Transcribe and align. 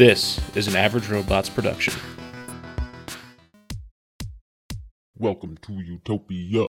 This 0.00 0.40
is 0.56 0.66
an 0.66 0.76
Average 0.76 1.10
Robots 1.10 1.50
production. 1.50 1.92
Welcome 5.18 5.58
to 5.60 5.74
Utopia. 5.74 6.66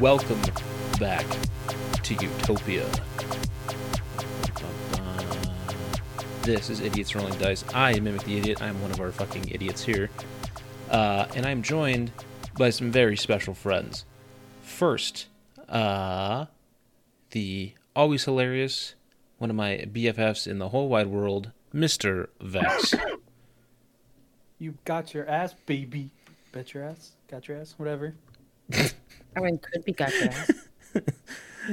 Welcome 0.00 0.40
back 1.00 1.26
to 2.04 2.14
Utopia. 2.14 2.88
This 6.42 6.70
is 6.70 6.78
Idiots 6.78 7.16
Rolling 7.16 7.36
Dice. 7.38 7.64
I 7.74 7.94
am 7.94 8.04
Mimic 8.04 8.22
the 8.22 8.38
Idiot. 8.38 8.62
I'm 8.62 8.80
one 8.80 8.92
of 8.92 9.00
our 9.00 9.10
fucking 9.10 9.48
idiots 9.50 9.82
here. 9.82 10.10
Uh, 10.92 11.26
and 11.34 11.44
I'm 11.44 11.60
joined 11.60 12.12
by 12.56 12.70
some 12.70 12.92
very 12.92 13.16
special 13.16 13.52
friends. 13.52 14.04
First, 14.62 15.26
uh, 15.68 16.46
the 17.30 17.72
always 17.94 18.24
hilarious, 18.24 18.94
one 19.38 19.50
of 19.50 19.56
my 19.56 19.86
BFFs 19.92 20.46
in 20.46 20.58
the 20.58 20.68
whole 20.70 20.88
wide 20.88 21.08
world, 21.08 21.50
Mr. 21.74 22.28
Vex. 22.40 22.94
You 24.58 24.74
got 24.86 25.12
your 25.12 25.28
ass, 25.28 25.54
baby. 25.66 26.08
Bet 26.50 26.72
your 26.72 26.84
ass. 26.84 27.12
Got 27.30 27.46
your 27.46 27.58
ass. 27.58 27.74
Whatever. 27.76 28.14
I 28.72 29.40
mean, 29.40 29.58
could 29.58 29.84
be 29.84 29.92
got 29.92 30.14
your 30.14 30.30
ass. 30.30 30.50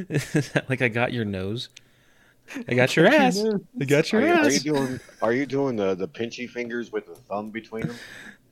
Is 0.09 0.49
that 0.51 0.69
like 0.69 0.81
I 0.81 0.89
got 0.89 1.13
your 1.13 1.23
nose? 1.23 1.69
I 2.67 2.73
got 2.73 2.95
your 2.97 3.07
ass. 3.07 3.41
I 3.79 3.85
got 3.85 4.11
your 4.11 4.21
Are 4.21 4.27
you, 4.27 4.33
are 4.33 4.49
you 4.49 4.55
ass. 4.57 4.63
doing? 4.63 4.99
Are 5.21 5.31
you 5.31 5.45
doing 5.45 5.77
the 5.77 5.95
the 5.95 6.09
pinchy 6.09 6.49
fingers 6.49 6.91
with 6.91 7.05
the 7.05 7.15
thumb 7.15 7.51
between 7.51 7.87
them? 7.87 7.95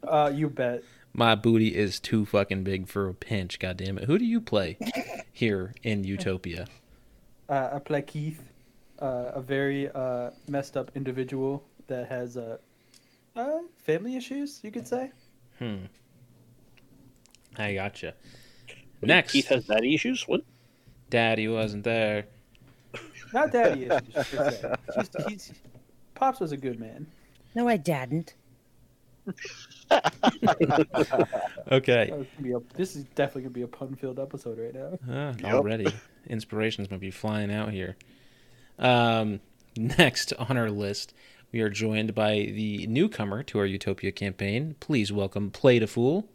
Uh, 0.07 0.31
you 0.33 0.49
bet. 0.49 0.83
My 1.13 1.35
booty 1.35 1.75
is 1.75 1.99
too 1.99 2.25
fucking 2.25 2.63
big 2.63 2.87
for 2.87 3.09
a 3.09 3.13
pinch. 3.13 3.59
God 3.59 3.77
damn 3.77 3.97
it! 3.97 4.05
Who 4.05 4.17
do 4.17 4.25
you 4.25 4.39
play 4.39 4.77
here 5.33 5.73
in 5.83 6.03
Utopia? 6.03 6.67
Uh, 7.49 7.71
I 7.73 7.79
play 7.79 8.01
Keith, 8.01 8.41
uh, 9.01 9.31
a 9.33 9.41
very 9.41 9.89
uh, 9.89 10.31
messed 10.47 10.77
up 10.77 10.91
individual 10.95 11.63
that 11.87 12.07
has 12.07 12.37
uh, 12.37 12.57
uh, 13.35 13.59
family 13.77 14.15
issues, 14.15 14.61
you 14.63 14.71
could 14.71 14.87
say. 14.87 15.11
Hmm. 15.59 15.85
I 17.57 17.73
gotcha. 17.73 18.13
Next, 19.01 19.33
Keith 19.33 19.47
has 19.47 19.65
daddy 19.65 19.93
issues. 19.93 20.27
What? 20.27 20.41
Daddy 21.09 21.47
wasn't 21.49 21.83
there. 21.83 22.27
Not 23.33 23.51
daddy 23.51 23.85
issues. 24.15 24.63
He's, 24.95 25.25
he's, 25.27 25.53
Pops 26.15 26.39
was 26.39 26.51
a 26.51 26.57
good 26.57 26.79
man. 26.79 27.07
No, 27.55 27.67
I 27.67 27.77
didn't. 27.77 28.35
Okay. 31.71 32.07
That 32.09 32.17
was 32.17 32.27
gonna 32.37 32.43
be 32.43 32.51
a- 32.53 32.61
this 32.77 32.95
is 32.95 33.03
definitely 33.15 33.43
going 33.43 33.53
to 33.53 33.59
be 33.59 33.61
a 33.63 33.67
pun 33.67 33.95
filled 33.95 34.19
episode 34.19 34.57
right 34.59 34.73
now. 34.73 34.97
Ah, 35.09 35.33
Yep. 35.39 35.53
Already, 35.53 35.87
inspirations 36.27 36.89
might 36.91 36.99
be 36.99 37.11
flying 37.11 37.51
out 37.51 37.71
here. 37.71 37.95
Um, 38.79 39.39
next 39.77 40.33
on 40.33 40.57
our 40.57 40.69
list, 40.69 41.13
we 41.51 41.61
are 41.61 41.69
joined 41.69 42.13
by 42.15 42.33
the 42.53 42.87
newcomer 42.87 43.43
to 43.43 43.59
our 43.59 43.65
Utopia 43.65 44.11
campaign. 44.11 44.75
Please 44.79 45.11
welcome 45.13 45.49
Play 45.51 45.79
to 45.79 45.87
Fool. 45.87 46.27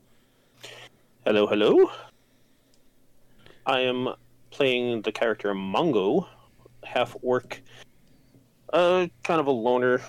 Hello, 1.24 1.46
hello. 1.46 1.90
I 3.66 3.80
am 3.80 4.08
playing 4.50 5.02
the 5.02 5.12
character 5.12 5.52
Mongo, 5.54 6.26
half 6.84 7.16
orc. 7.22 7.60
Uh, 8.72 9.06
kind 9.24 9.40
of 9.40 9.46
a 9.46 9.50
loner. 9.50 10.00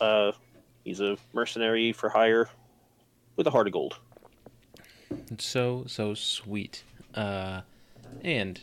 Uh, 0.00 0.32
he's 0.84 1.00
a 1.00 1.16
mercenary 1.32 1.92
for 1.92 2.08
hire, 2.08 2.48
with 3.36 3.46
a 3.46 3.50
heart 3.50 3.66
of 3.66 3.72
gold. 3.72 3.98
It's 5.30 5.44
so 5.44 5.84
so 5.86 6.14
sweet. 6.14 6.84
Uh, 7.14 7.62
and 8.22 8.60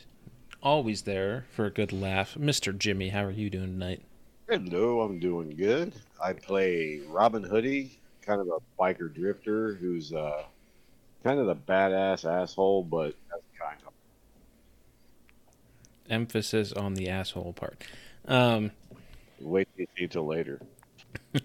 always 0.61 1.03
there 1.03 1.45
for 1.51 1.65
a 1.65 1.69
good 1.71 1.91
laugh, 1.91 2.35
Mr. 2.35 2.77
Jimmy. 2.77 3.09
How 3.09 3.23
are 3.23 3.31
you 3.31 3.49
doing 3.49 3.73
tonight? 3.73 4.01
Hello, 4.47 5.01
I'm 5.01 5.19
doing 5.19 5.55
good. 5.55 5.93
I 6.21 6.33
play 6.33 7.01
Robin 7.07 7.43
Hoodie, 7.43 7.99
kind 8.21 8.41
of 8.41 8.47
a 8.47 8.59
biker 8.81 9.13
drifter 9.13 9.75
who's 9.75 10.13
uh, 10.13 10.43
kind 11.23 11.39
of 11.39 11.47
the 11.47 11.55
badass 11.55 12.29
asshole, 12.29 12.83
but 12.83 13.15
that's 13.29 13.43
kind 13.57 13.77
of 13.85 13.93
Emphasis 16.09 16.73
on 16.73 16.95
the 16.95 17.07
asshole 17.07 17.53
part. 17.53 17.81
Um, 18.27 18.71
wait 19.39 19.67
till 19.75 19.81
you 19.83 19.87
see 19.97 20.07
till 20.07 20.25
later. 20.25 20.59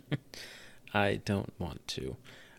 I 0.96 1.20
don't 1.24 1.52
want 1.58 1.86
to. 1.88 2.16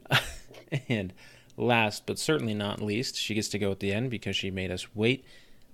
and 0.89 1.11
last 1.57 2.05
but 2.05 2.19
certainly 2.19 2.53
not 2.53 2.81
least, 2.81 3.15
she 3.15 3.33
gets 3.33 3.49
to 3.49 3.59
go 3.59 3.71
at 3.71 3.79
the 3.79 3.91
end 3.91 4.11
because 4.11 4.35
she 4.35 4.51
made 4.51 4.71
us 4.71 4.95
wait. 4.95 5.25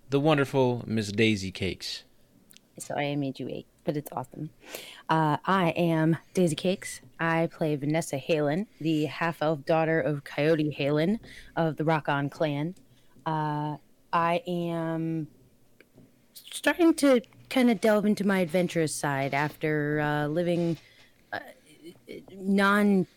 The 0.10 0.20
wonderful 0.20 0.84
Miss 0.88 1.12
Daisy 1.12 1.52
Cakes. 1.52 2.04
So 2.80 2.96
I 2.96 3.16
made 3.16 3.40
you 3.40 3.48
wait, 3.48 3.66
but 3.84 3.98
it's 3.98 4.12
awesome. 4.14 4.50
Uh, 5.10 5.38
I 5.46 5.70
am 5.72 6.18
Daisy 6.34 6.56
Cakes. 6.56 7.02
I 7.20 7.50
play 7.52 7.76
Vanessa 7.76 8.18
Halen, 8.18 8.68
the 8.80 9.06
half 9.06 9.42
elf 9.42 9.66
daughter 9.66 10.00
of 10.00 10.24
Coyote 10.24 10.76
Halen 10.80 11.20
of 11.56 11.76
the 11.76 11.84
Rock 11.84 12.08
On 12.08 12.30
clan. 12.30 12.76
Uh, 13.26 13.78
I 14.12 14.42
am 14.48 15.28
starting 16.34 16.94
to 16.96 17.22
kind 17.50 17.70
of 17.70 17.82
delve 17.82 18.06
into 18.06 18.26
my 18.26 18.40
adventurous 18.40 18.96
side 18.96 19.34
after 19.34 20.00
uh, 20.00 20.28
living 20.28 20.78
non 22.34 23.08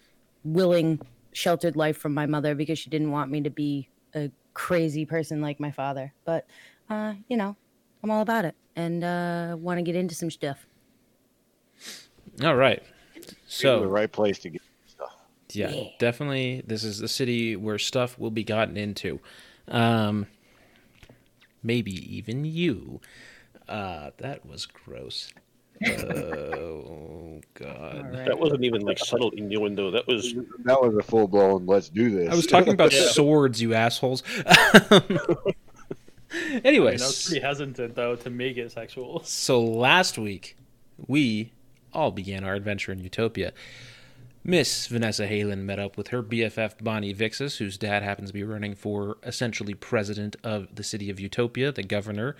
willing, 0.44 1.00
sheltered 1.32 1.76
life 1.76 1.96
from 1.98 2.14
my 2.14 2.26
mother 2.26 2.54
because 2.54 2.78
she 2.78 2.90
didn't 2.90 3.10
want 3.10 3.30
me 3.30 3.40
to 3.42 3.50
be 3.50 3.88
a 4.14 4.30
crazy 4.54 5.04
person 5.04 5.40
like 5.40 5.60
my 5.60 5.70
father. 5.70 6.12
But, 6.24 6.46
uh, 6.88 7.14
you 7.28 7.36
know, 7.36 7.56
I'm 8.02 8.10
all 8.10 8.22
about 8.22 8.44
it 8.44 8.54
and 8.76 9.02
uh, 9.04 9.56
want 9.58 9.78
to 9.78 9.82
get 9.82 9.96
into 9.96 10.14
some 10.14 10.30
stuff. 10.30 10.66
All 12.42 12.56
right. 12.56 12.82
You're 13.60 13.80
the 13.80 13.86
right 13.86 14.10
place 14.10 14.38
to 14.40 14.50
get 14.50 14.62
stuff. 14.86 15.14
yeah, 15.52 15.70
Yeah. 15.70 15.84
definitely 15.98 16.62
this 16.66 16.84
is 16.84 16.98
the 16.98 17.08
city 17.08 17.56
where 17.56 17.78
stuff 17.78 18.18
will 18.18 18.30
be 18.30 18.44
gotten 18.44 18.76
into. 18.76 19.20
Um, 19.68 20.26
maybe 21.62 21.92
even 22.16 22.44
you. 22.44 23.00
Uh, 23.68 24.10
that 24.18 24.46
was 24.46 24.66
gross. 24.66 25.32
God. 27.54 27.66
All 27.96 28.02
right. 28.02 28.26
That 28.26 28.38
wasn't 28.38 28.64
even 28.64 28.82
like 28.82 28.98
subtle 28.98 29.30
innuendo. 29.30 29.90
That 29.90 30.06
was 30.06 30.34
That 30.64 30.80
was 30.80 30.94
a 30.96 31.02
full 31.02 31.28
blown. 31.28 31.66
Let's 31.66 31.88
do 31.88 32.10
this. 32.10 32.30
I 32.32 32.34
was 32.34 32.46
talking 32.46 32.72
about 32.72 32.92
Yeah. 32.94 33.08
swords, 33.08 33.60
you 33.62 33.74
assholes. 33.74 34.22
I 34.46 35.02
mean, 35.08 36.60
Anyways, 36.64 37.02
I 37.02 37.06
was 37.06 37.26
pretty 37.28 37.40
hesitant, 37.46 37.94
though, 37.94 38.16
to 38.16 38.30
make 38.30 38.56
it 38.56 38.72
sexual. 38.72 39.22
so 39.24 39.62
last 39.62 40.18
week 40.18 40.56
we 41.06 41.52
all 41.92 42.10
began 42.10 42.44
our 42.44 42.54
adventure 42.54 42.92
in 42.92 42.98
Utopia. 42.98 43.52
Miss 44.44 44.86
Vanessa 44.86 45.26
Halen 45.26 45.60
met 45.64 45.78
up 45.78 45.96
with 45.96 46.08
her 46.08 46.22
BFF 46.22 46.82
Bonnie 46.82 47.14
Vixis, 47.14 47.56
whose 47.58 47.76
dad 47.78 48.02
happens 48.02 48.30
to 48.30 48.34
be 48.34 48.44
running 48.44 48.74
for 48.74 49.16
essentially 49.24 49.74
president 49.74 50.36
of 50.44 50.72
the 50.74 50.84
city 50.84 51.10
of 51.10 51.18
Utopia, 51.18 51.72
the 51.72 51.82
governor. 51.82 52.36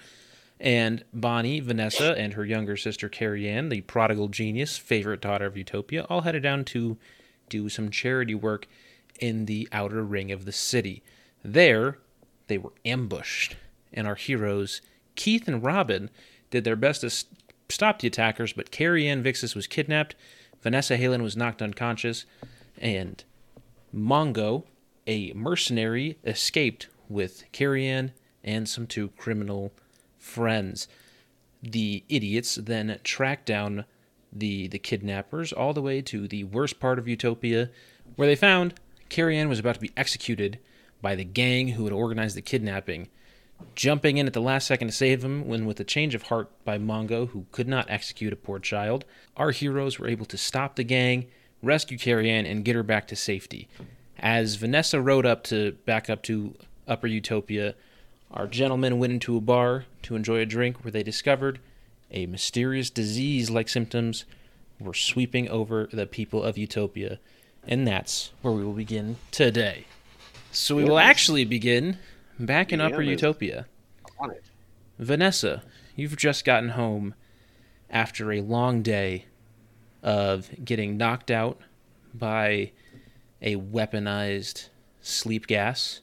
And 0.59 1.05
Bonnie, 1.13 1.61
Vanessa, 1.61 2.17
and 2.17 2.33
her 2.33 2.45
younger 2.45 2.77
sister 2.77 3.09
Carrie 3.09 3.49
Ann, 3.49 3.69
the 3.69 3.83
prodigal 3.83 4.29
genius, 4.29 4.79
favorite 4.79 5.21
daughter 5.21 5.47
of 5.47 5.57
Utopia, 5.57 6.05
all 6.05 6.23
headed 6.23 6.43
down 6.43 6.65
to 6.67 6.97
do 7.49 7.69
some 7.69 7.91
charity 7.91 8.35
work 8.35 8.67
in 9.21 9.47
the 9.47 9.69
outer 9.73 10.03
ring 10.03 10.33
of 10.33 10.45
the 10.45 10.53
city. 10.53 11.03
There, 11.45 11.99
they 12.49 12.59
were 12.59 12.73
ambushed, 12.85 13.57
and 13.93 14.07
our 14.07 14.15
heroes, 14.15 14.81
Keith 15.15 15.47
and 15.47 15.63
Robin, 15.63 16.11
did 16.51 16.65
their 16.65 16.77
best 16.77 17.03
to 17.03 17.11
stop 17.69 17.99
the 17.99 18.09
attackers, 18.09 18.53
but 18.53 18.71
Carrie 18.71 19.09
Ann 19.09 19.23
Vixis 19.23 19.55
was 19.55 19.67
kidnapped, 19.67 20.15
Vanessa 20.63 20.97
Halen 20.97 21.23
was 21.23 21.37
knocked 21.37 21.63
unconscious, 21.63 22.25
and 22.79 23.23
Mongo, 23.95 24.65
a 25.07 25.33
mercenary, 25.35 26.19
escaped 26.25 26.89
with 27.09 27.45
Carrie 27.53 27.87
Ann 27.87 28.13
and 28.43 28.69
some 28.69 28.87
two 28.87 29.09
criminal 29.17 29.73
friends. 30.27 30.89
The 31.63 32.05
idiots 32.09 32.57
then 32.57 32.99
tracked 33.03 33.47
down 33.47 33.85
the 34.33 34.69
the 34.69 34.79
kidnappers 34.79 35.53
all 35.53 35.73
the 35.73 35.83
way 35.83 36.03
to 36.03 36.29
the 36.29 36.45
worst 36.45 36.79
part 36.81 36.99
of 36.99 37.09
Utopia, 37.09 37.71
where 38.17 38.29
they 38.29 38.37
found 38.37 38.75
Carrie 39.09 39.39
Ann 39.39 39.49
was 39.49 39.59
about 39.59 39.77
to 39.77 39.81
be 39.81 39.93
executed 39.97 40.59
by 41.01 41.15
the 41.15 41.25
gang 41.25 41.69
who 41.69 41.85
had 41.85 41.93
organized 41.93 42.37
the 42.37 42.43
kidnapping. 42.43 43.09
Jumping 43.75 44.19
in 44.19 44.27
at 44.27 44.35
the 44.35 44.41
last 44.41 44.67
second 44.67 44.89
to 44.89 44.93
save 44.93 45.25
him, 45.25 45.47
when 45.47 45.65
with 45.65 45.81
a 45.81 45.85
change 45.85 46.15
of 46.15 46.25
heart 46.25 46.51
by 46.65 46.77
Mongo, 46.77 47.29
who 47.31 47.47
could 47.53 47.69
not 47.69 47.91
execute 47.91 48.33
a 48.33 48.37
poor 48.37 48.59
child, 48.59 49.07
our 49.37 49.51
heroes 49.51 49.99
were 49.99 50.09
able 50.09 50.27
to 50.27 50.37
stop 50.37 50.77
the 50.77 50.85
gang, 50.85 51.27
rescue 51.63 51.97
Carrie 51.97 52.31
Ann, 52.31 52.45
and 52.45 52.65
get 52.65 52.75
her 52.75 52.83
back 52.83 53.07
to 53.09 53.17
safety. 53.17 53.69
As 54.19 54.57
Vanessa 54.57 55.01
rode 55.01 55.25
up 55.25 55.43
to 55.45 55.73
back 55.87 56.11
up 56.11 56.23
to 56.25 56.55
Upper 56.87 57.07
Utopia, 57.07 57.75
our 58.31 58.47
gentlemen 58.47 58.99
went 58.99 59.13
into 59.13 59.37
a 59.37 59.41
bar 59.41 59.85
to 60.03 60.17
enjoy 60.17 60.41
a 60.41 60.47
drink 60.47 60.85
where 60.85 60.91
they 60.93 61.03
discovered 61.03 61.61
a 62.11 62.27
mysterious 62.27 62.91
disease 62.91 63.51
like 63.51 63.69
symptoms 63.69 64.25
were 64.79 64.95
sweeping 64.95 65.49
over 65.49 65.89
the 65.93 66.07
people 66.07 66.43
of 66.43 66.59
Utopia. 66.59 67.19
And 67.67 67.87
that's 67.87 68.33
where 68.43 68.53
we 68.53 68.65
will 68.65 68.73
begin 68.73 69.17
today. 69.31 69.87
So 70.53 70.77
we 70.77 70.85
will 70.85 70.99
actually 70.99 71.45
begin 71.45 71.99
back 72.39 72.73
in 72.73 72.81
Upper 72.81 73.03
Utopia, 73.03 73.67
On 74.19 74.31
it. 74.31 74.45
Vanessa, 74.99 75.63
you've 75.95 76.17
just 76.17 76.45
gotten 76.45 76.71
home 76.71 77.15
after 77.91 78.33
a 78.33 78.41
long 78.41 78.83
day 78.83 79.27
of 80.03 80.49
getting 80.65 80.97
knocked 80.97 81.31
out 81.31 81.61
by 82.15 82.73
a 83.43 83.57
weaponized 83.57 84.69
sleep 85.03 85.47
gas. 85.47 86.01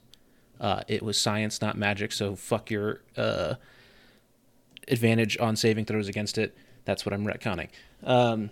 Uh, 0.63 0.81
it 0.87 1.03
was 1.03 1.19
science, 1.19 1.61
not 1.61 1.77
magic, 1.77 2.13
so 2.13 2.37
fuck 2.37 2.71
your 2.71 3.01
uh, 3.17 3.55
advantage 4.87 5.37
on 5.37 5.57
saving 5.57 5.83
throws 5.83 6.07
against 6.07 6.37
it. 6.37 6.55
That's 6.85 7.05
what 7.05 7.11
I'm 7.11 7.25
retconning. 7.25 7.67
Um, 8.01 8.49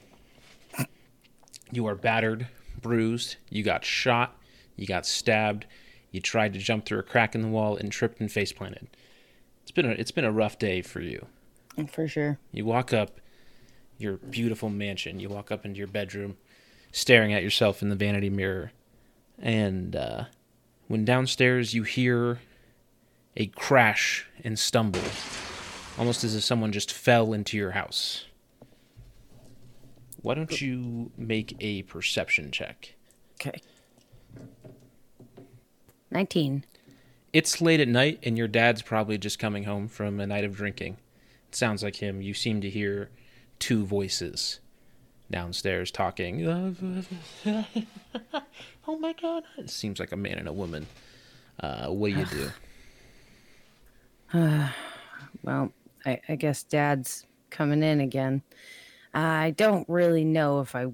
you 1.71 1.87
are 1.87 1.95
battered, 1.95 2.47
bruised, 2.81 3.37
you 3.49 3.63
got 3.63 3.85
shot, 3.85 4.35
you 4.75 4.85
got 4.85 5.05
stabbed, 5.05 5.65
you 6.11 6.19
tried 6.19 6.51
to 6.51 6.59
jump 6.59 6.85
through 6.85 6.99
a 6.99 7.03
crack 7.03 7.33
in 7.33 7.41
the 7.43 7.47
wall 7.47 7.77
and 7.77 7.89
tripped 7.89 8.19
and 8.19 8.29
face 8.29 8.51
planted. 8.51 8.89
It's 9.61 9.71
been 9.71 9.85
a, 9.85 9.91
it's 9.91 10.11
been 10.11 10.25
a 10.25 10.33
rough 10.33 10.59
day 10.59 10.81
for 10.81 10.99
you. 10.99 11.27
For 11.89 12.09
sure. 12.09 12.39
You 12.51 12.65
walk 12.65 12.91
up 12.91 13.21
your 13.97 14.17
beautiful 14.17 14.69
mansion. 14.69 15.21
You 15.21 15.29
walk 15.29 15.49
up 15.49 15.65
into 15.65 15.77
your 15.77 15.87
bedroom, 15.87 16.35
staring 16.91 17.33
at 17.33 17.41
yourself 17.41 17.81
in 17.81 17.87
the 17.87 17.95
vanity 17.95 18.29
mirror, 18.29 18.73
and 19.39 19.95
uh, 19.95 20.25
when 20.91 21.05
downstairs 21.05 21.73
you 21.73 21.83
hear 21.83 22.39
a 23.37 23.47
crash 23.47 24.27
and 24.43 24.59
stumble, 24.59 24.99
almost 25.97 26.25
as 26.25 26.35
if 26.35 26.43
someone 26.43 26.73
just 26.73 26.91
fell 26.91 27.31
into 27.31 27.55
your 27.55 27.71
house. 27.71 28.25
Why 30.21 30.35
don't 30.35 30.59
you 30.59 31.09
make 31.17 31.55
a 31.61 31.83
perception 31.83 32.51
check? 32.51 32.95
Okay. 33.35 33.61
19. 36.11 36.65
It's 37.31 37.61
late 37.61 37.79
at 37.79 37.87
night, 37.87 38.19
and 38.23 38.37
your 38.37 38.49
dad's 38.49 38.81
probably 38.81 39.17
just 39.17 39.39
coming 39.39 39.63
home 39.63 39.87
from 39.87 40.19
a 40.19 40.27
night 40.27 40.43
of 40.43 40.57
drinking. 40.57 40.97
It 41.47 41.55
sounds 41.55 41.83
like 41.83 41.95
him. 41.95 42.21
You 42.21 42.33
seem 42.33 42.59
to 42.59 42.69
hear 42.69 43.09
two 43.59 43.85
voices 43.85 44.59
downstairs 45.31 45.91
talking. 45.91 46.47
oh 48.87 48.97
my 48.99 49.13
god! 49.13 49.43
It 49.57 49.69
seems 49.69 49.99
like 49.99 50.11
a 50.11 50.17
man 50.17 50.37
and 50.37 50.47
a 50.47 50.53
woman. 50.53 50.87
Uh, 51.59 51.87
what 51.87 52.11
do 52.11 52.19
you 52.19 52.25
do? 52.25 52.51
Well, 55.43 55.71
I, 56.05 56.19
I 56.29 56.35
guess 56.35 56.63
dad's 56.63 57.25
coming 57.49 57.83
in 57.83 58.01
again. 58.01 58.41
I 59.13 59.51
don't 59.51 59.87
really 59.89 60.23
know 60.23 60.61
if 60.61 60.75
I 60.75 60.87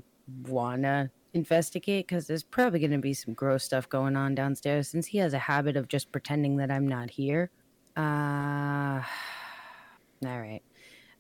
want 0.47 0.83
to 0.83 1.09
investigate 1.33 2.07
because 2.07 2.27
there's 2.27 2.43
probably 2.43 2.79
to 2.87 2.97
be 2.97 3.13
some 3.13 3.33
gross 3.33 3.63
stuff 3.63 3.87
going 3.89 4.15
on 4.15 4.35
downstairs 4.35 4.87
since 4.87 5.07
he 5.07 5.17
has 5.19 5.33
a 5.33 5.39
habit 5.39 5.77
of 5.77 5.87
just 5.87 6.11
pretending 6.11 6.57
that 6.57 6.71
I'm 6.71 6.87
not 6.87 7.09
here. 7.09 7.51
Uh, 7.95 9.01
all 10.25 10.39
right. 10.39 10.61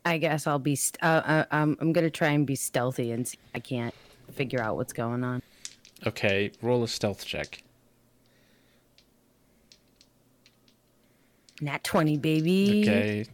I 0.07 0.17
guess 0.17 0.47
I'll 0.47 0.59
be. 0.59 0.75
St- 0.75 1.03
uh, 1.03 1.21
uh, 1.25 1.45
um, 1.51 1.77
I'm 1.81 1.91
going 1.91 2.05
to 2.05 2.11
try 2.11 2.29
and 2.29 2.47
be 2.47 2.55
stealthy 2.55 3.11
and 3.11 3.27
see 3.27 3.37
I 3.53 3.59
can't 3.59 3.93
figure 4.31 4.61
out 4.61 4.77
what's 4.77 4.93
going 4.93 5.23
on. 5.23 5.41
Okay, 6.05 6.51
roll 6.61 6.83
a 6.83 6.87
stealth 6.87 7.25
check. 7.25 7.63
Nat 11.59 11.83
20, 11.83 12.17
baby. 12.17 12.81
Okay. 12.83 13.25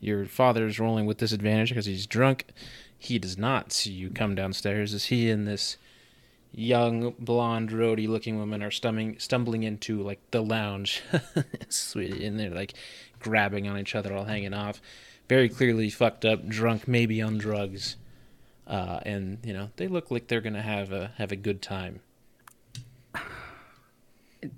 Your 0.00 0.24
father 0.24 0.66
is 0.66 0.80
rolling 0.80 1.06
with 1.06 1.18
disadvantage 1.18 1.68
because 1.68 1.86
he's 1.86 2.06
drunk. 2.06 2.46
He 2.98 3.18
does 3.18 3.38
not 3.38 3.72
see 3.72 3.92
you 3.92 4.10
come 4.10 4.34
downstairs 4.34 4.94
as 4.94 5.06
he 5.06 5.30
and 5.30 5.46
this 5.46 5.76
young, 6.52 7.14
blonde, 7.18 7.70
roady 7.70 8.06
looking 8.06 8.38
woman 8.38 8.62
are 8.62 8.70
stumbling, 8.70 9.18
stumbling 9.18 9.62
into 9.62 10.02
like 10.02 10.20
the 10.30 10.42
lounge. 10.42 11.02
Sweet. 11.68 12.22
And 12.22 12.40
they're 12.40 12.50
like 12.50 12.74
grabbing 13.20 13.68
on 13.68 13.78
each 13.78 13.94
other, 13.94 14.14
all 14.14 14.24
hanging 14.24 14.54
off. 14.54 14.80
Very 15.28 15.48
clearly 15.48 15.90
fucked 15.90 16.24
up, 16.24 16.46
drunk, 16.48 16.86
maybe 16.86 17.22
on 17.22 17.38
drugs. 17.38 17.96
Uh, 18.66 19.00
and 19.04 19.38
you 19.44 19.52
know 19.52 19.70
they 19.76 19.88
look 19.88 20.10
like 20.10 20.28
they're 20.28 20.40
gonna 20.40 20.62
have 20.62 20.90
a 20.92 21.12
have 21.18 21.32
a 21.32 21.36
good 21.36 21.60
time. 21.60 22.00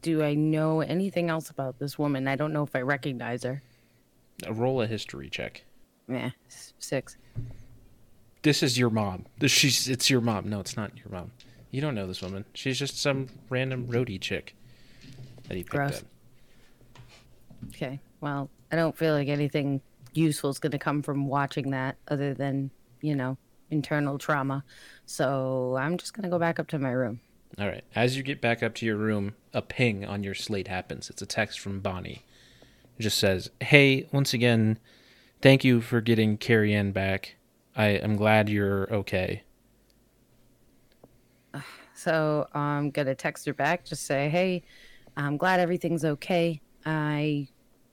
Do 0.03 0.23
I 0.23 0.35
know 0.35 0.81
anything 0.81 1.31
else 1.31 1.51
about 1.51 1.79
this 1.79 1.99
woman? 1.99 2.27
I 2.27 2.35
don't 2.37 2.53
know 2.53 2.65
if 2.65 2.75
I 2.75 2.81
recognize 2.81 3.45
her. 3.45 3.63
Uh, 4.47 4.53
roll 4.53 4.83
a 4.83 4.87
history 4.87 5.29
check. 5.29 5.65
Yeah, 6.09 6.31
six. 6.79 7.17
This 8.43 8.63
is 8.63 8.79
your 8.79 8.91
mom. 8.91 9.27
This 9.39 9.53
she's 9.53 9.89
it's 9.89 10.09
your 10.09 10.21
mom. 10.21 10.49
No, 10.49 10.61
it's 10.61 10.77
not 10.77 10.97
your 10.97 11.09
mom. 11.11 11.33
You 11.71 11.81
don't 11.81 11.95
know 11.95 12.07
this 12.07 12.23
woman. 12.23 12.45
She's 12.55 12.79
just 12.79 13.01
some 13.01 13.29
random 13.49 13.87
roadie 13.89 14.21
chick 14.21 14.55
that 15.49 15.57
he 15.57 15.63
picked 15.63 15.71
Gross. 15.71 15.99
up. 15.99 16.05
Okay. 17.69 18.01
Well, 18.21 18.49
I 18.71 18.77
don't 18.77 18.97
feel 18.97 19.15
like 19.15 19.29
anything 19.29 19.81
useful 20.17 20.51
is 20.51 20.59
going 20.59 20.73
to 20.73 20.79
come 20.79 21.03
from 21.03 21.27
watching 21.27 21.71
that 21.71 21.97
other 22.09 22.35
than, 22.35 22.71
you 23.01 23.15
know, 23.15 23.37
internal 23.71 24.19
trauma. 24.19 24.65
So 25.05 25.77
I'm 25.79 25.97
just 25.99 26.15
going 26.15 26.25
to 26.25 26.29
go 26.29 26.39
back 26.39 26.59
up 26.59 26.69
to 26.69 26.79
my 26.79 26.91
room. 26.91 27.21
All 27.59 27.67
right. 27.67 27.85
As 27.95 28.17
you 28.17 28.23
get 28.23 28.41
back 28.41 28.63
up 28.63 28.75
to 28.77 28.87
your 28.87 28.97
room, 28.97 29.35
a 29.55 29.63
ping 29.63 30.05
on 30.05 30.23
your 30.23 30.35
slate 30.35 30.69
happens. 30.69 31.09
It's 31.09 31.23
a 31.23 31.27
text 31.27 31.61
from 31.61 31.81
Bonnie. 31.81 32.25
It 32.99 33.03
just 33.03 33.19
says, 33.19 33.51
"Hey, 33.61 34.09
once 34.13 34.33
again, 34.35 34.79
thank 35.43 35.65
you 35.65 35.81
for 35.81 36.01
getting 36.01 36.39
Carrie 36.39 36.75
Ann 36.75 36.93
back. 36.93 37.37
I 37.75 37.89
am 37.89 38.17
glad 38.17 38.49
you're 38.49 38.93
okay." 38.93 39.43
So 41.99 42.47
um, 42.53 42.61
I'm 42.61 42.91
going 42.91 43.07
to 43.07 43.15
text 43.15 43.47
her 43.47 43.55
back, 43.55 43.87
just 43.87 44.05
say, 44.05 44.29
hey, 44.29 44.65
I'm 45.17 45.39
glad 45.39 45.61
everything's 45.61 46.05
okay. 46.05 46.61
I 46.85 47.49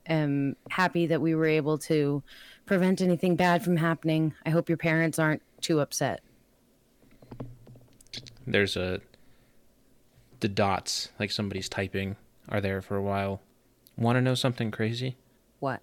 am 0.06 0.56
happy 0.70 1.08
that 1.08 1.22
we 1.22 1.36
were 1.36 1.46
able 1.46 1.78
to 1.80 2.24
prevent 2.66 3.02
anything 3.02 3.36
bad 3.36 3.64
from 3.64 3.78
happening. 3.78 4.34
I 4.46 4.50
hope 4.50 4.70
your 4.70 4.78
parents 4.78 5.20
aren't 5.20 5.42
too 5.62 5.80
upset. 5.80 6.22
There's 8.46 8.76
a 8.76 9.02
the 10.42 10.50
dots 10.50 11.10
like 11.20 11.32
somebody's 11.32 11.70
typing 11.70 12.18
are 12.50 12.60
there 12.60 12.82
for 12.82 12.98
a 12.98 13.02
while. 13.02 13.42
Want 13.98 14.18
to 14.18 14.22
know 14.22 14.36
something 14.36 14.72
crazy? 14.72 15.16
What? 15.60 15.82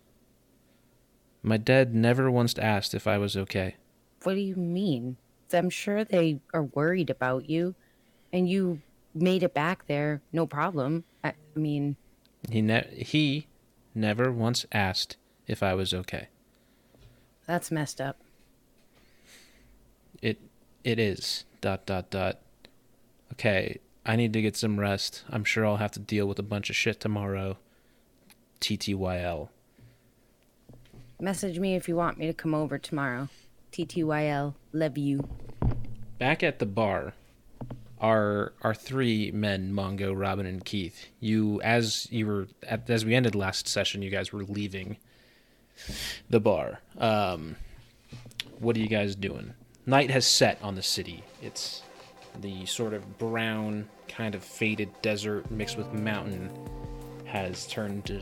My 1.43 1.56
dad 1.56 1.94
never 1.94 2.31
once 2.31 2.58
asked 2.58 2.93
if 2.93 3.06
I 3.06 3.16
was 3.16 3.37
okay. 3.37 3.76
What 4.23 4.34
do 4.34 4.40
you 4.40 4.56
mean? 4.56 5.16
I'm 5.52 5.70
sure 5.70 6.05
they 6.05 6.40
are 6.52 6.64
worried 6.64 7.08
about 7.08 7.49
you, 7.49 7.75
and 8.32 8.49
you 8.49 8.82
made 9.14 9.43
it 9.43 9.55
back 9.55 9.87
there, 9.87 10.20
no 10.32 10.46
problem. 10.46 11.05
I, 11.25 11.31
I 11.31 11.58
mean, 11.58 11.96
He 12.50 12.61
ne- 12.61 13.05
he 13.05 13.46
never 13.94 14.31
once 14.32 14.66
asked 14.72 15.16
if 15.47 15.62
I 15.62 15.75
was 15.75 15.92
okay. 15.94 16.28
that's 17.47 17.70
messed 17.70 18.00
up. 18.00 18.18
It 20.23 20.40
it 20.85 20.99
is 20.99 21.44
dot 21.61 21.87
dot 21.87 22.11
dot. 22.11 22.40
Okay, 23.32 23.78
I 24.04 24.16
need 24.16 24.32
to 24.35 24.42
get 24.42 24.56
some 24.56 24.78
rest. 24.78 25.25
I'm 25.30 25.44
sure 25.44 25.64
I'll 25.66 25.76
have 25.76 25.92
to 25.92 26.00
deal 26.00 26.26
with 26.26 26.38
a 26.38 26.42
bunch 26.44 26.70
of 26.70 26.76
shit 26.76 27.00
tomorrow. 27.00 27.59
TTYL. 28.61 29.49
Message 31.20 31.59
me 31.59 31.75
if 31.75 31.88
you 31.88 31.97
want 31.97 32.18
me 32.18 32.26
to 32.26 32.32
come 32.32 32.54
over 32.54 32.78
tomorrow. 32.78 33.28
TTYL, 33.73 34.54
love 34.73 34.99
you. 34.99 35.28
Back 36.18 36.42
at 36.42 36.59
the 36.59 36.66
bar, 36.66 37.14
our 38.00 38.52
our 38.62 38.75
three 38.75 39.30
men, 39.30 39.73
Mongo, 39.73 40.19
Robin, 40.19 40.47
and 40.47 40.64
Keith. 40.64 41.07
You 41.21 41.61
as 41.62 42.09
you 42.11 42.26
were 42.26 42.49
at, 42.66 42.88
as 42.88 43.04
we 43.04 43.14
ended 43.14 43.35
last 43.35 43.69
session, 43.69 44.02
you 44.02 44.11
guys 44.11 44.33
were 44.33 44.42
leaving 44.42 44.97
the 46.28 46.40
bar. 46.40 46.80
Um, 46.99 47.57
what 48.59 48.76
are 48.76 48.80
you 48.80 48.88
guys 48.88 49.14
doing? 49.14 49.54
Night 49.87 50.11
has 50.11 50.26
set 50.26 50.59
on 50.62 50.75
the 50.75 50.83
city. 50.83 51.23
It's 51.42 51.83
the 52.40 52.66
sort 52.66 52.95
of 52.95 53.19
brown, 53.19 53.88
kind 54.09 54.35
of 54.35 54.45
faded 54.45 54.90
desert 55.02 55.50
mixed 55.50 55.76
with 55.76 55.92
mountain 55.92 56.50
has 57.25 57.66
turned 57.66 58.04
to 58.07 58.21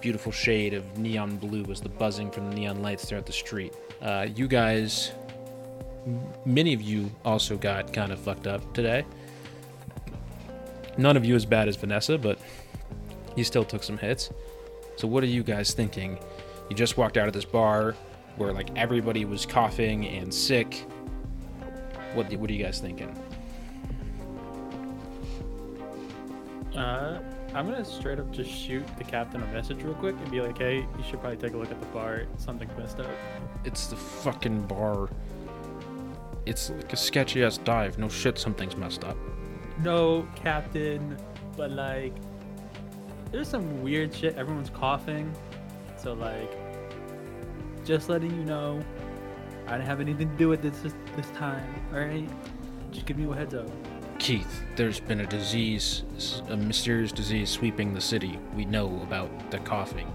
beautiful 0.00 0.32
shade 0.32 0.74
of 0.74 0.98
neon 0.98 1.36
blue 1.36 1.64
as 1.70 1.80
the 1.80 1.88
buzzing 1.88 2.30
from 2.30 2.50
the 2.50 2.54
neon 2.54 2.82
lights 2.82 3.04
throughout 3.04 3.24
the 3.24 3.32
street. 3.32 3.72
Uh, 4.02 4.26
you 4.34 4.48
guys 4.48 5.12
many 6.44 6.74
of 6.74 6.82
you 6.82 7.10
also 7.24 7.56
got 7.56 7.92
kind 7.92 8.12
of 8.12 8.18
fucked 8.18 8.46
up 8.46 8.72
today. 8.74 9.04
None 10.98 11.16
of 11.16 11.24
you 11.24 11.34
as 11.34 11.46
bad 11.46 11.68
as 11.68 11.76
Vanessa, 11.76 12.18
but 12.18 12.38
you 13.36 13.44
still 13.44 13.64
took 13.64 13.82
some 13.82 13.98
hits. 13.98 14.30
So 14.96 15.08
what 15.08 15.22
are 15.22 15.28
you 15.28 15.42
guys 15.42 15.72
thinking? 15.72 16.18
You 16.68 16.76
just 16.76 16.96
walked 16.96 17.16
out 17.16 17.28
of 17.28 17.34
this 17.34 17.44
bar 17.44 17.94
where 18.36 18.52
like 18.52 18.68
everybody 18.76 19.24
was 19.24 19.46
coughing 19.46 20.06
and 20.06 20.32
sick. 20.32 20.86
What 22.14 22.32
what 22.34 22.50
are 22.50 22.52
you 22.52 22.62
guys 22.62 22.80
thinking? 22.80 23.10
Uh, 26.76 27.20
I'm 27.54 27.66
gonna 27.66 27.84
straight 27.84 28.18
up 28.18 28.30
just 28.30 28.50
shoot 28.50 28.84
the 28.96 29.04
captain 29.04 29.42
a 29.42 29.46
message 29.48 29.82
real 29.82 29.94
quick 29.94 30.16
and 30.16 30.30
be 30.30 30.40
like, 30.40 30.58
"Hey, 30.58 30.76
you 30.76 31.04
should 31.08 31.20
probably 31.20 31.36
take 31.36 31.52
a 31.52 31.56
look 31.56 31.70
at 31.70 31.80
the 31.80 31.86
bar. 31.86 32.24
Something's 32.38 32.76
messed 32.78 33.00
up." 33.00 33.10
It's 33.64 33.86
the 33.88 33.96
fucking 33.96 34.66
bar. 34.66 35.08
It's 36.44 36.70
like 36.70 36.92
a 36.92 36.96
sketchy 36.96 37.44
ass 37.44 37.58
dive. 37.58 37.98
No 37.98 38.08
shit, 38.08 38.38
something's 38.38 38.76
messed 38.76 39.04
up. 39.04 39.16
No, 39.82 40.26
captain, 40.34 41.16
but 41.56 41.70
like, 41.70 42.14
there's 43.30 43.48
some 43.48 43.82
weird 43.82 44.14
shit. 44.14 44.36
Everyone's 44.36 44.70
coughing, 44.70 45.32
so 45.96 46.12
like, 46.12 46.52
just 47.84 48.08
letting 48.08 48.30
you 48.30 48.44
know, 48.44 48.80
I 49.66 49.72
didn't 49.72 49.86
have 49.86 50.00
anything 50.00 50.30
to 50.30 50.36
do 50.36 50.48
with 50.48 50.62
this 50.62 50.78
this, 50.80 50.94
this 51.16 51.30
time. 51.30 51.74
All 51.92 52.00
right, 52.00 52.28
just 52.90 53.06
give 53.06 53.16
me 53.16 53.30
a 53.30 53.34
heads 53.34 53.54
up. 53.54 53.68
Keith, 54.18 54.62
there's 54.76 55.00
been 55.00 55.20
a 55.20 55.26
disease, 55.26 56.04
a 56.48 56.56
mysterious 56.56 57.10
disease 57.10 57.50
sweeping 57.50 57.92
the 57.92 58.00
city. 58.00 58.38
We 58.54 58.64
know 58.64 59.00
about 59.02 59.50
the 59.50 59.58
coughing. 59.58 60.06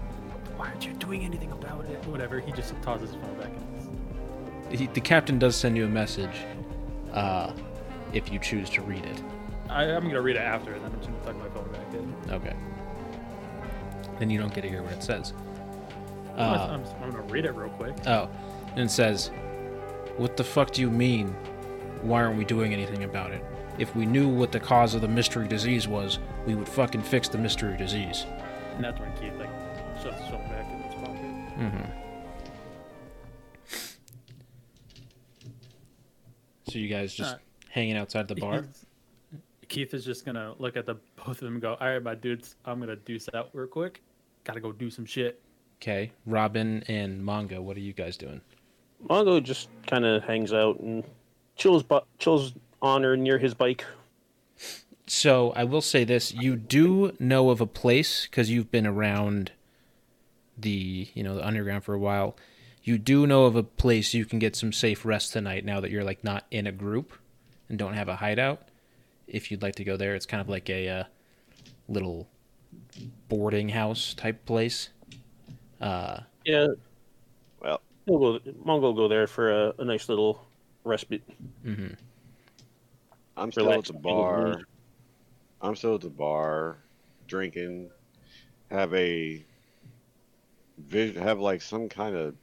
Why 0.56 0.68
aren't 0.68 0.86
you 0.86 0.92
doing 0.94 1.24
anything 1.24 1.52
about 1.52 1.84
it? 1.86 2.04
Whatever. 2.06 2.40
He 2.40 2.52
just 2.52 2.74
tosses 2.82 3.10
his 3.10 3.20
phone 3.20 3.38
back 3.38 3.52
in. 3.52 3.67
He, 4.70 4.86
the 4.86 5.00
captain 5.00 5.38
does 5.38 5.56
send 5.56 5.76
you 5.76 5.84
a 5.84 5.88
message, 5.88 6.44
uh, 7.12 7.52
if 8.12 8.30
you 8.32 8.38
choose 8.38 8.68
to 8.70 8.82
read 8.82 9.04
it. 9.04 9.22
I, 9.70 9.84
I'm 9.84 10.04
gonna 10.06 10.22
read 10.22 10.36
it 10.36 10.40
after, 10.40 10.72
and 10.74 10.84
then 10.84 10.92
I'm 10.92 11.00
gonna 11.00 11.24
tuck 11.24 11.36
my 11.36 11.48
phone 11.50 11.70
back 11.72 11.94
in. 11.94 12.32
Okay. 12.32 12.54
Then 14.18 14.30
you 14.30 14.38
don't 14.38 14.52
get 14.54 14.62
to 14.62 14.68
hear 14.68 14.82
what 14.82 14.92
it 14.92 15.02
says. 15.02 15.32
I'm, 16.36 16.38
Uh, 16.38 16.66
I'm, 16.72 16.84
I'm 17.02 17.10
gonna 17.10 17.22
read 17.24 17.44
it 17.44 17.52
real 17.54 17.70
quick. 17.70 17.94
oh, 18.06 18.28
and 18.72 18.80
it 18.80 18.90
says, 18.90 19.30
"What 20.16 20.36
the 20.36 20.44
fuck 20.44 20.70
do 20.70 20.80
you 20.80 20.90
mean? 20.90 21.28
Why 22.02 22.22
aren't 22.22 22.38
we 22.38 22.44
doing 22.44 22.72
anything 22.72 23.04
about 23.04 23.32
it? 23.32 23.44
If 23.78 23.94
we 23.94 24.06
knew 24.06 24.28
what 24.28 24.52
the 24.52 24.60
cause 24.60 24.94
of 24.94 25.00
the 25.02 25.08
mystery 25.08 25.46
disease 25.48 25.86
was, 25.88 26.18
we 26.46 26.54
would 26.54 26.68
fucking 26.68 27.02
fix 27.02 27.28
the 27.28 27.38
mystery 27.38 27.76
disease." 27.76 28.24
And 28.76 28.84
that's 28.84 28.98
when 29.00 29.12
Keith 29.14 29.34
like 29.38 29.50
shoves 30.02 30.18
his 30.20 30.28
phone 30.30 30.48
back 30.48 30.70
in 30.72 30.82
his 30.82 30.94
pocket. 30.94 31.58
Mm-hmm. 31.58 31.97
So 36.68 36.78
you 36.78 36.88
guys 36.88 37.14
just 37.14 37.34
Uh, 37.34 37.38
hanging 37.70 37.96
outside 37.96 38.28
the 38.28 38.34
bar? 38.34 38.66
Keith 39.68 39.92
is 39.92 40.04
just 40.04 40.24
gonna 40.24 40.54
look 40.58 40.76
at 40.76 40.86
the 40.86 40.94
both 41.16 41.28
of 41.28 41.38
them 41.40 41.54
and 41.54 41.62
go, 41.62 41.74
"All 41.80 41.88
right, 41.88 42.02
my 42.02 42.14
dudes, 42.14 42.56
I'm 42.64 42.80
gonna 42.80 42.96
deuce 42.96 43.28
out 43.34 43.50
real 43.52 43.66
quick. 43.66 44.02
Gotta 44.44 44.60
go 44.60 44.72
do 44.72 44.88
some 44.90 45.04
shit." 45.04 45.40
Okay, 45.80 46.10
Robin 46.26 46.82
and 46.88 47.22
Mongo, 47.22 47.60
what 47.60 47.76
are 47.76 47.80
you 47.80 47.92
guys 47.92 48.16
doing? 48.16 48.40
Mongo 49.08 49.42
just 49.42 49.68
kind 49.86 50.04
of 50.04 50.24
hangs 50.24 50.52
out 50.52 50.80
and 50.80 51.04
chills, 51.56 51.82
bu- 51.82 52.00
chills 52.18 52.54
on 52.82 53.04
or 53.04 53.16
near 53.16 53.38
his 53.38 53.54
bike. 53.54 53.84
So 55.06 55.52
I 55.52 55.64
will 55.64 55.80
say 55.82 56.04
this: 56.04 56.32
you 56.34 56.56
do 56.56 57.14
know 57.18 57.50
of 57.50 57.60
a 57.60 57.66
place 57.66 58.26
because 58.26 58.50
you've 58.50 58.70
been 58.70 58.86
around 58.86 59.52
the 60.56 61.08
you 61.14 61.22
know 61.22 61.34
the 61.34 61.46
underground 61.46 61.84
for 61.84 61.94
a 61.94 61.98
while. 61.98 62.36
You 62.88 62.96
do 62.96 63.26
know 63.26 63.44
of 63.44 63.54
a 63.54 63.62
place 63.62 64.14
you 64.14 64.24
can 64.24 64.38
get 64.38 64.56
some 64.56 64.72
safe 64.72 65.04
rest 65.04 65.34
tonight. 65.34 65.62
Now 65.62 65.78
that 65.80 65.90
you're 65.90 66.04
like 66.04 66.24
not 66.24 66.46
in 66.50 66.66
a 66.66 66.72
group 66.72 67.12
and 67.68 67.78
don't 67.78 67.92
have 67.92 68.08
a 68.08 68.16
hideout, 68.16 68.62
if 69.26 69.50
you'd 69.50 69.60
like 69.60 69.74
to 69.74 69.84
go 69.84 69.98
there, 69.98 70.14
it's 70.14 70.24
kind 70.24 70.40
of 70.40 70.48
like 70.48 70.70
a 70.70 70.88
uh, 70.88 71.04
little 71.86 72.26
boarding 73.28 73.68
house 73.68 74.14
type 74.14 74.46
place. 74.46 74.88
Uh, 75.82 76.20
Yeah. 76.46 76.68
Well- 77.60 77.82
he'll 78.06 78.18
go. 78.18 78.38
Mongo 78.64 78.96
go 78.96 79.06
there 79.06 79.26
for 79.26 79.52
a, 79.52 79.74
a 79.80 79.84
nice 79.84 80.08
little 80.08 80.46
respite. 80.82 81.22
mhm. 81.62 81.94
I'm 83.36 83.52
still 83.52 83.66
Relax 83.66 83.90
at 83.90 83.92
the 83.92 83.96
and 83.96 84.02
feel 84.02 84.16
the 84.16 84.22
bar. 84.22 84.60
I'm 85.60 85.76
still 85.76 85.96
at 85.96 86.00
the 86.00 86.08
bar, 86.08 86.78
drinking. 87.26 87.90
Have 88.70 88.94
a 88.94 89.44
vision. 90.78 91.22
Have 91.22 91.38
like 91.38 91.60
some 91.60 91.90
kind 91.90 92.16
of 92.16 92.34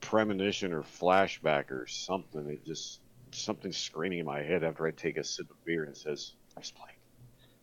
premonition 0.00 0.72
or 0.72 0.82
flashback 0.82 1.70
or 1.70 1.86
something. 1.86 2.48
It 2.48 2.64
just 2.64 3.00
something 3.32 3.72
screaming 3.72 4.20
in 4.20 4.26
my 4.26 4.42
head 4.42 4.64
after 4.64 4.86
I 4.86 4.90
take 4.90 5.16
a 5.16 5.24
sip 5.24 5.50
of 5.50 5.64
beer 5.64 5.84
and 5.84 5.94
it 5.94 5.98
says 5.98 6.32
breastplate, 6.54 6.96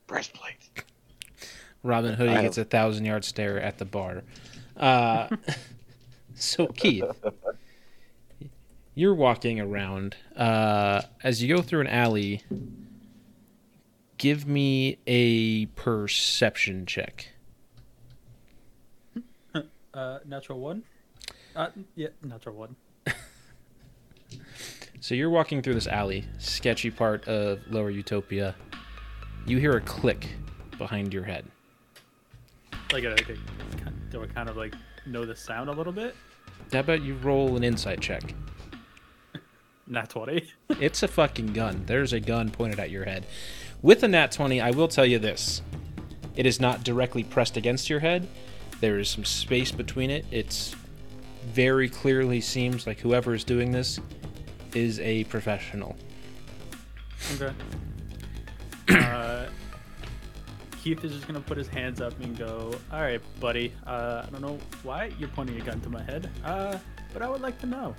breastplate. 0.07 0.83
Robin 1.83 2.13
Hoodie 2.13 2.31
I 2.31 2.41
gets 2.41 2.57
a 2.57 2.65
thousand 2.65 3.05
yard 3.05 3.23
stare 3.23 3.59
at 3.59 3.77
the 3.77 3.85
bar. 3.85 4.23
Uh, 4.75 5.29
so 6.35 6.67
Keith, 6.67 7.03
you're 8.95 9.13
walking 9.13 9.59
around. 9.59 10.15
Uh, 10.35 11.03
as 11.23 11.43
you 11.43 11.55
go 11.55 11.61
through 11.61 11.81
an 11.81 11.87
alley, 11.87 12.41
give 14.17 14.47
me 14.47 14.97
a 15.05 15.67
perception 15.67 16.85
check. 16.85 17.29
Uh, 19.93 20.19
natural 20.25 20.59
one. 20.59 20.83
Uh, 21.55 21.69
yeah, 21.95 22.09
natural 22.21 22.55
one. 22.55 22.75
So 25.05 25.13
you're 25.13 25.29
walking 25.29 25.61
through 25.61 25.75
this 25.75 25.85
alley, 25.85 26.25
sketchy 26.39 26.89
part 26.89 27.27
of 27.27 27.59
Lower 27.69 27.91
Utopia. 27.91 28.55
You 29.45 29.59
hear 29.59 29.73
a 29.73 29.81
click 29.81 30.29
behind 30.79 31.13
your 31.13 31.23
head. 31.23 31.45
Like 32.91 33.03
a, 33.03 33.09
like 33.09 33.29
a 33.29 33.35
do 34.09 34.23
I 34.23 34.25
kind 34.25 34.49
of 34.49 34.57
like 34.57 34.73
know 35.05 35.23
the 35.23 35.35
sound 35.35 35.69
a 35.69 35.73
little 35.73 35.93
bit? 35.93 36.15
How 36.73 36.79
about 36.79 37.03
you 37.03 37.13
roll 37.17 37.55
an 37.55 37.63
insight 37.63 38.01
check? 38.01 38.33
Nat 39.87 40.09
twenty. 40.09 40.51
It's 40.81 41.03
a 41.03 41.07
fucking 41.07 41.53
gun. 41.53 41.83
There's 41.85 42.11
a 42.11 42.19
gun 42.19 42.49
pointed 42.49 42.79
at 42.79 42.89
your 42.89 43.05
head. 43.05 43.27
With 43.83 44.01
a 44.01 44.07
nat 44.07 44.31
20, 44.31 44.59
I 44.59 44.71
will 44.71 44.87
tell 44.87 45.05
you 45.05 45.19
this. 45.19 45.61
It 46.35 46.47
is 46.47 46.59
not 46.59 46.83
directly 46.83 47.23
pressed 47.23 47.57
against 47.57 47.91
your 47.91 47.99
head. 47.99 48.27
There 48.81 48.97
is 48.97 49.07
some 49.07 49.23
space 49.23 49.71
between 49.71 50.09
it. 50.09 50.25
It's 50.31 50.75
very 51.45 51.89
clearly 51.89 52.41
seems 52.41 52.85
like 52.87 52.99
whoever 52.99 53.33
is 53.33 53.43
doing 53.43 53.71
this 53.71 53.99
is 54.73 54.99
a 54.99 55.23
professional. 55.25 55.95
Okay. 57.35 57.53
uh, 58.89 59.47
Keith 60.81 61.03
is 61.03 61.13
just 61.13 61.27
gonna 61.27 61.39
put 61.39 61.57
his 61.57 61.67
hands 61.67 62.01
up 62.01 62.19
and 62.21 62.37
go, 62.37 62.73
"All 62.91 63.01
right, 63.01 63.21
buddy. 63.39 63.73
Uh, 63.85 64.23
I 64.27 64.29
don't 64.29 64.41
know 64.41 64.59
why 64.83 65.11
you're 65.17 65.29
pointing 65.29 65.59
a 65.59 65.63
gun 65.65 65.81
to 65.81 65.89
my 65.89 66.03
head, 66.03 66.29
uh, 66.43 66.77
but 67.13 67.21
I 67.21 67.29
would 67.29 67.41
like 67.41 67.59
to 67.61 67.65
know." 67.65 67.95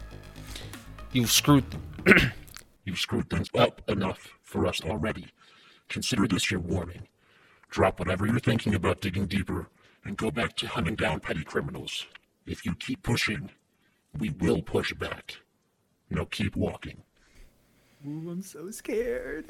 You've 1.13 1.33
screwed 1.33 1.65
You've 2.85 3.01
screwed 3.01 3.29
things 3.29 3.49
up 3.53 3.83
enough 3.89 4.39
for 4.45 4.65
us 4.65 4.81
already. 4.85 5.27
Consider 5.89 6.29
this 6.29 6.53
your 6.53 6.61
warning. 6.61 7.09
Drop 7.69 7.99
whatever 7.99 8.27
you're 8.27 8.39
thinking 8.39 8.75
about 8.75 9.01
digging 9.01 9.27
deeper 9.27 9.69
and 10.05 10.17
go 10.17 10.31
back 10.31 10.55
to 10.57 10.69
hunting 10.69 10.95
down 10.95 11.19
petty 11.19 11.43
criminals. 11.43 12.07
If 12.47 12.65
you 12.65 12.75
keep 12.77 13.03
pushing, 13.03 13.51
we 14.19 14.31
will 14.31 14.63
push 14.63 14.93
back. 14.95 15.37
Now 16.11 16.27
keep 16.31 16.57
walking. 16.57 17.03
Ooh, 18.07 18.31
I'm 18.31 18.43
so 18.43 18.71
scared. 18.71 19.47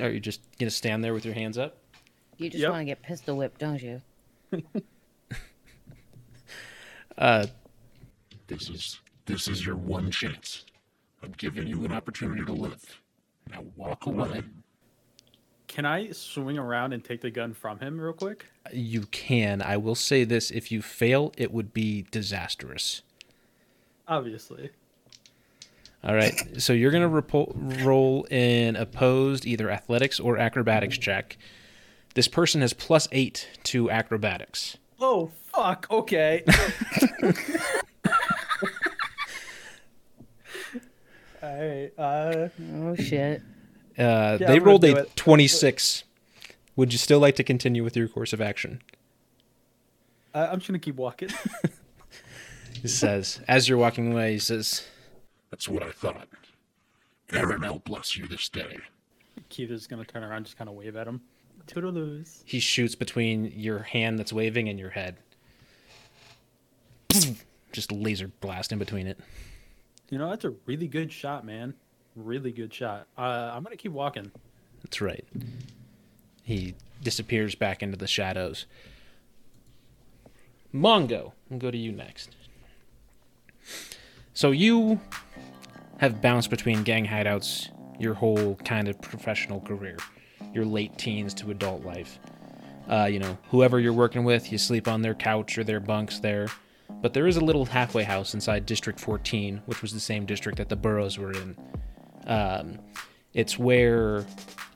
Are 0.00 0.08
you 0.08 0.20
just 0.20 0.40
gonna 0.58 0.70
stand 0.70 1.04
there 1.04 1.12
with 1.12 1.24
your 1.24 1.34
hands 1.34 1.58
up? 1.58 1.76
You 2.38 2.48
just 2.48 2.62
Yep. 2.62 2.70
want 2.70 2.80
to 2.80 2.84
get 2.86 3.02
pistol 3.02 3.36
whipped, 3.36 3.60
don't 3.60 3.82
you? 3.82 4.00
Uh, 7.18 7.46
This 8.46 8.70
is 8.70 9.00
this 9.26 9.46
is 9.46 9.66
your 9.66 9.76
one 9.76 10.10
chance. 10.10 10.64
I'm 11.22 11.32
giving 11.36 11.66
you 11.66 11.84
an 11.84 11.92
opportunity 11.92 12.42
to 12.46 12.52
live. 12.52 12.82
Now 13.50 13.62
walk 13.76 14.06
away. 14.06 14.42
Can 15.70 15.86
I 15.86 16.10
swing 16.10 16.58
around 16.58 16.92
and 16.92 17.04
take 17.04 17.20
the 17.20 17.30
gun 17.30 17.54
from 17.54 17.78
him 17.78 18.00
real 18.00 18.12
quick? 18.12 18.46
you 18.72 19.02
can. 19.06 19.62
I 19.62 19.76
will 19.76 19.94
say 19.94 20.24
this: 20.24 20.50
if 20.50 20.72
you 20.72 20.82
fail, 20.82 21.32
it 21.38 21.52
would 21.52 21.72
be 21.72 22.06
disastrous. 22.10 23.02
Obviously. 24.08 24.70
All 26.02 26.14
right. 26.14 26.34
So 26.58 26.72
you're 26.72 26.90
gonna 26.90 27.08
repo- 27.08 27.84
roll 27.84 28.26
an 28.32 28.74
opposed 28.74 29.46
either 29.46 29.70
athletics 29.70 30.18
or 30.18 30.38
acrobatics 30.38 30.98
check. 30.98 31.38
This 32.14 32.26
person 32.26 32.62
has 32.62 32.72
plus 32.72 33.06
eight 33.12 33.48
to 33.64 33.90
acrobatics. 33.92 34.76
Oh 34.98 35.30
fuck. 35.52 35.86
Okay. 35.88 36.42
All 41.42 41.68
right. 41.68 41.90
Uh, 41.96 42.48
Oh 42.74 42.96
shit. 42.96 43.42
Uh, 43.98 44.38
Yeah, 44.40 44.46
they 44.46 44.56
I'm 44.56 44.64
rolled 44.64 44.84
a 44.84 44.96
it. 45.02 45.16
26. 45.16 46.04
Would 46.76 46.92
you 46.92 46.98
still 46.98 47.18
like 47.20 47.36
to 47.36 47.44
continue 47.44 47.82
with 47.84 47.96
your 47.96 48.08
course 48.08 48.32
of 48.32 48.40
action? 48.40 48.82
I- 50.34 50.46
I'm 50.46 50.58
just 50.60 50.68
gonna 50.68 50.78
keep 50.78 50.96
walking. 50.96 51.30
He 52.82 52.88
says, 52.88 53.40
as 53.46 53.68
you're 53.68 53.76
walking 53.76 54.10
away, 54.12 54.32
he 54.32 54.38
says, 54.38 54.86
That's 55.50 55.68
what 55.68 55.82
I 55.82 55.90
thought. 55.90 56.28
Aranel 57.28 57.84
bless 57.84 58.16
you 58.16 58.26
this 58.26 58.48
day. 58.48 58.78
Keith 59.50 59.70
is 59.70 59.86
gonna 59.86 60.04
turn 60.04 60.24
around, 60.24 60.44
just 60.44 60.56
kind 60.56 60.70
of 60.70 60.76
wave 60.76 60.96
at 60.96 61.06
him. 61.06 61.20
Toodaloos. 61.66 62.40
he 62.46 62.58
shoots 62.58 62.94
between 62.94 63.52
your 63.54 63.80
hand 63.80 64.18
that's 64.18 64.32
waving 64.32 64.70
and 64.70 64.78
your 64.78 64.88
head. 64.90 65.16
Just 67.72 67.92
laser 67.92 68.28
blast 68.40 68.72
in 68.72 68.78
between 68.78 69.06
it. 69.06 69.18
You 70.08 70.16
know 70.18 70.30
that's 70.30 70.44
a 70.46 70.54
really 70.66 70.88
good 70.88 71.12
shot, 71.12 71.44
man. 71.44 71.74
Really 72.16 72.52
good 72.52 72.72
shot. 72.72 73.06
Uh, 73.16 73.52
I'm 73.54 73.62
gonna 73.62 73.76
keep 73.76 73.92
walking. 73.92 74.30
That's 74.82 75.00
right. 75.00 75.24
He 76.42 76.74
disappears 77.02 77.54
back 77.54 77.82
into 77.82 77.96
the 77.96 78.06
shadows. 78.06 78.66
Mongo, 80.74 81.32
we'll 81.48 81.58
go 81.58 81.70
to 81.70 81.78
you 81.78 81.92
next. 81.92 82.34
So 84.34 84.50
you 84.50 85.00
have 85.98 86.20
bounced 86.22 86.50
between 86.50 86.82
gang 86.82 87.06
hideouts 87.06 87.68
your 87.98 88.14
whole 88.14 88.54
kind 88.64 88.88
of 88.88 89.00
professional 89.00 89.60
career. 89.60 89.96
your 90.52 90.64
late 90.64 90.96
teens 90.98 91.32
to 91.34 91.50
adult 91.50 91.84
life. 91.84 92.18
Uh, 92.88 93.04
you 93.04 93.20
know, 93.20 93.38
whoever 93.50 93.78
you're 93.78 93.92
working 93.92 94.24
with, 94.24 94.50
you 94.50 94.58
sleep 94.58 94.88
on 94.88 95.02
their 95.02 95.14
couch 95.14 95.56
or 95.56 95.62
their 95.62 95.78
bunks 95.78 96.18
there. 96.18 96.48
But 97.02 97.14
there 97.14 97.28
is 97.28 97.36
a 97.36 97.44
little 97.44 97.66
halfway 97.66 98.02
house 98.02 98.34
inside 98.34 98.66
District 98.66 98.98
14, 98.98 99.62
which 99.66 99.80
was 99.80 99.92
the 99.92 100.00
same 100.00 100.26
district 100.26 100.58
that 100.58 100.68
the 100.68 100.76
boroughs 100.76 101.18
were 101.18 101.32
in. 101.32 101.56
Um, 102.30 102.78
it's 103.34 103.58
where, 103.58 104.24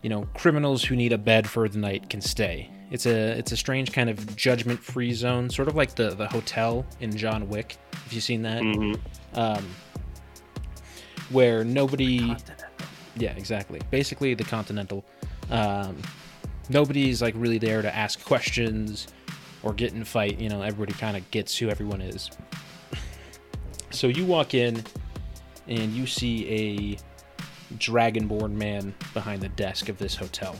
you 0.02 0.10
know, 0.10 0.28
criminals 0.34 0.84
who 0.84 0.94
need 0.96 1.12
a 1.12 1.18
bed 1.18 1.48
for 1.48 1.68
the 1.68 1.78
night 1.78 2.10
can 2.10 2.20
stay. 2.20 2.68
It's 2.90 3.06
a 3.06 3.38
it's 3.38 3.50
a 3.52 3.56
strange 3.56 3.92
kind 3.92 4.10
of 4.10 4.36
judgment-free 4.36 5.14
zone, 5.14 5.48
sort 5.48 5.68
of 5.68 5.74
like 5.74 5.94
the 5.94 6.10
the 6.14 6.28
hotel 6.28 6.84
in 7.00 7.16
John 7.16 7.48
Wick. 7.48 7.78
Have 7.94 8.12
you've 8.12 8.22
seen 8.22 8.42
that? 8.42 8.60
hmm 8.62 8.92
Um, 9.34 9.64
where 11.30 11.64
nobody 11.64 12.36
yeah, 13.16 13.32
exactly. 13.32 13.80
Basically, 13.90 14.34
the 14.34 14.44
Continental. 14.44 15.04
Um, 15.50 16.02
nobody's 16.68 17.22
like 17.22 17.34
really 17.36 17.58
there 17.58 17.80
to 17.82 17.94
ask 17.94 18.24
questions 18.24 19.06
or 19.62 19.72
get 19.72 19.92
in 19.92 20.04
fight. 20.04 20.38
You 20.40 20.48
know, 20.48 20.62
everybody 20.62 20.98
kind 20.98 21.16
of 21.16 21.28
gets 21.30 21.56
who 21.56 21.68
everyone 21.70 22.00
is. 22.00 22.30
So 23.90 24.08
you 24.08 24.24
walk 24.26 24.54
in 24.54 24.82
and 25.68 25.92
you 25.92 26.04
see 26.04 26.48
a 26.50 26.98
dragonborn 27.78 28.52
man 28.52 28.94
behind 29.12 29.42
the 29.42 29.48
desk 29.50 29.88
of 29.88 29.98
this 29.98 30.14
hotel. 30.14 30.56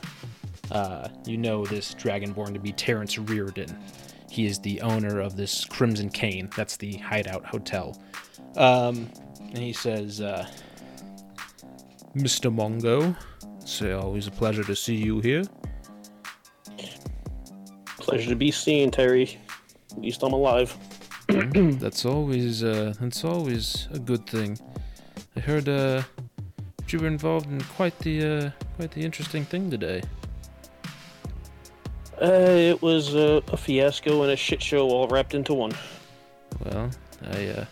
Uh, 0.70 1.08
you 1.26 1.36
know 1.36 1.64
this 1.64 1.94
dragonborn 1.94 2.52
to 2.54 2.60
be 2.60 2.72
Terrence 2.72 3.18
Reardon. 3.18 3.76
He 4.30 4.46
is 4.46 4.58
the 4.58 4.80
owner 4.80 5.20
of 5.20 5.36
this 5.36 5.64
Crimson 5.64 6.10
Cane. 6.10 6.50
That's 6.56 6.76
the 6.76 6.96
hideout 6.96 7.44
hotel. 7.44 7.96
Um, 8.56 9.10
and 9.40 9.58
he 9.58 9.72
says, 9.72 10.20
uh, 10.20 10.48
Mr. 12.16 12.52
Mongo, 12.52 13.16
it's 13.60 13.82
always 13.82 14.26
a 14.26 14.30
pleasure 14.30 14.64
to 14.64 14.74
see 14.74 14.96
you 14.96 15.20
here. 15.20 15.44
Pleasure 17.98 18.28
to 18.28 18.36
be 18.36 18.50
seen, 18.50 18.90
Terry. 18.90 19.38
At 19.92 20.00
least 20.00 20.22
I'm 20.22 20.32
alive. 20.32 20.76
That's 21.28 22.04
always 22.04 22.62
uh, 22.62 22.92
that's 23.00 23.24
always 23.24 23.88
a 23.92 23.98
good 23.98 24.26
thing. 24.26 24.58
I 25.34 25.40
heard 25.40 25.70
uh, 25.70 26.02
that 26.84 26.92
you 26.92 27.00
were 27.00 27.06
involved 27.06 27.50
in 27.50 27.60
quite 27.62 27.98
the 28.00 28.24
uh, 28.24 28.50
quite 28.76 28.90
the 28.90 29.00
interesting 29.00 29.44
thing 29.44 29.70
today. 29.70 30.02
Uh, 32.20 32.26
it 32.26 32.82
was 32.82 33.14
uh, 33.14 33.40
a 33.48 33.56
fiasco 33.56 34.22
and 34.22 34.30
a 34.30 34.36
shit 34.36 34.62
show 34.62 34.88
all 34.88 35.08
wrapped 35.08 35.34
into 35.34 35.54
one. 35.54 35.72
Well, 36.64 36.90
I 37.30 37.46
uh, 37.46 37.64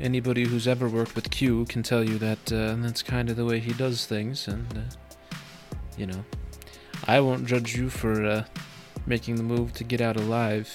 anybody 0.00 0.44
who's 0.44 0.66
ever 0.66 0.88
worked 0.88 1.14
with 1.14 1.30
Q 1.30 1.64
can 1.66 1.82
tell 1.82 2.02
you 2.02 2.18
that 2.18 2.52
uh, 2.52 2.74
that's 2.78 3.02
kind 3.02 3.30
of 3.30 3.36
the 3.36 3.44
way 3.44 3.60
he 3.60 3.72
does 3.72 4.06
things, 4.06 4.48
and 4.48 4.66
uh, 4.76 5.36
you 5.96 6.06
know, 6.06 6.24
I 7.06 7.20
won't 7.20 7.46
judge 7.46 7.76
you 7.76 7.88
for 7.88 8.24
uh, 8.24 8.44
making 9.06 9.36
the 9.36 9.44
move 9.44 9.72
to 9.74 9.84
get 9.84 10.00
out 10.00 10.16
alive. 10.16 10.68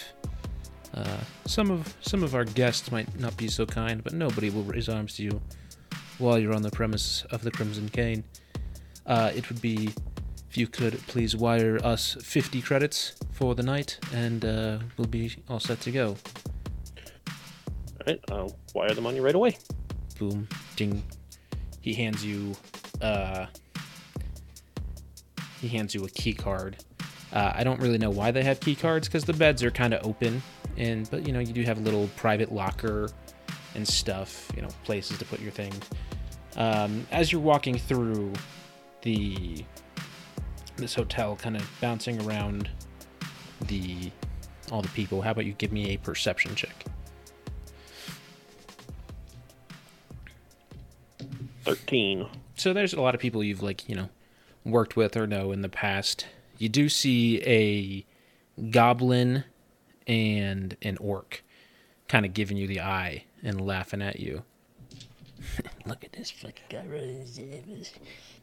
Uh, 0.93 1.17
some 1.45 1.69
of 1.69 1.95
some 1.99 2.23
of 2.23 2.33
our 2.33 2.45
guests 2.45 2.89
might 2.89 3.19
not 3.19 3.35
be 3.35 3.49
so 3.49 3.65
kind, 3.65 4.01
but 4.01 4.13
nobody 4.13 4.49
will 4.49 4.63
raise 4.63 4.87
arms 4.87 5.15
to 5.17 5.23
you 5.23 5.41
while 6.19 6.37
you're 6.37 6.53
on 6.53 6.61
the 6.61 6.71
premise 6.71 7.25
of 7.31 7.41
the 7.43 7.51
Crimson 7.51 7.89
Cane. 7.89 8.23
Uh, 9.05 9.31
it 9.35 9.49
would 9.49 9.61
be 9.61 9.89
if 10.49 10.57
you 10.57 10.67
could 10.67 10.93
please 11.07 11.35
wire 11.35 11.79
us 11.83 12.15
50 12.21 12.61
credits 12.61 13.15
for 13.31 13.55
the 13.55 13.63
night, 13.63 13.99
and 14.13 14.45
uh, 14.45 14.79
we'll 14.97 15.07
be 15.07 15.35
all 15.49 15.59
set 15.59 15.79
to 15.81 15.91
go. 15.91 16.15
Alright, 18.01 18.19
I'll 18.31 18.55
wire 18.73 18.93
the 18.93 19.01
money 19.01 19.19
right 19.19 19.35
away. 19.35 19.57
boom 20.17 20.47
ding 20.75 21.03
he 21.81 21.93
hands 21.93 22.25
you 22.25 22.55
uh 23.01 23.45
he 25.61 25.67
hands 25.67 25.93
you 25.95 26.03
a 26.05 26.09
key 26.09 26.33
card 26.33 26.77
uh, 27.33 27.51
i 27.55 27.63
don't 27.63 27.79
really 27.79 27.97
know 27.97 28.09
why 28.09 28.31
they 28.31 28.43
have 28.43 28.59
key 28.59 28.75
cards 28.75 29.07
because 29.07 29.23
the 29.25 29.33
beds 29.33 29.63
are 29.63 29.71
kind 29.71 29.93
of 29.93 30.05
open 30.05 30.41
and 30.77 31.09
but 31.09 31.25
you 31.25 31.31
know 31.33 31.39
you 31.39 31.53
do 31.53 31.61
have 31.63 31.77
a 31.77 31.81
little 31.81 32.09
private 32.15 32.51
locker 32.51 33.09
and 33.75 33.87
stuff 33.87 34.49
you 34.55 34.61
know 34.61 34.69
places 34.83 35.17
to 35.17 35.25
put 35.25 35.39
your 35.39 35.51
things 35.51 35.79
um, 36.59 37.07
as 37.11 37.31
you're 37.31 37.41
walking 37.41 37.77
through 37.77 38.33
the 39.01 39.63
this 40.75 40.93
hotel 40.93 41.35
kind 41.35 41.57
of 41.57 41.69
bouncing 41.81 42.21
around 42.21 42.69
the 43.67 44.11
all 44.71 44.81
the 44.81 44.89
people 44.89 45.21
how 45.21 45.31
about 45.31 45.45
you 45.45 45.53
give 45.53 45.71
me 45.71 45.93
a 45.93 45.97
perception 45.97 46.53
check? 46.53 46.85
13. 51.63 52.27
so 52.55 52.73
there's 52.73 52.93
a 52.93 53.01
lot 53.01 53.13
of 53.13 53.21
people 53.21 53.43
you've 53.43 53.61
like 53.61 53.87
you 53.87 53.95
know 53.95 54.09
worked 54.65 54.95
with 54.95 55.15
or 55.15 55.25
know 55.25 55.51
in 55.51 55.61
the 55.61 55.69
past. 55.69 56.25
You 56.57 56.67
do 56.67 56.89
see 56.89 57.41
a 57.45 58.05
goblin 58.69 59.45
and 60.05 60.75
an 60.81 60.97
orc 60.97 61.43
kind 62.07 62.25
of 62.25 62.33
giving 62.33 62.57
you 62.57 62.67
the 62.67 62.81
eye 62.81 63.23
and 63.43 63.61
laughing 63.61 64.01
at 64.01 64.19
you 64.19 64.43
look 65.85 66.03
at 66.03 66.11
this 66.13 66.31
fucking 66.31 66.65
guy 66.69 66.85
right 66.85 67.25
this, 67.25 67.93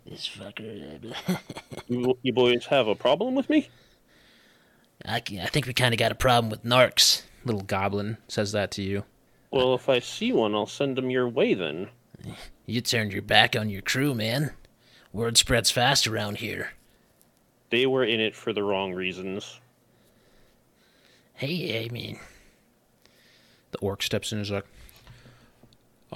this 0.07 0.29
fucker 0.29 1.15
You, 1.89 2.19
you 2.23 2.33
boys 2.33 2.67
have 2.67 2.89
a 2.89 2.95
problem 2.95 3.35
with 3.35 3.49
me? 3.51 3.69
I, 5.05 5.21
can- 5.21 5.41
I 5.41 5.47
think 5.47 5.67
we 5.67 5.75
kind 5.75 5.93
of 5.95 5.99
got 5.99 6.13
a 6.13 6.17
problem 6.17 6.51
with 6.51 6.65
narcs 6.65 7.23
little 7.45 7.63
goblin 7.63 8.17
says 8.29 8.53
that 8.53 8.71
to 8.73 8.83
you 8.83 9.05
Well, 9.51 9.75
if 9.75 9.89
I 9.89 9.99
see 10.01 10.33
one, 10.33 10.55
I'll 10.55 10.67
send 10.67 10.97
them 10.97 11.11
your 11.11 11.29
way 11.29 11.55
then. 11.55 11.89
you 12.67 12.81
turned 12.81 13.13
your 13.13 13.23
back 13.23 13.55
on 13.55 13.69
your 13.71 13.83
crew 13.83 14.15
man 14.15 14.53
word 15.13 15.37
spreads 15.37 15.71
fast 15.71 16.07
around 16.07 16.39
here 16.39 16.71
They 17.71 17.87
were 17.87 18.05
in 18.05 18.21
it 18.21 18.35
for 18.35 18.53
the 18.53 18.63
wrong 18.63 18.95
reasons. 18.95 19.61
Hey, 21.35 21.85
I 21.85 21.93
mean. 21.93 22.19
The 23.73 23.79
orc 23.79 24.03
steps 24.03 24.33
in 24.33 24.39
and 24.39 24.47
is 24.47 24.51
like, 24.51 24.65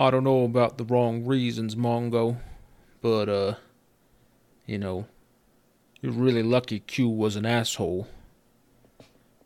I 0.00 0.10
don't 0.10 0.24
know 0.24 0.44
about 0.44 0.78
the 0.78 0.84
wrong 0.84 1.26
reasons, 1.26 1.76
Mongo, 1.76 2.38
but, 3.02 3.28
uh, 3.28 3.54
you 4.64 4.78
know, 4.78 5.04
you're 6.00 6.12
really 6.12 6.42
lucky 6.42 6.80
Q 6.80 7.06
was 7.10 7.36
an 7.36 7.44
asshole. 7.44 8.08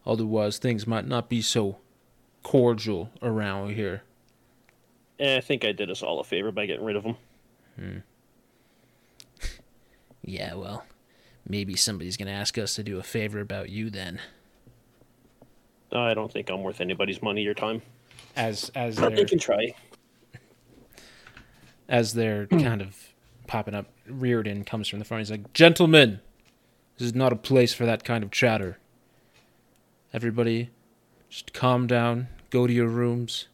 Otherwise, 0.07 0.59
things 0.59 0.87
might 0.87 1.09
not 1.09 1.29
be 1.29 1.43
so 1.43 1.79
cordial 2.45 3.11
around 3.21 3.75
here. 3.75 4.05
Eh, 5.19 5.39
I 5.39 5.41
think 5.41 5.65
I 5.65 5.73
did 5.73 5.91
us 5.91 6.05
all 6.05 6.21
a 6.21 6.25
favor 6.25 6.53
by 6.53 6.67
getting 6.67 6.85
rid 6.85 6.97
of 6.97 7.03
them. 7.03 7.17
Yeah, 10.27 10.55
well, 10.55 10.87
maybe 11.47 11.77
somebody's 11.77 12.17
gonna 12.17 12.31
ask 12.31 12.57
us 12.57 12.77
to 12.77 12.83
do 12.83 12.99
a 12.99 13.03
favor 13.03 13.41
about 13.41 13.69
you 13.69 13.91
then. 13.91 14.19
I 15.93 16.15
don't 16.15 16.33
think 16.33 16.49
I'm 16.49 16.63
worth 16.63 16.81
anybody's 16.81 17.21
money 17.21 17.45
or 17.47 17.53
time. 17.53 17.83
As 18.35 18.71
as 18.75 18.97
they 18.97 19.27
can 19.27 19.39
try. 19.39 19.75
As 21.89 22.15
they're 22.15 22.47
hmm. 22.47 22.61
kind 22.61 22.83
of 22.83 23.15
popping 23.47 23.75
up, 23.75 23.87
Reardon 24.09 24.65
comes 24.65 24.89
from 24.89 24.99
the 24.99 25.05
front. 25.05 25.21
He's 25.21 25.31
like, 25.31 25.53
Gentlemen, 25.53 26.21
this 26.99 27.07
is 27.07 27.15
not 27.15 27.33
a 27.33 27.37
place 27.37 27.75
for 27.75 27.85
that 27.87 28.05
kind 28.05 28.23
of 28.23 28.31
chatter. 28.31 28.79
Everybody, 30.13 30.71
just 31.29 31.53
calm 31.53 31.87
down, 31.87 32.29
go 32.51 32.67
to 32.67 32.73
your 32.73 32.87
rooms. 32.87 33.49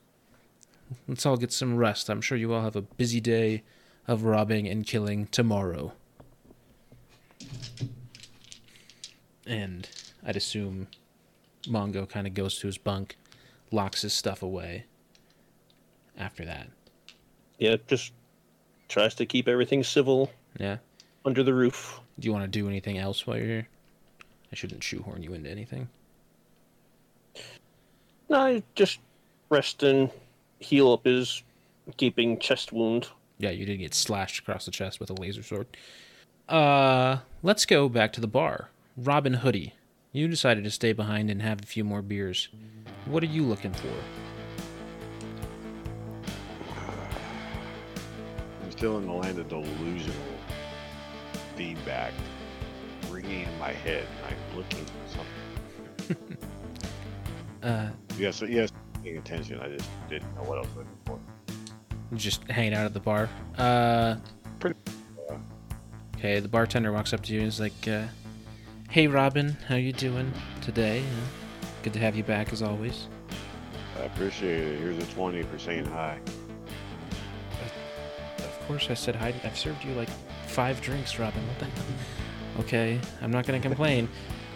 Let's 1.09 1.25
all 1.25 1.37
get 1.37 1.53
some 1.53 1.77
rest. 1.77 2.11
I'm 2.11 2.21
sure 2.21 2.37
you 2.37 2.53
all 2.53 2.63
have 2.63 2.77
a 2.77 2.83
busy 2.83 3.21
day 3.21 3.63
of 4.07 4.25
robbing 4.25 4.69
and 4.69 4.87
killing 4.87 5.27
tomorrow. 5.29 5.93
And 9.47 9.89
I'd 10.25 10.37
assume 10.37 10.89
Mongo 11.65 12.09
kind 12.09 12.27
of 12.27 12.35
goes 12.35 12.59
to 12.59 12.67
his 12.67 12.77
bunk, 12.77 13.17
locks 13.71 14.03
his 14.03 14.13
stuff 14.13 14.43
away 14.43 14.85
after 16.19 16.45
that. 16.45 16.69
Yeah, 17.59 17.77
just 17.87 18.13
tries 18.91 19.15
to 19.15 19.25
keep 19.25 19.49
everything 19.49 19.83
civil 19.83 20.31
Yeah. 20.59 20.79
under 21.25 21.43
the 21.43 21.55
roof. 21.55 22.01
Do 22.19 22.27
you 22.27 22.33
want 22.33 22.45
to 22.45 22.49
do 22.49 22.69
anything 22.69 22.99
else 22.99 23.27
while 23.27 23.39
you're 23.39 23.47
here? 23.47 23.69
I 24.53 24.57
shouldn't 24.57 24.83
shoehorn 24.83 25.23
you 25.23 25.33
into 25.33 25.49
anything. 25.49 25.89
No, 28.29 28.63
just 28.75 28.99
rest 29.49 29.83
and 29.83 30.11
heal 30.59 30.93
up 30.93 31.05
his 31.05 31.43
gaping 31.97 32.39
chest 32.39 32.73
wound. 32.73 33.09
Yeah, 33.39 33.51
you 33.51 33.65
did 33.65 33.79
get 33.79 33.95
slashed 33.95 34.41
across 34.41 34.65
the 34.67 34.71
chest 34.71 35.01
with 35.01 35.09
a 35.11 35.15
laser 35.15 35.43
sword. 35.43 35.67
Uh, 36.49 37.19
let's 37.43 37.65
go 37.65 37.89
back 37.89 38.13
to 38.15 38.21
the 38.21 38.27
bar. 38.27 38.71
Robin 38.97 39.35
Hoodie, 39.35 39.75
you 40.13 40.29
decided 40.29 40.65
to 40.65 40.71
stay 40.71 40.93
behind 40.93 41.31
and 41.31 41.41
have 41.43 41.63
a 41.63 41.67
few 41.67 41.85
more 41.85 42.03
beers. 42.03 42.49
What 43.07 43.23
are 43.23 43.27
you 43.27 43.45
looking 43.45 43.73
for? 43.73 43.89
Still 48.81 48.97
in 48.97 49.05
the 49.07 49.13
land 49.13 49.39
of 49.39 49.47
delusional 49.47 50.17
feedback 51.55 52.15
ringing 53.11 53.43
in 53.43 53.59
my 53.59 53.73
head. 53.73 54.07
I'm 54.27 54.57
looking 54.57 54.87
for 54.87 55.19
something. 55.19 56.37
Uh, 57.63 57.91
Yes, 58.17 58.41
yes, 58.49 58.71
paying 59.05 59.19
attention. 59.19 59.61
I 59.61 59.69
just 59.69 59.87
didn't 60.09 60.35
know 60.35 60.41
what 60.45 60.57
I 60.57 60.61
was 60.63 60.71
looking 60.75 60.97
for. 61.05 61.19
just 62.17 62.43
hanging 62.45 62.73
out 62.73 62.87
at 62.87 62.95
the 62.95 63.01
bar. 63.01 63.29
Uh, 63.59 64.17
Pretty- 64.61 64.79
okay. 66.17 66.41
The 66.41 66.49
bartender 66.49 66.91
walks 66.91 67.13
up 67.13 67.21
to 67.25 67.35
you 67.35 67.41
and 67.41 67.49
is 67.49 67.61
like, 67.61 67.87
uh, 67.87 68.05
Hey, 68.89 69.09
Robin, 69.09 69.59
how 69.69 69.75
you 69.75 69.93
doing 69.93 70.33
today? 70.63 71.01
Uh, 71.01 71.67
good 71.83 71.93
to 71.93 71.99
have 71.99 72.17
you 72.17 72.25
back 72.25 72.51
as 72.51 72.63
always. 72.63 73.09
I 73.99 74.05
appreciate 74.05 74.59
it. 74.67 74.81
Here's 74.81 74.97
a 74.97 75.07
20 75.13 75.43
for 75.43 75.59
saying 75.59 75.85
hi. 75.85 76.19
Course, 78.71 78.89
I 78.89 78.95
said 78.95 79.17
hi. 79.17 79.35
I've 79.43 79.59
served 79.59 79.85
you 79.85 79.93
like 79.95 80.09
five 80.47 80.81
drinks, 80.81 81.19
Robin. 81.19 81.45
What 81.49 81.59
the 81.59 81.65
hell? 81.65 81.85
Okay, 82.61 83.01
I'm 83.21 83.33
not 83.33 83.45
gonna 83.45 83.59
complain. 83.59 84.09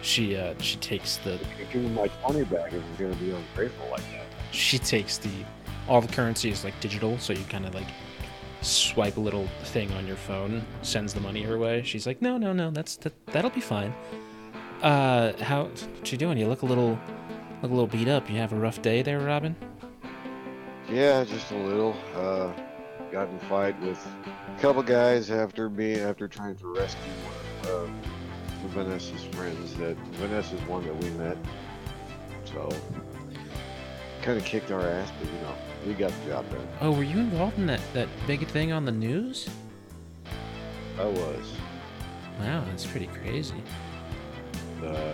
She 0.03 0.37
uh, 0.37 0.53
she 0.59 0.77
takes 0.77 1.17
the 1.17 1.31
You 1.73 1.83
give 1.93 2.11
20 2.21 2.45
back 2.45 2.71
if 2.71 2.81
you're 2.97 3.11
to 3.11 3.15
be 3.17 3.31
ungrateful 3.31 3.89
like 3.91 4.09
that. 4.13 4.25
she 4.51 4.79
takes 4.79 5.17
the 5.17 5.29
all 5.89 5.99
the 5.99 6.07
currency 6.07 6.49
is 6.49 6.63
like 6.63 6.79
digital, 6.79 7.17
so 7.19 7.33
you 7.33 7.43
kind 7.49 7.65
of 7.65 7.75
like 7.75 7.87
swipe 8.61 9.17
a 9.17 9.19
little 9.19 9.47
thing 9.63 9.91
on 9.91 10.07
your 10.07 10.15
phone, 10.15 10.65
sends 10.81 11.13
the 11.13 11.19
money 11.19 11.43
her 11.43 11.57
way. 11.57 11.83
She's 11.83 12.07
like, 12.07 12.21
no, 12.21 12.37
no, 12.37 12.53
no, 12.53 12.71
that's 12.71 12.95
that, 12.95 13.13
that'll 13.25 13.51
be 13.51 13.59
fine. 13.59 13.93
Uh, 14.81 15.33
how 15.43 15.65
what 15.65 16.09
you 16.09 16.17
doing? 16.17 16.37
You 16.37 16.47
look 16.47 16.61
a 16.61 16.65
little 16.65 16.97
look 17.61 17.69
a 17.69 17.75
little 17.75 17.85
beat 17.85 18.07
up. 18.07 18.29
You 18.29 18.37
have 18.37 18.53
a 18.53 18.57
rough 18.57 18.81
day 18.81 19.01
there, 19.01 19.19
Robin. 19.19 19.57
Yeah, 20.89 21.25
just 21.25 21.51
a 21.51 21.57
little. 21.57 21.97
Uh, 22.15 22.53
got 23.15 23.29
in 23.29 23.35
a 23.37 23.45
fight 23.45 23.79
with 23.79 24.05
a 24.25 24.59
couple 24.59 24.83
guys 24.83 25.31
after 25.31 25.69
being 25.69 25.99
after 25.99 26.27
trying 26.27 26.53
to 26.53 26.67
rescue 26.67 27.13
one 27.23 27.73
of 27.73 27.89
uh, 27.89 28.67
Vanessa's 28.67 29.23
friends. 29.33 29.73
That 29.75 29.95
Vanessa's 30.15 30.59
one 30.63 30.83
that 30.83 30.97
we 30.97 31.09
met. 31.11 31.37
So 32.43 32.69
kind 34.21 34.37
of 34.37 34.43
kicked 34.43 34.69
our 34.69 34.85
ass, 34.85 35.13
but 35.17 35.31
you 35.31 35.39
know 35.39 35.55
we 35.87 35.93
got 35.93 36.11
the 36.11 36.31
job 36.31 36.51
done. 36.51 36.67
Oh, 36.81 36.91
were 36.91 37.03
you 37.03 37.17
involved 37.19 37.57
in 37.57 37.65
that 37.67 37.79
that 37.93 38.09
big 38.27 38.45
thing 38.47 38.73
on 38.73 38.83
the 38.83 38.91
news? 38.91 39.47
I 40.99 41.05
was. 41.05 41.53
Wow, 42.41 42.65
that's 42.65 42.85
pretty 42.85 43.07
crazy. 43.07 43.63
Uh, 44.83 45.13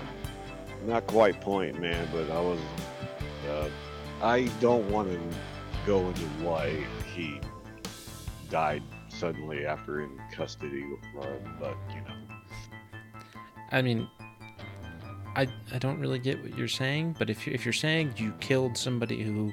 not 0.87 1.05
quite 1.05 1.39
point 1.39 1.79
man, 1.79 2.07
but 2.11 2.31
I 2.31 2.41
was. 2.41 2.59
Uh, 3.47 3.69
I 4.23 4.45
don't 4.59 4.89
want 4.89 5.11
to 5.11 5.19
go 5.85 6.07
into 6.07 6.25
why 6.43 6.83
he 7.13 7.39
died 8.51 8.83
suddenly 9.07 9.65
after 9.65 10.01
in 10.01 10.19
custody, 10.31 10.85
uh, 11.19 11.25
but 11.59 11.75
you 11.89 12.01
know. 12.01 12.15
I 13.71 13.81
mean, 13.81 14.07
I 15.35 15.47
I 15.73 15.77
don't 15.79 15.99
really 15.99 16.19
get 16.19 16.43
what 16.43 16.57
you're 16.57 16.67
saying, 16.67 17.15
but 17.17 17.29
if 17.29 17.47
you, 17.47 17.53
if 17.53 17.65
you're 17.65 17.73
saying 17.73 18.13
you 18.17 18.33
killed 18.41 18.77
somebody 18.77 19.23
who 19.23 19.51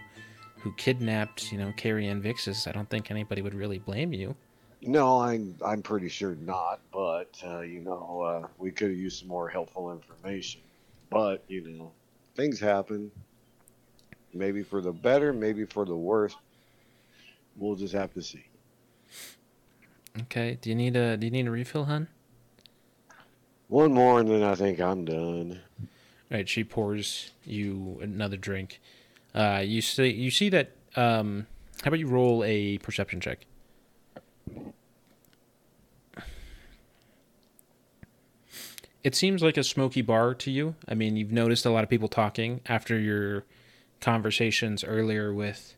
who 0.56 0.72
kidnapped, 0.72 1.52
you 1.52 1.58
know, 1.58 1.72
Carrie 1.76 2.08
Ann 2.08 2.20
Vixis, 2.20 2.66
I 2.66 2.72
don't 2.72 2.90
think 2.90 3.10
anybody 3.12 3.40
would 3.40 3.54
really 3.54 3.78
blame 3.78 4.12
you. 4.12 4.34
No, 4.82 5.20
I'm 5.20 5.54
I'm 5.64 5.82
pretty 5.82 6.08
sure 6.08 6.34
not. 6.34 6.80
But 6.92 7.40
uh, 7.46 7.60
you 7.60 7.80
know, 7.80 8.20
uh, 8.20 8.48
we 8.58 8.72
could 8.72 8.88
have 8.90 8.98
used 8.98 9.20
some 9.20 9.28
more 9.28 9.48
helpful 9.48 9.92
information. 9.92 10.60
But 11.08 11.44
you 11.46 11.62
know, 11.68 11.92
things 12.34 12.58
happen. 12.58 13.12
Maybe 14.34 14.62
for 14.64 14.80
the 14.80 14.92
better, 14.92 15.32
maybe 15.32 15.64
for 15.64 15.84
the 15.84 15.96
worse. 15.96 16.34
We'll 17.56 17.76
just 17.76 17.94
have 17.94 18.12
to 18.14 18.22
see. 18.22 18.47
Okay. 20.22 20.58
Do 20.60 20.70
you 20.70 20.76
need 20.76 20.96
a 20.96 21.16
Do 21.16 21.26
you 21.26 21.30
need 21.30 21.46
a 21.46 21.50
refill, 21.50 21.84
hun? 21.84 22.08
One 23.68 23.92
more, 23.92 24.20
and 24.20 24.30
then 24.30 24.42
I 24.42 24.54
think 24.54 24.80
I'm 24.80 25.04
done. 25.04 25.60
Right. 26.30 26.48
She 26.48 26.64
pours 26.64 27.32
you 27.44 27.98
another 28.02 28.36
drink. 28.36 28.80
Uh, 29.34 29.62
you 29.64 29.82
see 29.82 30.10
you 30.10 30.30
see 30.30 30.48
that. 30.50 30.72
Um, 30.96 31.46
how 31.82 31.88
about 31.88 32.00
you 32.00 32.08
roll 32.08 32.42
a 32.44 32.78
perception 32.78 33.20
check? 33.20 33.46
It 39.04 39.14
seems 39.14 39.42
like 39.42 39.56
a 39.56 39.64
smoky 39.64 40.02
bar 40.02 40.34
to 40.34 40.50
you. 40.50 40.74
I 40.88 40.94
mean, 40.94 41.16
you've 41.16 41.32
noticed 41.32 41.64
a 41.64 41.70
lot 41.70 41.84
of 41.84 41.88
people 41.88 42.08
talking 42.08 42.60
after 42.66 42.98
your 42.98 43.44
conversations 44.00 44.82
earlier 44.82 45.32
with 45.32 45.74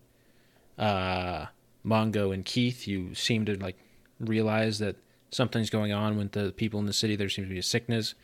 uh, 0.79 1.47
Mongo 1.85 2.33
and 2.33 2.45
Keith. 2.45 2.89
You 2.89 3.15
seem 3.15 3.45
to 3.45 3.57
like 3.57 3.77
realize 4.21 4.79
that 4.79 4.97
something's 5.31 5.71
going 5.71 5.93
on 5.93 6.17
with 6.17 6.33
the 6.33 6.53
people 6.53 6.81
in 6.81 6.87
the 6.87 6.93
city. 6.93 7.17
There 7.17 7.29
seems 7.29 7.49
to 7.49 7.53
be 7.53 7.59
a 7.59 7.63
sickness, 7.63 8.15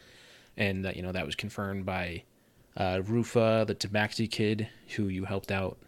and 0.57 0.85
that 0.85 0.97
you 0.97 1.03
know 1.03 1.13
that 1.13 1.27
was 1.27 1.35
confirmed 1.35 1.87
by 1.87 2.23
uh, 2.77 3.01
Rufa, 3.05 3.65
the 3.67 3.75
Tabaxi 3.75 4.31
kid, 4.31 4.69
who 4.97 5.09
you 5.09 5.25
helped 5.25 5.51
out 5.51 5.79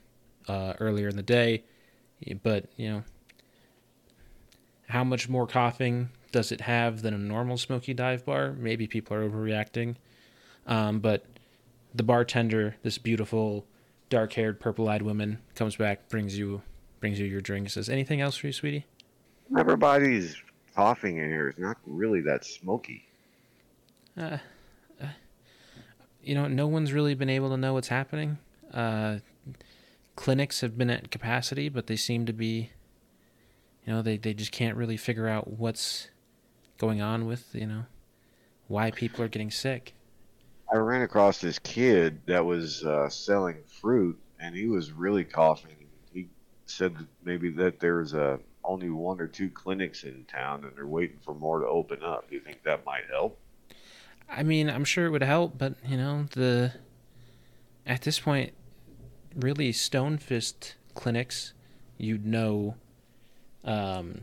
uh, 0.49 0.75
earlier 0.81 1.09
in 1.09 1.17
the 1.17 1.23
day. 1.23 1.65
But 2.43 2.67
you 2.77 2.91
know, 2.91 3.05
how 4.89 5.05
much 5.05 5.29
more 5.29 5.47
coughing 5.47 6.11
does 6.33 6.53
it 6.53 6.63
have 6.63 7.03
than 7.03 7.15
a 7.15 7.19
normal 7.19 7.57
smoky 7.57 7.95
dive 7.95 8.25
bar? 8.25 8.53
Maybe 8.53 8.87
people 8.87 9.17
are 9.17 9.29
overreacting. 9.29 9.97
Um, 10.67 11.01
but 11.01 11.25
the 11.95 12.03
bartender, 12.03 12.77
this 12.83 12.99
beautiful, 12.99 13.65
dark-haired, 14.11 14.61
purple-eyed 14.61 15.03
woman, 15.03 15.39
comes 15.55 15.77
back, 15.77 16.09
brings 16.09 16.39
you 16.39 16.63
brings 17.01 17.21
you 17.21 17.27
your 17.27 17.41
drink, 17.41 17.71
says, 17.71 17.89
"Anything 17.89 18.21
else 18.21 18.37
for 18.37 18.49
you, 18.49 18.53
sweetie?" 18.53 18.87
Everybody's 19.57 20.37
coughing 20.75 21.19
in 21.19 21.29
here. 21.29 21.49
It's 21.49 21.59
not 21.59 21.79
really 21.87 22.21
that 22.23 22.45
smoky. 22.45 23.07
Uh, 24.17 24.39
uh, 25.01 25.07
you 26.23 26.35
know, 26.35 26.49
no 26.49 26.67
one's 26.67 26.93
really 26.93 27.15
been 27.15 27.31
able 27.31 27.51
to 27.51 27.57
know 27.57 27.75
what's 27.75 27.89
happening. 27.89 28.39
Uh, 28.73 29.19
clinics 30.17 30.61
have 30.61 30.77
been 30.77 30.91
at 30.91 31.11
capacity, 31.11 31.69
but 31.69 31.87
they 31.87 31.97
seem 31.97 32.27
to 32.27 32.33
be, 32.33 32.71
you 33.87 33.93
know, 33.93 34.03
they, 34.03 34.17
they 34.17 34.35
just 34.35 34.53
can't 34.53 34.77
really 34.77 34.97
figure 34.97 35.29
out 35.29 35.49
what's 35.49 36.09
going 36.77 37.01
on 37.01 37.27
with, 37.27 37.55
you 37.55 37.67
know, 37.67 37.87
why 38.67 38.91
people 38.91 39.25
are 39.25 39.29
getting 39.29 39.51
sick. 39.51 39.95
I 40.71 40.77
ran 40.77 41.03
across 41.03 41.41
this 41.41 41.59
kid 41.59 42.21
that 42.27 42.45
was 42.45 42.85
uh, 42.85 43.09
selling 43.09 43.57
fruit, 43.67 44.19
and 44.39 44.55
he 44.55 44.67
was 44.67 44.93
really 44.93 45.25
coughing. 45.25 45.77
He 46.13 46.29
said 46.67 46.97
that 46.99 47.07
maybe 47.25 47.49
that 47.53 47.81
there's 47.81 48.13
uh, 48.13 48.37
only 48.65 48.91
one 48.91 49.21
or 49.21 49.27
two 49.27 49.51
clinics 49.51 50.05
in 50.05 50.25
town, 50.25 50.65
and 50.65 50.77
they're 50.77 50.87
waiting 50.87 51.19
for 51.25 51.35
more 51.35 51.61
to 51.61 51.67
open 51.67 52.03
up. 52.03 52.29
Do 52.29 52.37
you 52.37 52.41
think 52.41 52.63
that 52.65 52.85
might 52.85 53.05
help? 53.11 53.39
I 54.29 54.43
mean, 54.43 54.69
I'm 54.69 54.85
sure 54.85 55.07
it 55.07 55.11
would 55.11 55.23
help, 55.23 55.57
but, 55.57 55.75
you 55.87 55.97
know, 55.97 56.27
the. 56.33 56.73
At 57.87 58.03
this 58.03 58.21
point, 58.21 58.53
really, 59.35 59.73
Stone 59.73 60.19
Fist 60.19 60.75
clinics, 60.95 61.55
you'd 61.97 62.27
know. 62.27 62.77
Um, 63.65 64.23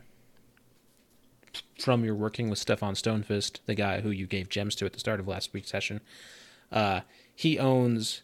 from 1.80 2.04
your 2.04 2.16
working 2.16 2.50
with 2.50 2.60
Stefan 2.60 2.96
Stonefist, 2.96 3.60
the 3.66 3.76
guy 3.76 4.02
who 4.02 4.10
you 4.10 4.28
gave 4.28 4.50
gems 4.50 4.76
to 4.76 4.86
at 4.86 4.94
the 4.94 5.00
start 5.00 5.20
of 5.20 5.28
last 5.28 5.54
week's 5.54 5.70
session, 5.70 6.02
uh, 6.72 7.02
he 7.36 7.60
owns 7.60 8.24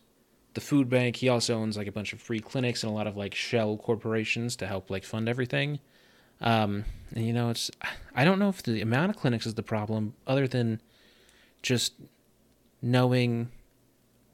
the 0.53 0.61
food 0.61 0.89
bank. 0.89 1.17
He 1.17 1.29
also 1.29 1.55
owns 1.55 1.77
like 1.77 1.87
a 1.87 1.91
bunch 1.91 2.13
of 2.13 2.21
free 2.21 2.39
clinics 2.39 2.83
and 2.83 2.91
a 2.91 2.95
lot 2.95 3.07
of 3.07 3.17
like 3.17 3.35
shell 3.35 3.77
corporations 3.77 4.55
to 4.57 4.67
help 4.67 4.89
like 4.89 5.03
fund 5.03 5.29
everything. 5.29 5.79
Um, 6.41 6.85
and 7.13 7.25
you 7.25 7.33
know, 7.33 7.49
it's 7.49 7.69
I 8.15 8.25
don't 8.25 8.39
know 8.39 8.49
if 8.49 8.63
the 8.63 8.81
amount 8.81 9.11
of 9.11 9.17
clinics 9.17 9.45
is 9.45 9.55
the 9.55 9.63
problem, 9.63 10.13
other 10.25 10.47
than 10.47 10.81
just 11.61 11.93
knowing 12.81 13.51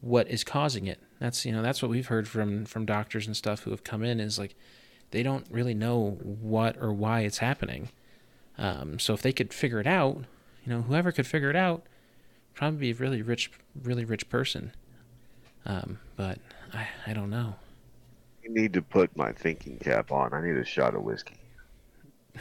what 0.02 0.28
is 0.30 0.44
causing 0.44 0.88
it. 0.88 1.00
That's 1.20 1.46
you 1.46 1.52
know 1.52 1.62
that's 1.62 1.82
what 1.82 1.92
we've 1.92 2.08
heard 2.08 2.28
from 2.28 2.66
from 2.66 2.86
doctors 2.86 3.28
and 3.28 3.36
stuff 3.36 3.64
who 3.64 3.72
have 3.72 3.84
come 3.84 4.04
in 4.04 4.20
is 4.20 4.38
like 4.38 4.56
they 5.12 5.24
don't 5.24 5.46
really 5.50 5.74
know 5.74 6.18
what 6.22 6.78
or 6.80 6.94
why 6.94 7.22
it's 7.22 7.40
happening. 7.40 7.90
Um, 8.58 9.00
so 9.00 9.14
if 9.14 9.22
they 9.22 9.32
could 9.32 9.54
figure 9.54 9.80
it 9.80 9.88
out, 9.88 10.18
you 10.66 10.74
know, 10.74 10.82
whoever 10.82 11.12
could 11.12 11.28
figure 11.28 11.50
it 11.50 11.56
out, 11.56 11.84
probably 12.54 12.80
be 12.80 12.92
a 12.92 12.96
really 12.96 13.22
rich, 13.22 13.52
really 13.82 14.04
rich 14.04 14.30
person. 14.30 14.74
Um, 15.66 16.00
but 16.16 16.40
I, 16.74 16.88
I 17.06 17.14
don't 17.14 17.30
know. 17.30 17.56
You 18.44 18.54
need 18.54 18.74
to 18.74 18.82
put 18.82 19.16
my 19.16 19.32
thinking 19.32 19.78
cap 19.78 20.12
on. 20.12 20.34
I 20.34 20.42
need 20.42 20.58
a 20.58 20.66
shot 20.66 20.96
of 20.96 21.04
whiskey. 21.04 21.38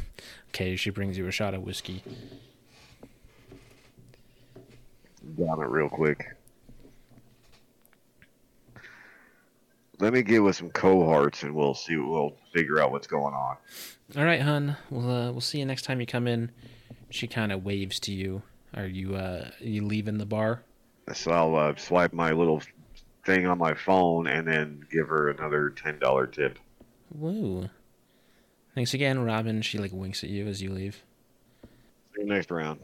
Okay, 0.50 0.74
she 0.76 0.88
brings 0.88 1.18
you 1.18 1.26
a 1.26 1.30
shot 1.30 1.52
of 1.52 1.60
whiskey. 1.62 2.02
Down 5.38 5.60
it 5.60 5.68
real 5.68 5.90
quick. 5.90 6.34
Let 9.98 10.14
me 10.14 10.22
get 10.22 10.42
with 10.42 10.56
some 10.56 10.70
cohorts, 10.70 11.42
and 11.42 11.54
we'll 11.54 11.74
see. 11.74 11.96
We'll 11.96 12.36
figure 12.54 12.80
out 12.80 12.90
what's 12.90 13.06
going 13.06 13.34
on. 13.34 13.56
All 14.16 14.24
right, 14.24 14.40
hun. 14.40 14.76
We'll 14.90 15.10
uh, 15.10 15.30
we'll 15.32 15.40
see 15.42 15.58
you 15.58 15.66
next 15.66 15.82
time 15.82 16.00
you 16.00 16.06
come 16.06 16.26
in. 16.26 16.50
She 17.10 17.26
kind 17.26 17.52
of 17.52 17.64
waves 17.64 18.00
to 18.00 18.12
you. 18.12 18.42
Are 18.74 18.86
you 18.86 19.14
uh 19.14 19.50
you 19.58 19.84
leaving 19.84 20.18
the 20.18 20.26
bar? 20.26 20.62
So 21.12 21.32
I'll 21.32 21.56
uh, 21.56 21.74
swipe 21.76 22.12
my 22.12 22.32
little 22.32 22.62
thing 23.24 23.46
on 23.46 23.58
my 23.58 23.74
phone 23.74 24.26
and 24.26 24.46
then 24.46 24.86
give 24.90 25.08
her 25.08 25.28
another 25.30 25.70
ten 25.70 25.98
dollar 25.98 26.26
tip. 26.26 26.58
Woo. 27.14 27.68
Thanks 28.76 28.92
again, 28.92 29.24
Robin. 29.24 29.62
She 29.62 29.78
like 29.78 29.90
winks 29.90 30.22
at 30.22 30.28
you 30.28 30.46
as 30.46 30.60
you 30.60 30.70
leave. 30.70 31.02
See 32.14 32.20
you 32.20 32.26
next 32.26 32.50
round. 32.50 32.78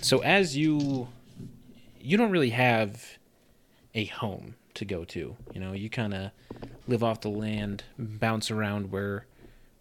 So 0.00 0.22
as 0.22 0.56
you 0.56 1.08
you 2.00 2.16
don't 2.16 2.30
really 2.30 2.50
have 2.50 3.18
a 3.96 4.04
home 4.04 4.54
to 4.74 4.84
go 4.84 5.04
to. 5.06 5.36
You 5.52 5.60
know, 5.60 5.72
you 5.72 5.90
kind 5.90 6.14
of 6.14 6.30
live 6.86 7.02
off 7.02 7.20
the 7.20 7.30
land, 7.30 7.82
bounce 7.98 8.52
around 8.52 8.92
where 8.92 9.26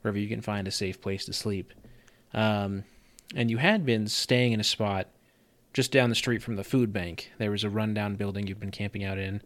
wherever 0.02 0.18
you 0.18 0.28
can 0.28 0.42
find 0.42 0.68
a 0.68 0.72
safe 0.72 1.00
place 1.00 1.26
to 1.26 1.34
sleep. 1.34 1.72
Um, 2.34 2.86
and 3.36 3.52
you 3.52 3.58
had 3.58 3.86
been 3.86 4.08
staying 4.08 4.54
in 4.54 4.60
a 4.60 4.64
spot 4.64 5.08
just 5.72 5.92
down 5.92 6.10
the 6.10 6.16
street 6.16 6.42
from 6.42 6.56
the 6.56 6.64
food 6.64 6.92
bank. 6.92 7.32
There 7.38 7.52
was 7.52 7.64
a 7.64 7.70
rundown 7.70 8.16
building 8.16 8.48
you've 8.48 8.60
been 8.60 8.72
camping 8.72 9.04
out 9.04 9.20
in. 9.20 9.40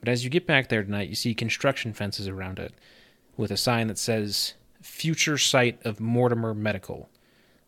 But 0.00 0.08
as 0.08 0.24
you 0.24 0.30
get 0.30 0.48
back 0.48 0.68
there 0.68 0.82
tonight, 0.82 1.08
you 1.08 1.14
see 1.14 1.32
construction 1.32 1.92
fences 1.92 2.26
around 2.26 2.58
it 2.58 2.74
with 3.36 3.50
a 3.50 3.56
sign 3.56 3.88
that 3.88 3.98
says 3.98 4.54
Future 4.82 5.38
Site 5.38 5.84
of 5.84 6.00
Mortimer 6.00 6.54
Medical. 6.54 7.08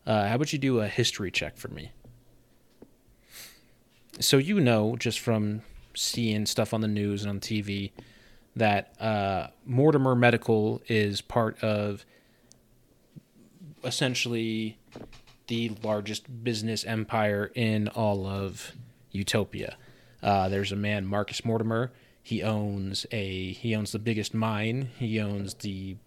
Uh, 0.05 0.27
how 0.27 0.35
about 0.35 0.53
you 0.53 0.59
do 0.59 0.79
a 0.79 0.87
history 0.87 1.31
check 1.31 1.57
for 1.57 1.69
me? 1.69 1.91
So, 4.19 4.37
you 4.37 4.59
know, 4.59 4.95
just 4.95 5.19
from 5.19 5.61
seeing 5.95 6.45
stuff 6.45 6.73
on 6.73 6.81
the 6.81 6.87
news 6.87 7.23
and 7.23 7.29
on 7.29 7.39
TV, 7.39 7.91
that 8.55 8.93
uh, 8.99 9.47
Mortimer 9.65 10.15
Medical 10.15 10.81
is 10.87 11.21
part 11.21 11.61
of 11.63 12.05
essentially 13.83 14.77
the 15.47 15.71
largest 15.83 16.43
business 16.43 16.85
empire 16.85 17.51
in 17.55 17.87
all 17.89 18.25
of 18.25 18.73
Utopia. 19.11 19.77
Uh, 20.21 20.49
there's 20.49 20.71
a 20.71 20.75
man, 20.75 21.05
Marcus 21.05 21.43
Mortimer. 21.43 21.91
He 22.23 22.41
owns 22.41 23.05
a 23.11 23.51
he 23.51 23.75
owns 23.75 23.91
the 23.91 23.99
biggest 23.99 24.33
mine. 24.33 24.89
He 24.97 25.19
owns 25.19 25.55
the 25.55 25.97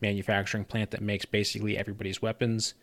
manufacturing 0.00 0.64
plant 0.64 0.90
that 0.90 1.02
makes 1.02 1.26
basically 1.26 1.76
everybody's 1.76 2.22
weapons. 2.22 2.74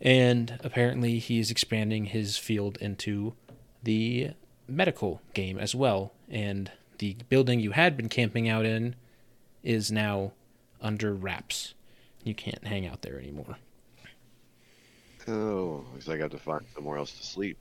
And 0.00 0.58
apparently, 0.62 1.20
he 1.20 1.38
is 1.38 1.52
expanding 1.52 2.06
his 2.06 2.36
field 2.36 2.76
into 2.80 3.34
the 3.82 4.30
medical 4.66 5.22
game 5.34 5.58
as 5.58 5.74
well. 5.74 6.12
And 6.28 6.70
the 6.98 7.16
building 7.28 7.60
you 7.60 7.70
had 7.70 7.96
been 7.96 8.08
camping 8.08 8.48
out 8.48 8.64
in 8.64 8.96
is 9.62 9.92
now 9.92 10.32
under 10.80 11.14
wraps. 11.14 11.74
You 12.24 12.34
can't 12.34 12.66
hang 12.66 12.86
out 12.86 13.02
there 13.02 13.18
anymore. 13.18 13.56
Oh, 15.26 15.84
like 16.06 16.18
I 16.18 16.22
have 16.22 16.32
to 16.32 16.38
find 16.38 16.64
somewhere 16.74 16.98
else 16.98 17.12
to 17.12 17.24
sleep. 17.24 17.58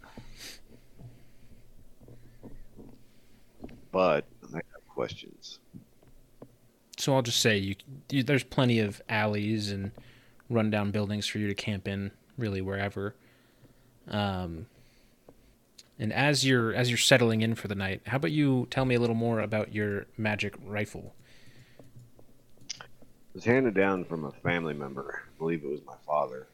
But 3.93 4.25
I 4.51 4.55
have 4.57 4.87
questions. 4.89 5.59
So 6.97 7.15
I'll 7.15 7.21
just 7.21 7.39
say 7.39 7.57
you, 7.57 7.75
you 8.09 8.23
there's 8.23 8.43
plenty 8.43 8.79
of 8.79 9.01
alleys 9.07 9.71
and 9.71 9.91
rundown 10.49 10.91
buildings 10.91 11.27
for 11.27 11.37
you 11.37 11.47
to 11.47 11.53
camp 11.53 11.87
in, 11.87 12.11
really 12.37 12.59
wherever. 12.59 13.15
Um, 14.07 14.65
and 15.99 16.11
as 16.11 16.43
you're 16.43 16.73
as 16.73 16.89
you're 16.89 16.97
settling 16.97 17.41
in 17.41 17.53
for 17.53 17.67
the 17.67 17.75
night, 17.75 18.01
how 18.07 18.17
about 18.17 18.31
you 18.31 18.67
tell 18.71 18.83
me 18.83 18.95
a 18.95 18.99
little 18.99 19.15
more 19.15 19.39
about 19.39 19.73
your 19.73 20.07
magic 20.17 20.55
rifle? 20.65 21.13
It 22.79 23.35
was 23.35 23.45
handed 23.45 23.75
down 23.75 24.05
from 24.05 24.25
a 24.25 24.31
family 24.31 24.73
member. 24.73 25.21
I 25.23 25.37
believe 25.37 25.63
it 25.63 25.69
was 25.69 25.81
my 25.85 25.95
father. 26.05 26.47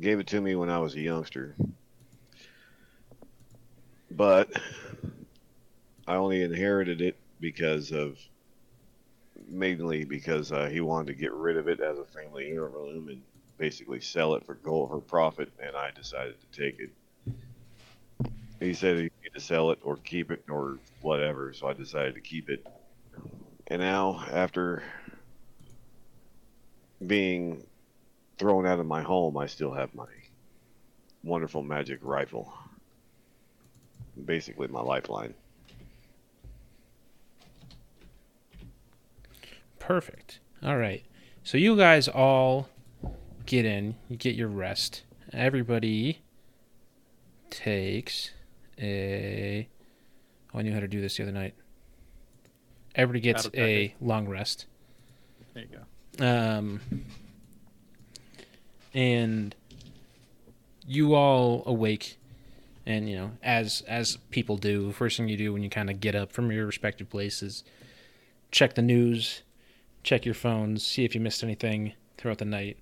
Gave 0.00 0.18
it 0.18 0.26
to 0.28 0.40
me 0.40 0.54
when 0.54 0.70
I 0.70 0.78
was 0.78 0.94
a 0.94 1.00
youngster. 1.00 1.54
But 4.10 4.50
I 6.06 6.16
only 6.16 6.42
inherited 6.42 7.00
it 7.00 7.18
because 7.40 7.92
of 7.92 8.18
mainly 9.48 10.04
because 10.04 10.52
uh, 10.52 10.66
he 10.66 10.80
wanted 10.80 11.08
to 11.08 11.14
get 11.14 11.32
rid 11.32 11.56
of 11.56 11.68
it 11.68 11.80
as 11.80 11.98
a 11.98 12.04
family 12.04 12.50
heirloom 12.50 13.08
and 13.08 13.22
basically 13.58 14.00
sell 14.00 14.34
it 14.34 14.44
for 14.44 14.54
gold 14.54 14.90
for 14.90 15.00
profit, 15.00 15.52
and 15.58 15.76
I 15.76 15.90
decided 15.90 16.36
to 16.40 16.60
take 16.60 16.78
it. 16.80 16.90
He 18.60 18.74
said 18.74 18.96
he 18.96 19.02
needed 19.02 19.34
to 19.34 19.40
sell 19.40 19.70
it 19.70 19.78
or 19.82 19.96
keep 19.96 20.30
it 20.30 20.44
or 20.48 20.78
whatever, 21.00 21.52
so 21.52 21.68
I 21.68 21.72
decided 21.72 22.14
to 22.14 22.20
keep 22.20 22.48
it. 22.48 22.66
And 23.66 23.80
now, 23.80 24.24
after 24.30 24.82
being 27.04 27.66
thrown 28.38 28.66
out 28.66 28.80
of 28.80 28.86
my 28.86 29.02
home, 29.02 29.36
I 29.36 29.46
still 29.46 29.72
have 29.72 29.94
my 29.94 30.06
wonderful 31.22 31.62
magic 31.62 31.98
rifle. 32.02 32.52
Basically, 34.24 34.68
my 34.68 34.80
lifeline. 34.80 35.34
Perfect. 39.86 40.40
All 40.64 40.76
right. 40.76 41.04
So 41.44 41.58
you 41.58 41.76
guys 41.76 42.08
all 42.08 42.68
get 43.46 43.64
in. 43.64 43.94
You 44.08 44.16
get 44.16 44.34
your 44.34 44.48
rest. 44.48 45.04
Everybody 45.32 46.22
takes 47.50 48.32
a. 48.80 49.68
Oh, 50.52 50.58
I 50.58 50.62
knew 50.62 50.72
how 50.72 50.80
to 50.80 50.88
do 50.88 51.00
this 51.00 51.16
the 51.16 51.22
other 51.22 51.32
night. 51.32 51.54
Everybody 52.96 53.20
gets 53.20 53.48
a 53.54 53.94
long 54.00 54.28
rest. 54.28 54.66
There 55.54 55.62
you 55.62 55.78
go. 56.18 56.26
Um, 56.58 56.80
and 58.92 59.54
you 60.84 61.14
all 61.14 61.62
awake, 61.64 62.18
and 62.86 63.08
you 63.08 63.14
know, 63.14 63.30
as 63.40 63.84
as 63.86 64.16
people 64.30 64.56
do, 64.56 64.90
first 64.90 65.16
thing 65.16 65.28
you 65.28 65.36
do 65.36 65.52
when 65.52 65.62
you 65.62 65.70
kind 65.70 65.90
of 65.90 66.00
get 66.00 66.16
up 66.16 66.32
from 66.32 66.50
your 66.50 66.66
respective 66.66 67.08
places, 67.08 67.62
check 68.50 68.74
the 68.74 68.82
news, 68.82 69.42
check 70.06 70.24
your 70.24 70.34
phones, 70.34 70.86
see 70.86 71.04
if 71.04 71.14
you 71.14 71.20
missed 71.20 71.42
anything 71.42 71.92
throughout 72.16 72.38
the 72.38 72.44
night. 72.44 72.78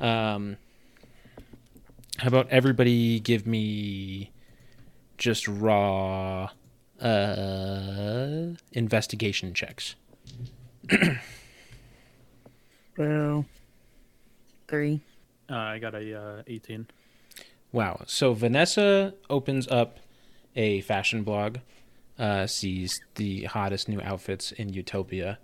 Um, 0.00 0.56
how 2.18 2.28
about 2.28 2.48
everybody 2.48 3.20
give 3.20 3.46
me 3.46 4.30
just 5.18 5.46
raw 5.48 6.48
uh 7.00 8.54
investigation 8.72 9.52
checks. 9.52 9.96
well, 12.98 13.44
Three. 14.68 15.00
Uh, 15.50 15.56
I 15.56 15.78
got 15.78 15.94
a 15.94 16.18
uh, 16.18 16.42
18. 16.46 16.86
Wow. 17.72 18.02
So 18.06 18.32
Vanessa 18.32 19.14
opens 19.28 19.68
up 19.68 19.98
a 20.56 20.80
fashion 20.82 21.22
blog, 21.22 21.58
uh, 22.18 22.46
sees 22.46 23.00
the 23.16 23.44
hottest 23.44 23.88
new 23.88 24.00
outfits 24.00 24.52
in 24.52 24.72
Utopia. 24.72 25.38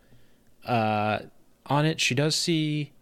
Uh, 0.64 1.20
on 1.66 1.86
it, 1.86 2.00
she 2.00 2.14
does 2.14 2.34
see 2.34 2.92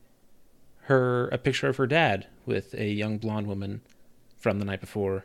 her 0.82 1.28
a 1.28 1.38
picture 1.38 1.68
of 1.68 1.76
her 1.76 1.86
dad 1.86 2.26
with 2.46 2.74
a 2.74 2.88
young 2.88 3.18
blonde 3.18 3.46
woman 3.46 3.80
from 4.36 4.58
the 4.58 4.64
night 4.64 4.80
before. 4.80 5.24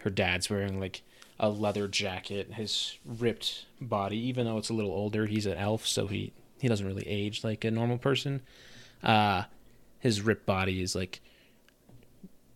Her 0.00 0.10
dad's 0.10 0.48
wearing 0.48 0.80
like 0.80 1.02
a 1.40 1.48
leather 1.48 1.88
jacket, 1.88 2.54
his 2.54 2.98
ripped 3.04 3.66
body, 3.80 4.18
even 4.18 4.46
though 4.46 4.58
it's 4.58 4.70
a 4.70 4.74
little 4.74 4.90
older, 4.90 5.26
he's 5.26 5.46
an 5.46 5.56
elf, 5.56 5.86
so 5.86 6.06
he 6.06 6.32
he 6.60 6.66
doesn't 6.68 6.86
really 6.86 7.06
age 7.06 7.44
like 7.44 7.64
a 7.64 7.70
normal 7.70 7.98
person. 7.98 8.42
Uh, 9.02 9.44
his 10.00 10.20
ripped 10.20 10.46
body 10.46 10.82
is 10.82 10.94
like 10.94 11.20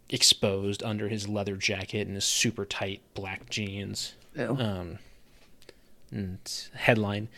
exposed 0.08 0.82
under 0.82 1.08
his 1.08 1.28
leather 1.28 1.56
jacket 1.56 2.06
and 2.06 2.16
his 2.16 2.24
super 2.24 2.64
tight 2.64 3.00
black 3.14 3.48
jeans. 3.48 4.14
Um, 4.36 4.98
and 6.10 6.38
headline: 6.74 7.28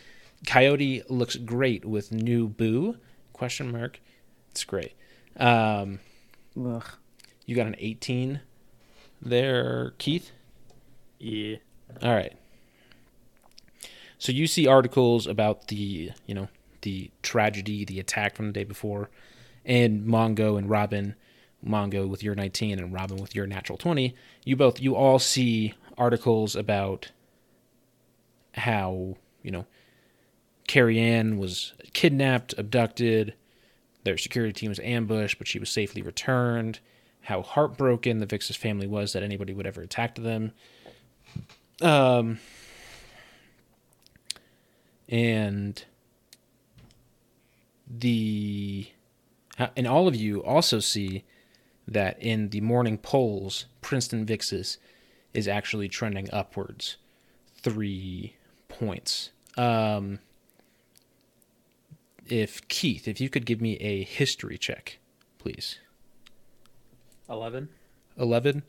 Coyote 0.45 1.03
looks 1.09 1.35
great 1.35 1.85
with 1.85 2.11
new 2.11 2.47
boo? 2.47 2.97
Question 3.33 3.71
mark. 3.71 3.99
It's 4.51 4.63
great. 4.63 4.93
Um, 5.37 5.99
Ugh. 6.57 6.85
you 7.45 7.55
got 7.55 7.67
an 7.67 7.75
18 7.77 8.39
there, 9.21 9.93
Keith. 9.97 10.31
Yeah. 11.19 11.57
All 12.01 12.13
right. 12.13 12.33
So 14.17 14.31
you 14.31 14.47
see 14.47 14.67
articles 14.67 15.27
about 15.27 15.67
the, 15.67 16.11
you 16.25 16.33
know, 16.33 16.47
the 16.81 17.11
tragedy, 17.21 17.83
the 17.83 17.99
attack 17.99 18.35
from 18.35 18.47
the 18.47 18.53
day 18.53 18.63
before, 18.63 19.09
and 19.65 20.05
Mongo 20.05 20.57
and 20.57 20.69
Robin, 20.69 21.15
Mongo 21.65 22.07
with 22.07 22.23
your 22.23 22.35
19 22.35 22.79
and 22.79 22.93
Robin 22.93 23.17
with 23.17 23.35
your 23.35 23.47
natural 23.47 23.77
20. 23.77 24.15
You 24.45 24.55
both, 24.55 24.79
you 24.79 24.95
all 24.95 25.19
see 25.19 25.73
articles 25.97 26.55
about 26.55 27.11
how, 28.53 29.17
you 29.41 29.51
know, 29.51 29.65
Carrie 30.67 30.99
Ann 30.99 31.37
was 31.37 31.73
kidnapped, 31.93 32.53
abducted, 32.57 33.33
their 34.03 34.17
security 34.17 34.53
team 34.53 34.69
was 34.69 34.79
ambushed, 34.79 35.37
but 35.37 35.47
she 35.47 35.59
was 35.59 35.69
safely 35.69 36.01
returned. 36.01 36.79
How 37.21 37.41
heartbroken 37.41 38.19
the 38.19 38.27
Vix's 38.27 38.55
family 38.55 38.87
was 38.87 39.13
that 39.13 39.23
anybody 39.23 39.53
would 39.53 39.65
ever 39.65 39.81
attack 39.81 40.15
them. 40.15 40.51
Um, 41.81 42.39
and 45.09 45.83
the 47.87 48.87
and 49.75 49.87
all 49.87 50.07
of 50.07 50.15
you 50.15 50.43
also 50.43 50.79
see 50.79 51.23
that 51.87 52.21
in 52.21 52.49
the 52.49 52.61
morning 52.61 52.97
polls, 52.97 53.65
Princeton 53.81 54.25
Vixes 54.25 54.77
is 55.33 55.47
actually 55.47 55.87
trending 55.87 56.29
upwards 56.31 56.97
three 57.61 58.35
points. 58.67 59.31
Um, 59.57 60.19
if 62.27 62.67
Keith, 62.67 63.07
if 63.07 63.19
you 63.21 63.29
could 63.29 63.45
give 63.45 63.61
me 63.61 63.75
a 63.77 64.03
history 64.03 64.57
check, 64.57 64.99
please. 65.37 65.79
11. 67.29 67.69
11 68.17 68.63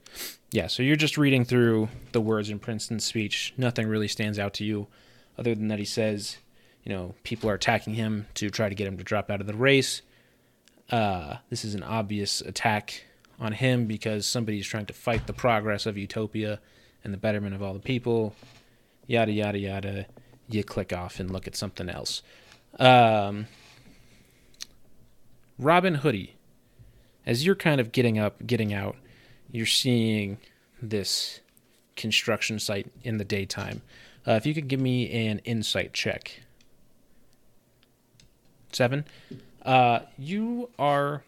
yeah 0.51 0.67
so 0.67 0.83
you're 0.83 0.97
just 0.97 1.17
reading 1.17 1.45
through 1.45 1.89
the 2.11 2.21
words 2.21 2.51
in 2.51 2.59
princeton's 2.59 3.05
speech 3.05 3.55
nothing 3.57 3.87
really 3.87 4.09
stands 4.09 4.41
out 4.41 4.53
to 4.53 4.65
you 4.65 4.89
other 5.39 5.55
than 5.55 5.69
that 5.69 5.79
he 5.79 5.85
says 5.85 6.39
you 6.83 6.93
know 6.93 7.15
people 7.23 7.49
are 7.49 7.55
attacking 7.55 7.95
him 7.95 8.27
to 8.35 8.51
try 8.51 8.69
to 8.69 8.75
get 8.75 8.89
him 8.89 8.99
to 8.99 9.05
drop 9.05 9.31
out 9.31 9.41
of 9.41 9.47
the 9.47 9.55
race 9.55 10.03
uh, 10.91 11.37
this 11.51 11.65
is 11.65 11.75
an 11.75 11.83
obvious 11.83 12.41
attack 12.41 13.05
on 13.41 13.53
him 13.53 13.87
because 13.87 14.27
somebody's 14.27 14.67
trying 14.67 14.87
to 14.87 14.93
fight 14.93 15.27
the 15.27 15.33
progress 15.33 15.87
of 15.87 15.99
Utopia 15.99 16.61
and 17.05 17.13
the 17.13 17.19
betterment 17.19 17.55
of 17.55 17.63
all 17.63 17.75
the 17.75 17.81
people. 17.81 18.35
Yada 19.07 19.33
yada 19.33 19.59
yada. 19.59 20.07
You 20.49 20.63
click 20.63 20.93
off 20.93 21.19
and 21.19 21.31
look 21.31 21.47
at 21.47 21.57
something 21.57 21.89
else. 21.89 22.23
Um, 22.79 23.47
Robin 25.59 25.97
Hoodie, 25.97 26.37
as 27.25 27.45
you're 27.45 27.55
kind 27.55 27.81
of 27.81 27.93
getting 27.93 28.19
up, 28.19 28.47
getting 28.47 28.73
out, 28.73 28.97
you're 29.51 29.67
seeing 29.67 30.39
this 30.83 31.41
construction 31.97 32.59
site 32.59 32.91
in 33.03 33.17
the 33.17 33.25
daytime. 33.25 33.83
Uh, 34.27 34.33
if 34.33 34.45
you 34.45 34.55
could 34.55 34.69
give 34.69 34.81
me 34.81 35.11
an 35.29 35.39
insight 35.41 35.93
check. 35.93 36.43
Seven. 38.73 39.05
Uh, 39.63 40.01
you 40.19 40.71
are 40.79 41.25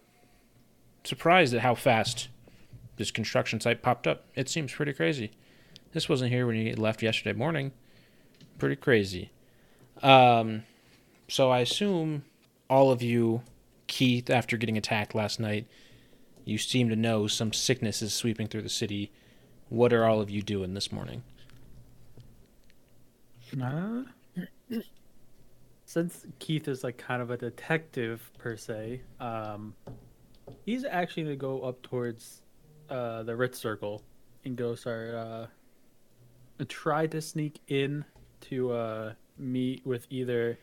surprised 1.05 1.55
at 1.55 1.61
how 1.61 1.75
fast 1.75 2.29
this 2.97 3.11
construction 3.11 3.61
site 3.61 3.83
popped 3.83 4.07
up. 4.07 4.25
It 4.35 4.49
seems 4.49 4.73
pretty 4.73 4.93
crazy. 4.93 5.31
This 5.93 6.09
wasn't 6.09 6.31
here 6.31 6.47
when 6.47 6.57
you 6.57 6.75
left 6.75 7.03
yesterday 7.03 7.37
morning. 7.37 7.73
Pretty 8.59 8.77
crazy. 8.77 9.31
Um, 10.03 10.65
so 11.29 11.51
I 11.51 11.61
assume 11.61 12.25
all 12.71 12.91
of 12.91 13.03
you, 13.03 13.43
Keith, 13.87 14.31
after 14.31 14.57
getting 14.57 14.77
attacked 14.77 15.15
last 15.15 15.39
night, 15.39 15.67
you 16.45 16.59
seem 16.59 16.89
to 16.89 16.97
know 16.97 17.27
some 17.27 17.53
sickness 17.53 18.01
is 18.01 18.15
sweeping 18.15 18.49
through 18.49 18.63
the 18.63 18.69
city. 18.69 19.13
What 19.69 19.93
are 19.93 20.05
all 20.05 20.21
of 20.21 20.31
you 20.31 20.43
doing 20.43 20.75
this 20.75 20.91
morning? 20.91 21.23
Uh, 23.63 24.05
since 25.85 26.27
Keith 26.39 26.69
is 26.69 26.85
like 26.85 26.97
kind 26.97 27.21
of 27.21 27.31
a 27.31 27.37
detective 27.37 28.31
per 28.39 28.57
se, 28.57 29.03
um, 29.21 29.75
he's 30.65 30.85
actually 30.85 31.25
gonna 31.25 31.37
go 31.37 31.61
up 31.61 31.83
towards 31.83 32.43
uh, 32.89 33.23
the 33.23 33.37
Ritz 33.37 33.59
Circle 33.59 34.03
and 34.45 34.57
go 34.57 34.75
start 34.75 35.15
uh, 35.15 35.47
try 36.67 37.07
to 37.07 37.21
sneak 37.21 37.61
in 37.69 38.05
to 38.41 38.73
uh, 38.73 39.13
meet 39.39 39.85
with 39.87 40.07
either 40.11 40.59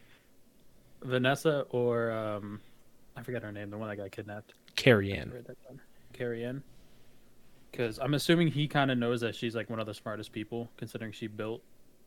Vanessa 1.05 1.65
or 1.69 2.11
um, 2.11 2.59
I 3.15 3.23
forget 3.23 3.43
her 3.43 3.51
name, 3.51 3.69
the 3.69 3.77
one 3.77 3.89
that 3.89 3.95
got 3.95 4.11
kidnapped. 4.11 4.53
Carrie 4.75 5.13
Ann. 5.13 5.31
Write 5.33 5.47
that 5.47 5.63
down. 5.67 5.79
Carrie 6.13 6.43
Ann. 6.43 6.63
Because 7.71 7.99
I'm 7.99 8.13
assuming 8.13 8.49
he 8.49 8.67
kind 8.67 8.91
of 8.91 8.97
knows 8.97 9.21
that 9.21 9.35
she's 9.35 9.55
like 9.55 9.69
one 9.69 9.79
of 9.79 9.85
the 9.85 9.93
smartest 9.93 10.31
people, 10.31 10.69
considering 10.77 11.11
she 11.11 11.27
built 11.27 11.61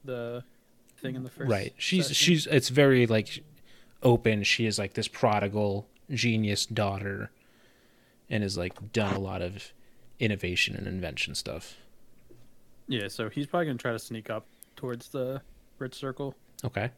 the 0.04 0.42
thing 0.98 1.14
in 1.14 1.24
the 1.24 1.30
first. 1.30 1.50
Right. 1.50 1.74
She's 1.76 2.08
session. 2.08 2.14
she's 2.14 2.46
it's 2.46 2.68
very 2.68 3.06
like 3.06 3.42
open. 4.02 4.42
She 4.44 4.66
is 4.66 4.78
like 4.78 4.94
this 4.94 5.08
prodigal 5.08 5.86
genius 6.10 6.64
daughter 6.66 7.30
and 8.30 8.42
has 8.42 8.56
like 8.56 8.92
done 8.92 9.14
a 9.14 9.18
lot 9.18 9.42
of 9.42 9.72
innovation 10.18 10.74
and 10.74 10.86
invention 10.86 11.34
stuff. 11.34 11.76
Yeah, 12.86 13.08
so 13.08 13.28
he's 13.28 13.46
probably 13.46 13.66
gonna 13.66 13.78
try 13.78 13.92
to 13.92 13.98
sneak 13.98 14.30
up 14.30 14.46
towards 14.76 15.10
the 15.10 15.42
rich 15.78 15.94
Circle. 15.94 16.34
Okay. 16.64 16.90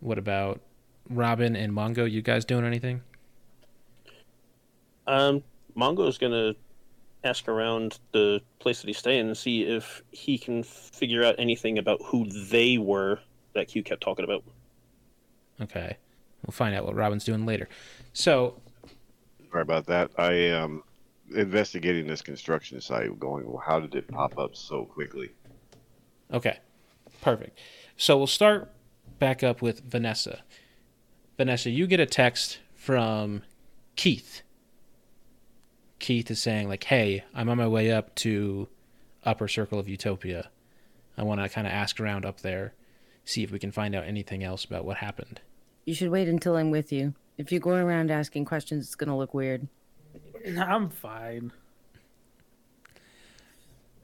What 0.00 0.18
about 0.18 0.60
Robin 1.08 1.56
and 1.56 1.72
Mongo? 1.72 2.10
You 2.10 2.22
guys 2.22 2.44
doing 2.44 2.64
anything? 2.64 3.02
Um, 5.06 5.42
Mongo's 5.74 6.18
gonna 6.18 6.54
ask 7.24 7.48
around 7.48 7.98
the 8.12 8.40
place 8.58 8.80
that 8.80 8.86
he's 8.88 8.98
staying 8.98 9.26
and 9.26 9.36
see 9.36 9.62
if 9.62 10.02
he 10.10 10.38
can 10.38 10.62
figure 10.62 11.24
out 11.24 11.34
anything 11.38 11.78
about 11.78 12.00
who 12.04 12.26
they 12.28 12.78
were 12.78 13.20
that 13.54 13.68
Q 13.68 13.82
kept 13.82 14.02
talking 14.02 14.24
about. 14.24 14.44
Okay. 15.60 15.96
We'll 16.44 16.52
find 16.52 16.74
out 16.74 16.84
what 16.84 16.94
Robin's 16.94 17.24
doing 17.24 17.46
later. 17.46 17.68
So, 18.12 18.60
Sorry 19.50 19.62
about 19.62 19.86
that. 19.86 20.10
I 20.18 20.32
am 20.32 20.82
investigating 21.34 22.06
this 22.06 22.22
construction 22.22 22.80
site, 22.80 23.18
going, 23.18 23.46
well, 23.46 23.62
how 23.64 23.80
did 23.80 23.94
it 23.94 24.06
pop 24.08 24.38
up 24.38 24.54
so 24.54 24.84
quickly? 24.84 25.30
okay. 26.32 26.58
Perfect. 27.22 27.58
So, 27.96 28.16
we'll 28.16 28.26
start 28.26 28.70
back 29.18 29.42
up 29.42 29.62
with 29.62 29.80
Vanessa. 29.84 30.40
Vanessa, 31.36 31.70
you 31.70 31.86
get 31.86 32.00
a 32.00 32.06
text 32.06 32.58
from 32.74 33.42
Keith. 33.94 34.42
Keith 35.98 36.30
is 36.30 36.40
saying 36.40 36.68
like, 36.68 36.84
"Hey, 36.84 37.24
I'm 37.34 37.48
on 37.48 37.56
my 37.56 37.68
way 37.68 37.90
up 37.90 38.14
to 38.16 38.68
Upper 39.24 39.48
Circle 39.48 39.78
of 39.78 39.88
Utopia. 39.88 40.50
I 41.16 41.22
want 41.22 41.40
to 41.40 41.48
kind 41.48 41.66
of 41.66 41.72
ask 41.72 41.98
around 41.98 42.24
up 42.26 42.40
there, 42.40 42.74
see 43.24 43.42
if 43.42 43.50
we 43.50 43.58
can 43.58 43.72
find 43.72 43.94
out 43.94 44.04
anything 44.04 44.44
else 44.44 44.64
about 44.64 44.84
what 44.84 44.98
happened." 44.98 45.40
You 45.84 45.94
should 45.94 46.10
wait 46.10 46.28
until 46.28 46.56
I'm 46.56 46.70
with 46.70 46.92
you. 46.92 47.14
If 47.38 47.52
you 47.52 47.60
go 47.60 47.70
around 47.70 48.10
asking 48.10 48.44
questions, 48.44 48.86
it's 48.86 48.94
gonna 48.94 49.16
look 49.16 49.34
weird. 49.34 49.68
I'm 50.58 50.90
fine. 50.90 51.52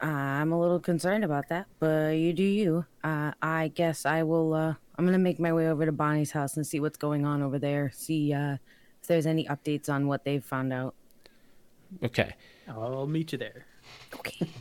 I'm 0.01 0.51
a 0.51 0.61
little 0.61 0.81
concerned 0.81 1.23
about 1.25 1.49
that, 1.49 1.67
but 1.79 2.17
you 2.17 2.33
do 2.33 2.43
you. 2.43 2.87
Uh, 3.05 3.33
I 3.41 3.69
guess 3.69 4.05
I 4.05 4.25
will. 4.25 4.53
Uh, 4.53 4.75
I'm 5.03 5.07
gonna 5.07 5.19
make 5.19 5.41
my 5.41 5.53
way 5.53 5.69
over 5.69 5.85
to 5.85 5.91
Bonnie's 5.91 6.31
house 6.31 6.57
and 6.57 6.65
see 6.65 6.79
what's 6.79 6.97
going 6.97 7.27
on 7.27 7.43
over 7.43 7.59
there. 7.59 7.91
See 7.93 8.33
uh, 8.33 8.59
if 9.01 9.09
there's 9.09 9.27
any 9.27 9.47
updates 9.49 9.89
on 9.89 10.07
what 10.07 10.25
they've 10.25 10.45
found 10.45 10.73
out. 10.73 10.95
Okay. 12.05 12.35
I'll 12.69 13.09
meet 13.09 13.33
you 13.33 13.39
there. 13.39 13.67
Okay. 14.15 14.49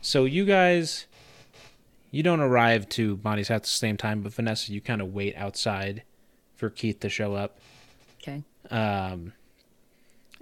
So 0.00 0.24
you 0.26 0.44
guys, 0.44 1.06
you 2.10 2.22
don't 2.22 2.40
arrive 2.40 2.90
to 2.90 3.16
Bonnie's 3.16 3.48
house 3.48 3.56
at 3.56 3.62
the 3.62 3.68
same 3.70 3.96
time, 3.96 4.20
but 4.20 4.34
Vanessa, 4.34 4.70
you 4.70 4.82
kind 4.82 5.00
of 5.00 5.14
wait 5.14 5.34
outside 5.34 6.02
for 6.56 6.68
Keith 6.68 7.00
to 7.00 7.08
show 7.08 7.32
up. 7.34 7.58
Okay. 8.20 8.42
Um, 8.70 9.32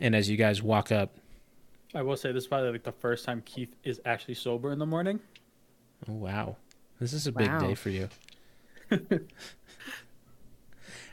and 0.01 0.17
as 0.17 0.29
you 0.29 0.37
guys 0.37 0.63
walk 0.65 0.91
up, 0.91 1.15
I 1.95 2.03
will 2.03 2.17
say 2.17 2.33
this 2.33 2.43
is 2.43 2.49
probably 2.49 2.73
like 2.73 2.83
the 2.83 2.91
first 2.91 3.25
time 3.25 3.41
Keith 3.45 3.77
is 3.85 4.01
actually 4.05 4.35
sober 4.35 4.73
in 4.73 4.81
the 4.81 4.87
morning. 4.87 5.21
oh 6.09 6.15
wow, 6.15 6.57
this 6.99 7.13
is 7.13 7.29
a 7.29 7.33
big 7.33 7.47
Wow. 7.47 7.61
day 7.61 7.75
for 7.77 7.91
you. 7.91 8.09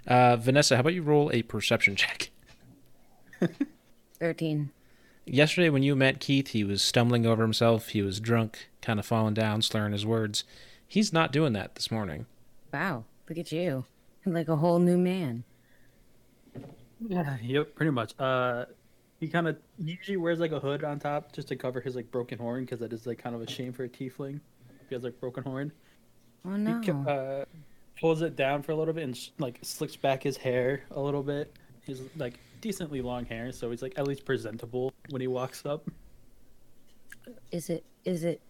uh, 0.08 0.36
Vanessa, 0.38 0.76
how 0.76 0.82
about 0.82 0.94
you 0.94 1.04
roll 1.04 1.32
a 1.32 1.44
perception 1.44 1.96
check? 1.96 2.30
Thirteen. 4.20 4.72
Yesterday, 5.26 5.70
when 5.70 5.84
you 5.84 5.96
met 5.96 6.20
Keith, 6.20 6.50
he 6.50 6.64
was 6.64 6.82
stumbling 6.82 7.26
over 7.26 7.44
himself. 7.44 7.90
He 7.90 8.02
was 8.02 8.20
drunk, 8.20 8.70
kind 8.82 9.00
of 9.00 9.06
falling 9.06 9.36
down, 9.36 9.62
slurring 9.62 9.94
his 9.94 10.06
words. 10.06 10.44
He's 10.88 11.14
not 11.14 11.32
doing 11.32 11.54
that 11.54 11.76
this 11.76 11.92
morning. 11.92 12.26
Wow. 12.74 13.06
Look 13.30 13.38
at 13.38 13.52
you. 13.52 13.86
You're 14.26 14.26
like 14.36 14.48
a 14.48 14.56
whole 14.56 14.80
new 14.80 14.98
man. 14.98 15.44
Yeah, 17.08 17.38
yep, 17.42 17.76
pretty 17.76 17.92
much. 17.92 18.14
Uh, 18.20 18.66
he 19.20 19.28
kind 19.28 19.48
of 19.48 19.58
usually 19.78 20.18
wears 20.18 20.40
like 20.40 20.52
a 20.52 20.60
hood 20.60 20.84
on 20.84 21.00
top 21.00 21.32
just 21.32 21.48
to 21.50 21.56
cover 21.56 21.80
his 21.80 21.96
like 21.96 22.10
broken 22.12 22.40
horn 22.40 22.66
because 22.66 22.80
that 22.80 22.92
is 22.92 23.06
like 23.06 23.20
kind 23.20 23.36
of 23.36 23.42
a 23.42 23.50
shame 23.50 23.72
for 23.72 23.84
a 23.84 23.90
tiefling. 23.90 24.40
He 24.90 24.96
has 24.96 25.04
like 25.04 25.20
broken 25.20 25.44
horn. 25.44 25.72
Oh 26.46 26.56
no. 26.56 26.82
ca- 26.84 27.12
uh, 27.12 27.46
pulls 28.00 28.22
it 28.22 28.36
down 28.36 28.62
for 28.62 28.72
a 28.72 28.76
little 28.76 28.94
bit 28.94 29.04
and 29.04 29.16
sh- 29.16 29.30
like 29.38 29.60
slicks 29.62 29.96
back 29.96 30.24
his 30.24 30.38
hair 30.38 30.84
a 30.92 31.00
little 31.00 31.24
bit. 31.24 31.56
He's 31.86 32.02
like 32.18 32.40
decently 32.62 33.02
long 33.02 33.26
hair, 33.26 33.52
so 33.52 33.70
he's 33.70 33.82
like 33.82 33.94
at 33.98 34.08
least 34.08 34.26
presentable 34.26 34.94
when 35.10 35.22
he 35.22 35.28
walks 35.28 35.66
up. 35.66 35.90
Is 37.52 37.70
it? 37.70 37.84
Is 38.06 38.24
it? 38.24 38.42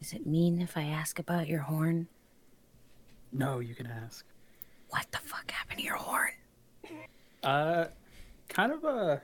Is 0.00 0.12
it 0.12 0.26
mean 0.26 0.60
if 0.60 0.76
I 0.76 0.82
ask 0.82 1.18
about 1.18 1.46
your 1.46 1.60
horn? 1.60 2.08
No, 3.32 3.60
you 3.60 3.74
can 3.74 3.86
ask. 3.86 4.24
What 4.90 5.06
the 5.10 5.18
fuck 5.18 5.50
happened 5.50 5.78
to 5.78 5.84
your 5.84 5.96
horn? 5.96 6.30
Uh, 7.42 7.86
kind 8.48 8.72
of 8.72 8.84
a 8.84 9.22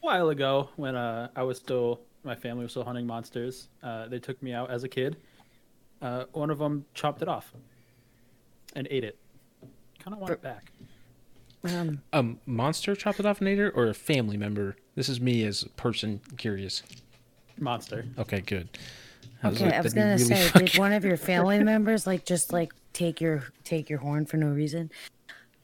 while 0.00 0.28
ago 0.28 0.70
when 0.76 0.94
uh 0.94 1.28
I 1.34 1.42
was 1.42 1.58
still 1.58 2.00
my 2.24 2.34
family 2.34 2.62
was 2.62 2.72
still 2.72 2.84
hunting 2.84 3.06
monsters. 3.06 3.68
Uh, 3.82 4.08
they 4.08 4.18
took 4.18 4.42
me 4.42 4.52
out 4.52 4.70
as 4.70 4.84
a 4.84 4.88
kid. 4.88 5.16
Uh, 6.02 6.24
one 6.32 6.50
of 6.50 6.58
them 6.58 6.84
chopped 6.94 7.22
it 7.22 7.28
off 7.28 7.52
and 8.76 8.86
ate 8.90 9.02
it. 9.02 9.18
Kind 9.98 10.14
of 10.14 10.18
want 10.20 10.32
it 10.32 10.42
back. 10.42 10.70
Um, 11.64 12.02
A 12.12 12.24
monster 12.44 12.94
chopped 12.94 13.18
it 13.18 13.26
off 13.26 13.40
an 13.40 13.48
eater 13.48 13.72
or 13.74 13.88
a 13.88 13.94
family 13.94 14.36
member? 14.36 14.76
This 14.94 15.08
is 15.08 15.20
me 15.20 15.42
as 15.44 15.64
a 15.64 15.68
person 15.70 16.20
curious. 16.36 16.84
Monster. 17.58 18.04
Okay, 18.18 18.40
good. 18.42 18.68
okay, 19.44 19.72
I 19.72 19.80
was 19.80 19.94
gonna 19.94 20.18
say, 20.18 20.48
did 20.54 20.76
one 20.78 20.92
of 20.92 21.04
your 21.04 21.16
family 21.16 21.58
members 21.64 22.06
like 22.06 22.24
just 22.24 22.52
like 22.52 22.72
take 22.92 23.20
your 23.20 23.44
take 23.64 23.90
your 23.90 23.98
horn 23.98 24.26
for 24.26 24.36
no 24.36 24.48
reason? 24.48 24.90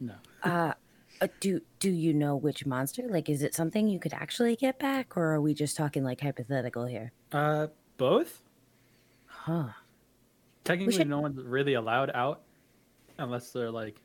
No. 0.01 0.15
Uh, 0.43 0.73
uh, 1.21 1.29
do 1.39 1.61
do 1.79 1.91
you 1.91 2.13
know 2.15 2.35
which 2.35 2.67
monster? 2.67 3.03
Like, 3.09 3.29
is 3.29 3.43
it 3.43 3.55
something 3.55 3.87
you 3.87 4.01
could 4.01 4.15
actually 4.15 4.57
get 4.57 4.79
back, 4.81 5.17
or 5.17 5.35
are 5.35 5.41
we 5.41 5.55
just 5.55 5.77
talking 5.77 6.03
like 6.03 6.21
hypothetical 6.21 6.87
here? 6.87 7.13
Uh, 7.31 7.69
both. 7.97 8.43
Huh. 9.27 9.69
Technically, 10.65 10.95
should- 10.95 11.09
no 11.09 11.21
one's 11.21 11.41
really 11.41 11.75
allowed 11.75 12.11
out 12.15 12.41
unless 13.19 13.51
they're 13.51 13.71
like 13.71 14.01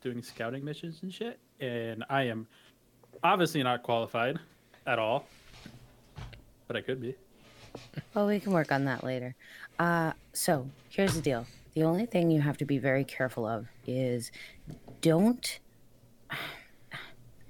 doing 0.00 0.22
scouting 0.22 0.64
missions 0.64 1.02
and 1.02 1.12
shit. 1.12 1.38
And 1.60 2.04
I 2.10 2.24
am 2.24 2.46
obviously 3.22 3.62
not 3.62 3.82
qualified 3.82 4.38
at 4.86 4.98
all, 4.98 5.26
but 6.66 6.76
I 6.76 6.80
could 6.80 7.00
be. 7.00 7.14
Well, 8.14 8.26
we 8.26 8.38
can 8.38 8.52
work 8.52 8.70
on 8.70 8.84
that 8.84 9.02
later. 9.02 9.34
Uh, 9.78 10.12
so 10.32 10.68
here's 10.90 11.14
the 11.14 11.20
deal. 11.20 11.46
The 11.74 11.82
only 11.82 12.06
thing 12.06 12.30
you 12.30 12.40
have 12.40 12.56
to 12.58 12.64
be 12.64 12.78
very 12.78 13.04
careful 13.04 13.46
of 13.46 13.66
is 13.86 14.30
don't. 15.00 15.58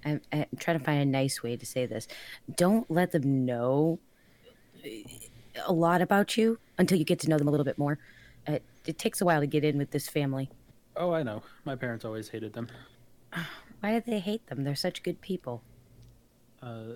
I'm, 0.06 0.20
I'm 0.32 0.44
trying 0.58 0.78
to 0.78 0.84
find 0.84 1.00
a 1.00 1.06
nice 1.06 1.42
way 1.42 1.56
to 1.56 1.64
say 1.64 1.86
this. 1.86 2.06
Don't 2.56 2.90
let 2.90 3.12
them 3.12 3.46
know 3.46 3.98
a 5.66 5.72
lot 5.72 6.02
about 6.02 6.36
you 6.36 6.58
until 6.76 6.98
you 6.98 7.04
get 7.04 7.20
to 7.20 7.28
know 7.30 7.38
them 7.38 7.48
a 7.48 7.50
little 7.50 7.64
bit 7.64 7.78
more. 7.78 7.98
Uh, 8.46 8.58
it 8.86 8.98
takes 8.98 9.22
a 9.22 9.24
while 9.24 9.40
to 9.40 9.46
get 9.46 9.64
in 9.64 9.78
with 9.78 9.92
this 9.92 10.08
family. 10.08 10.50
Oh, 10.96 11.12
I 11.12 11.22
know. 11.22 11.42
My 11.64 11.74
parents 11.76 12.04
always 12.04 12.28
hated 12.28 12.52
them. 12.52 12.68
Why 13.80 13.98
do 13.98 14.02
they 14.10 14.20
hate 14.20 14.46
them? 14.46 14.64
They're 14.64 14.74
such 14.76 15.02
good 15.02 15.20
people. 15.20 15.62
Uh, 16.62 16.94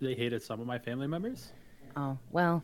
they 0.00 0.14
hated 0.14 0.42
some 0.42 0.60
of 0.60 0.66
my 0.66 0.78
family 0.78 1.06
members. 1.06 1.52
Oh, 1.96 2.18
well, 2.32 2.62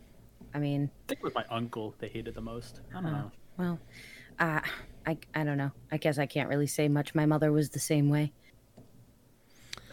I 0.53 0.59
mean, 0.59 0.89
I 0.93 1.07
think 1.07 1.19
it 1.19 1.23
was 1.23 1.33
my 1.35 1.45
uncle 1.49 1.95
they 1.99 2.09
hated 2.09 2.35
the 2.35 2.41
most. 2.41 2.81
I 2.91 3.01
don't 3.01 3.05
Oh. 3.05 3.11
know. 3.11 3.31
well, 3.57 3.79
uh, 4.39 4.59
I, 5.05 5.17
I 5.33 5.43
don't 5.43 5.57
know. 5.57 5.71
I 5.91 5.97
guess 5.97 6.17
I 6.17 6.25
can't 6.25 6.49
really 6.49 6.67
say 6.67 6.87
much. 6.87 7.15
My 7.15 7.25
mother 7.25 7.51
was 7.51 7.69
the 7.69 7.79
same 7.79 8.09
way. 8.09 8.31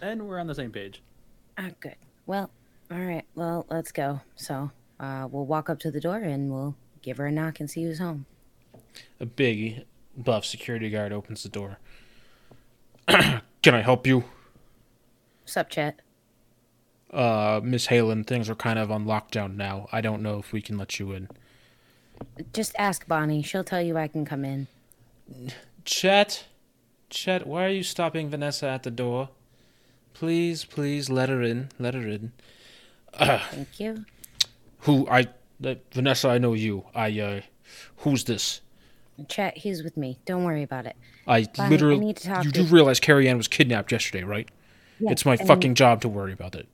And 0.03 0.27
we're 0.29 0.39
on 0.39 0.47
the 0.47 0.55
same 0.55 0.73
page. 0.73 1.03
Ah, 1.57 1.71
good. 1.81 1.97
Well, 2.27 2.51
all 2.91 2.99
right. 2.99 3.25
Well, 3.35 3.67
let's 3.71 3.93
go. 3.93 4.21
So, 4.35 4.71
uh, 5.01 5.29
we'll 5.31 5.47
walk 5.47 5.71
up 5.71 5.79
to 5.81 5.91
the 5.91 6.01
door 6.01 6.17
and 6.19 6.51
we'll 6.53 6.77
give 7.03 7.17
her 7.19 7.27
a 7.27 7.33
knock 7.33 7.61
and 7.61 7.71
see 7.71 7.85
who's 7.85 7.99
home. 7.99 8.27
A 9.21 9.27
big 9.27 9.85
buff 10.17 10.45
security 10.45 10.91
guard 10.91 11.13
opens 11.13 11.43
the 11.43 11.49
door. 11.49 11.79
Can 13.09 13.75
I 13.75 13.83
help 13.83 14.07
you? 14.07 14.25
Sup, 15.45 15.69
Chet? 15.69 16.01
Uh, 17.13 17.61
Miss 17.63 17.87
Halen, 17.87 18.27
things 18.27 18.51
are 18.51 18.55
kind 18.55 18.79
of 18.79 18.91
on 18.91 19.07
lockdown 19.07 19.57
now. 19.57 19.89
I 19.93 20.01
don't 20.01 20.23
know 20.23 20.39
if 20.39 20.53
we 20.53 20.61
can 20.61 20.77
let 20.77 20.99
you 20.99 21.13
in. 21.13 21.29
Just 22.53 22.75
ask 22.79 23.07
Bonnie. 23.07 23.43
She'll 23.43 23.65
tell 23.65 23.81
you 23.81 23.97
I 23.97 24.09
can 24.09 24.25
come 24.25 24.45
in. 24.45 24.67
Chet, 25.85 26.45
Chet, 27.11 27.47
why 27.47 27.65
are 27.65 27.71
you 27.71 27.83
stopping 27.83 28.29
Vanessa 28.29 28.67
at 28.67 28.83
the 28.83 28.91
door? 28.91 29.31
Please, 30.15 30.65
please 30.65 31.09
let 31.11 31.29
her 31.29 31.43
in. 31.43 31.69
Let 31.79 31.95
her 31.95 32.07
in. 32.07 32.33
Thank 33.19 33.81
you. 33.81 34.05
Who 34.81 35.07
I 35.09 35.29
uh, 35.65 35.75
Vanessa, 35.93 36.29
I 36.29 36.39
know 36.39 36.55
you. 36.55 36.85
I 36.95 37.19
uh 37.21 37.41
who's 37.99 38.25
this? 38.25 38.61
Chet, 39.29 39.59
he's 39.59 39.83
with 39.83 39.97
me. 39.97 40.19
Don't 40.25 40.45
worry 40.45 40.63
about 40.63 40.87
it. 40.87 40.97
I 41.27 41.43
Bonnie, 41.45 41.51
I 41.59 41.69
literally 41.69 41.99
need 42.01 42.17
to 42.19 42.27
talk 42.29 42.45
you 42.45 42.51
to- 42.51 42.63
do 42.65 42.75
realize 42.75 43.01
Carrie 43.01 43.29
Ann 43.29 43.37
was 43.37 43.49
kidnapped 43.49 43.93
yesterday, 43.93 44.25
right? 44.25 44.49
it's 45.01 45.25
my 45.27 45.37
and- 45.37 45.47
fucking 45.47 45.75
job 45.75 46.01
to 46.03 46.09
worry 46.09 46.33
about 46.33 46.55
it. 46.55 46.69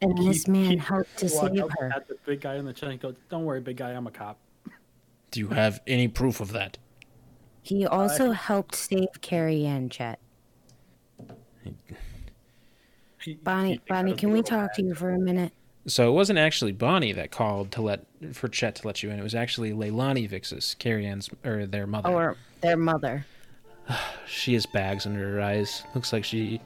And 0.00 0.16
this 0.18 0.46
man 0.46 0.70
Keep- 0.70 0.80
helped 0.80 1.16
to 1.18 1.28
save 1.28 1.58
up 1.60 1.70
her. 1.78 1.92
At 1.94 2.06
the 2.08 2.16
big 2.26 2.40
guy 2.40 2.56
in 2.56 2.64
the 2.64 2.72
chest 2.72 2.90
and 2.92 3.00
goes, 3.00 3.14
"Don't 3.28 3.44
worry, 3.44 3.60
big 3.60 3.76
guy. 3.76 3.90
I'm 3.92 4.06
a 4.06 4.10
cop." 4.10 4.38
Do 5.30 5.40
you 5.40 5.48
have 5.48 5.80
any 5.86 6.06
proof 6.08 6.40
of 6.40 6.52
that? 6.52 6.78
He 7.62 7.84
also 7.86 8.30
helped 8.32 8.74
save 8.74 9.08
Carrie 9.20 9.64
Ann, 9.66 9.88
Chet. 9.88 10.18
Bonnie, 13.42 13.80
Bonnie, 13.88 14.14
can 14.14 14.30
we 14.30 14.42
talk 14.42 14.74
to 14.74 14.82
you 14.82 14.94
for 14.94 15.10
a 15.10 15.18
minute? 15.18 15.52
So 15.86 16.08
it 16.08 16.12
wasn't 16.12 16.40
actually 16.40 16.72
Bonnie 16.72 17.12
that 17.12 17.30
called 17.30 17.70
to 17.72 17.82
let 17.82 18.04
for 18.32 18.48
Chet 18.48 18.76
to 18.76 18.86
let 18.86 19.02
you 19.02 19.10
in. 19.10 19.18
It 19.18 19.22
was 19.22 19.36
actually 19.36 19.72
Leilani 19.72 20.28
Vixis, 20.28 20.76
Carrie 20.78 21.06
Ann's 21.06 21.30
or 21.44 21.64
their 21.66 21.86
mother. 21.86 22.08
Or 22.08 22.36
their 22.60 22.76
mother. 22.76 23.26
She 24.28 24.54
has 24.54 24.66
bags 24.66 25.06
under 25.06 25.34
her 25.34 25.40
eyes. 25.40 25.84
Looks 25.94 26.12
like 26.12 26.24
she, 26.24 26.60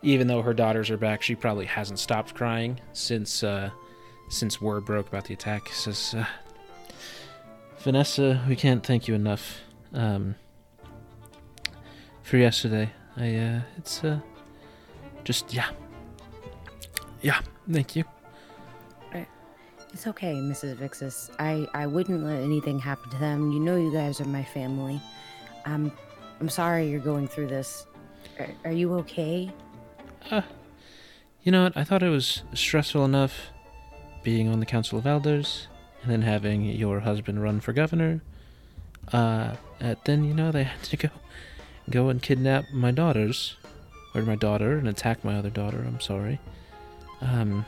even 0.00 0.26
though 0.26 0.40
her 0.40 0.54
daughters 0.54 0.88
are 0.88 0.96
back, 0.96 1.20
she 1.20 1.34
probably 1.34 1.66
hasn't 1.66 1.98
stopped 1.98 2.34
crying 2.34 2.80
since 2.94 3.44
uh, 3.44 3.68
since 4.30 4.62
word 4.62 4.86
broke 4.86 5.06
about 5.08 5.26
the 5.26 5.34
attack. 5.34 5.68
Says, 5.68 6.14
uh, 6.16 6.24
Vanessa, 7.80 8.42
we 8.48 8.56
can't 8.56 8.84
thank 8.84 9.06
you 9.06 9.14
enough 9.14 9.60
um, 9.92 10.34
for 12.22 12.38
yesterday. 12.38 12.90
I 13.18 13.36
uh, 13.36 13.60
it's 13.76 14.02
uh, 14.02 14.20
just 15.24 15.52
yeah, 15.52 15.68
yeah. 17.20 17.40
Thank 17.70 17.96
you. 17.96 18.04
It's 19.94 20.08
okay, 20.08 20.34
Mrs. 20.34 20.74
Vixis. 20.74 21.30
I, 21.38 21.68
I 21.72 21.86
wouldn't 21.86 22.24
let 22.24 22.42
anything 22.42 22.80
happen 22.80 23.10
to 23.10 23.18
them. 23.18 23.52
You 23.52 23.60
know 23.60 23.76
you 23.76 23.92
guys 23.92 24.20
are 24.20 24.24
my 24.24 24.42
family. 24.42 25.00
I'm 25.64 25.92
I'm 26.40 26.48
sorry 26.48 26.90
you're 26.90 26.98
going 26.98 27.28
through 27.28 27.46
this. 27.46 27.86
Are, 28.40 28.48
are 28.64 28.72
you 28.72 28.92
okay? 28.94 29.50
You 31.44 31.52
know 31.52 31.62
what? 31.62 31.76
I 31.76 31.84
thought 31.84 32.02
it 32.02 32.08
was 32.08 32.42
stressful 32.54 33.04
enough 33.04 33.50
being 34.24 34.48
on 34.48 34.58
the 34.58 34.66
Council 34.66 34.98
of 34.98 35.06
Elders 35.06 35.68
and 36.02 36.10
then 36.10 36.22
having 36.22 36.64
your 36.64 37.00
husband 37.00 37.40
run 37.40 37.60
for 37.60 37.72
governor. 37.72 38.20
Uh, 39.12 39.54
then 40.04 40.24
you 40.24 40.34
know 40.34 40.50
they 40.50 40.64
had 40.72 40.82
to 40.84 40.96
go 40.96 41.08
go 41.88 42.08
and 42.08 42.20
kidnap 42.20 42.64
my 42.72 42.90
daughters 42.90 43.56
or 44.12 44.22
my 44.22 44.34
daughter 44.34 44.76
and 44.76 44.88
attack 44.88 45.24
my 45.24 45.36
other 45.36 45.50
daughter. 45.50 45.84
I'm 45.86 46.00
sorry. 46.00 46.40
Um, 47.20 47.64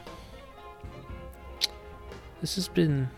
this 2.40 2.54
has 2.56 2.68
been. 2.68 3.08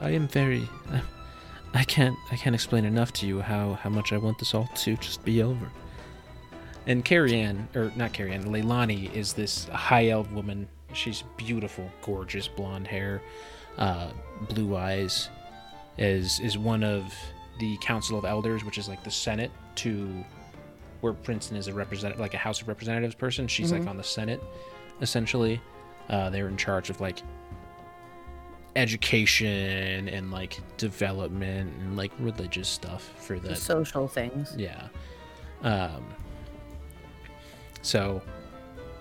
I 0.00 0.10
am 0.10 0.28
very. 0.28 0.68
I 1.74 1.84
can't. 1.84 2.16
I 2.30 2.36
can't 2.36 2.54
explain 2.54 2.84
enough 2.84 3.12
to 3.14 3.26
you 3.26 3.40
how 3.40 3.74
how 3.74 3.90
much 3.90 4.12
I 4.12 4.18
want 4.18 4.38
this 4.38 4.54
all 4.54 4.68
to 4.76 4.96
just 4.96 5.24
be 5.24 5.42
over. 5.42 5.70
And 6.86 7.04
Carrie 7.04 7.38
Ann, 7.40 7.68
or 7.74 7.92
not 7.94 8.12
Carrie 8.12 8.32
Ann, 8.32 8.44
Leilani 8.44 9.12
is 9.14 9.32
this 9.32 9.68
high 9.68 10.08
elf 10.08 10.30
woman. 10.32 10.68
She's 10.92 11.22
beautiful, 11.36 11.88
gorgeous, 12.02 12.48
blonde 12.48 12.86
hair, 12.86 13.22
uh, 13.78 14.10
blue 14.48 14.76
eyes. 14.76 15.28
Is 15.98 16.40
is 16.40 16.58
one 16.58 16.82
of 16.82 17.14
the 17.58 17.76
Council 17.78 18.18
of 18.18 18.24
Elders, 18.24 18.64
which 18.64 18.78
is 18.78 18.88
like 18.88 19.04
the 19.04 19.10
Senate 19.10 19.50
to 19.76 20.24
where 21.02 21.12
Princeton 21.12 21.56
is 21.56 21.68
a 21.68 21.74
representative, 21.74 22.20
like 22.20 22.34
a 22.34 22.38
House 22.38 22.60
of 22.62 22.68
Representatives 22.68 23.14
person. 23.14 23.46
She's 23.46 23.72
like 23.72 23.86
on 23.86 23.96
the 23.96 24.04
Senate, 24.04 24.42
essentially. 25.00 25.60
Uh, 26.08 26.30
they're 26.30 26.48
in 26.48 26.56
charge 26.56 26.90
of 26.90 27.00
like 27.00 27.22
education 28.76 30.08
and 30.08 30.30
like 30.30 30.60
development 30.76 31.72
and 31.80 31.96
like 31.96 32.12
religious 32.18 32.68
stuff 32.68 33.12
for 33.18 33.38
the 33.38 33.50
The 33.50 33.56
social 33.56 34.08
things. 34.08 34.54
yeah. 34.56 34.88
Um 35.62 36.04
so 37.82 38.22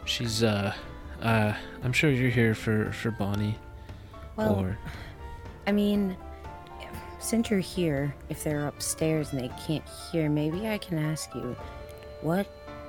she's 0.06 0.44
uh 0.44 0.74
uh 1.22 1.54
I'm 1.84 1.94
sure 1.94 2.12
you're 2.12 2.30
here 2.32 2.54
for 2.56 2.92
for 2.92 3.12
Bonnie 3.12 3.56
Well, 4.36 4.56
or 4.56 4.78
I 5.68 5.72
mean, 5.72 6.18
since 7.20 7.50
you're 7.52 7.60
here, 7.60 8.14
if 8.30 8.44
they're 8.44 8.68
upstairs 8.68 9.32
and 9.32 9.40
they 9.42 9.52
can't 9.68 9.88
hear, 10.12 10.28
maybe 10.30 10.68
I 10.68 10.80
can 10.80 10.98
ask 10.98 11.34
you, 11.36 11.56
what 12.22 12.48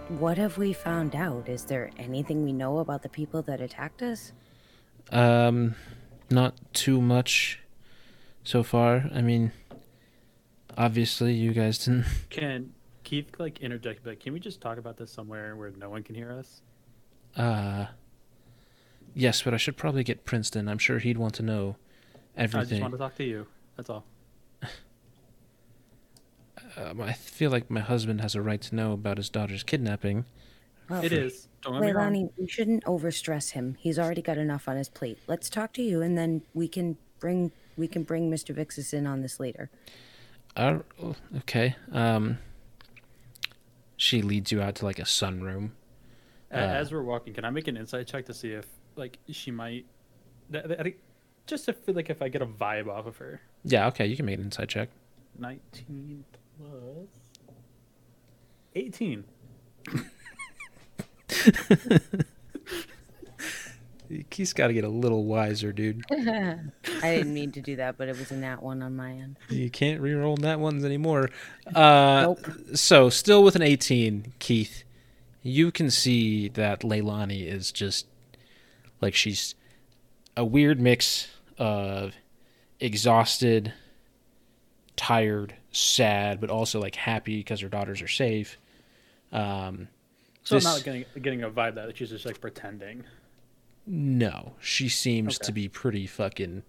what 0.08 0.36
have 0.38 0.58
we 0.58 0.72
found 0.72 1.14
out? 1.14 1.48
Is 1.48 1.64
there 1.64 1.90
anything 1.98 2.42
we 2.44 2.52
know 2.52 2.78
about 2.78 3.02
the 3.02 3.08
people 3.08 3.42
that 3.42 3.60
attacked 3.60 4.02
us? 4.02 4.32
um 5.10 5.74
not 6.32 6.54
too 6.72 7.00
much 7.00 7.60
so 8.44 8.62
far. 8.62 9.08
I 9.12 9.20
mean 9.20 9.52
obviously 10.76 11.34
you 11.34 11.52
guys 11.52 11.78
didn't 11.78 12.06
Can 12.30 12.72
Keith 13.04 13.26
like 13.38 13.60
interject? 13.60 14.02
But 14.04 14.20
can 14.20 14.32
we 14.32 14.40
just 14.40 14.60
talk 14.60 14.78
about 14.78 14.96
this 14.96 15.12
somewhere 15.12 15.54
where 15.56 15.70
no 15.78 15.90
one 15.90 16.02
can 16.02 16.14
hear 16.14 16.32
us? 16.32 16.62
uh 17.36 17.86
Yes, 19.14 19.42
but 19.42 19.52
I 19.52 19.58
should 19.58 19.76
probably 19.76 20.04
get 20.04 20.24
Princeton. 20.24 20.68
I'm 20.68 20.78
sure 20.78 20.98
he'd 20.98 21.18
want 21.18 21.34
to 21.34 21.42
know 21.42 21.76
everything. 22.34 22.60
I 22.60 22.70
just 22.70 22.80
want 22.82 22.94
to 22.94 22.98
talk 22.98 23.14
to 23.16 23.24
you. 23.24 23.46
That's 23.76 23.90
all. 23.90 24.04
Um, 26.74 27.02
I 27.02 27.12
feel 27.12 27.50
like 27.50 27.70
my 27.70 27.80
husband 27.80 28.22
has 28.22 28.34
a 28.34 28.40
right 28.40 28.60
to 28.62 28.74
know 28.74 28.92
about 28.92 29.18
his 29.18 29.28
daughter's 29.28 29.62
kidnapping. 29.62 30.24
Well, 30.88 31.04
It 31.04 31.12
is. 31.12 31.48
Don't 31.62 31.74
get 31.74 31.82
me. 31.82 31.92
Leilani, 31.92 32.30
we 32.36 32.48
shouldn't 32.48 32.84
overstress 32.84 33.50
him. 33.50 33.76
He's 33.78 33.98
already 33.98 34.22
got 34.22 34.36
enough 34.38 34.68
on 34.68 34.76
his 34.76 34.88
plate. 34.88 35.18
Let's 35.28 35.48
talk 35.48 35.72
to 35.74 35.82
you, 35.82 36.02
and 36.02 36.18
then 36.18 36.42
we 36.54 36.66
can 36.68 36.96
bring 37.20 37.52
we 37.76 37.86
can 37.88 38.02
bring 38.02 38.30
Mr. 38.30 38.54
Vixis 38.54 38.92
in 38.92 39.06
on 39.06 39.22
this 39.22 39.38
later. 39.40 39.70
Uh, 40.56 40.80
okay. 41.38 41.76
Um, 41.92 42.38
she 43.96 44.20
leads 44.22 44.52
you 44.52 44.60
out 44.60 44.74
to 44.76 44.84
like 44.84 44.98
a 44.98 45.02
sunroom. 45.04 45.70
A- 46.50 46.56
Uh, 46.56 46.66
As 46.66 46.92
we're 46.92 47.02
walking, 47.02 47.32
can 47.32 47.44
I 47.46 47.50
make 47.50 47.68
an 47.68 47.76
insight 47.78 48.06
check 48.06 48.26
to 48.26 48.34
see 48.34 48.50
if 48.52 48.66
like 48.96 49.18
she 49.30 49.50
might, 49.50 49.86
th- 50.52 50.66
th- 50.66 50.96
just 51.46 51.64
to 51.66 51.72
feel 51.72 51.94
like 51.94 52.10
if 52.10 52.20
I 52.20 52.28
get 52.28 52.42
a 52.42 52.46
vibe 52.46 52.88
off 52.88 53.06
of 53.06 53.16
her. 53.18 53.40
Yeah, 53.64 53.86
okay, 53.88 54.04
you 54.06 54.16
can 54.16 54.26
make 54.26 54.36
an 54.38 54.44
insight 54.44 54.68
check. 54.68 54.90
Nineteen 55.38 56.24
plus 56.58 57.08
eighteen. 58.74 59.24
Keith's 64.30 64.52
got 64.52 64.66
to 64.66 64.74
get 64.74 64.84
a 64.84 64.88
little 64.88 65.24
wiser, 65.24 65.72
dude. 65.72 66.02
I 66.10 66.58
didn't 67.02 67.32
mean 67.32 67.50
to 67.52 67.60
do 67.60 67.76
that, 67.76 67.96
but 67.96 68.08
it 68.08 68.18
was 68.18 68.30
in 68.30 68.42
that 68.42 68.62
one 68.62 68.82
on 68.82 68.94
my 68.94 69.12
end. 69.12 69.38
You 69.48 69.70
can't 69.70 70.00
re-roll 70.00 70.36
that 70.38 70.60
ones 70.60 70.84
anymore. 70.84 71.30
Uh, 71.74 72.22
Nope. 72.22 72.46
So, 72.74 73.08
still 73.08 73.42
with 73.42 73.56
an 73.56 73.62
18, 73.62 74.34
Keith, 74.38 74.84
you 75.42 75.72
can 75.72 75.90
see 75.90 76.48
that 76.48 76.80
Leilani 76.80 77.46
is 77.46 77.72
just 77.72 78.06
like 79.00 79.14
she's 79.14 79.54
a 80.36 80.44
weird 80.44 80.78
mix 80.80 81.28
of 81.58 82.14
exhausted, 82.80 83.72
tired, 84.96 85.54
sad, 85.70 86.40
but 86.40 86.50
also 86.50 86.80
like 86.80 86.96
happy 86.96 87.38
because 87.38 87.60
her 87.60 87.68
daughters 87.68 88.02
are 88.02 88.08
safe. 88.08 88.58
Um, 89.32 89.88
So 90.44 90.56
This- 90.56 90.66
I'm 90.66 90.72
not 90.74 90.84
getting 90.84 91.04
getting 91.22 91.42
a 91.44 91.50
vibe 91.50 91.74
that 91.76 91.96
she's 91.96 92.10
just 92.10 92.26
like 92.26 92.40
pretending. 92.40 93.04
No, 93.86 94.54
she 94.60 94.88
seems 94.88 95.36
Okay. 95.38 95.46
to 95.46 95.52
be 95.52 95.68
pretty 95.68 96.06
fucking 96.06 96.62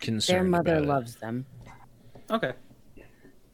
concerned. 0.00 0.36
Their 0.36 0.44
mother 0.44 0.72
about 0.74 0.82
it. 0.84 0.86
loves 0.88 1.16
them. 1.16 1.46
Okay. 2.30 2.52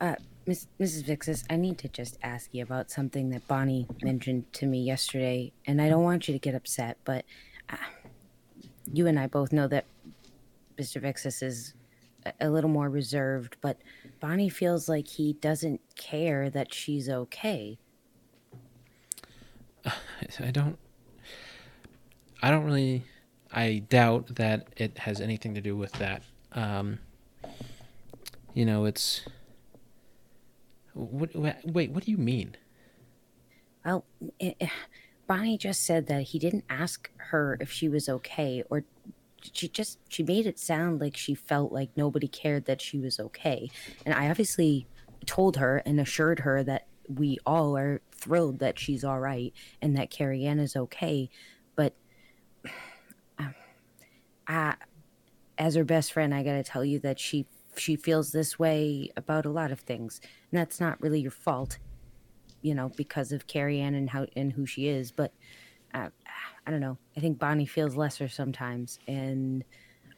Uh, 0.00 0.16
Miss, 0.46 0.66
Mrs. 0.78 1.04
Vixis, 1.04 1.44
I 1.48 1.56
need 1.56 1.78
to 1.78 1.88
just 1.88 2.18
ask 2.22 2.52
you 2.52 2.62
about 2.62 2.90
something 2.90 3.30
that 3.30 3.46
Bonnie 3.48 3.86
mentioned 4.02 4.52
to 4.54 4.66
me 4.66 4.82
yesterday, 4.82 5.52
and 5.66 5.80
I 5.80 5.88
don't 5.88 6.02
want 6.02 6.28
you 6.28 6.34
to 6.34 6.38
get 6.38 6.54
upset, 6.54 6.98
but 7.04 7.24
uh, 7.70 7.76
you 8.92 9.06
and 9.06 9.18
I 9.18 9.26
both 9.28 9.52
know 9.52 9.66
that 9.68 9.86
Mr. 10.76 11.00
Vixis 11.00 11.42
is 11.42 11.74
a, 12.26 12.32
a 12.42 12.50
little 12.50 12.68
more 12.68 12.90
reserved, 12.90 13.56
but 13.62 13.78
Bonnie 14.20 14.50
feels 14.50 14.86
like 14.88 15.06
he 15.08 15.32
doesn't 15.34 15.80
care 15.96 16.50
that 16.50 16.74
she's 16.74 17.08
okay. 17.08 17.78
I 20.40 20.50
don't. 20.50 20.78
I 22.42 22.50
don't 22.50 22.64
really. 22.64 23.04
I 23.52 23.84
doubt 23.88 24.34
that 24.36 24.68
it 24.76 24.98
has 24.98 25.20
anything 25.20 25.54
to 25.54 25.60
do 25.60 25.76
with 25.76 25.92
that. 25.92 26.22
Um, 26.52 26.98
you 28.52 28.64
know, 28.64 28.84
it's. 28.84 29.22
What, 30.94 31.34
wait, 31.34 31.90
what 31.90 32.04
do 32.04 32.10
you 32.10 32.16
mean? 32.18 32.56
Well, 33.84 34.04
eh, 34.40 34.52
eh, 34.60 34.68
Bonnie 35.26 35.58
just 35.58 35.84
said 35.84 36.06
that 36.06 36.22
he 36.22 36.38
didn't 36.38 36.64
ask 36.70 37.10
her 37.16 37.56
if 37.60 37.70
she 37.70 37.88
was 37.88 38.08
okay, 38.08 38.62
or 38.70 38.84
she 39.52 39.68
just 39.68 39.98
she 40.08 40.22
made 40.22 40.46
it 40.46 40.58
sound 40.58 41.00
like 41.00 41.16
she 41.16 41.34
felt 41.34 41.72
like 41.72 41.90
nobody 41.96 42.28
cared 42.28 42.66
that 42.66 42.80
she 42.80 42.98
was 42.98 43.18
okay. 43.18 43.70
And 44.06 44.14
I 44.14 44.30
obviously 44.30 44.86
told 45.26 45.56
her 45.56 45.82
and 45.84 46.00
assured 46.00 46.40
her 46.40 46.62
that 46.64 46.86
we 47.08 47.38
all 47.46 47.76
are 47.76 48.00
thrilled 48.12 48.58
that 48.60 48.78
she's 48.78 49.04
all 49.04 49.20
right 49.20 49.52
and 49.82 49.96
that 49.96 50.10
Carrie 50.10 50.44
Ann 50.44 50.58
is 50.58 50.76
okay. 50.76 51.30
But 51.76 51.94
um, 53.38 53.54
I, 54.46 54.74
as 55.58 55.74
her 55.74 55.84
best 55.84 56.12
friend, 56.12 56.34
I 56.34 56.42
gotta 56.42 56.62
tell 56.64 56.84
you 56.84 56.98
that 57.00 57.18
she 57.18 57.46
she 57.76 57.96
feels 57.96 58.30
this 58.30 58.58
way 58.58 59.10
about 59.16 59.46
a 59.46 59.50
lot 59.50 59.72
of 59.72 59.80
things, 59.80 60.20
and 60.50 60.60
that's 60.60 60.80
not 60.80 61.00
really 61.00 61.20
your 61.20 61.32
fault 61.32 61.78
you 62.64 62.74
know, 62.74 62.88
because 62.96 63.30
of 63.30 63.46
Carrie 63.46 63.78
Ann 63.78 63.94
and 63.94 64.08
how 64.08 64.26
and 64.34 64.50
who 64.50 64.64
she 64.64 64.88
is. 64.88 65.12
But 65.12 65.32
uh, 65.92 66.08
I 66.66 66.70
don't 66.70 66.80
know. 66.80 66.96
I 67.14 67.20
think 67.20 67.38
Bonnie 67.38 67.66
feels 67.66 67.94
lesser 67.94 68.26
sometimes, 68.26 68.98
and 69.06 69.62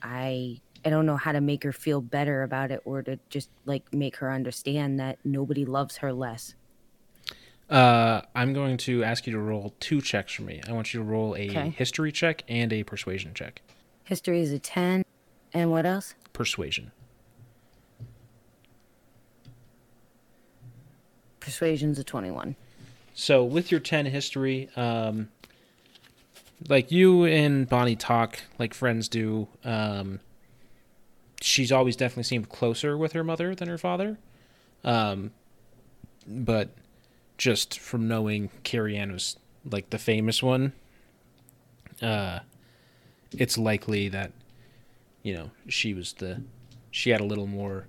I 0.01 0.61
I 0.85 0.91
don't 0.91 1.07
know 1.07 1.17
how 1.17 1.33
to 1.33 1.41
make 1.41 1.65
her 1.65 1.73
feel 1.73 2.01
better 2.01 2.45
about 2.45 2.71
it, 2.71 2.81
or 2.85 3.03
to 3.03 3.19
just 3.29 3.51
like 3.67 3.93
make 3.93 4.17
her 4.17 4.33
understand 4.33 5.01
that 5.01 5.19
nobody 5.25 5.65
loves 5.65 5.97
her 5.99 6.13
less. 6.13 6.55
Uh, 7.69 8.23
I'm 8.35 8.53
going 8.53 8.77
to 8.79 9.03
ask 9.03 9.27
you 9.27 9.33
to 9.33 9.39
roll 9.41 9.75
two 9.81 10.01
checks 10.01 10.33
for 10.33 10.43
me. 10.43 10.61
I 10.69 10.73
want 10.73 10.95
you 10.95 11.01
to 11.01 11.05
roll 11.05 11.35
a 11.35 11.49
Okay. 11.51 11.71
history 11.71 12.13
check 12.13 12.43
and 12.49 12.73
a 12.73 12.85
persuasion 12.85 13.35
check. 13.35 13.61
History 14.05 14.41
is 14.41 14.53
a 14.53 14.59
ten, 14.61 15.05
and 15.53 15.71
what 15.73 15.85
else? 15.85 16.15
Persuasion. 16.33 16.93
Persuasion's 21.41 21.99
a 21.99 22.05
twenty-one. 22.05 22.57
So 23.15 23.43
with 23.45 23.71
your 23.71 23.81
10 23.81 24.05
history, 24.07 24.69
um, 24.77 25.31
like 26.69 26.93
you 26.93 27.25
and 27.25 27.67
Bonnie 27.67 27.97
talk 27.97 28.41
like 28.59 28.75
friends 28.75 29.09
do, 29.09 29.49
um, 29.65 30.21
she's 31.41 31.73
always 31.73 31.97
definitely 31.97 32.25
seemed 32.25 32.51
closer 32.51 32.95
with 32.99 33.13
her 33.13 33.25
mother 33.25 33.55
than 33.55 33.69
her 33.69 33.79
father. 33.79 34.19
Um, 34.85 35.31
but 36.27 36.75
just 37.37 37.79
from 37.79 38.09
knowing 38.09 38.51
Carrie 38.63 38.97
Ann 38.97 39.13
was 39.13 39.37
like 39.65 39.91
the 39.91 39.99
famous 39.99 40.43
one, 40.43 40.73
uh, 42.03 42.41
it's 43.33 43.59
likely 43.59 44.09
that, 44.09 44.33
you 45.23 45.35
know, 45.35 45.51
she 45.69 45.95
was 45.95 46.15
the, 46.15 46.43
she 46.91 47.11
had 47.11 47.21
a 47.21 47.25
little 47.25 47.47
more 47.47 47.87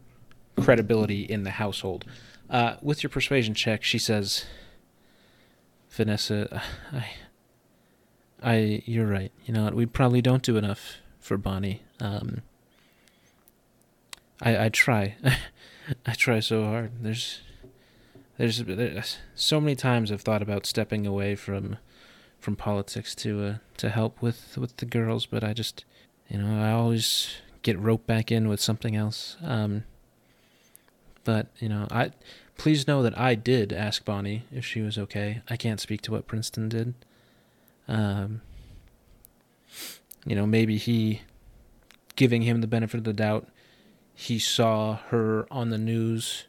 credibility 0.60 1.22
in 1.22 1.44
the 1.44 1.52
household. 1.52 2.06
Uh, 2.50 2.76
with 2.82 3.04
your 3.04 3.10
persuasion 3.10 3.54
check, 3.54 3.84
she 3.84 4.00
says, 4.00 4.46
Vanessa, 5.90 6.62
I, 6.92 7.08
I, 8.42 8.84
you're 8.86 9.08
right. 9.08 9.32
You 9.46 9.54
know 9.54 9.64
what? 9.64 9.74
We 9.74 9.86
probably 9.86 10.22
don't 10.22 10.44
do 10.44 10.58
enough 10.58 10.98
for 11.20 11.38
Bonnie. 11.38 11.82
Um, 12.00 12.42
I, 14.42 14.66
I 14.66 14.70
try, 14.70 15.16
I 16.06 16.14
try 16.14 16.40
so 16.40 16.64
hard. 16.64 16.92
There's, 17.02 17.42
there's, 18.38 18.64
there's 18.64 19.18
so 19.36 19.60
many 19.60 19.76
times 19.76 20.12
I've 20.12 20.22
thought 20.22 20.42
about 20.42 20.66
stepping 20.66 21.06
away 21.08 21.36
from, 21.36 21.78
from 22.40 22.56
politics 22.56 23.16
to, 23.16 23.44
uh, 23.44 23.56
to 23.78 23.90
help 23.90 24.22
with 24.22 24.58
with 24.58 24.78
the 24.78 24.86
girls, 24.86 25.26
but 25.26 25.44
I 25.44 25.54
just, 25.54 25.86
you 26.30 26.38
know, 26.38 26.62
I 26.62 26.72
always 26.72 27.36
get 27.62 27.80
roped 27.80 28.08
back 28.08 28.32
in 28.32 28.48
with 28.48 28.62
something 28.62 28.96
else. 28.96 29.38
Um, 29.44 29.84
but 31.24 31.48
you 31.60 31.68
know, 31.68 31.88
I 31.92 32.12
please 32.58 32.88
know 32.88 33.04
that 33.04 33.18
I 33.18 33.36
did 33.36 33.74
ask 33.74 34.06
Bonnie 34.06 34.44
if 34.52 34.66
she 34.66 34.82
was 34.82 34.98
okay. 34.98 35.42
I 35.50 35.58
can't 35.58 35.80
speak 35.80 36.02
to 36.04 36.12
what 36.12 36.28
Princeton 36.28 36.70
did. 36.70 36.94
Um, 37.88 38.42
you 40.26 40.36
know, 40.36 40.46
maybe 40.46 40.78
he, 40.78 41.22
giving 42.16 42.42
him 42.42 42.62
the 42.62 42.68
benefit 42.68 42.98
of 42.98 43.04
the 43.04 43.14
doubt, 43.14 43.48
he 44.14 44.40
saw 44.40 44.98
her 45.10 45.48
on 45.52 45.70
the 45.70 45.78
news, 45.78 46.46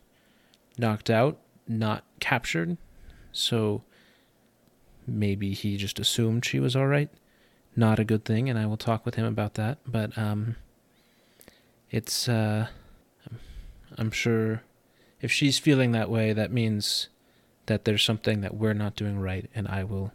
knocked 0.78 1.10
out, 1.10 1.38
not 1.68 2.04
captured, 2.20 2.76
so 3.32 3.82
maybe 5.06 5.52
he 5.54 5.76
just 5.76 5.98
assumed 5.98 6.44
she 6.44 6.60
was 6.60 6.74
all 6.74 6.86
right. 6.86 7.10
Not 7.76 7.98
a 7.98 8.04
good 8.04 8.24
thing, 8.24 8.48
and 8.48 8.58
I 8.58 8.66
will 8.66 8.76
talk 8.76 9.04
with 9.04 9.14
him 9.14 9.24
about 9.24 9.54
that. 9.54 9.78
But 9.86 10.16
um, 10.18 10.56
it's 11.90 12.28
uh, 12.28 12.68
I'm 13.96 14.10
sure 14.10 14.62
if 15.20 15.32
she's 15.32 15.58
feeling 15.58 15.92
that 15.92 16.10
way, 16.10 16.32
that 16.32 16.52
means 16.52 17.08
that 17.66 17.84
there's 17.84 18.02
something 18.02 18.40
that 18.40 18.54
we're 18.54 18.74
not 18.74 18.96
doing 18.96 19.18
right, 19.18 19.48
and 19.54 19.68
I 19.68 19.84
will, 19.84 20.12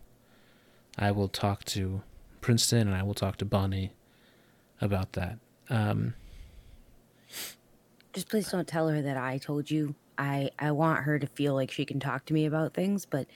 I 0.97 1.11
will 1.11 1.27
talk 1.27 1.63
to 1.65 2.01
Princeton 2.41 2.87
and 2.87 2.95
I 2.95 3.03
will 3.03 3.13
talk 3.13 3.37
to 3.37 3.45
Bonnie 3.45 3.93
about 4.81 5.13
that. 5.13 5.39
Um, 5.69 6.13
Just 8.11 8.29
please 8.29 8.51
don't 8.51 8.67
tell 8.67 8.89
her 8.89 9.01
that 9.01 9.17
I 9.17 9.37
told 9.37 9.71
you. 9.71 9.95
I 10.17 10.51
I 10.59 10.71
want 10.71 11.03
her 11.03 11.19
to 11.19 11.27
feel 11.27 11.53
like 11.53 11.71
she 11.71 11.85
can 11.85 11.99
talk 11.99 12.25
to 12.25 12.33
me 12.33 12.45
about 12.45 12.73
things, 12.73 13.05
but 13.05 13.27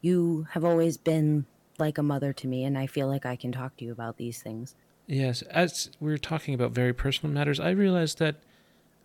you 0.00 0.46
have 0.50 0.64
always 0.64 0.96
been 0.96 1.46
like 1.78 1.98
a 1.98 2.02
mother 2.02 2.32
to 2.32 2.46
me, 2.48 2.64
and 2.64 2.76
I 2.78 2.86
feel 2.86 3.08
like 3.08 3.26
I 3.26 3.36
can 3.36 3.52
talk 3.52 3.76
to 3.78 3.84
you 3.84 3.92
about 3.92 4.16
these 4.16 4.42
things. 4.42 4.74
yes, 5.06 5.42
as 5.42 5.90
we're 6.00 6.18
talking 6.18 6.54
about 6.54 6.72
very 6.72 6.92
personal 6.92 7.32
matters, 7.32 7.60
I 7.60 7.70
realized 7.70 8.18
that 8.18 8.36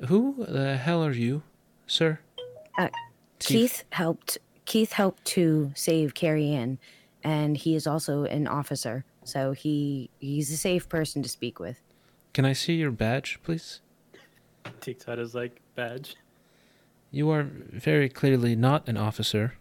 who 0.08 0.46
the 0.48 0.78
hell 0.78 1.04
are 1.04 1.12
you, 1.12 1.44
sir? 1.86 2.20
Uh, 2.78 2.90
Keith 3.40 3.84
helped. 3.92 4.38
Keith 4.66 4.94
helped 4.94 5.26
to 5.26 5.72
save 5.76 6.14
Carrie 6.14 6.50
Ann, 6.50 6.80
and 7.24 7.58
he 7.58 7.76
is 7.76 7.86
also 7.88 8.24
an 8.24 8.48
officer, 8.48 9.04
so 9.24 9.52
he 9.52 10.10
he's 10.20 10.52
a 10.52 10.58
safe 10.58 10.88
person 10.90 11.22
to 11.24 11.30
speak 11.30 11.60
with. 11.60 11.82
Can 12.34 12.46
I 12.46 12.54
see 12.54 12.74
your 12.74 12.92
badge, 12.92 13.40
please? 13.44 13.82
Takes 14.80 15.08
out 15.08 15.18
his 15.18 15.36
like 15.36 15.60
badge. 15.76 16.16
You 17.12 17.30
are 17.32 17.44
very 17.44 18.08
clearly 18.10 18.56
not 18.56 18.88
an 18.88 18.98
officer. 18.98 19.56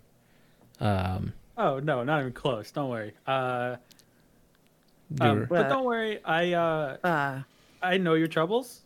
Um, 0.81 1.33
Oh 1.59 1.79
no, 1.79 2.03
not 2.05 2.21
even 2.21 2.33
close. 2.33 2.71
Don't 2.71 2.89
worry. 2.89 3.13
Uh, 3.27 3.77
um, 5.21 5.47
but 5.49 5.69
don't 5.69 5.85
worry. 5.85 6.25
I 6.25 6.53
uh, 6.55 6.97
Uh, 7.05 7.43
I 7.83 7.99
know 7.99 8.15
your 8.15 8.29
troubles. 8.29 8.83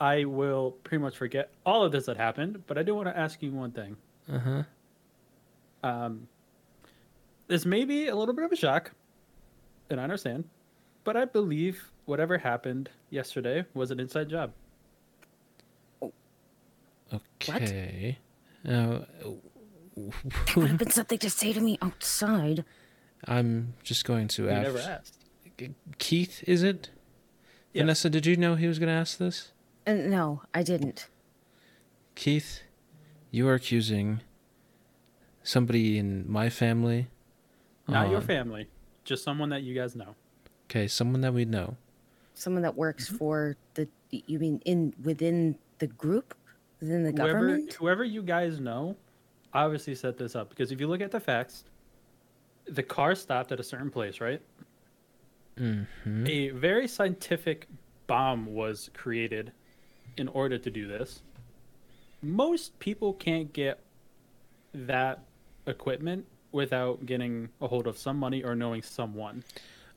I 0.00 0.24
will 0.24 0.72
pretty 0.84 1.02
much 1.02 1.16
forget 1.16 1.50
all 1.64 1.82
of 1.84 1.90
this 1.92 2.06
that 2.06 2.16
happened, 2.16 2.62
but 2.66 2.76
I 2.78 2.82
do 2.82 2.94
want 2.94 3.08
to 3.08 3.16
ask 3.16 3.42
you 3.42 3.52
one 3.52 3.70
thing. 3.72 3.96
uh 4.30 4.38
huh. 4.38 4.62
Um, 5.82 6.28
this 7.46 7.64
may 7.64 7.84
be 7.84 8.08
a 8.08 8.14
little 8.14 8.34
bit 8.34 8.44
of 8.44 8.52
a 8.52 8.56
shock, 8.56 8.92
and 9.90 9.98
I 10.00 10.04
understand, 10.04 10.44
but 11.04 11.16
I 11.16 11.24
believe 11.24 11.90
whatever 12.04 12.36
happened 12.36 12.90
yesterday 13.10 13.64
was 13.74 13.90
an 13.90 13.98
inside 14.00 14.28
job. 14.28 14.52
Okay. 17.12 18.18
Now, 18.64 19.06
it 19.96 20.56
would 20.56 20.68
have 20.68 20.78
been 20.78 20.90
something 20.90 21.18
to 21.18 21.30
say 21.30 21.52
to 21.52 21.60
me 21.60 21.78
outside. 21.80 22.64
I'm 23.26 23.74
just 23.82 24.04
going 24.04 24.28
to 24.28 24.48
ask 24.48 24.62
You 24.62 24.66
ask. 24.68 24.74
never 24.76 24.78
asked. 25.58 25.74
Keith, 25.98 26.44
is 26.46 26.62
it? 26.62 26.90
Yes. 27.72 27.82
Vanessa, 27.82 28.10
did 28.10 28.26
you 28.26 28.36
know 28.36 28.54
he 28.54 28.66
was 28.66 28.78
going 28.78 28.88
to 28.88 28.94
ask 28.94 29.18
this? 29.18 29.52
Uh, 29.86 29.92
no, 29.94 30.42
I 30.54 30.62
didn't. 30.62 31.08
Keith, 32.14 32.60
you 33.30 33.48
are 33.48 33.54
accusing 33.54 34.20
somebody 35.42 35.98
in 35.98 36.30
my 36.30 36.48
family. 36.48 37.08
Not 37.88 38.08
your 38.10 38.18
um, 38.18 38.24
family, 38.24 38.68
just 39.04 39.24
someone 39.24 39.48
that 39.50 39.62
you 39.62 39.74
guys 39.74 39.96
know. 39.96 40.14
Okay, 40.66 40.86
someone 40.88 41.22
that 41.22 41.32
we 41.32 41.44
know. 41.46 41.76
Someone 42.34 42.62
that 42.62 42.76
works 42.76 43.06
Mm-hmm. 43.08 43.16
for 43.16 43.56
the. 43.74 43.88
You 44.10 44.38
mean 44.38 44.60
in 44.64 44.94
within 45.02 45.56
the 45.78 45.86
group, 45.86 46.34
within 46.80 47.02
the 47.04 47.10
Whoever, 47.12 47.32
government? 47.32 47.72
whoever 47.74 48.04
you 48.04 48.22
guys 48.22 48.60
know, 48.60 48.96
obviously 49.52 49.94
set 49.94 50.16
this 50.18 50.36
up 50.36 50.50
because 50.50 50.72
if 50.72 50.80
you 50.80 50.86
look 50.86 51.00
at 51.00 51.10
the 51.10 51.20
facts, 51.20 51.64
the 52.66 52.82
car 52.82 53.14
stopped 53.14 53.50
at 53.52 53.60
a 53.60 53.62
certain 53.62 53.90
place, 53.90 54.20
right? 54.20 54.40
Mm-hmm. 55.58 56.26
A 56.26 56.48
very 56.50 56.86
scientific 56.86 57.66
bomb 58.06 58.46
was 58.54 58.90
created 58.94 59.52
in 60.16 60.28
order 60.28 60.58
to 60.58 60.70
do 60.70 60.86
this. 60.86 61.22
Most 62.22 62.78
people 62.78 63.12
can't 63.14 63.52
get 63.52 63.80
that 64.74 65.20
equipment 65.66 66.26
without 66.52 67.04
getting 67.06 67.48
a 67.60 67.68
hold 67.68 67.86
of 67.86 67.98
some 67.98 68.18
money 68.18 68.42
or 68.42 68.54
knowing 68.54 68.82
someone. 68.82 69.44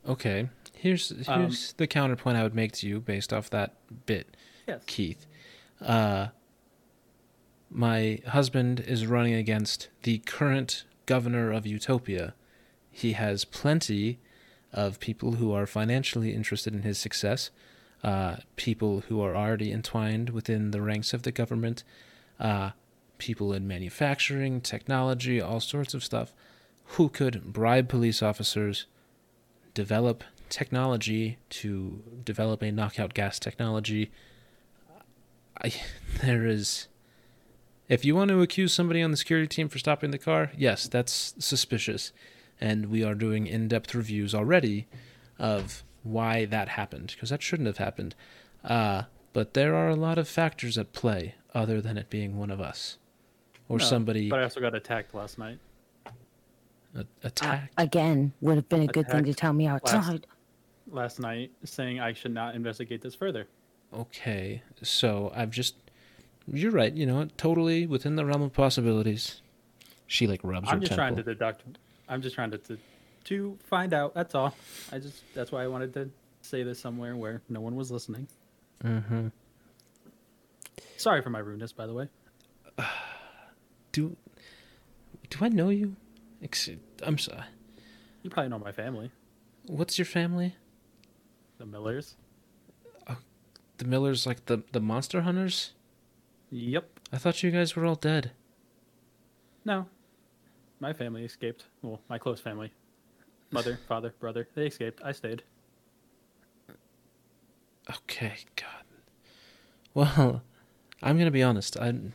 Okay. 0.08 0.50
Here's 0.74 1.10
here's 1.28 1.74
the 1.74 1.88
counterpoint 1.88 2.38
I 2.38 2.44
would 2.44 2.56
make 2.56 2.72
to 2.74 2.88
you 2.88 3.00
based 3.00 3.32
off 3.32 3.50
that 3.52 3.76
bit, 4.06 4.36
Yes. 4.68 4.82
Keith. 4.88 5.28
Uh, 5.80 6.28
my 7.72 8.20
husband 8.28 8.82
is 8.82 9.08
running 9.08 9.34
against 9.34 9.88
the 10.04 10.20
current 10.20 10.84
governor 11.06 11.52
of 11.52 11.66
Utopia. 11.66 12.34
He 12.92 13.14
has 13.14 13.46
plenty 13.46 14.20
of 14.74 15.00
people 15.00 15.34
who 15.34 15.54
are 15.54 15.66
financially 15.66 16.34
interested 16.34 16.74
in 16.74 16.82
his 16.82 16.98
success, 16.98 17.50
uh, 18.04 18.38
people 18.58 19.02
who 19.08 19.22
are 19.22 19.36
already 19.36 19.72
entwined 19.72 20.32
within 20.32 20.72
the 20.72 20.82
ranks 20.82 21.14
of 21.14 21.24
the 21.24 21.32
government, 21.32 21.84
uh, 22.40 22.72
people 23.18 23.54
in 23.54 23.68
manufacturing, 23.68 24.60
technology, 24.60 25.42
all 25.42 25.60
sorts 25.60 25.94
of 25.94 26.04
stuff, 26.04 26.34
who 26.96 27.08
could 27.08 27.54
bribe 27.54 27.88
police 27.88 28.22
officers, 28.22 28.86
develop 29.74 30.24
technology 30.50 31.38
to 31.50 32.02
develop 32.26 32.62
a 32.62 32.72
knockout 32.72 33.14
gas 33.14 33.40
technology. 33.40 34.12
I, 35.64 35.74
there 36.22 36.46
is. 36.46 36.88
If 37.92 38.06
you 38.06 38.16
want 38.16 38.30
to 38.30 38.42
accuse 38.42 38.72
somebody 38.74 39.02
on 39.02 39.12
the 39.12 39.18
security 39.18 39.48
team 39.48 39.68
for 39.68 39.78
stopping 39.78 40.12
the 40.12 40.18
car, 40.18 40.52
yes, 40.58 40.88
that's 40.88 41.36
suspicious. 41.40 42.14
And 42.62 42.86
we 42.86 43.04
are 43.04 43.14
doing 43.14 43.48
in 43.48 43.68
depth 43.68 43.94
reviews 43.94 44.34
already 44.34 44.88
of 45.38 45.84
why 46.02 46.46
that 46.46 46.70
happened, 46.70 47.08
because 47.14 47.32
that 47.32 47.42
shouldn't 47.42 47.68
have 47.68 47.80
happened. 47.80 48.16
Uh, 48.64 49.04
but 49.34 49.56
there 49.56 49.76
are 49.76 49.90
a 49.90 49.96
lot 49.98 50.18
of 50.18 50.30
factors 50.30 50.78
at 50.78 50.94
play 50.94 51.36
other 51.54 51.82
than 51.82 51.98
it 51.98 52.10
being 52.10 52.38
one 52.40 52.50
of 52.50 52.62
us. 52.62 52.98
Or 53.68 53.78
No, 53.78 53.84
somebody 53.84 54.30
But 54.30 54.40
I 54.40 54.44
also 54.44 54.62
got 54.62 54.74
attacked 54.74 55.14
last 55.14 55.38
night. 55.38 55.60
a- 56.96 57.00
Uh, 57.02 57.04
attacked. 57.24 57.74
again, 57.78 58.32
would 58.40 58.56
have 58.56 58.70
been 58.70 58.84
a 58.84 58.88
good 58.88 59.10
thing 59.10 59.26
to 59.26 59.34
tell 59.34 59.52
me 59.52 59.68
outside. 59.68 60.28
Last 60.88 61.20
night, 61.20 61.52
saying 61.66 62.00
I 62.00 62.14
should 62.14 62.34
not 62.34 62.56
investigate 62.56 63.02
this 63.02 63.16
further. 63.16 63.48
Okay, 63.94 64.62
so 64.82 65.30
I've 65.36 65.52
just. 65.52 65.76
You're 66.52 66.72
right. 66.72 66.94
You 66.94 67.06
know, 67.06 67.28
totally 67.38 67.88
within 67.88 68.16
the 68.16 68.26
realm 68.26 68.42
of 68.42 68.54
possibilities. 68.54 69.42
She 70.08 70.28
like 70.28 70.42
rubs 70.44 70.68
I'm 70.70 70.82
just 70.82 70.94
trying 70.94 71.16
to 71.16 71.24
temple. 71.24 71.34
deduct. 71.34 71.64
I'm 72.10 72.22
just 72.22 72.36
trying 72.36 72.52
to, 72.52 72.58
to 72.58 72.78
to 73.26 73.58
find 73.64 73.94
out. 73.94 74.14
That's 74.14 74.36
all. 74.36 74.54
I 74.92 75.00
just 75.00 75.24
that's 75.34 75.52
why 75.52 75.64
I 75.64 75.68
wanted 75.68 75.94
to 75.94 76.10
say 76.42 76.64
this 76.64 76.80
somewhere 76.80 77.16
where 77.16 77.42
no 77.48 77.62
one 77.62 77.76
was 77.76 77.92
listening. 77.92 78.28
Mm-hmm. 78.84 79.28
Sorry 80.98 81.22
for 81.22 81.30
my 81.30 81.40
rudeness, 81.40 81.72
by 81.72 81.88
the 81.88 81.94
way. 81.94 82.08
Do. 83.92 84.16
Do 85.30 85.46
I 85.46 85.50
know 85.50 85.70
you? 85.70 85.96
I'm 87.04 87.18
sorry. 87.18 87.44
You 88.24 88.30
probably 88.30 88.50
know 88.50 88.60
my 88.60 88.72
family, 88.72 89.12
What's 89.66 89.98
your 89.98 90.06
family? 90.06 90.56
the 91.58 91.66
Millers. 91.66 92.16
The 93.78 93.86
Millers, 93.86 94.28
like 94.28 94.46
the 94.46 94.64
the 94.72 94.80
monster 94.80 95.22
hunters. 95.22 95.74
Yep. 96.52 97.00
I 97.14 97.18
thought 97.18 97.42
you 97.42 97.52
guys 97.52 97.76
were 97.76 97.86
all 97.86 97.96
dead. 97.96 98.32
No. 99.64 99.88
My 100.80 100.94
family 100.94 101.24
escaped. 101.24 101.66
Well, 101.82 102.02
my 102.10 102.18
close 102.18 102.40
family. 102.40 102.72
Mother, 103.52 103.80
father, 103.88 104.14
brother. 104.20 104.48
They 104.54 104.68
escaped. 104.68 105.02
I 105.04 105.14
stayed. 105.14 105.44
Okay, 107.90 108.36
God. 108.56 108.86
Well, 109.94 110.42
I'm 111.02 111.18
gonna 111.18 111.32
be 111.32 111.44
honest. 111.44 111.80
I'm 111.80 112.14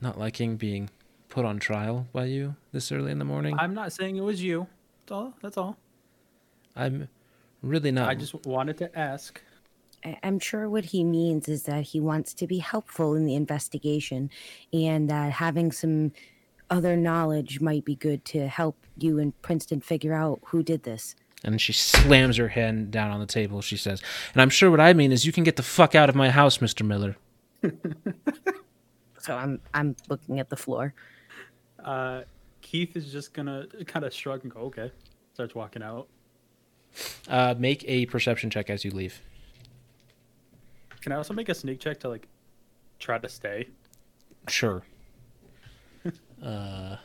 not 0.00 0.18
liking 0.18 0.56
being 0.56 0.90
put 1.28 1.44
on 1.44 1.58
trial 1.58 2.06
by 2.12 2.24
you 2.24 2.56
this 2.72 2.90
early 2.92 3.12
in 3.12 3.18
the 3.18 3.24
morning. 3.24 3.56
I'm 3.58 3.74
not 3.74 3.92
saying 3.92 4.16
it 4.16 4.22
was 4.22 4.42
you. 4.42 4.66
That's 5.00 5.12
all. 5.12 5.34
That's 5.42 5.56
all. 5.56 5.76
I'm 6.76 7.08
really 7.62 7.90
not. 7.90 8.08
I 8.08 8.14
just 8.14 8.46
wanted 8.46 8.78
to 8.78 8.98
ask. 8.98 9.40
I- 10.04 10.18
I'm 10.22 10.38
sure 10.38 10.68
what 10.68 10.86
he 10.86 11.04
means 11.04 11.48
is 11.48 11.64
that 11.64 11.82
he 11.84 12.00
wants 12.00 12.34
to 12.34 12.46
be 12.46 12.58
helpful 12.58 13.14
in 13.14 13.24
the 13.26 13.34
investigation 13.34 14.30
and 14.72 15.08
that 15.10 15.32
having 15.32 15.72
some 15.72 16.12
other 16.70 16.96
knowledge 16.96 17.60
might 17.60 17.84
be 17.84 17.94
good 17.94 18.24
to 18.26 18.46
help 18.46 18.76
you 18.96 19.18
and 19.18 19.40
Princeton 19.42 19.80
figure 19.80 20.14
out 20.14 20.40
who 20.46 20.62
did 20.62 20.82
this. 20.82 21.14
And 21.44 21.60
she 21.60 21.72
slams 21.72 22.36
her 22.36 22.48
hand 22.48 22.90
down 22.90 23.10
on 23.10 23.20
the 23.20 23.26
table. 23.26 23.62
She 23.62 23.76
says, 23.76 24.02
And 24.34 24.42
I'm 24.42 24.50
sure 24.50 24.70
what 24.70 24.80
I 24.80 24.92
mean 24.92 25.12
is 25.12 25.24
you 25.24 25.32
can 25.32 25.44
get 25.44 25.56
the 25.56 25.62
fuck 25.62 25.94
out 25.94 26.08
of 26.08 26.14
my 26.14 26.30
house, 26.30 26.58
Mr. 26.58 26.84
Miller. 26.86 27.16
So 29.20 29.34
I'm 29.34 29.60
I'm 29.74 29.96
looking 30.08 30.40
at 30.40 30.48
the 30.48 30.56
floor. 30.56 30.94
Uh, 31.84 32.22
Keith 32.62 32.96
is 32.96 33.12
just 33.12 33.34
gonna 33.34 33.66
kind 33.86 34.04
of 34.04 34.14
shrug 34.14 34.42
and 34.44 34.52
go, 34.52 34.60
"Okay." 34.60 34.90
Starts 35.34 35.54
walking 35.54 35.82
out. 35.82 36.08
Uh, 37.28 37.54
make 37.58 37.84
a 37.86 38.06
perception 38.06 38.48
check 38.48 38.70
as 38.70 38.84
you 38.84 38.90
leave. 38.90 39.20
Can 41.00 41.12
I 41.12 41.16
also 41.16 41.34
make 41.34 41.48
a 41.48 41.54
sneak 41.54 41.80
check 41.80 42.00
to 42.00 42.08
like 42.08 42.28
try 42.98 43.18
to 43.18 43.28
stay? 43.28 43.68
Sure. 44.48 44.82
uh, 46.44 46.46
All 46.46 46.96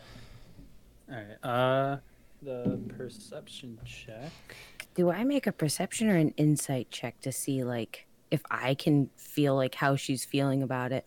right. 1.09 1.37
Uh, 1.43 1.97
the 2.41 2.79
perception 2.97 3.79
check. 3.85 4.31
Do 4.95 5.09
I 5.09 5.23
make 5.23 5.47
a 5.47 5.51
perception 5.51 6.09
or 6.09 6.15
an 6.15 6.33
insight 6.37 6.89
check 6.91 7.19
to 7.21 7.31
see 7.31 7.63
like 7.63 8.05
if 8.31 8.41
I 8.49 8.75
can 8.75 9.09
feel 9.15 9.55
like 9.55 9.75
how 9.75 9.95
she's 9.95 10.25
feeling 10.25 10.63
about 10.63 10.91
it? 10.91 11.05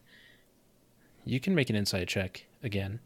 you 1.29 1.41
can 1.41 1.57
make 1.57 1.69
an 1.69 1.75
insight 1.75 2.07
check 2.07 2.47
again. 2.63 3.01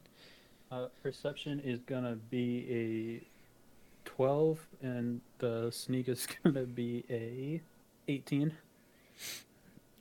Uh, 0.70 0.88
perception 1.02 1.58
is 1.60 1.80
gonna 1.80 2.16
be 2.30 2.66
a 2.70 4.08
twelve, 4.08 4.60
and 4.82 5.22
the 5.38 5.70
sneak 5.70 6.06
is 6.08 6.28
gonna 6.44 6.64
be 6.64 7.02
a 7.10 7.60
eighteen. 8.08 8.52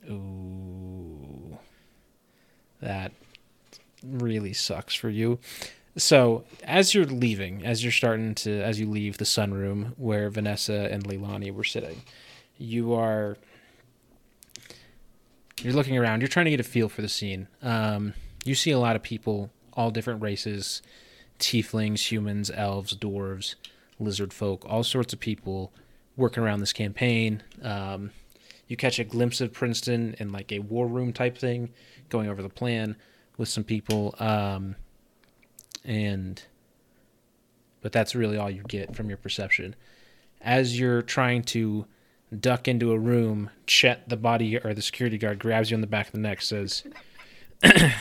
Ooh. 0.08 1.58
That 2.80 3.12
really 4.02 4.52
sucks 4.52 4.94
for 4.94 5.10
you. 5.10 5.38
So, 5.96 6.44
as 6.64 6.94
you're 6.94 7.04
leaving, 7.04 7.66
as 7.66 7.82
you're 7.82 7.92
starting 7.92 8.34
to, 8.36 8.62
as 8.62 8.78
you 8.78 8.88
leave 8.88 9.18
the 9.18 9.24
sunroom 9.24 9.92
where 9.98 10.30
Vanessa 10.30 10.88
and 10.90 11.04
Leilani 11.04 11.52
were 11.52 11.64
sitting, 11.64 12.02
you 12.56 12.94
are, 12.94 13.36
you're 15.62 15.72
looking 15.72 15.98
around. 15.98 16.20
You're 16.20 16.28
trying 16.28 16.44
to 16.44 16.50
get 16.50 16.60
a 16.60 16.64
feel 16.64 16.88
for 16.88 17.02
the 17.02 17.08
scene. 17.08 17.48
Um, 17.60 18.14
you 18.44 18.54
see 18.54 18.70
a 18.70 18.78
lot 18.78 18.96
of 18.96 19.02
people, 19.02 19.50
all 19.72 19.90
different 19.90 20.22
races, 20.22 20.80
tieflings, 21.38 22.10
humans, 22.10 22.50
elves, 22.54 22.96
dwarves, 22.96 23.56
lizard 23.98 24.32
folk, 24.32 24.64
all 24.66 24.84
sorts 24.84 25.12
of 25.12 25.20
people 25.20 25.72
working 26.16 26.42
around 26.42 26.60
this 26.60 26.72
campaign. 26.72 27.42
Um, 27.62 28.12
you 28.70 28.76
catch 28.76 29.00
a 29.00 29.04
glimpse 29.04 29.40
of 29.40 29.52
Princeton 29.52 30.14
in 30.20 30.30
like 30.30 30.52
a 30.52 30.60
war 30.60 30.86
room 30.86 31.12
type 31.12 31.36
thing, 31.36 31.70
going 32.08 32.28
over 32.28 32.40
the 32.40 32.48
plan 32.48 32.94
with 33.36 33.48
some 33.48 33.64
people. 33.64 34.14
Um, 34.20 34.76
and 35.84 36.40
but 37.80 37.90
that's 37.90 38.14
really 38.14 38.36
all 38.36 38.48
you 38.48 38.62
get 38.62 38.94
from 38.94 39.08
your 39.08 39.18
perception. 39.18 39.74
As 40.40 40.78
you're 40.78 41.02
trying 41.02 41.42
to 41.44 41.84
duck 42.38 42.68
into 42.68 42.92
a 42.92 42.98
room, 42.98 43.50
Chet, 43.66 44.08
the 44.08 44.16
body 44.16 44.56
or 44.56 44.72
the 44.72 44.82
security 44.82 45.18
guard, 45.18 45.40
grabs 45.40 45.72
you 45.72 45.76
on 45.76 45.80
the 45.80 45.88
back 45.88 46.06
of 46.06 46.12
the 46.12 46.18
neck, 46.18 46.40
says, 46.40 46.84
"Mrs. 47.64 47.92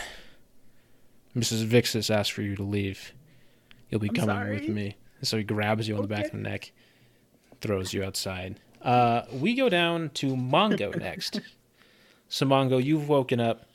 Vixis 1.36 2.13
asked 2.13 2.32
for 2.32 2.43
you 2.43 2.55
to 2.55 2.63
leave. 2.63 3.13
You'll 3.89 4.01
be 4.01 4.09
I'm 4.09 4.13
coming 4.15 4.49
with 4.49 4.70
me." 4.70 4.97
So 5.24 5.36
he 5.38 5.43
grabs 5.43 5.88
you 5.88 5.95
on 5.95 6.03
the 6.03 6.07
back 6.07 6.26
of 6.26 6.32
the 6.34 6.38
neck, 6.38 6.72
throws 7.59 7.91
you 7.91 8.03
outside. 8.03 8.59
Uh, 8.82 9.23
we 9.32 9.55
go 9.55 9.69
down 9.69 10.09
to 10.15 10.36
Mongo 10.36 10.95
next. 10.99 11.41
So 12.27 12.45
Mongo, 12.45 12.84
you've 12.84 13.09
woken 13.09 13.39
up. 13.39 13.65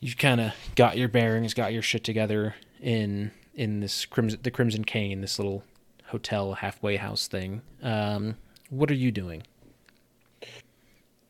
You've 0.00 0.18
kind 0.18 0.40
of 0.40 0.52
got 0.76 0.96
your 0.96 1.08
bearings, 1.08 1.52
got 1.54 1.72
your 1.72 1.82
shit 1.82 2.04
together 2.04 2.54
in 2.80 3.32
in 3.54 3.80
this 3.80 4.06
crimson, 4.06 4.40
the 4.42 4.50
Crimson 4.50 4.84
Cane, 4.84 5.20
this 5.20 5.38
little 5.38 5.62
hotel 6.06 6.54
halfway 6.54 6.96
house 6.96 7.28
thing. 7.28 7.62
Um, 7.82 8.36
what 8.70 8.90
are 8.90 8.94
you 8.94 9.10
doing? 9.10 9.42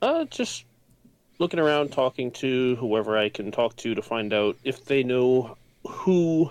Uh, 0.03 0.25
just 0.27 0.65
looking 1.39 1.59
around, 1.59 1.91
talking 1.91 2.31
to 2.31 2.77
whoever 2.77 3.19
I 3.19 3.29
can 3.29 3.51
talk 3.51 3.77
to 3.77 3.95
to 3.95 4.03
find 4.03 4.33
out 4.33 4.57
if 4.63 4.85
they 4.85 5.03
know 5.03 5.57
who 5.87 6.51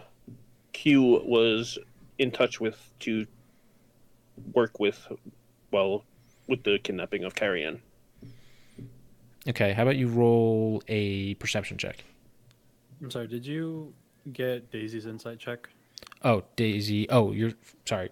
Q 0.74 1.22
was 1.26 1.78
in 2.18 2.32
touch 2.32 2.60
with 2.60 2.92
to 3.00 3.26
work 4.54 4.80
with, 4.80 5.08
well, 5.72 6.04
with 6.48 6.64
the 6.64 6.80
kidnapping 6.80 7.24
of 7.24 7.36
Carrie 7.36 7.64
Ann. 7.64 7.82
Okay, 9.48 9.74
how 9.74 9.84
about 9.84 9.96
you 9.96 10.08
roll 10.08 10.84
a 10.88 11.36
perception 11.36 11.78
check? 11.78 12.04
I'm 13.02 13.10
sorry. 13.10 13.28
Did 13.28 13.46
you 13.46 13.94
get 14.34 14.72
Daisy's 14.72 15.06
insight 15.06 15.40
check? 15.40 15.70
Oh, 16.24 16.44
Daisy. 16.56 17.10
Oh, 17.10 17.32
you're 17.32 17.54
sorry. 17.86 18.10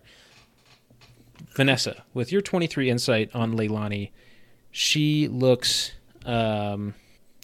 Vanessa, 1.55 2.03
with 2.13 2.31
your 2.31 2.41
23 2.41 2.89
insight 2.89 3.29
on 3.35 3.53
Leilani, 3.53 4.11
she 4.71 5.27
looks 5.27 5.91
um 6.25 6.93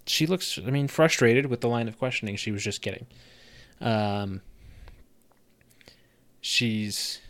she 0.05 0.27
looks 0.27 0.59
I 0.59 0.69
mean 0.69 0.87
frustrated 0.87 1.45
with 1.45 1.61
the 1.61 1.67
line 1.69 1.87
of 1.87 1.97
questioning 1.97 2.35
she 2.35 2.51
was 2.51 2.63
just 2.63 2.81
getting. 2.81 3.05
Um 3.81 4.41
she's 6.41 7.21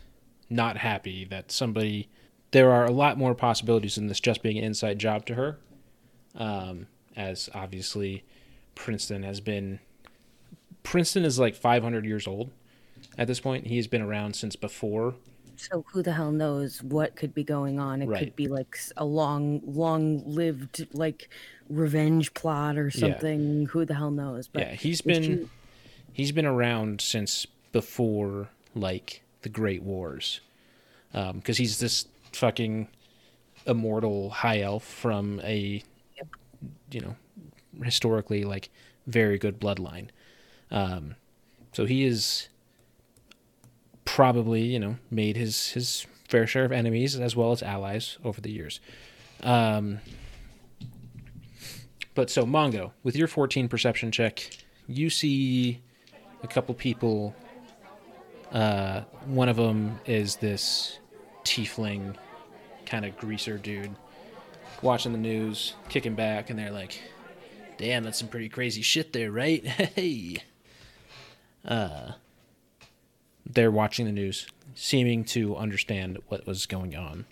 not 0.50 0.76
happy 0.76 1.24
that 1.26 1.50
somebody 1.52 2.08
there 2.54 2.70
are 2.70 2.84
a 2.86 2.92
lot 2.92 3.18
more 3.18 3.34
possibilities 3.34 3.96
than 3.96 4.06
this 4.06 4.20
just 4.20 4.40
being 4.42 4.56
an 4.56 4.64
inside 4.64 4.98
job 5.00 5.26
to 5.26 5.34
her. 5.34 5.58
Um 6.36 6.86
as 7.16 7.50
obviously 7.54 8.24
Princeton 8.74 9.22
has 9.24 9.40
been 9.40 9.80
Princeton 10.84 11.24
is 11.24 11.38
like 11.38 11.56
500 11.56 12.04
years 12.04 12.26
old 12.26 12.50
at 13.18 13.26
this 13.26 13.40
point. 13.40 13.66
He's 13.66 13.86
been 13.88 14.02
around 14.02 14.36
since 14.36 14.56
before. 14.56 15.16
So 15.56 15.84
who 15.92 16.02
the 16.02 16.12
hell 16.12 16.32
knows 16.32 16.82
what 16.82 17.16
could 17.16 17.34
be 17.34 17.44
going 17.44 17.78
on? 17.78 18.02
It 18.02 18.08
Right. 18.08 18.18
could 18.18 18.36
be 18.36 18.48
like 18.48 18.76
a 18.96 19.04
long, 19.04 19.60
long-lived 19.64 20.88
like 20.94 21.28
revenge 21.68 22.34
plot 22.34 22.76
or 22.76 22.90
Yeah. 22.92 23.00
something. 23.00 23.66
Who 23.66 23.84
the 23.84 23.94
hell 23.94 24.10
knows? 24.10 24.48
But 24.48 24.62
yeah, 24.62 24.74
he's 24.74 25.00
been 25.00 25.48
he's 26.12 26.32
been 26.32 26.46
around 26.46 27.00
since 27.00 27.46
before 27.72 28.48
like 28.74 29.22
the 29.42 29.48
Great 29.48 29.82
Wars, 29.82 30.40
because 31.12 31.58
he's 31.58 31.78
this 31.78 32.06
fucking 32.36 32.88
immortal 33.66 34.30
high 34.30 34.60
elf 34.60 34.84
from 34.84 35.40
a 35.44 35.82
you 36.90 37.00
know 37.00 37.16
historically 37.82 38.44
like 38.44 38.70
very 39.06 39.38
good 39.38 39.60
bloodline. 39.60 40.08
Um, 40.70 41.16
so 41.72 41.84
he 41.84 42.04
is 42.04 42.48
probably 44.04 44.62
you 44.62 44.78
know 44.78 44.96
made 45.10 45.36
his 45.36 45.70
his 45.70 46.06
fair 46.28 46.46
share 46.46 46.64
of 46.64 46.72
enemies 46.72 47.18
as 47.18 47.36
well 47.36 47.52
as 47.52 47.62
allies 47.62 48.18
over 48.24 48.40
the 48.40 48.50
years. 48.50 48.80
Um, 49.42 50.00
but 52.14 52.30
so 52.30 52.44
Mongo, 52.44 52.92
with 53.02 53.16
your 53.16 53.26
14 53.26 53.68
perception 53.68 54.12
check, 54.12 54.50
you 54.86 55.10
see 55.10 55.80
a 56.42 56.46
couple 56.46 56.74
people. 56.74 57.34
Uh, 58.52 59.02
one 59.26 59.48
of 59.48 59.56
them 59.56 59.98
is 60.06 60.36
this 60.36 61.00
tiefling, 61.44 62.16
kind 62.86 63.04
of 63.04 63.16
greaser 63.16 63.58
dude, 63.58 63.94
watching 64.82 65.12
the 65.12 65.18
news, 65.18 65.74
kicking 65.88 66.14
back, 66.14 66.50
and 66.50 66.58
they're 66.58 66.70
like, 66.70 67.00
"Damn, 67.78 68.04
that's 68.04 68.18
some 68.18 68.28
pretty 68.28 68.48
crazy 68.48 68.82
shit 68.82 69.12
there, 69.12 69.30
right?" 69.30 69.64
Hey. 69.66 70.38
Uh, 71.64 72.12
they're 73.46 73.70
watching 73.70 74.06
the 74.06 74.12
news, 74.12 74.46
seeming 74.74 75.24
to 75.24 75.56
understand 75.56 76.18
what 76.28 76.46
was 76.46 76.66
going 76.66 76.94
on. 76.96 77.24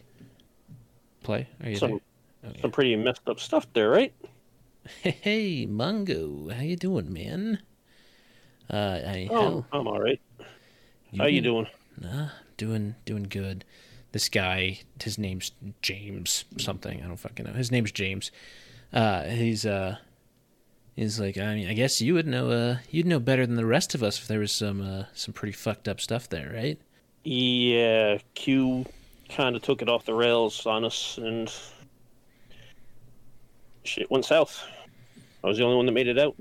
Play? 1.23 1.49
Are 1.63 1.69
you 1.69 1.77
Some, 1.77 1.91
there? 1.91 2.01
Oh, 2.45 2.53
yeah. 2.55 2.63
some 2.63 2.71
pretty 2.71 2.97
messed 2.97 3.29
up 3.29 3.39
stuff 3.41 3.67
there, 3.73 3.91
right? 3.91 4.13
Hey, 5.03 5.11
hey, 5.23 5.67
Mungo, 5.67 6.49
how 6.49 6.63
you 6.63 6.77
doing, 6.77 7.13
man? 7.13 7.61
Uh, 8.71 9.01
I, 9.07 9.29
Oh, 9.31 9.41
hell, 9.41 9.67
I'm 9.73 9.87
all 9.87 10.01
right. 10.01 10.21
How 11.17 11.27
you 11.27 11.41
doing? 11.41 11.67
Nah, 12.01 12.29
doing 12.57 12.95
doing 13.05 13.25
good. 13.25 13.65
This 14.13 14.29
guy, 14.29 14.81
his 15.03 15.19
name's 15.19 15.53
James 15.81 16.45
something. 16.59 17.03
I 17.03 17.07
don't 17.07 17.17
fucking 17.17 17.47
know. 17.47 17.53
His 17.53 17.71
name's 17.71 17.93
James. 17.93 18.31
Uh, 18.93 19.25
he's 19.25 19.65
uh, 19.65 19.97
he's 20.95 21.19
like, 21.19 21.39
I 21.39 21.55
mean, 21.55 21.69
I 21.69 21.73
guess 21.73 22.01
you 22.03 22.15
would 22.15 22.27
know. 22.27 22.51
Uh, 22.51 22.77
you'd 22.91 23.07
know 23.07 23.19
better 23.19 23.47
than 23.47 23.57
the 23.57 23.67
rest 23.67 23.95
of 23.95 24.03
us 24.03 24.19
if 24.19 24.29
there 24.29 24.39
was 24.39 24.53
some 24.53 24.83
uh, 24.83 25.05
some 25.15 25.33
pretty 25.33 25.53
fucked 25.53 25.89
up 25.89 26.01
stuff 26.01 26.29
there, 26.29 26.53
right? 26.55 26.79
Yeah, 27.25 28.19
Q 28.35 28.85
kind 29.31 29.57
of 29.57 29.63
took 29.63 29.81
it 29.81 29.89
off 29.89 30.05
the 30.05 30.15
rails 30.15 30.67
on 30.67 30.85
us, 30.85 31.19
and 31.19 31.51
shit 33.85 34.11
went 34.11 34.27
south. 34.27 34.63
I 35.43 35.49
was 35.49 35.57
the 35.57 35.65
only 35.65 35.77
one 35.77 35.87
that 35.87 35.93
made 35.93 36.09
it 36.09 36.19
out. 36.19 36.37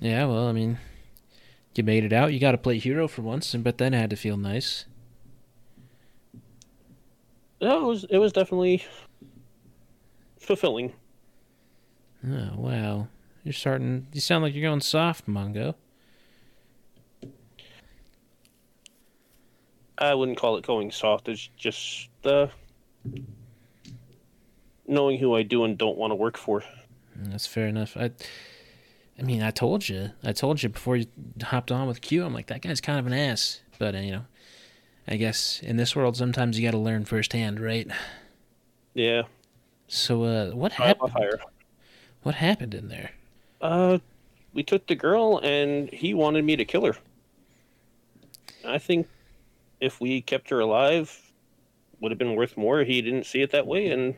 Yeah. 0.00 0.26
Well, 0.26 0.48
I 0.48 0.52
mean, 0.52 0.78
you 1.76 1.84
made 1.84 2.04
it 2.04 2.12
out. 2.12 2.32
You 2.32 2.40
got 2.40 2.52
to 2.52 2.58
play 2.58 2.78
hero 2.78 3.06
for 3.06 3.22
once, 3.22 3.54
and 3.54 3.62
but 3.62 3.78
then 3.78 3.94
it 3.94 3.98
had 3.98 4.10
to 4.10 4.16
feel 4.16 4.36
nice. 4.36 4.86
No, 7.60 7.82
it 7.82 7.86
was 7.86 8.04
it 8.04 8.18
was 8.18 8.32
definitely 8.32 8.84
fulfilling. 10.38 10.92
Oh 12.26 12.52
wow, 12.56 13.08
you're 13.44 13.52
starting. 13.52 14.06
You 14.12 14.20
sound 14.20 14.44
like 14.44 14.54
you're 14.54 14.68
going 14.68 14.80
soft, 14.80 15.26
Mongo. 15.26 15.74
I 19.98 20.14
wouldn't 20.14 20.38
call 20.38 20.56
it 20.56 20.66
going 20.66 20.90
soft. 20.90 21.28
It's 21.28 21.50
just 21.58 22.08
uh, 22.24 22.46
knowing 24.86 25.18
who 25.18 25.34
I 25.34 25.42
do 25.42 25.64
and 25.64 25.76
don't 25.76 25.98
want 25.98 26.10
to 26.10 26.14
work 26.14 26.38
for. 26.38 26.64
That's 27.14 27.46
fair 27.46 27.66
enough. 27.66 27.98
I, 27.98 28.10
I 29.18 29.22
mean, 29.22 29.42
I 29.42 29.50
told 29.50 29.90
you, 29.90 30.12
I 30.24 30.32
told 30.32 30.62
you 30.62 30.70
before 30.70 30.96
you 30.96 31.06
hopped 31.42 31.70
on 31.70 31.86
with 31.86 32.00
Q. 32.00 32.24
I'm 32.24 32.32
like, 32.32 32.46
that 32.46 32.62
guy's 32.62 32.80
kind 32.80 32.98
of 32.98 33.06
an 33.06 33.12
ass. 33.12 33.60
But 33.78 33.94
uh, 33.94 33.98
you 33.98 34.12
know, 34.12 34.24
I 35.10 35.16
guess 35.16 35.60
in 35.60 35.76
this 35.76 35.96
world, 35.96 36.16
sometimes 36.16 36.56
you 36.56 36.64
got 36.64 36.70
to 36.70 36.78
learn 36.78 37.04
firsthand, 37.04 37.58
right? 37.58 37.88
Yeah, 38.94 39.22
So, 39.88 40.22
uh, 40.22 40.50
what 40.50 40.78
I 40.78 40.86
happened? 40.86 41.12
What 42.22 42.36
happened 42.36 42.74
in 42.74 42.88
there? 42.88 43.10
Uh, 43.60 43.98
we 44.54 44.62
took 44.62 44.86
the 44.86 44.94
girl, 44.94 45.40
and 45.42 45.90
he 45.90 46.14
wanted 46.14 46.44
me 46.44 46.54
to 46.54 46.64
kill 46.64 46.84
her. 46.84 46.96
I 48.64 48.78
think 48.78 49.08
if 49.80 50.00
we 50.00 50.20
kept 50.20 50.48
her 50.50 50.60
alive, 50.60 51.32
would 52.00 52.12
have 52.12 52.18
been 52.18 52.36
worth 52.36 52.56
more. 52.56 52.84
He 52.84 53.02
didn't 53.02 53.26
see 53.26 53.42
it 53.42 53.50
that 53.50 53.66
way, 53.66 53.88
and 53.88 54.14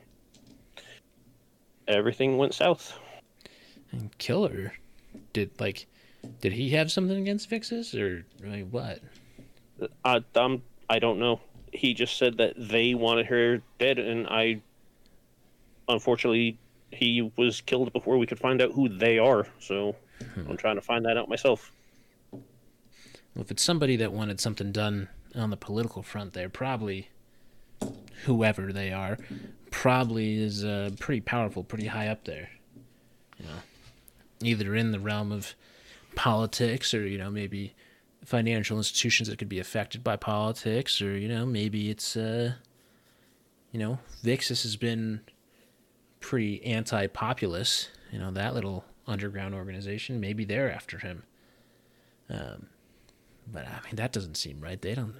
everything 1.88 2.36
went 2.36 2.52
south. 2.52 2.98
And 3.92 4.16
kill 4.18 4.48
her? 4.48 4.74
Did 5.32 5.58
like, 5.58 5.86
did 6.40 6.52
he 6.52 6.70
have 6.70 6.92
something 6.92 7.18
against 7.18 7.48
Vixis 7.48 7.98
or 7.98 8.26
like, 8.46 8.68
what? 8.68 9.00
I, 10.04 10.22
um, 10.34 10.62
I 10.92 10.98
don't 10.98 11.18
know. 11.18 11.40
He 11.72 11.94
just 11.94 12.18
said 12.18 12.36
that 12.36 12.52
they 12.58 12.92
wanted 12.92 13.24
her 13.26 13.62
dead, 13.78 13.98
and 13.98 14.26
I, 14.26 14.60
unfortunately, 15.88 16.58
he 16.90 17.32
was 17.38 17.62
killed 17.62 17.94
before 17.94 18.18
we 18.18 18.26
could 18.26 18.38
find 18.38 18.60
out 18.60 18.72
who 18.72 18.90
they 18.90 19.18
are. 19.18 19.46
So 19.58 19.96
I'm 20.36 20.58
trying 20.58 20.74
to 20.74 20.82
find 20.82 21.06
that 21.06 21.16
out 21.16 21.30
myself. 21.30 21.72
Well, 22.30 22.42
if 23.36 23.50
it's 23.50 23.62
somebody 23.62 23.96
that 23.96 24.12
wanted 24.12 24.38
something 24.38 24.70
done 24.70 25.08
on 25.34 25.48
the 25.48 25.56
political 25.56 26.02
front, 26.02 26.34
they're 26.34 26.50
probably 26.50 27.08
whoever 28.24 28.70
they 28.70 28.92
are, 28.92 29.16
probably 29.70 30.36
is 30.36 30.62
uh, 30.62 30.90
pretty 31.00 31.22
powerful, 31.22 31.64
pretty 31.64 31.86
high 31.86 32.08
up 32.08 32.24
there. 32.24 32.50
You 33.38 33.46
know, 33.46 33.60
either 34.42 34.74
in 34.74 34.92
the 34.92 35.00
realm 35.00 35.32
of 35.32 35.54
politics, 36.16 36.92
or 36.92 37.06
you 37.06 37.16
know, 37.16 37.30
maybe 37.30 37.72
financial 38.24 38.76
institutions 38.76 39.28
that 39.28 39.38
could 39.38 39.48
be 39.48 39.58
affected 39.58 40.02
by 40.04 40.16
politics, 40.16 41.02
or 41.02 41.16
you 41.16 41.28
know, 41.28 41.44
maybe 41.46 41.90
it's 41.90 42.16
uh, 42.16 42.54
you 43.70 43.78
know, 43.78 43.98
Vixis 44.22 44.62
has 44.62 44.76
been 44.76 45.20
pretty 46.20 46.64
anti-populist. 46.64 47.90
You 48.12 48.18
know, 48.18 48.30
that 48.30 48.54
little 48.54 48.84
underground 49.06 49.54
organization, 49.54 50.20
maybe 50.20 50.44
they're 50.44 50.72
after 50.72 50.98
him. 50.98 51.24
Um, 52.28 52.66
but 53.50 53.66
I 53.66 53.80
mean, 53.84 53.96
that 53.96 54.12
doesn't 54.12 54.36
seem 54.36 54.60
right. 54.60 54.80
They 54.80 54.94
don't. 54.94 55.14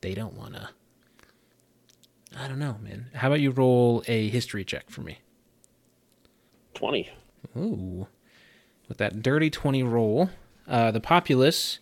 They 0.00 0.14
don't 0.14 0.34
want 0.34 0.54
to. 0.54 0.68
I 2.38 2.46
don't 2.46 2.58
know, 2.58 2.76
man. 2.80 3.10
How 3.14 3.28
about 3.28 3.40
you 3.40 3.50
roll 3.50 4.04
a 4.06 4.28
history 4.28 4.64
check 4.64 4.88
for 4.90 5.00
me? 5.00 5.18
Twenty. 6.74 7.10
Ooh, 7.56 8.06
with 8.88 8.98
that 8.98 9.22
dirty 9.22 9.50
twenty 9.50 9.82
roll, 9.82 10.30
uh, 10.70 10.90
the 10.92 11.00
populace, 11.00 11.80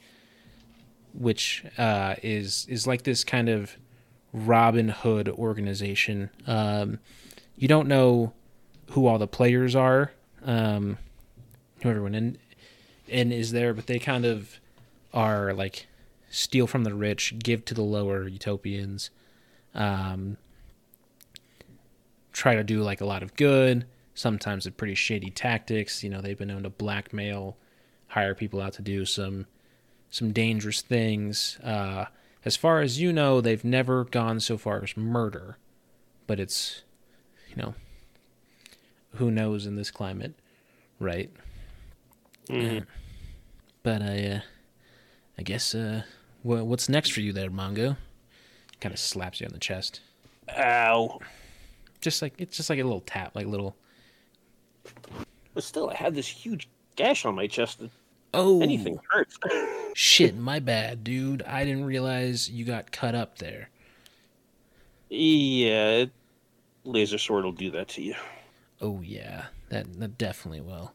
which 1.13 1.65
uh, 1.77 2.15
is 2.23 2.67
is 2.69 2.87
like 2.87 3.03
this 3.03 3.23
kind 3.23 3.49
of 3.49 3.77
Robin 4.33 4.89
Hood 4.89 5.29
organization. 5.29 6.31
Um, 6.47 6.99
you 7.57 7.69
don't 7.69 7.87
know 7.87 8.33
who 8.91 9.07
all 9.07 9.19
the 9.19 9.27
players 9.27 9.77
are, 9.77 10.13
um, 10.45 10.97
who 11.83 11.91
everyone 11.91 12.15
in 12.15 12.39
and 13.11 13.33
is 13.33 13.53
there, 13.53 13.75
but 13.75 13.87
they 13.87 13.99
kind 13.99 14.25
of 14.25 14.59
are 15.13 15.53
like 15.53 15.87
steal 16.31 16.67
from 16.67 16.85
the 16.85 16.95
rich, 16.95 17.35
give 17.39 17.65
to 17.67 17.75
the 17.75 17.83
lower 17.83 18.27
utopians, 18.27 19.11
um, 19.75 20.37
try 22.33 22.55
to 22.55 22.65
do 22.65 22.83
like 22.83 23.01
a 23.01 23.07
lot 23.07 23.23
of 23.23 23.37
good. 23.37 23.87
Sometimes 24.15 24.65
with 24.65 24.77
pretty 24.77 24.97
shady 24.97 25.31
tactics. 25.31 26.03
You 26.03 26.11
know, 26.11 26.21
they've 26.21 26.37
been 26.37 26.49
known 26.49 26.65
to 26.65 26.71
blackmail, 26.71 27.57
hire 28.09 28.35
people 28.35 28.61
out 28.61 28.73
to 28.75 28.83
do 28.83 29.05
some 29.05 29.47
some 30.11 30.33
dangerous 30.33 30.81
things. 30.83 31.59
Uh, 31.63 32.07
as 32.45 32.57
far 32.57 32.81
as 32.81 33.01
you 33.01 33.13
know, 33.13 33.41
they've 33.41 33.65
never 33.65 34.05
gone 34.05 34.41
so 34.41 34.57
far 34.57 34.83
as 34.83 34.97
murder, 34.97 35.59
but 36.27 36.41
it's 36.41 36.83
you 37.51 37.57
know 37.57 37.75
who 39.15 39.31
knows 39.31 39.67
in 39.67 39.77
this 39.77 39.91
climate, 39.91 40.35
right? 41.01 41.31
Mhm. 42.49 42.87
But 43.83 44.03
I, 44.03 44.27
uh, 44.27 44.41
I 45.39 45.43
guess, 45.43 45.75
uh, 45.75 46.03
wha 46.43 46.63
what's 46.63 46.89
next 46.89 47.13
for 47.13 47.21
you 47.21 47.33
there, 47.33 47.51
Mongo? 47.51 47.97
Kind 48.81 48.93
of 48.93 48.99
slaps 48.99 49.41
you 49.41 49.47
on 49.47 49.53
the 49.53 49.59
chest. 49.59 50.01
Ow. 50.57 51.19
Just 52.01 52.23
like, 52.23 52.35
it's 52.39 52.57
just 52.57 52.71
like 52.71 52.79
a 52.79 52.85
little 52.85 53.01
tap, 53.01 53.35
like 53.35 53.47
little, 53.47 53.77
But 55.55 55.65
still, 55.65 55.91
I 55.91 55.95
had 55.95 56.15
this 56.15 56.29
huge 56.29 56.69
gash 56.97 57.25
on 57.25 57.35
my 57.35 57.47
chest. 57.47 57.81
that 57.81 57.91
oh, 58.35 58.61
Anything 58.63 58.99
hurts. 59.11 59.39
shit, 59.95 60.37
my 60.39 60.59
bad, 60.59 61.05
dude. 61.05 61.43
I 61.43 61.65
didn't 61.65 61.85
realize 61.85 62.51
you 62.51 62.65
got 62.65 62.93
cut 62.93 63.15
up 63.15 63.39
there. 63.39 63.71
yeah, 65.11 66.05
laser 66.85 67.19
sword 67.19 67.45
will 67.45 67.53
do 67.53 67.71
that 67.73 67.89
to 67.89 68.03
you. 68.03 68.15
Oh, 68.81 69.01
yeah, 69.03 69.47
that, 69.71 69.93
that 69.99 70.19
definitely 70.19 70.61
will. 70.61 70.93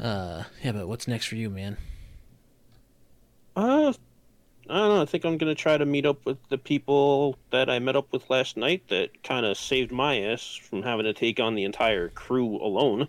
Uh, 0.00 0.44
yeah, 0.62 0.72
but 0.72 0.88
what's 0.88 1.06
next 1.08 1.26
for 1.26 1.36
you, 1.36 1.50
man? 1.50 1.76
Uh, 3.56 3.92
I 4.68 4.74
don't 4.74 4.88
know. 4.88 5.02
I 5.02 5.04
think 5.04 5.24
I'm 5.24 5.38
gonna 5.38 5.54
try 5.54 5.76
to 5.76 5.86
meet 5.86 6.06
up 6.06 6.24
with 6.24 6.38
the 6.48 6.58
people 6.58 7.36
that 7.50 7.68
I 7.70 7.78
met 7.78 7.94
up 7.96 8.10
with 8.12 8.28
last 8.30 8.56
night 8.56 8.82
that 8.88 9.22
kind 9.22 9.46
of 9.46 9.56
saved 9.56 9.92
my 9.92 10.20
ass 10.20 10.54
from 10.56 10.82
having 10.82 11.04
to 11.04 11.12
take 11.12 11.38
on 11.38 11.54
the 11.54 11.64
entire 11.64 12.08
crew 12.08 12.56
alone, 12.56 13.06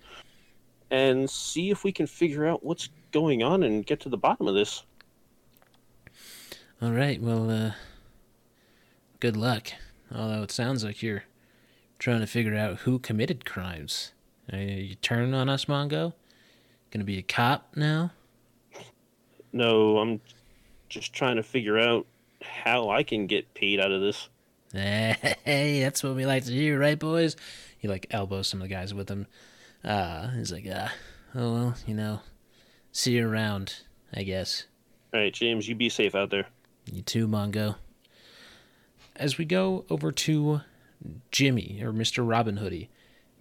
and 0.92 1.28
see 1.30 1.72
if 1.72 1.84
we 1.84 1.92
can 1.92 2.06
figure 2.08 2.46
out 2.46 2.64
what's 2.64 2.90
going 3.16 3.42
on 3.42 3.64
and 3.64 3.86
get 3.86 4.02
to 4.02 4.10
the 4.10 4.18
bottom 4.18 4.46
of 4.46 4.54
this. 4.54 4.84
All 6.82 6.92
right, 6.92 7.22
well, 7.22 7.50
uh, 7.50 7.72
good 9.22 9.38
luck. 9.38 9.70
Although 10.14 10.44
it 10.44 10.52
sounds 10.52 10.84
like 10.84 11.02
you're 11.02 11.24
trying 11.98 12.20
to 12.20 12.28
figure 12.28 12.58
out 12.58 12.80
who 12.80 13.00
committed 13.00 13.46
crimes. 13.46 14.12
Are 14.52 14.60
you 14.60 14.96
turning 14.96 15.34
on 15.34 15.48
us, 15.48 15.64
Mongo? 15.64 16.12
Gonna 16.92 17.06
be 17.06 17.18
a 17.18 17.22
cop 17.22 17.70
now? 17.78 18.12
No, 19.54 20.00
I'm 20.00 20.20
just 20.90 21.14
trying 21.14 21.38
to 21.38 21.44
figure 21.44 21.80
out 21.80 22.06
how 22.42 22.90
I 22.90 23.04
can 23.04 23.28
get 23.28 23.54
paid 23.54 23.80
out 23.80 23.94
of 23.94 24.02
this. 24.02 24.28
Hey, 24.74 25.80
that's 25.80 26.04
what 26.04 26.16
we 26.16 26.26
like 26.26 26.44
to 26.44 26.52
hear, 26.52 26.78
right, 26.78 27.00
boys? 27.00 27.38
He 27.78 27.88
like 27.88 28.08
elbows 28.12 28.50
some 28.50 28.62
of 28.62 28.68
the 28.68 28.76
guys 28.76 28.94
with 28.94 29.08
him. 29.08 29.26
Uh, 29.86 30.32
he's 30.32 30.52
like, 30.52 30.68
uh, 30.68 30.90
oh 31.34 31.54
well, 31.54 31.76
you 31.88 31.94
know, 31.94 32.20
see 32.96 33.18
you 33.18 33.28
around, 33.28 33.82
I 34.14 34.24
guess. 34.24 34.66
All 35.14 35.20
right, 35.20 35.34
James, 35.34 35.68
you 35.68 35.76
be 35.76 35.90
safe 35.90 36.16
out 36.16 36.30
there. 36.30 36.48
You 36.92 37.02
too, 37.02 37.28
Mongo. 37.28 37.76
As 39.18 39.38
we 39.38 39.46
go 39.46 39.86
over 39.90 40.12
to 40.12 40.62
Jimmy 41.30 41.82
or 41.84 41.92
Mr. 41.92 42.28
Robin 42.28 42.58
Hoodie, 42.58 42.90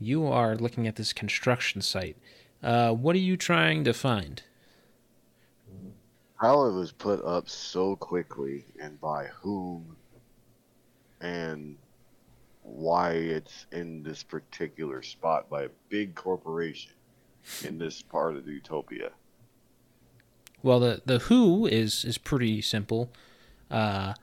you 0.00 0.26
are 0.26 0.56
looking 0.56 0.86
at 0.88 0.96
this 0.96 1.12
construction 1.12 1.80
site. 1.80 2.16
Uh, 2.62 2.92
what 2.92 3.14
are 3.14 3.20
you 3.20 3.36
trying 3.36 3.84
to 3.84 3.92
find? 3.92 4.42
How 6.36 6.66
it 6.66 6.72
was 6.72 6.90
put 6.90 7.24
up 7.24 7.48
so 7.48 7.94
quickly 7.96 8.64
and 8.80 9.00
by 9.00 9.26
whom 9.26 9.96
and 11.20 11.76
why 12.62 13.12
it's 13.12 13.66
in 13.70 14.02
this 14.02 14.22
particular 14.22 15.02
spot 15.02 15.48
by 15.48 15.64
a 15.64 15.68
big 15.88 16.14
corporation 16.14 16.92
in 17.62 17.78
this 17.78 18.02
part 18.02 18.36
of 18.36 18.48
Utopia. 18.48 19.10
Well, 20.64 20.80
the 20.80 21.02
the 21.04 21.18
who 21.20 21.66
is 21.66 22.04
is 22.06 22.16
pretty 22.16 22.62
simple. 22.62 23.12
Uh, 23.70 24.14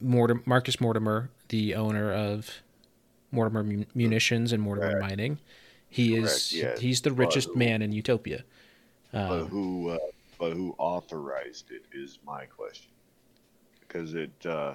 Marcus 0.00 0.78
Mortimer, 0.80 1.30
the 1.48 1.74
owner 1.74 2.12
of 2.12 2.62
Mortimer 3.32 3.64
Mun- 3.64 3.86
Munitions 3.94 4.52
and 4.52 4.62
Mortimer 4.62 4.92
Correct. 4.92 5.08
Mining, 5.10 5.38
he 5.88 6.14
is 6.14 6.50
Correct, 6.52 6.52
yes. 6.52 6.80
he's 6.80 7.00
the 7.00 7.10
richest 7.12 7.48
who- 7.48 7.56
man 7.56 7.80
in 7.82 7.92
Utopia. 7.92 8.44
But 9.10 9.30
Um, 9.42 9.48
who 9.48 9.88
uh, 9.88 9.98
but 10.38 10.52
who 10.52 10.74
authorized 10.78 11.70
it 11.70 11.82
is 11.92 12.18
my 12.24 12.44
question. 12.44 12.90
Because 13.80 14.14
it 14.14 14.30
uh, 14.46 14.74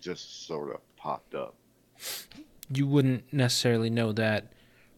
just 0.00 0.46
sort 0.46 0.74
of 0.74 0.80
popped 0.96 1.34
up. 1.36 1.54
you 2.74 2.86
wouldn't 2.88 3.32
necessarily 3.32 3.88
know 3.88 4.10
that 4.12 4.52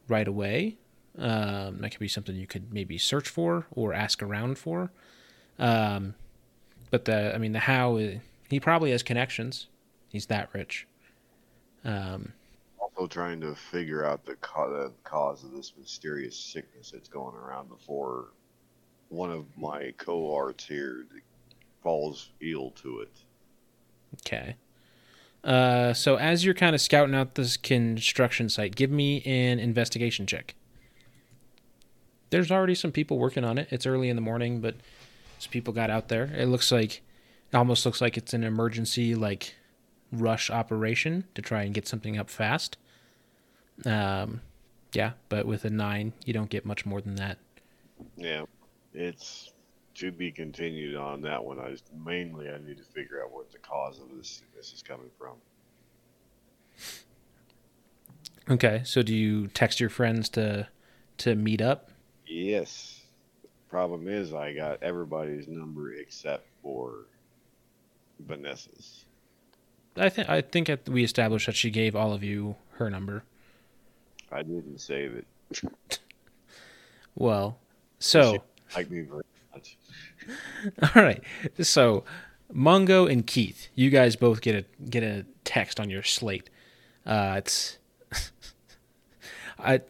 right 0.09 0.27
away. 0.27 0.79
Um, 1.19 1.79
that 1.79 1.91
could 1.91 2.01
be 2.01 2.09
something 2.09 2.35
you 2.37 2.47
could 2.47 2.73
maybe 2.73 2.97
search 2.99 3.29
for 3.29 3.67
or 3.71 3.93
ask 3.95 4.23
around 4.23 4.59
for. 4.59 4.91
Um, 5.59 6.15
but 6.91 7.05
the, 7.05 7.35
I 7.35 7.39
mean, 7.39 7.53
the 7.53 7.59
how, 7.61 7.99
he 8.49 8.61
probably 8.61 8.91
has 8.91 9.03
connections. 9.03 9.67
He's 10.09 10.27
that 10.27 10.49
rich. 10.53 10.87
Um, 11.85 12.33
Also 12.79 13.07
trying 13.07 13.41
to 13.41 13.55
figure 13.55 14.05
out 14.05 14.25
the, 14.25 14.35
ca- 14.37 14.69
the 14.69 14.93
cause 15.05 15.45
of 15.45 15.53
this 15.53 15.73
mysterious 15.79 16.37
sickness 16.39 16.91
that's 16.91 17.09
going 17.09 17.37
around 17.37 17.69
before 17.69 18.29
one 19.09 19.31
of 19.31 19.45
my 19.57 19.93
cohorts 19.99 20.65
here 20.67 21.07
falls 21.83 22.31
ill 22.41 22.71
to 22.73 23.01
it. 23.01 23.13
okay. 24.21 24.57
Uh, 25.45 25.93
so 25.93 26.17
as 26.17 26.45
you're 26.45 26.55
kind 26.55 26.75
of 26.75 26.81
scouting 26.81 27.15
out 27.15 27.37
this 27.37 27.57
construction 27.57 28.49
site, 28.49 28.75
give 28.75 28.91
me 28.91 29.23
an 29.23 29.61
investigation 29.61 30.27
check. 30.27 30.57
There's 32.31 32.51
already 32.51 32.75
some 32.75 32.91
people 32.91 33.17
working 33.19 33.45
on 33.45 33.57
it. 33.57 33.69
It's 33.71 33.87
early 33.87 34.09
in 34.09 34.17
the 34.17 34.23
morning, 34.23 34.61
but 34.61 34.75
some 35.39 35.51
people 35.51 35.73
got 35.73 35.91
out 35.91 36.09
there. 36.09 36.25
It 36.37 36.47
looks 36.47 36.73
like, 36.73 37.03
it 37.53 37.57
almost 37.57 37.85
looks 37.85 38.01
like 38.01 38.17
it's 38.17 38.35
an 38.35 38.45
emergency, 38.45 39.15
like 39.15 39.55
rush 40.13 40.51
operation 40.51 41.25
to 41.35 41.43
try 41.43 41.63
and 41.63 41.75
get 41.75 41.87
something 41.87 42.19
up 42.19 42.31
fast. 42.31 42.77
Um, 43.85 44.41
yeah, 44.93 45.13
but 45.29 45.47
with 45.47 45.65
a 45.65 45.71
nine, 45.71 46.13
you 46.25 46.33
don't 46.33 46.51
get 46.51 46.65
much 46.65 46.87
more 46.87 47.01
than 47.01 47.17
that. 47.17 47.39
Yeah, 48.17 48.45
it's 48.95 49.53
to 49.95 50.13
be 50.13 50.31
continued 50.31 50.97
on 50.97 51.23
that 51.23 51.45
one. 51.45 51.59
I 51.59 51.71
just, 51.71 51.85
mainly 52.05 52.49
I 52.51 52.59
need 52.59 52.79
to 52.79 52.85
figure 52.85 53.23
out 53.23 53.33
what 53.33 53.51
the 53.51 53.59
cause 53.59 53.99
of 53.99 54.17
this 54.17 54.29
sickness 54.29 54.73
is 54.73 54.83
coming 54.83 55.11
from. 55.19 55.35
Okay, 58.49 58.83
so 58.85 59.03
do 59.03 59.15
you 59.15 59.49
text 59.49 59.81
your 59.81 59.91
friends 59.91 60.29
to 60.31 60.69
to 61.19 61.35
meet 61.35 61.61
up? 61.61 61.91
Yes. 62.27 62.96
Problem 63.69 64.09
is, 64.09 64.33
I 64.33 64.53
got 64.53 64.83
everybody's 64.83 65.49
number 65.49 65.93
except 65.93 66.47
for 66.63 67.07
Vanessa's. 68.21 69.05
I 69.97 70.09
think 70.09 70.29
I 70.29 70.41
think 70.41 70.71
we 70.89 71.03
established 71.05 71.47
that 71.47 71.57
she 71.57 71.71
gave 71.71 71.97
all 71.97 72.13
of 72.13 72.23
you 72.23 72.57
her 72.73 72.91
number. 72.91 73.25
I 74.31 74.43
didn't 74.43 74.79
save 74.79 75.15
it. 75.15 75.97
Well, 77.17 77.59
so 77.99 78.43
Like 78.75 78.91
me 78.91 79.01
very 79.01 79.23
much. 79.55 79.77
all 80.95 81.03
right, 81.03 81.23
so 81.63 82.05
Mungo 82.53 83.07
and 83.07 83.27
Keith, 83.27 83.69
you 83.75 83.91
guys 83.91 84.17
both 84.17 84.43
get 84.43 84.55
a 84.55 84.85
get 84.85 85.03
a 85.03 85.25
text 85.45 85.81
on 85.81 85.89
your 85.89 86.03
slate. 86.03 86.51
Uh, 87.07 87.37
it's 87.39 87.79
I 89.59 89.81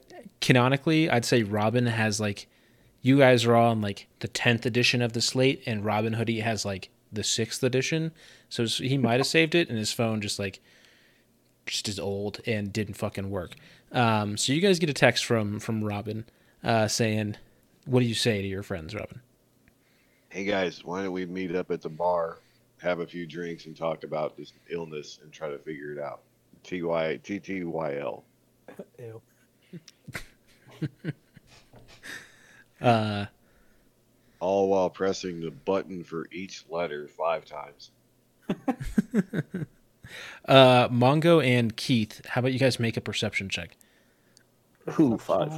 canonically, 0.41 1.11
I'd 1.11 1.24
say 1.24 1.43
Robin 1.43 1.87
has 1.87 2.20
like 2.20 2.47
you 3.07 3.18
guys 3.18 3.44
are 3.44 3.54
all 3.54 3.70
on 3.70 3.80
like 3.80 4.09
the 4.18 4.26
tenth 4.26 4.66
edition 4.66 5.00
of 5.00 5.12
the 5.12 5.20
slate, 5.20 5.62
and 5.64 5.84
Robin 5.84 6.14
Hoodie 6.14 6.40
has 6.40 6.64
like 6.64 6.90
the 7.12 7.22
sixth 7.22 7.62
edition. 7.62 8.11
So 8.48 8.64
he 8.64 8.98
might 8.98 9.20
have 9.20 9.28
saved 9.28 9.54
it, 9.54 9.68
and 9.68 9.78
his 9.78 9.92
phone 9.92 10.20
just 10.20 10.40
like 10.40 10.59
just 11.66 11.88
is 11.88 12.00
old 12.00 12.40
and 12.46 12.72
didn't 12.72 12.94
fucking 12.94 13.30
work. 13.30 13.52
Um, 13.92 14.36
so 14.36 14.52
you 14.52 14.61
guys 14.61 14.80
get 14.80 14.90
a 14.90 14.94
text 14.94 15.24
from 15.24 15.61
from 15.61 15.84
Robin 15.84 16.24
uh, 16.64 16.88
saying, 16.88 17.36
"What 17.84 18.00
do 18.00 18.07
you 18.07 18.14
say 18.14 18.42
to 18.42 18.48
your 18.48 18.64
friends, 18.64 18.92
Robin?" 18.92 19.20
Hey 20.28 20.42
guys, 20.42 20.84
why 20.84 21.04
don't 21.04 21.12
we 21.12 21.26
meet 21.26 21.54
up 21.54 21.70
at 21.70 21.82
the 21.82 21.88
bar, 21.88 22.38
have 22.82 22.98
a 22.98 23.07
few 23.07 23.24
drinks, 23.24 23.66
and 23.66 23.76
talk 23.76 24.02
about 24.02 24.36
this 24.36 24.52
illness 24.68 25.20
and 25.22 25.32
try 25.32 25.48
to 25.48 25.59
figure 25.59 25.92
it 25.92 26.00
out? 26.00 26.22
T 26.64 26.82
Y 26.82 27.20
T 27.22 27.38
T 27.38 27.62
Y 27.62 27.98
L. 27.98 28.24
Ew. 28.98 29.22
Uh, 32.81 33.27
All 34.41 34.68
while 34.68 34.91
pressing 34.91 35.41
the 35.41 35.51
button 35.51 36.05
for 36.05 36.27
each 36.31 36.64
letter 36.68 37.09
five 37.09 37.45
times. 37.45 37.91
uh, 40.49 40.89
Mongo 40.89 41.45
and 41.45 41.77
Keith, 41.77 42.20
how 42.27 42.41
about 42.41 42.53
you 42.53 42.59
guys 42.59 42.79
make 42.79 42.97
a 42.97 43.01
perception 43.01 43.49
check? 43.49 43.77
Who 44.91 45.18
five? 45.18 45.53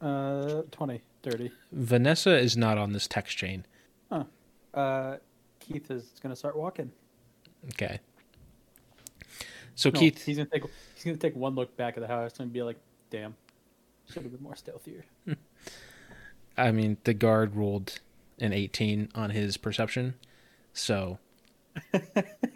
Uh, 0.00 0.62
20, 0.72 1.00
30. 1.22 1.52
Vanessa 1.70 2.36
is 2.36 2.56
not 2.56 2.78
on 2.78 2.92
this 2.92 3.06
text 3.06 3.36
chain. 3.36 3.64
Uh, 4.74 5.16
Keith 5.60 5.90
is 5.90 6.12
gonna 6.22 6.36
start 6.36 6.56
walking. 6.56 6.90
Okay. 7.68 8.00
So 9.74 9.90
No, 9.90 10.00
Keith, 10.00 10.24
he's 10.24 10.36
gonna 10.36 10.48
take 10.50 10.64
he's 10.94 11.04
gonna 11.04 11.16
take 11.16 11.36
one 11.36 11.54
look 11.54 11.76
back 11.76 11.96
at 11.96 12.00
the 12.00 12.06
house 12.06 12.40
and 12.40 12.52
be 12.52 12.62
like, 12.62 12.78
"Damn, 13.10 13.34
should 14.10 14.22
have 14.22 14.32
been 14.32 14.42
more 14.42 14.56
stealthier." 14.56 15.04
I 16.56 16.70
mean, 16.70 16.98
the 17.04 17.14
guard 17.14 17.56
rolled 17.56 18.00
an 18.38 18.52
18 18.52 19.08
on 19.14 19.30
his 19.30 19.56
perception, 19.56 20.14
so 20.72 21.18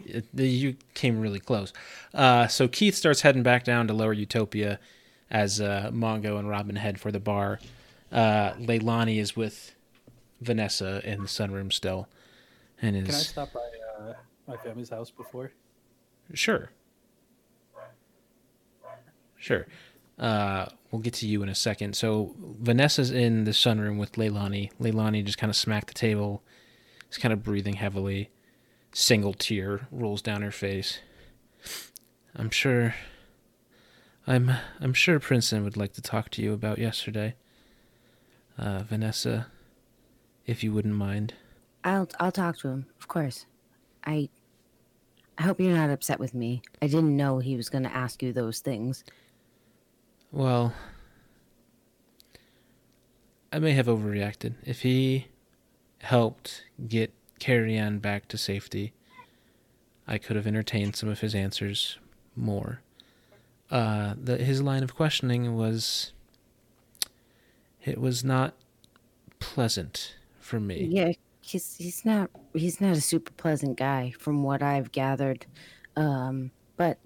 it, 0.04 0.26
you 0.34 0.76
came 0.94 1.20
really 1.20 1.40
close. 1.40 1.72
Uh, 2.12 2.46
so 2.46 2.68
Keith 2.68 2.94
starts 2.94 3.22
heading 3.22 3.42
back 3.42 3.64
down 3.64 3.86
to 3.86 3.94
Lower 3.94 4.12
Utopia 4.12 4.78
as 5.30 5.60
uh, 5.60 5.90
Mongo 5.92 6.38
and 6.38 6.48
Robin 6.48 6.76
head 6.76 7.00
for 7.00 7.10
the 7.10 7.20
bar. 7.20 7.58
Uh, 8.12 8.52
Leilani 8.54 9.18
is 9.18 9.34
with 9.34 9.74
Vanessa 10.40 11.00
in 11.08 11.22
the 11.22 11.28
sunroom 11.28 11.72
still. 11.72 12.08
and 12.80 12.96
is. 12.96 13.04
Can 13.06 13.14
I 13.14 13.18
stop 13.18 13.52
by 13.52 13.68
uh, 14.00 14.12
my 14.46 14.56
family's 14.58 14.90
house 14.90 15.10
before? 15.10 15.52
Sure. 16.34 16.70
Sure. 19.38 19.66
Uh, 20.18 20.66
we'll 20.90 21.02
get 21.02 21.14
to 21.14 21.26
you 21.26 21.42
in 21.42 21.48
a 21.48 21.54
second. 21.54 21.94
So 21.94 22.34
Vanessa's 22.38 23.10
in 23.10 23.44
the 23.44 23.50
sunroom 23.50 23.98
with 23.98 24.12
Leilani. 24.12 24.70
Leilani 24.80 25.24
just 25.24 25.38
kind 25.38 25.50
of 25.50 25.56
smacked 25.56 25.88
the 25.88 25.94
table. 25.94 26.42
She's 27.10 27.18
kind 27.18 27.32
of 27.32 27.42
breathing 27.42 27.74
heavily. 27.74 28.30
Single 28.92 29.34
tear 29.34 29.86
rolls 29.90 30.22
down 30.22 30.42
her 30.42 30.50
face. 30.50 31.00
I'm 32.34 32.50
sure. 32.50 32.94
I'm 34.26 34.50
I'm 34.80 34.92
sure 34.92 35.20
Princeton 35.20 35.64
would 35.64 35.76
like 35.76 35.92
to 35.94 36.02
talk 36.02 36.30
to 36.30 36.42
you 36.42 36.52
about 36.52 36.78
yesterday. 36.78 37.34
Uh, 38.58 38.82
Vanessa, 38.82 39.48
if 40.46 40.64
you 40.64 40.72
wouldn't 40.72 40.94
mind. 40.94 41.34
I'll 41.84 42.08
I'll 42.18 42.32
talk 42.32 42.58
to 42.58 42.68
him, 42.68 42.86
of 42.98 43.06
course. 43.06 43.46
I 44.04 44.28
I 45.38 45.42
hope 45.42 45.60
you're 45.60 45.76
not 45.76 45.90
upset 45.90 46.18
with 46.18 46.34
me. 46.34 46.62
I 46.80 46.86
didn't 46.86 47.16
know 47.16 47.38
he 47.38 47.56
was 47.56 47.68
going 47.68 47.84
to 47.84 47.94
ask 47.94 48.22
you 48.22 48.32
those 48.32 48.60
things. 48.60 49.04
Well, 50.32 50.74
I 53.52 53.58
may 53.58 53.72
have 53.72 53.86
overreacted. 53.86 54.54
If 54.64 54.82
he 54.82 55.28
helped 56.00 56.64
get 56.88 57.12
Carrie 57.38 57.76
Ann 57.76 57.98
back 57.98 58.28
to 58.28 58.38
safety, 58.38 58.92
I 60.06 60.18
could 60.18 60.36
have 60.36 60.46
entertained 60.46 60.96
some 60.96 61.08
of 61.08 61.20
his 61.20 61.34
answers 61.34 61.98
more. 62.34 62.80
Uh, 63.70 64.14
the, 64.22 64.36
his 64.36 64.62
line 64.62 64.82
of 64.82 64.94
questioning 64.94 65.56
was. 65.56 66.12
It 67.84 68.00
was 68.00 68.24
not 68.24 68.54
pleasant 69.38 70.16
for 70.40 70.58
me. 70.58 70.84
Yeah, 70.90 71.12
he's 71.40 71.76
he's 71.76 72.04
not 72.04 72.30
he's 72.52 72.80
not 72.80 72.96
a 72.96 73.00
super 73.00 73.30
pleasant 73.32 73.78
guy 73.78 74.12
from 74.18 74.42
what 74.42 74.60
I've 74.60 74.90
gathered. 74.90 75.46
Um, 75.94 76.50
but 76.76 76.98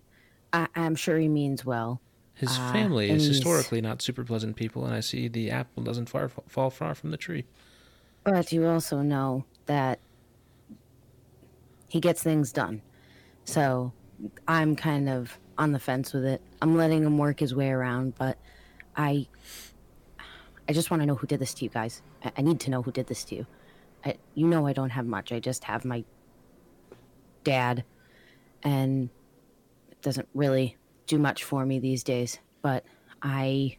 I, 0.55 0.69
I'm 0.75 0.95
sure 0.95 1.19
he 1.19 1.29
means 1.29 1.67
well. 1.67 2.01
His 2.41 2.49
Ah, 2.59 2.73
family 2.73 3.11
is 3.11 3.27
historically 3.27 3.83
not 3.83 4.01
super 4.01 4.25
pleasant 4.25 4.57
people, 4.57 4.87
and 4.87 4.95
I 4.95 5.01
see 5.01 5.29
the 5.29 5.51
apple 5.51 5.83
doesn't 5.83 6.09
far, 6.09 6.31
fall 6.31 6.71
far 6.71 6.95
from 6.95 7.11
the 7.11 7.19
tree. 7.19 7.45
But 8.25 8.51
you 8.51 8.67
also 8.67 9.03
know 9.03 9.45
that 9.67 10.01
he 11.89 12.01
gets 12.01 12.23
things 12.23 12.51
done. 12.51 12.81
So 13.45 13.93
I'm 14.49 14.75
kind 14.75 15.11
of 15.11 15.39
on 15.59 15.73
the 15.73 15.79
fence 15.79 16.15
with 16.15 16.25
it. 16.25 16.41
I'm 16.63 16.77
letting 16.79 17.03
him 17.05 17.19
work 17.19 17.41
his 17.41 17.55
way 17.55 17.69
around, 17.71 18.15
but 18.15 18.39
I 18.97 19.27
I 20.67 20.73
just 20.73 20.91
want 20.91 21.03
to 21.03 21.07
know 21.07 21.17
who 21.17 21.27
did 21.27 21.41
this 21.41 21.53
to 21.55 21.65
you 21.65 21.71
guys. 21.71 22.01
I, 22.25 22.33
I 22.39 22.43
need 22.43 22.61
to 22.61 22.71
know 22.71 22.81
who 22.81 22.93
did 22.93 23.07
this 23.07 23.23
to 23.25 23.35
you. 23.35 23.47
I, 24.03 24.17
you 24.35 24.47
know 24.47 24.67
I 24.67 24.73
don't 24.73 24.91
have 24.91 25.05
much. 25.05 25.31
I 25.31 25.41
just 25.41 25.65
have 25.65 25.85
my 25.85 26.05
dad 27.45 27.85
and 28.63 29.11
it 29.91 30.01
doesn't 30.01 30.29
really 30.33 30.77
do 31.11 31.19
much 31.19 31.43
for 31.43 31.67
me 31.67 31.81
these 31.81 32.05
days, 32.05 32.39
but 32.63 32.85
I 33.21 33.77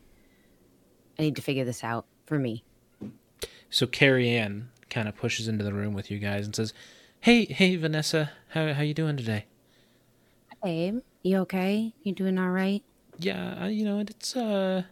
I 1.18 1.22
need 1.24 1.38
to 1.38 1.42
figure 1.42 1.64
this 1.64 1.84
out 1.84 2.06
for 2.26 2.38
me. 2.38 2.64
So 3.70 3.88
Carrie 3.88 4.30
Ann 4.30 4.70
kind 4.90 5.08
of 5.08 5.16
pushes 5.16 5.48
into 5.48 5.64
the 5.64 5.74
room 5.74 5.94
with 5.94 6.12
you 6.12 6.20
guys 6.20 6.46
and 6.46 6.54
says, 6.54 6.74
"Hey, 7.22 7.46
hey, 7.46 7.78
Vanessa, 7.78 8.32
how 8.50 8.74
how 8.74 8.84
you 8.84 8.94
doing 8.94 9.16
today?" 9.16 9.46
Babe, 10.62 11.00
you 11.24 11.38
okay? 11.40 11.94
You 12.04 12.14
doing 12.14 12.38
all 12.38 12.52
right? 12.52 12.84
Yeah, 13.18 13.68
you 13.68 13.86
know, 13.86 14.00
it's 14.00 14.36
uh, 14.36 14.84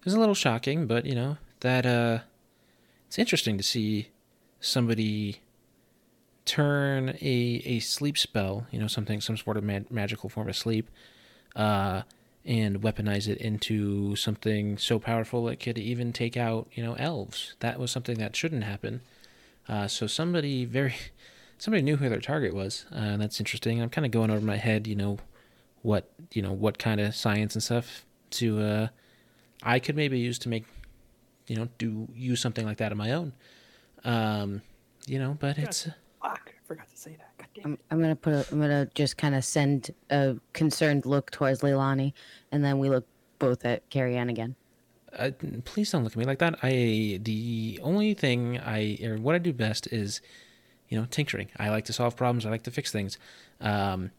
it 0.00 0.04
was 0.04 0.14
a 0.14 0.18
little 0.18 0.34
shocking, 0.34 0.86
but 0.88 1.06
you 1.06 1.14
know 1.14 1.38
that 1.60 1.86
uh, 1.86 2.18
it's 3.06 3.18
interesting 3.18 3.56
to 3.58 3.62
see 3.62 4.08
somebody 4.58 5.40
turn 6.44 7.10
a 7.20 7.62
a 7.64 7.78
sleep 7.78 8.18
spell, 8.18 8.66
you 8.72 8.80
know, 8.80 8.88
something 8.88 9.20
some 9.20 9.36
sort 9.36 9.56
of 9.56 9.62
mag- 9.62 9.90
magical 9.90 10.28
form 10.28 10.48
of 10.48 10.56
sleep, 10.56 10.90
uh, 11.56 12.02
and 12.44 12.82
weaponize 12.82 13.26
it 13.26 13.38
into 13.38 14.16
something 14.16 14.76
so 14.76 14.98
powerful 14.98 15.48
it 15.48 15.56
could 15.56 15.78
even 15.78 16.12
take 16.12 16.36
out, 16.36 16.68
you 16.72 16.82
know, 16.82 16.94
elves. 16.94 17.54
That 17.60 17.78
was 17.78 17.90
something 17.90 18.18
that 18.18 18.36
shouldn't 18.36 18.64
happen. 18.64 19.00
Uh, 19.68 19.88
so 19.88 20.06
somebody 20.06 20.64
very 20.64 20.94
somebody 21.58 21.82
knew 21.82 21.96
who 21.96 22.08
their 22.08 22.20
target 22.20 22.54
was, 22.54 22.86
uh, 22.92 22.98
and 22.98 23.22
that's 23.22 23.40
interesting. 23.40 23.80
I'm 23.80 23.90
kind 23.90 24.04
of 24.04 24.10
going 24.10 24.30
over 24.30 24.44
my 24.44 24.56
head, 24.56 24.86
you 24.86 24.96
know, 24.96 25.18
what 25.82 26.10
you 26.32 26.42
know 26.42 26.52
what 26.52 26.78
kind 26.78 27.00
of 27.00 27.14
science 27.14 27.54
and 27.54 27.62
stuff 27.62 28.04
to 28.30 28.60
uh, 28.60 28.88
I 29.62 29.78
could 29.78 29.96
maybe 29.96 30.18
use 30.18 30.38
to 30.40 30.48
make, 30.48 30.66
you 31.46 31.56
know, 31.56 31.68
do 31.78 32.08
use 32.14 32.40
something 32.40 32.66
like 32.66 32.78
that 32.78 32.92
on 32.92 32.98
my 32.98 33.12
own. 33.12 33.32
Um, 34.04 34.62
you 35.06 35.18
know, 35.18 35.36
but 35.40 35.58
it's 35.58 35.88
Fuck, 36.20 36.52
I 36.53 36.53
forgot 36.66 36.88
to 36.90 36.96
say 36.96 37.16
that. 37.16 37.36
God 37.38 37.48
damn. 37.54 37.64
I'm, 37.64 37.78
I'm 37.90 38.00
gonna 38.00 38.16
put 38.16 38.32
a, 38.32 38.46
I'm 38.50 38.60
gonna 38.60 38.88
just 38.94 39.16
kind 39.16 39.34
of 39.34 39.44
send 39.44 39.94
a 40.10 40.36
concerned 40.52 41.06
look 41.06 41.30
towards 41.30 41.60
Leilani, 41.60 42.12
and 42.52 42.64
then 42.64 42.78
we 42.78 42.88
look 42.90 43.06
both 43.38 43.64
at 43.64 43.88
Carrie 43.90 44.16
Ann 44.16 44.28
again. 44.28 44.56
uh, 45.18 45.30
please 45.64 45.90
don't 45.90 46.02
look 46.04 46.12
at 46.12 46.18
me 46.18 46.24
like 46.24 46.38
that. 46.38 46.58
I 46.62 47.20
the 47.22 47.78
only 47.82 48.14
thing 48.14 48.58
I 48.58 48.98
or 49.02 49.16
what 49.16 49.34
I 49.34 49.38
do 49.38 49.52
best 49.52 49.86
is, 49.92 50.20
you 50.88 50.98
know, 50.98 51.06
tinkering. 51.10 51.48
I 51.58 51.68
like 51.70 51.84
to 51.86 51.92
solve 51.92 52.16
problems. 52.16 52.46
I 52.46 52.50
like 52.50 52.64
to 52.64 52.70
fix 52.70 52.90
things, 52.90 53.18
um, 53.60 54.10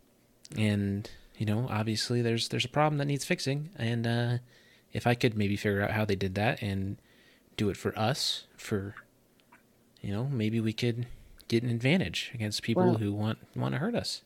and 0.58 1.10
you 1.38 1.46
know, 1.46 1.68
obviously 1.70 2.22
there's 2.22 2.50
there's 2.50 2.66
a 2.66 2.70
problem 2.70 2.98
that 3.00 3.06
needs 3.06 3.26
fixing, 3.26 3.70
and 3.78 4.08
uh, 4.08 4.38
if 4.94 5.06
I 5.08 5.16
could 5.16 5.38
maybe 5.38 5.56
figure 5.58 5.82
out 5.82 5.92
how 5.92 6.06
they 6.06 6.16
did 6.16 6.36
that 6.36 6.62
and 6.62 6.98
do 7.58 7.70
it 7.70 7.78
for 7.78 7.98
us, 7.98 8.46
for 8.56 8.96
you 10.02 10.14
know, 10.14 10.26
maybe 10.26 10.60
we 10.62 10.72
could 10.72 11.08
get 11.48 11.64
an 11.64 11.70
advantage 11.70 12.32
against 12.34 12.64
people 12.64 12.84
Well- 12.84 12.98
who 12.98 13.14
want 13.14 13.40
want 13.56 13.74
to 13.74 13.80
hurt 13.80 13.96
us. 13.96 14.24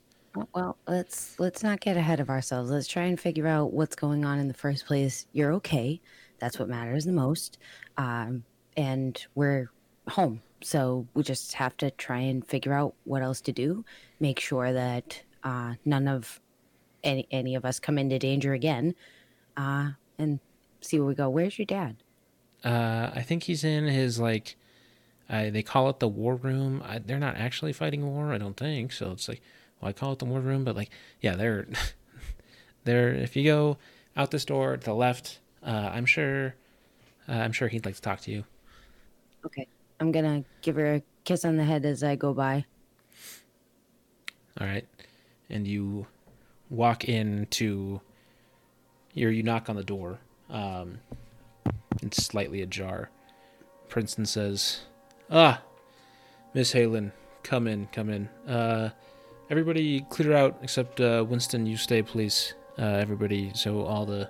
Well, 0.53 0.77
let's 0.87 1.39
let's 1.39 1.63
not 1.63 1.79
get 1.79 1.97
ahead 1.97 2.19
of 2.19 2.29
ourselves. 2.29 2.69
Let's 2.69 2.87
try 2.87 3.03
and 3.03 3.19
figure 3.19 3.47
out 3.47 3.73
what's 3.73 3.95
going 3.95 4.25
on 4.25 4.37
in 4.37 4.47
the 4.47 4.53
first 4.53 4.85
place. 4.85 5.25
You're 5.33 5.51
okay. 5.53 5.99
That's 6.37 6.59
what 6.59 6.69
matters 6.69 7.03
the 7.05 7.11
most. 7.11 7.57
Um, 7.97 8.43
and 8.77 9.21
we're 9.33 9.71
home, 10.07 10.41
so 10.61 11.07
we 11.15 11.23
just 11.23 11.53
have 11.53 11.75
to 11.77 11.89
try 11.91 12.19
and 12.19 12.45
figure 12.47 12.73
out 12.73 12.93
what 13.05 13.23
else 13.23 13.41
to 13.41 13.51
do. 13.51 13.83
Make 14.19 14.39
sure 14.39 14.71
that 14.71 15.21
uh, 15.43 15.73
none 15.83 16.07
of 16.07 16.39
any 17.03 17.27
any 17.31 17.55
of 17.55 17.65
us 17.65 17.79
come 17.79 17.97
into 17.97 18.19
danger 18.19 18.53
again. 18.53 18.93
Uh, 19.57 19.91
and 20.19 20.39
see 20.81 20.99
where 20.99 21.07
we 21.07 21.15
go. 21.15 21.27
Where's 21.29 21.57
your 21.57 21.65
dad? 21.65 21.97
Uh, 22.63 23.09
I 23.13 23.23
think 23.23 23.43
he's 23.43 23.63
in 23.63 23.85
his 23.85 24.19
like, 24.19 24.55
they 25.29 25.61
call 25.61 25.89
it 25.89 25.99
the 25.99 26.07
war 26.07 26.35
room. 26.35 26.81
I, 26.85 26.99
they're 26.99 27.19
not 27.19 27.37
actually 27.37 27.73
fighting 27.73 28.05
war, 28.05 28.33
I 28.33 28.37
don't 28.37 28.57
think. 28.57 28.91
So 28.91 29.11
it's 29.11 29.29
like, 29.29 29.41
well, 29.79 29.89
I 29.89 29.93
call 29.93 30.13
it 30.13 30.19
the 30.19 30.25
war 30.25 30.39
room, 30.39 30.63
but 30.63 30.75
like, 30.75 30.89
yeah, 31.21 31.35
they're, 31.35 31.67
they're. 32.83 33.13
If 33.13 33.35
you 33.35 33.43
go 33.43 33.77
out 34.17 34.31
this 34.31 34.45
door 34.45 34.75
to 34.75 34.83
the 34.83 34.93
left, 34.93 35.39
uh, 35.63 35.91
I'm 35.93 36.05
sure, 36.05 36.55
uh, 37.27 37.33
I'm 37.33 37.51
sure 37.51 37.67
he'd 37.67 37.85
like 37.85 37.95
to 37.95 38.01
talk 38.01 38.21
to 38.21 38.31
you. 38.31 38.43
Okay, 39.45 39.67
I'm 39.99 40.11
gonna 40.11 40.43
give 40.61 40.75
her 40.75 40.95
a 40.95 41.03
kiss 41.23 41.45
on 41.45 41.57
the 41.57 41.63
head 41.63 41.85
as 41.85 42.03
I 42.03 42.15
go 42.15 42.33
by. 42.33 42.65
All 44.59 44.67
right, 44.67 44.85
and 45.49 45.67
you 45.67 46.07
walk 46.69 47.05
into, 47.05 48.01
you 49.13 49.29
you 49.29 49.43
knock 49.43 49.69
on 49.69 49.75
the 49.75 49.83
door. 49.83 50.19
Um, 50.49 50.99
it's 52.01 52.25
slightly 52.25 52.61
ajar. 52.61 53.09
Princeton 53.87 54.25
says, 54.25 54.81
"Ah, 55.29 55.61
Miss 56.53 56.73
Halen, 56.73 57.11
come 57.43 57.67
in, 57.67 57.87
come 57.91 58.09
in. 58.09 58.29
Uh, 58.47 58.89
everybody 59.49 60.01
clear 60.09 60.33
out 60.33 60.57
except 60.61 60.99
uh, 60.99 61.25
Winston. 61.27 61.65
You 61.65 61.77
stay, 61.77 62.01
please. 62.01 62.53
Uh, 62.77 62.83
everybody. 62.85 63.51
So 63.53 63.83
all 63.83 64.05
the 64.05 64.29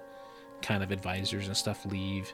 kind 0.61 0.83
of 0.83 0.91
advisors 0.91 1.47
and 1.47 1.55
stuff 1.55 1.85
leave, 1.85 2.33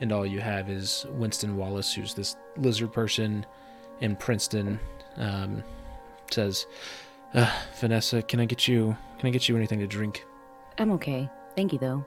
and 0.00 0.12
all 0.12 0.24
you 0.24 0.40
have 0.40 0.70
is 0.70 1.06
Winston 1.10 1.56
Wallace, 1.56 1.92
who's 1.92 2.14
this 2.14 2.36
lizard 2.56 2.92
person, 2.92 3.44
in 4.00 4.16
Princeton 4.16 4.78
um, 5.16 5.62
says." 6.30 6.66
Uh, 7.34 7.52
Vanessa, 7.80 8.22
can 8.22 8.40
I 8.40 8.46
get 8.46 8.66
you? 8.66 8.96
Can 9.18 9.26
I 9.26 9.30
get 9.30 9.48
you 9.48 9.56
anything 9.56 9.80
to 9.80 9.86
drink? 9.86 10.24
I'm 10.78 10.90
okay. 10.92 11.28
Thank 11.54 11.72
you, 11.72 11.78
though. 11.78 12.04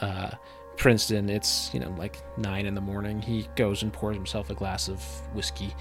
Uh, 0.00 0.30
Princeton, 0.76 1.28
it's 1.30 1.72
you 1.72 1.80
know 1.80 1.94
like 1.98 2.22
nine 2.36 2.66
in 2.66 2.74
the 2.74 2.80
morning. 2.80 3.22
He 3.22 3.48
goes 3.56 3.82
and 3.82 3.92
pours 3.92 4.16
himself 4.16 4.50
a 4.50 4.54
glass 4.54 4.88
of 4.88 5.02
whiskey. 5.34 5.74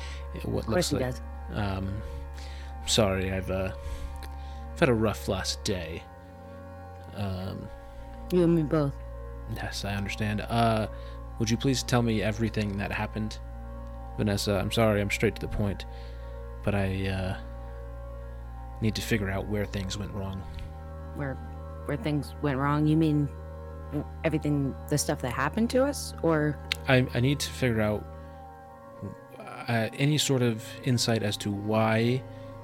What 0.44 0.64
Of 0.66 0.66
course 0.68 0.68
looks 0.68 0.90
he 0.92 0.96
like. 0.98 1.06
does. 1.06 1.22
Um, 1.54 2.02
sorry, 2.86 3.32
I've 3.32 3.50
uh, 3.50 3.72
I've 4.74 4.80
had 4.80 4.90
a 4.90 4.94
rough 4.94 5.28
last 5.28 5.64
day. 5.64 6.04
Um, 7.16 7.68
You 8.32 8.44
and 8.44 8.56
me 8.56 8.64
both. 8.64 8.94
yes, 9.56 9.86
I 9.86 9.94
understand. 9.96 10.42
Uh, 10.42 10.88
would 11.40 11.50
you 11.50 11.58
please 11.58 11.84
tell 11.84 12.02
me 12.02 12.22
everything 12.22 12.78
that 12.78 12.92
happened, 12.92 13.38
Vanessa? 14.18 14.54
I'm 14.60 14.72
sorry, 14.72 15.02
I'm 15.02 15.12
straight 15.12 15.36
to 15.36 15.42
the 15.42 15.48
point, 15.48 15.86
but 16.64 16.74
I 16.76 17.08
uh, 17.08 17.38
need 18.82 18.96
to 18.96 19.02
figure 19.02 19.30
out 19.30 19.48
where 19.48 19.66
things 19.66 19.98
went 19.98 20.12
wrong. 20.14 20.42
Where, 21.16 21.36
where 21.86 21.98
things 21.98 22.34
went 22.42 22.58
wrong? 22.58 22.88
You 22.88 22.98
mean 22.98 23.30
everything, 24.24 24.76
the 24.90 24.98
stuff 24.98 25.22
that 25.22 25.32
happened 25.34 25.70
to 25.72 25.84
us, 25.84 26.14
or 26.24 26.58
I, 26.88 27.06
I 27.14 27.20
need 27.20 27.40
to 27.40 27.50
figure 27.50 27.82
out. 27.82 28.06
uh, 29.68 29.90
any 29.98 30.18
sort 30.18 30.42
of 30.42 30.64
insight 30.84 31.24
as 31.24 31.38
to 31.38 31.52
why 31.52 32.22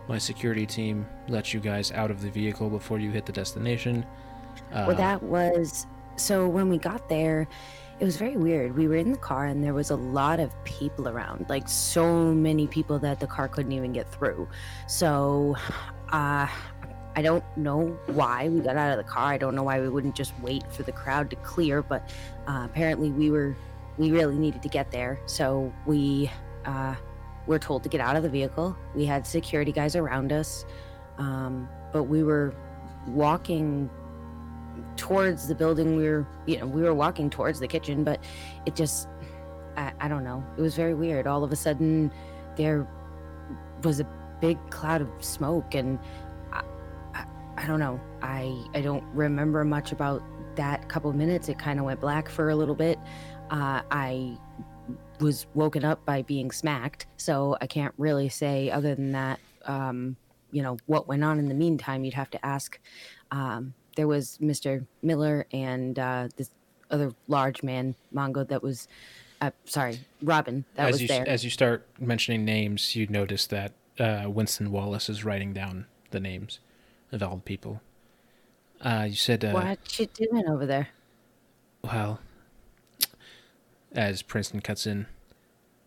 my 0.07 0.17
security 0.17 0.65
team 0.65 1.05
let 1.27 1.53
you 1.53 1.59
guys 1.59 1.91
out 1.91 2.11
of 2.11 2.21
the 2.21 2.30
vehicle 2.30 2.69
before 2.69 2.99
you 2.99 3.11
hit 3.11 3.25
the 3.25 3.32
destination? 3.32 4.05
Uh, 4.73 4.86
Well, 4.88 4.97
that 4.97 5.21
was 5.23 5.86
so 6.15 6.47
when 6.47 6.67
we 6.69 6.77
got 6.77 7.07
there, 7.07 7.47
it 7.99 8.05
was 8.05 8.17
very 8.17 8.36
weird. 8.38 8.75
We 8.75 8.88
were 8.88 8.95
in 8.95 9.11
the 9.11 9.17
car 9.17 9.45
and 9.45 9.63
there 9.63 9.73
was 9.73 9.89
a 9.91 9.95
lot 9.95 10.39
of 10.39 10.51
people 10.63 11.07
around, 11.07 11.45
like 11.49 11.67
so 11.67 12.34
many 12.34 12.67
people 12.67 12.99
that 12.99 13.19
the 13.19 13.27
car 13.27 13.47
couldn't 13.47 13.71
even 13.71 13.93
get 13.93 14.11
through. 14.11 14.47
So, 14.88 15.55
uh, 16.09 16.47
I 17.20 17.22
don't 17.22 17.43
know 17.57 17.99
why 18.05 18.47
we 18.47 18.61
got 18.61 18.78
out 18.78 18.97
of 18.97 19.05
the 19.05 19.11
car. 19.11 19.34
I 19.34 19.38
don't 19.38 19.53
know 19.53 19.63
why 19.63 19.82
we 19.82 19.89
wouldn't 19.89 20.15
just 20.15 20.32
wait 20.39 20.63
for 20.72 20.84
the 20.84 20.93
crowd 20.93 21.30
to 21.32 21.36
clear, 21.36 21.84
but 21.84 22.09
uh, 22.47 22.61
apparently 22.63 23.11
we 23.11 23.30
were 23.30 23.57
we 23.97 24.09
really 24.09 24.38
needed 24.38 24.63
to 24.63 24.70
get 24.70 24.89
there. 24.89 25.20
So 25.26 25.74
we 25.86 26.32
uh, 26.63 26.95
were 27.45 27.59
told 27.59 27.84
to 27.84 27.89
get 27.89 27.99
out 27.99 28.15
of 28.15 28.24
the 28.24 28.30
vehicle. 28.30 28.74
We 28.95 29.03
had 29.03 29.28
security 29.28 29.74
guys 29.74 29.97
around 29.97 30.32
us, 30.32 30.63
um, 31.17 31.67
but 31.91 32.03
we 32.03 32.24
were 32.24 32.55
walking 33.05 33.89
towards 34.95 35.49
the 35.49 35.55
building 35.55 35.97
we 35.97 36.07
were 36.07 36.26
you 36.45 36.57
know 36.57 36.65
we 36.65 36.82
were 36.82 36.93
walking 36.93 37.30
towards 37.30 37.59
the 37.59 37.67
kitchen 37.67 38.01
but 38.01 38.24
it 38.65 38.78
just 38.78 39.09
I, 39.76 39.91
I 39.99 40.07
don't 40.07 40.24
know 40.24 40.41
it 40.57 40.61
was 40.61 40.74
very 40.74 40.93
weird 40.93 41.28
all 41.28 41.43
of 41.43 41.51
a 41.51 41.55
sudden 41.55 42.13
there 42.55 42.88
was 43.84 43.99
a 43.99 44.07
big 44.39 44.57
cloud 44.70 45.01
of 45.01 45.09
smoke 45.20 45.76
and 45.76 45.99
I, 47.60 47.68
don't 47.68 47.80
know 47.80 47.99
i 48.22 48.66
i 48.74 48.82
don't 48.82 49.03
remember 49.14 49.64
much 49.64 49.91
about 49.91 50.24
that 50.55 50.89
couple 50.89 51.12
minutes 51.14 51.49
it 51.49 51.60
kind 51.60 51.80
of 51.80 51.86
went 51.86 51.99
black 51.99 52.30
for 52.30 52.49
a 52.49 52.55
little 52.55 52.76
bit 52.76 52.97
uh, 53.51 53.82
i 53.91 54.38
was 55.20 55.45
woken 55.53 55.84
up 55.84 56.03
by 56.05 56.22
being 56.22 56.51
smacked 56.51 57.05
so 57.18 57.57
i 57.62 57.68
can't 57.68 57.93
really 57.97 58.30
say 58.30 58.72
other 58.72 58.95
than 58.95 59.12
that 59.12 59.39
um, 59.66 60.16
you 60.51 60.64
know 60.64 60.78
what 60.86 61.07
went 61.07 61.24
on 61.24 61.38
in 61.38 61.47
the 61.47 61.53
meantime 61.53 62.03
you'd 62.03 62.14
have 62.14 62.30
to 62.30 62.43
ask 62.45 62.80
um, 63.32 63.74
there 63.95 64.07
was 64.07 64.38
Mr. 64.41 64.86
Miller 65.01 65.45
and 65.51 65.99
uh, 65.99 66.30
this 66.38 66.51
other 66.89 67.12
large 67.28 67.64
man, 67.64 67.95
Mongo, 68.14 68.47
that 68.47 68.64
was, 68.64 68.88
uh, 69.41 69.51
sorry, 69.66 69.99
Robin, 70.22 70.66
that 70.76 70.88
as 70.88 70.93
was 70.93 71.01
you 71.01 71.07
there. 71.10 71.28
as 71.28 71.43
you 71.43 71.49
start 71.49 71.86
mentioning 71.99 72.45
names, 72.45 72.95
you 72.95 73.07
notice 73.07 73.45
that 73.47 73.74
uh, 73.99 74.24
Winston 74.28 74.72
Wallace 74.72 75.10
is 75.10 75.26
writing 75.26 75.53
down 75.53 75.86
the 76.12 76.20
names 76.20 76.60
of 77.12 77.24
all 77.24 77.41
people. 77.43 77.82
Uh, 78.82 79.07
you 79.10 79.16
said, 79.16 79.43
uh, 79.43 79.51
what 79.51 79.99
you 79.99 80.05
doing 80.05 80.47
over 80.47 80.66
there? 80.66 80.89
well, 81.84 82.20
as 83.91 84.22
Princeton 84.22 84.62
cuts 84.62 84.86
in, 84.88 85.07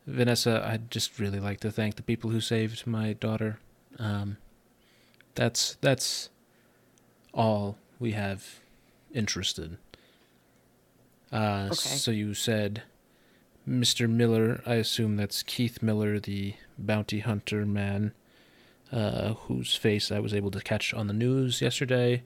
Vanessa, 0.07 0.63
I'd 0.67 0.91
just 0.91 1.19
really 1.19 1.41
like 1.41 1.61
to 1.61 1.71
thank 1.71 1.95
the 1.97 2.03
people 2.03 2.31
who 2.31 2.41
saved 2.41 2.87
my 2.87 3.13
daughter. 3.13 3.61
Um, 3.99 4.37
that's 5.35 5.77
that's 5.81 6.29
all 7.33 7.79
we 7.99 8.13
have 8.13 8.61
interested. 9.15 9.79
Uh, 11.33 11.67
Okay. 11.67 11.75
So 11.75 12.11
you 12.11 12.35
said, 12.35 12.83
Mr. 13.69 14.09
Miller. 14.11 14.61
I 14.67 14.75
assume 14.75 15.17
that's 15.17 15.43
Keith 15.43 15.83
Miller, 15.83 16.19
the 16.19 16.55
bounty 16.77 17.21
hunter 17.21 17.65
man, 17.65 18.13
uh, 18.93 19.35
whose 19.35 19.75
face 19.75 20.13
I 20.13 20.19
was 20.21 20.35
able 20.35 20.51
to 20.53 20.61
catch 20.61 20.93
on 20.95 21.07
the 21.07 21.13
news 21.15 21.61
yesterday, 21.63 22.23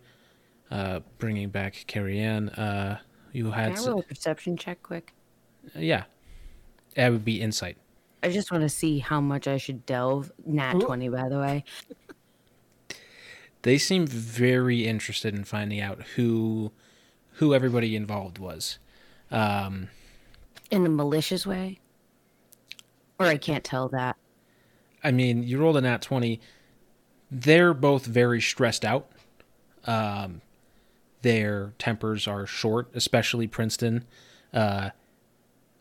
uh, 0.70 1.00
bringing 1.18 1.48
back 1.50 1.84
Carrie 1.86 2.18
Ann. 2.20 2.48
Uh, 2.50 2.98
you 3.32 3.44
Can 3.44 3.52
had, 3.52 3.68
I 3.70 3.72
s- 3.74 3.86
roll 3.86 4.00
a 4.00 4.02
perception 4.02 4.56
check 4.56 4.82
quick? 4.82 5.12
yeah, 5.74 6.04
that 6.94 7.10
would 7.12 7.24
be 7.24 7.40
insight. 7.40 7.76
I 8.22 8.30
just 8.30 8.50
want 8.50 8.62
to 8.62 8.68
see 8.68 8.98
how 8.98 9.20
much 9.20 9.46
I 9.46 9.56
should 9.58 9.86
delve. 9.86 10.32
Nat 10.44 10.74
Ooh. 10.76 10.80
20, 10.80 11.08
by 11.10 11.28
the 11.28 11.38
way. 11.38 11.64
They 13.62 13.78
seem 13.78 14.06
very 14.06 14.86
interested 14.86 15.34
in 15.34 15.44
finding 15.44 15.80
out 15.80 16.02
who, 16.14 16.72
who 17.32 17.52
everybody 17.54 17.96
involved 17.96 18.38
was. 18.38 18.78
Um, 19.30 19.88
In 20.70 20.86
a 20.86 20.88
malicious 20.88 21.46
way? 21.46 21.80
Or 23.18 23.26
I 23.26 23.36
can't 23.38 23.64
tell 23.64 23.88
that. 23.88 24.16
I 25.02 25.10
mean, 25.10 25.42
you 25.42 25.58
rolled 25.58 25.76
a 25.76 25.80
nat 25.80 26.02
20. 26.02 26.40
They're 27.30 27.74
both 27.74 28.06
very 28.06 28.40
stressed 28.40 28.84
out. 28.84 29.10
Um, 29.84 30.40
their 31.22 31.72
tempers 31.78 32.26
are 32.28 32.46
short, 32.46 32.88
especially 32.94 33.46
Princeton. 33.46 34.04
Uh, 34.52 34.90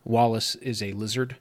Wallace 0.04 0.54
is 0.56 0.82
a 0.82 0.92
lizard, 0.92 1.36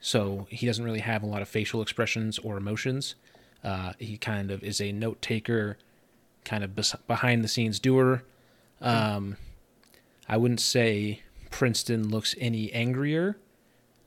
so 0.00 0.46
he 0.50 0.66
doesn't 0.66 0.84
really 0.84 1.00
have 1.00 1.22
a 1.22 1.26
lot 1.26 1.42
of 1.42 1.48
facial 1.48 1.82
expressions 1.82 2.38
or 2.38 2.56
emotions. 2.56 3.14
Uh, 3.62 3.92
he 3.98 4.16
kind 4.16 4.50
of 4.50 4.62
is 4.62 4.80
a 4.80 4.92
note 4.92 5.20
taker, 5.20 5.76
kind 6.44 6.64
of 6.64 6.74
bes- 6.74 6.96
behind 7.06 7.44
the 7.44 7.48
scenes 7.48 7.78
doer. 7.78 8.22
Um, 8.80 9.36
I 10.28 10.36
wouldn't 10.36 10.60
say 10.60 11.22
Princeton 11.50 12.08
looks 12.08 12.34
any 12.38 12.72
angrier 12.72 13.36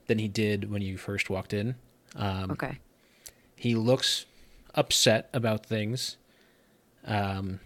than 0.08 0.20
he 0.20 0.28
did 0.28 0.72
when 0.72 0.82
you 0.82 0.98
first 0.98 1.30
walked 1.30 1.54
in. 1.54 1.76
Um, 2.16 2.52
Okay. 2.52 2.80
he 3.56 3.76
looks 3.76 4.26
upset 4.76 5.30
about 5.34 5.66
things. 5.66 6.18
Um, 7.06 7.60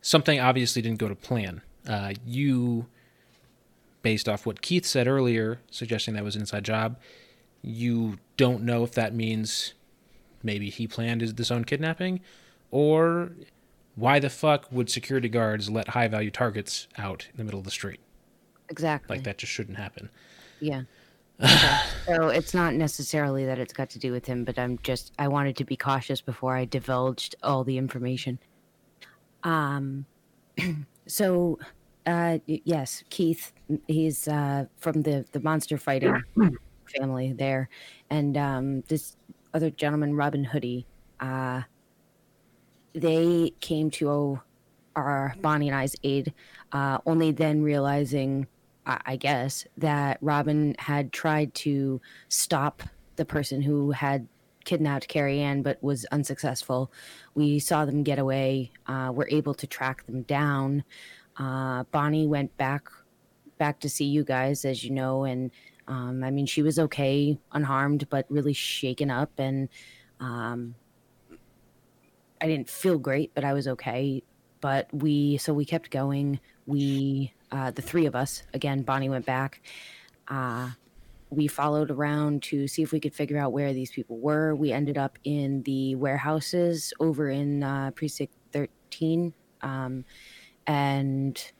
something 0.00 0.40
obviously 0.40 0.82
didn't 0.82 0.98
go 0.98 1.08
to 1.08 1.14
plan. 1.14 1.62
Uh, 1.88 2.12
you, 2.24 2.86
based 4.02 4.28
off 4.28 4.46
what 4.46 4.62
Keith 4.62 4.86
said 4.86 5.06
earlier, 5.06 5.60
suggesting 5.70 6.14
that 6.14 6.24
was 6.24 6.36
an 6.36 6.42
inside 6.42 6.64
job, 6.64 6.96
you 7.62 8.18
don't 8.36 8.62
know 8.62 8.84
if 8.84 8.92
that 8.92 9.14
means 9.14 9.74
maybe 10.42 10.70
he 10.70 10.86
planned 10.86 11.20
his, 11.20 11.34
this 11.34 11.50
own 11.50 11.64
kidnapping, 11.64 12.20
or 12.70 13.32
why 13.94 14.18
the 14.18 14.30
fuck 14.30 14.70
would 14.72 14.90
security 14.90 15.28
guards 15.28 15.70
let 15.70 15.88
high 15.88 16.08
value 16.08 16.30
targets 16.30 16.88
out 16.96 17.26
in 17.30 17.36
the 17.36 17.44
middle 17.44 17.60
of 17.60 17.64
the 17.64 17.70
street? 17.70 18.00
Exactly. 18.68 19.16
Like 19.16 19.24
that 19.24 19.38
just 19.38 19.52
shouldn't 19.52 19.76
happen. 19.76 20.10
Yeah. 20.60 20.82
Okay. 21.40 21.78
so 22.06 22.28
it's 22.28 22.54
not 22.54 22.74
necessarily 22.74 23.44
that 23.46 23.58
it's 23.58 23.72
got 23.72 23.90
to 23.90 23.98
do 23.98 24.12
with 24.12 24.26
him, 24.26 24.44
but 24.44 24.58
I'm 24.58 24.78
just 24.82 25.12
I 25.18 25.28
wanted 25.28 25.56
to 25.56 25.64
be 25.64 25.76
cautious 25.76 26.20
before 26.20 26.56
I 26.56 26.64
divulged 26.64 27.36
all 27.42 27.64
the 27.64 27.78
information. 27.78 28.38
Um 29.42 30.06
so 31.06 31.58
uh 32.06 32.38
yes, 32.46 33.04
Keith 33.10 33.52
he's 33.88 34.28
uh 34.28 34.66
from 34.78 35.02
the 35.02 35.24
the 35.32 35.40
monster 35.40 35.78
fighting 35.78 36.22
family 36.98 37.32
there 37.32 37.68
and 38.10 38.36
um 38.36 38.82
this 38.88 39.16
other 39.54 39.70
gentleman 39.70 40.14
Robin 40.14 40.44
Hoodie 40.44 40.86
uh 41.20 41.62
they 42.94 43.52
came 43.60 43.90
to 43.90 44.40
our 44.94 45.34
Bonnie 45.40 45.68
and 45.68 45.76
I's 45.76 45.96
aid 46.02 46.34
uh 46.72 46.98
only 47.06 47.30
then 47.30 47.62
realizing 47.62 48.46
I 48.86 49.16
guess, 49.16 49.66
that 49.78 50.18
Robin 50.20 50.74
had 50.78 51.12
tried 51.12 51.54
to 51.54 52.00
stop 52.28 52.82
the 53.16 53.24
person 53.24 53.62
who 53.62 53.92
had 53.92 54.26
kidnapped 54.64 55.08
Carrie 55.08 55.40
Ann 55.40 55.62
but 55.62 55.82
was 55.82 56.04
unsuccessful. 56.06 56.92
We 57.34 57.58
saw 57.58 57.84
them 57.84 58.02
get 58.02 58.18
away, 58.18 58.72
uh, 58.86 59.12
were 59.14 59.28
able 59.30 59.54
to 59.54 59.66
track 59.66 60.06
them 60.06 60.22
down. 60.22 60.84
Uh, 61.36 61.84
Bonnie 61.84 62.26
went 62.26 62.56
back 62.56 62.88
back 63.58 63.78
to 63.80 63.88
see 63.88 64.06
you 64.06 64.24
guys, 64.24 64.64
as 64.64 64.82
you 64.82 64.90
know, 64.90 65.22
and 65.22 65.52
um, 65.86 66.24
I 66.24 66.30
mean, 66.30 66.46
she 66.46 66.62
was 66.62 66.78
okay, 66.78 67.38
unharmed, 67.52 68.08
but 68.08 68.26
really 68.28 68.52
shaken 68.52 69.10
up. 69.10 69.30
And 69.38 69.68
um, 70.20 70.74
I 72.40 72.46
didn't 72.46 72.68
feel 72.68 72.98
great, 72.98 73.32
but 73.34 73.44
I 73.44 73.52
was 73.52 73.68
okay. 73.68 74.22
But 74.60 74.92
we, 74.92 75.36
so 75.36 75.52
we 75.52 75.64
kept 75.64 75.90
going. 75.90 76.40
We, 76.66 77.32
uh, 77.52 77.70
the 77.70 77.82
three 77.82 78.06
of 78.06 78.16
us, 78.16 78.42
again, 78.54 78.82
Bonnie 78.82 79.08
went 79.08 79.26
back. 79.26 79.60
Uh, 80.28 80.70
we 81.30 81.46
followed 81.46 81.90
around 81.90 82.42
to 82.42 82.66
see 82.66 82.82
if 82.82 82.92
we 82.92 83.00
could 83.00 83.14
figure 83.14 83.38
out 83.38 83.52
where 83.52 83.72
these 83.72 83.90
people 83.90 84.18
were. 84.18 84.54
We 84.54 84.72
ended 84.72 84.98
up 84.98 85.18
in 85.24 85.62
the 85.62 85.94
warehouses 85.94 86.92
over 86.98 87.30
in 87.30 87.62
uh, 87.62 87.90
Precinct 87.92 88.34
13. 88.52 89.32
Um, 89.62 90.04
and 90.66 91.52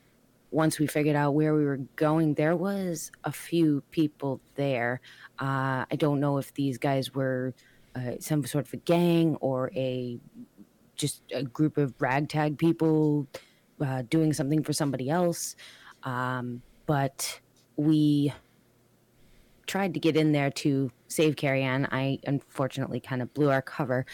once 0.51 0.78
we 0.78 0.86
figured 0.86 1.16
out 1.16 1.35
where 1.35 1.55
we 1.55 1.64
were 1.64 1.81
going, 1.97 2.35
there 2.35 2.56
was 2.56 3.10
a 3.24 3.32
few 3.32 3.82
people 3.90 4.40
there. 4.55 5.01
Uh, 5.39 5.85
I 5.90 5.97
don't 5.97 6.20
know 6.20 6.39
if 6.39 6.52
these 6.55 6.77
guys 6.77 7.14
were 7.14 7.55
uh, 7.94 8.12
some 8.20 8.44
sort 8.44 8.66
of 8.66 8.74
a 8.74 8.78
gang 8.78 9.36
or 9.36 9.70
a 9.74 10.19
just 10.97 11.23
a 11.35 11.43
group 11.43 11.78
of 11.78 11.94
ragtag 11.98 12.59
people 12.59 13.27
uh, 13.81 14.02
doing 14.09 14.32
something 14.32 14.62
for 14.62 14.73
somebody 14.73 15.09
else. 15.09 15.56
Um, 16.05 16.62
but 16.87 17.41
we 17.77 18.33
tried 19.66 19.95
to 19.95 20.01
get 20.01 20.16
in 20.16 20.33
there 20.33 20.51
to 20.51 20.91
save 21.09 21.37
Carrie 21.37 21.62
Ann. 21.62 21.89
I 21.91 22.19
unfortunately 22.27 23.01
kind 23.01 23.23
of 23.23 23.33
blew 23.35 23.51
our 23.51 23.62
cover, 23.62 24.05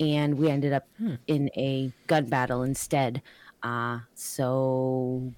and 0.00 0.36
we 0.36 0.50
ended 0.50 0.72
up 0.72 0.86
in 1.26 1.50
a 1.56 1.92
gun 2.06 2.26
battle 2.26 2.62
instead. 2.62 3.22
Uh, 3.62 4.00
so, 4.14 5.32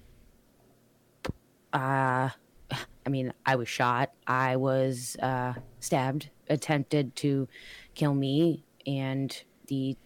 uh, 1.73 2.29
I 2.71 3.09
mean, 3.09 3.33
I 3.45 3.55
was 3.55 3.67
shot. 3.67 4.11
I 4.27 4.55
was 4.55 5.15
uh, 5.21 5.53
stabbed, 5.79 6.29
attempted 6.49 7.15
to 7.17 7.47
kill 7.95 8.13
me 8.13 8.65
and 8.85 9.43
the 9.67 9.97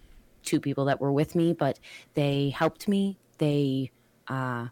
two 0.44 0.60
people 0.60 0.86
that 0.86 1.02
were 1.02 1.12
with 1.12 1.36
me, 1.36 1.54
but 1.54 1.80
they 2.14 2.50
helped 2.50 2.88
me. 2.88 3.18
They, 3.38 3.92
uh, 4.28 4.68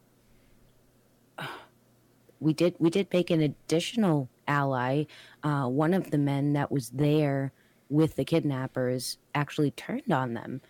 we 2.41 2.53
did 2.53 2.75
we 2.79 2.89
did 2.89 3.07
make 3.13 3.29
an 3.29 3.41
additional 3.41 4.27
ally. 4.47 5.05
Uh, 5.43 5.67
one 5.67 5.93
of 5.93 6.11
the 6.11 6.17
men 6.17 6.53
that 6.53 6.71
was 6.71 6.89
there 6.89 7.53
with 7.89 8.15
the 8.15 8.25
kidnappers 8.25 9.17
actually 9.35 9.71
turned 9.71 10.11
on 10.11 10.33
them 10.33 10.61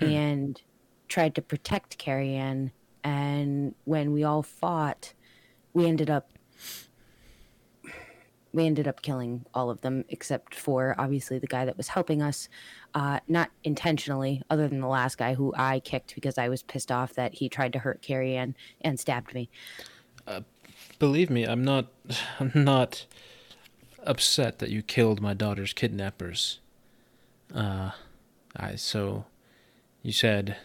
and 0.00 0.62
tried 1.08 1.34
to 1.34 1.42
protect 1.42 1.98
Carrie 1.98 2.34
Ann. 2.34 2.72
And 3.04 3.74
when 3.84 4.12
we 4.12 4.24
all 4.24 4.42
fought, 4.42 5.12
we 5.72 5.86
ended 5.86 6.10
up 6.10 6.30
we 8.52 8.64
ended 8.64 8.88
up 8.88 9.02
killing 9.02 9.44
all 9.52 9.68
of 9.68 9.82
them 9.82 10.04
except 10.08 10.54
for 10.54 10.94
obviously 10.98 11.38
the 11.38 11.46
guy 11.46 11.66
that 11.66 11.76
was 11.76 11.88
helping 11.88 12.22
us 12.22 12.48
uh, 12.94 13.20
not 13.28 13.50
intentionally 13.62 14.42
other 14.48 14.66
than 14.66 14.80
the 14.80 14.88
last 14.88 15.18
guy 15.18 15.34
who 15.34 15.52
i 15.56 15.78
kicked 15.80 16.14
because 16.14 16.38
i 16.38 16.48
was 16.48 16.62
pissed 16.62 16.90
off 16.90 17.12
that 17.12 17.34
he 17.34 17.48
tried 17.48 17.72
to 17.74 17.78
hurt 17.78 18.00
carrie 18.00 18.34
ann 18.34 18.56
and 18.80 18.98
stabbed 18.98 19.34
me 19.34 19.50
Believe 20.98 21.30
me, 21.30 21.44
I'm 21.44 21.64
not. 21.64 21.86
I'm 22.40 22.52
not 22.54 23.06
upset 24.04 24.58
that 24.60 24.70
you 24.70 24.82
killed 24.82 25.20
my 25.20 25.34
daughter's 25.34 25.72
kidnappers. 25.72 26.60
Uh, 27.54 27.90
I 28.56 28.76
so. 28.76 29.24
You 30.02 30.12
said. 30.12 30.56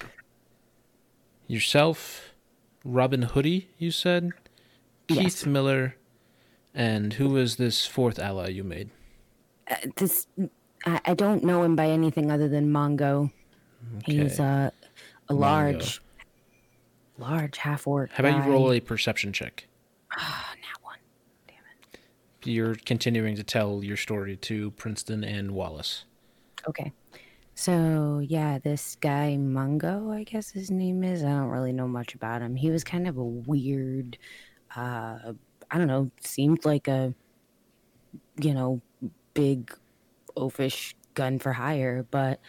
Yourself, 1.47 2.33
Robin 2.85 3.23
Hoodie. 3.23 3.69
You 3.77 3.91
said. 3.91 4.31
Keith 5.09 5.19
Yes. 5.21 5.45
Miller, 5.45 5.95
and 6.73 7.13
who 7.13 7.27
was 7.29 7.57
this 7.57 7.85
fourth 7.85 8.17
ally 8.17 8.47
you 8.47 8.63
made? 8.63 8.89
uh, 9.69 9.75
this 9.97 10.27
I, 10.85 10.99
I 11.05 11.13
don't 11.13 11.43
know 11.43 11.63
him 11.63 11.75
by 11.75 11.87
anything 11.87 12.31
other 12.31 12.47
than 12.47 12.71
mongo 12.71 13.31
he's 14.05 14.39
Okay. 14.39 14.43
uh, 14.43 14.69
a 15.29 15.33
Mongo. 15.33 15.39
large 15.39 16.01
large 17.17 17.57
half 17.57 17.85
orc 17.85 18.11
How 18.11 18.23
about 18.23 18.45
you 18.45 18.51
roll 18.51 18.71
a 18.71 18.79
perception 18.79 19.33
check? 19.33 19.67
That 20.18 20.81
one 20.81 20.98
Damn 21.48 21.57
it. 21.57 21.99
You're 22.48 22.76
continuing 22.76 23.35
to 23.35 23.44
tell 23.44 23.84
your 23.84 23.98
story 23.98 24.35
to 24.38 24.72
Princeton 24.72 25.23
and 25.23 25.52
Wallace. 25.52 26.06
Okay. 26.68 26.91
So, 27.56 28.19
yeah, 28.26 28.57
this 28.57 28.95
guy, 28.99 29.38
Mongo, 29.40 30.11
I 30.11 30.23
guess 30.23 30.49
his 30.49 30.72
name 30.72 31.03
is. 31.03 31.23
I 31.23 31.30
don't 31.30 31.49
really 31.49 31.72
know 31.72 31.88
much 31.88 32.15
about 32.15 32.41
him. 32.41 32.56
He 32.56 32.72
was 32.72 32.84
kind 32.84 33.07
of 33.07 33.18
a 33.18 33.23
weird, 33.23 34.18
uh, 34.76 35.34
I 35.69 35.77
don't 35.77 35.88
know, 35.88 36.10
seemed 36.22 36.65
like 36.65 36.88
a, 36.88 37.14
you 38.41 38.53
know, 38.53 38.81
big, 39.35 39.72
oafish 40.35 40.95
gun 41.14 41.38
for 41.38 41.53
hire, 41.53 42.07
but, 42.10 42.40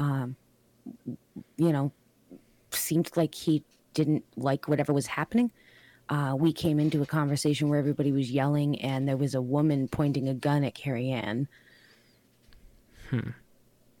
um, 0.00 0.34
you 1.56 1.72
know, 1.72 1.92
seemed 2.72 3.16
like 3.16 3.34
he 3.34 3.62
didn't 3.94 4.24
like 4.36 4.66
whatever 4.66 4.92
was 4.92 5.06
happening. 5.06 5.52
Uh, 6.08 6.34
we 6.38 6.52
came 6.52 6.80
into 6.80 7.02
a 7.02 7.06
conversation 7.06 7.68
where 7.68 7.78
everybody 7.78 8.12
was 8.12 8.30
yelling, 8.30 8.80
and 8.80 9.06
there 9.06 9.16
was 9.16 9.34
a 9.34 9.42
woman 9.42 9.88
pointing 9.88 10.28
a 10.28 10.34
gun 10.34 10.64
at 10.64 10.74
Carrie 10.74 11.10
Ann 11.10 11.48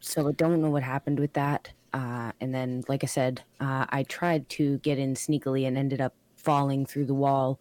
so 0.00 0.28
I 0.28 0.32
don't 0.32 0.60
know 0.60 0.70
what 0.70 0.82
happened 0.82 1.18
with 1.18 1.32
that. 1.34 1.72
Uh, 1.92 2.32
and 2.40 2.54
then, 2.54 2.84
like 2.88 3.02
I 3.02 3.06
said, 3.06 3.42
uh, 3.60 3.86
I 3.88 4.02
tried 4.04 4.48
to 4.50 4.78
get 4.78 4.98
in 4.98 5.14
sneakily 5.14 5.66
and 5.66 5.78
ended 5.78 6.00
up 6.00 6.14
falling 6.36 6.86
through 6.86 7.06
the 7.06 7.14
wall, 7.14 7.60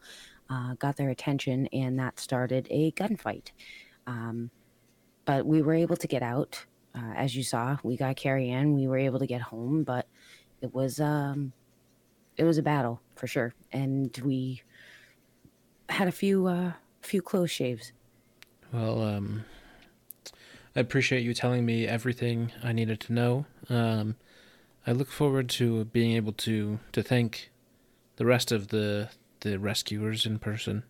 uh, 0.49 0.73
got 0.75 0.97
their 0.97 1.09
attention, 1.09 1.67
and 1.67 1.97
that 1.99 2.19
started 2.19 2.67
a 2.69 2.91
gunfight. 2.91 3.51
Um, 4.05 4.51
but 5.25 5.45
we 5.45 5.61
were 5.61 5.73
able 5.73 5.97
to 5.97 6.07
get 6.07 6.23
out. 6.23 6.65
Uh, 6.93 7.13
as 7.15 7.35
you 7.35 7.43
saw, 7.43 7.77
we 7.83 7.95
got 7.95 8.15
Carrie 8.15 8.49
Ann. 8.49 8.73
We 8.73 8.87
were 8.87 8.97
able 8.97 9.19
to 9.19 9.27
get 9.27 9.41
home, 9.41 9.83
but 9.83 10.07
it 10.61 10.73
was 10.73 10.99
um, 10.99 11.53
it 12.37 12.43
was 12.43 12.57
a 12.57 12.63
battle 12.63 13.01
for 13.15 13.27
sure, 13.27 13.53
and 13.71 14.15
we 14.23 14.61
had 15.89 16.07
a 16.07 16.11
few 16.11 16.47
uh, 16.47 16.73
few 17.01 17.21
close 17.21 17.51
shaves. 17.51 17.91
Well, 18.71 19.01
um, 19.01 19.45
I 20.75 20.79
appreciate 20.79 21.23
you 21.23 21.33
telling 21.33 21.65
me 21.65 21.87
everything 21.87 22.51
I 22.63 22.71
needed 22.71 22.99
to 23.01 23.13
know. 23.13 23.45
Um, 23.69 24.15
I 24.85 24.91
look 24.91 25.09
forward 25.09 25.49
to 25.51 25.85
being 25.85 26.13
able 26.13 26.33
to 26.33 26.79
to 26.91 27.03
thank 27.03 27.51
the 28.17 28.25
rest 28.25 28.51
of 28.51 28.69
the 28.69 29.09
the 29.41 29.57
rescuers 29.57 30.25
in 30.25 30.39
person 30.39 30.83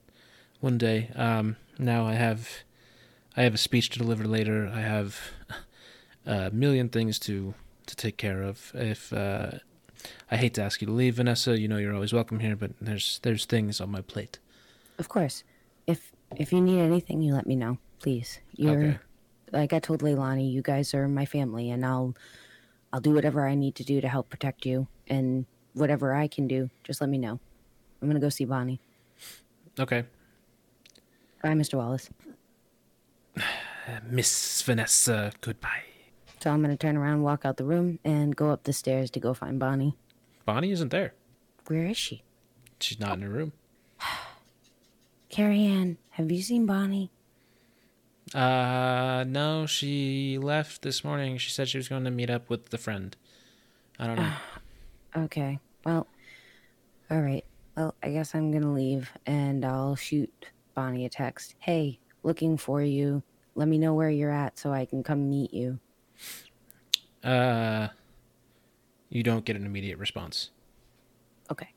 one 0.60 0.78
day. 0.78 1.12
Um, 1.16 1.56
now 1.78 2.06
I 2.06 2.14
have 2.14 2.50
I 3.36 3.44
have 3.44 3.54
a 3.54 3.58
speech 3.58 3.90
to 3.92 4.00
deliver 4.00 4.26
later. 4.26 4.70
I 4.74 4.82
have 4.82 5.20
a 6.26 6.52
million 6.52 6.90
things 6.90 7.20
to 7.20 7.54
to 7.86 7.96
take 7.96 8.18
care 8.18 8.42
of. 8.42 8.72
If 8.76 9.14
uh, 9.14 9.52
I 10.32 10.38
hate 10.38 10.54
to 10.56 10.62
ask 10.62 10.82
you 10.82 10.88
to 10.88 10.94
leave, 10.94 11.16
Vanessa, 11.16 11.60
you 11.60 11.68
know 11.68 11.78
you're 11.78 11.94
always 11.94 12.14
welcome 12.14 12.40
here, 12.40 12.56
but 12.56 12.72
there's 12.82 13.20
there's 13.24 13.46
things 13.46 13.80
on 13.82 13.90
my 13.92 14.02
plate. 14.02 14.40
Of 15.00 15.08
course. 15.10 15.44
If 15.86 16.12
if 16.36 16.52
you 16.52 16.62
need 16.62 16.80
anything, 16.80 17.22
you 17.22 17.34
let 17.34 17.48
me 17.48 17.56
know, 17.56 17.78
please. 18.00 18.40
You're 18.56 18.72
Okay. 18.84 18.98
like 19.52 19.74
I 19.74 19.80
told 19.80 20.02
Leilani, 20.02 20.52
you 20.52 20.62
guys 20.62 20.94
are 20.94 21.08
my 21.08 21.26
family, 21.26 21.70
and 21.72 21.86
I'll 21.86 22.16
I'll 22.92 23.00
do 23.02 23.12
whatever 23.14 23.48
I 23.48 23.56
need 23.56 23.76
to 23.76 23.84
do 23.84 24.02
to 24.02 24.08
help 24.08 24.30
protect 24.30 24.66
you, 24.66 24.88
and 25.08 25.46
whatever 25.74 26.14
I 26.14 26.28
can 26.28 26.48
do, 26.48 26.70
just 26.84 27.00
let 27.02 27.10
me 27.10 27.18
know. 27.18 27.40
I'm 28.02 28.08
gonna 28.08 28.20
go 28.20 28.30
see 28.30 28.46
Bonnie. 28.46 28.80
Okay, 29.80 30.04
Bye, 31.44 31.54
Mr. 31.54 31.76
Wallace. 31.76 32.10
Miss 34.10 34.62
Vanessa, 34.64 35.32
goodbye. 35.42 35.84
So 36.40 36.52
I'm 36.52 36.62
gonna 36.62 36.78
turn 36.78 36.98
around, 36.98 37.24
walk 37.24 37.46
out 37.46 37.58
the 37.58 37.66
room, 37.66 38.00
and 38.04 38.36
go 38.36 38.52
up 38.52 38.64
the 38.64 38.74
stairs 38.74 39.10
to 39.12 39.20
go 39.20 39.34
find 39.34 39.60
Bonnie. 39.60 39.96
Bonnie 40.46 40.72
isn't 40.72 40.90
there. 40.90 41.14
Where 41.68 41.86
is 41.86 41.98
she? 41.98 42.24
She's 42.80 43.00
not 43.00 43.18
in 43.18 43.24
her 43.24 43.30
room. 43.30 43.54
Carrie 45.30 45.66
Ann, 45.66 45.98
have 46.12 46.32
you 46.32 46.42
seen 46.42 46.66
Bonnie? 46.66 47.12
Uh, 48.34 49.24
no, 49.28 49.66
she 49.66 50.38
left 50.38 50.82
this 50.82 51.04
morning. 51.04 51.38
She 51.38 51.50
said 51.50 51.70
she 51.70 51.78
was 51.78 51.88
going 51.88 52.04
to 52.04 52.12
meet 52.12 52.30
up 52.30 52.50
with 52.50 52.70
the 52.70 52.78
friend. 52.78 53.16
I 54.00 54.08
don't 54.08 54.16
know. 54.18 54.34
Okay. 55.16 55.58
Well, 55.84 56.06
all 57.10 57.22
right. 57.22 57.44
Well, 57.76 57.96
I 58.04 58.10
guess 58.10 58.36
I'm 58.36 58.52
gonna 58.52 58.72
leave, 58.74 59.10
and 59.26 59.66
I'll 59.66 59.96
shoot 59.96 60.48
Bonnie 60.76 61.06
a 61.06 61.10
text. 61.10 61.56
Hey, 61.58 62.00
looking 62.22 62.56
for 62.58 62.84
you. 62.84 63.24
Let 63.56 63.68
me 63.68 63.80
know 63.80 63.96
where 63.96 64.12
you're 64.12 64.30
at 64.30 64.60
so 64.60 64.72
I 64.72 64.86
can 64.86 65.02
come 65.02 65.28
meet 65.28 65.54
you. 65.54 65.80
Uh, 67.24 67.90
you 69.10 69.24
don't 69.24 69.46
get 69.46 69.56
an 69.56 69.66
immediate 69.66 69.98
response. 69.98 70.50
Okay. 71.52 71.70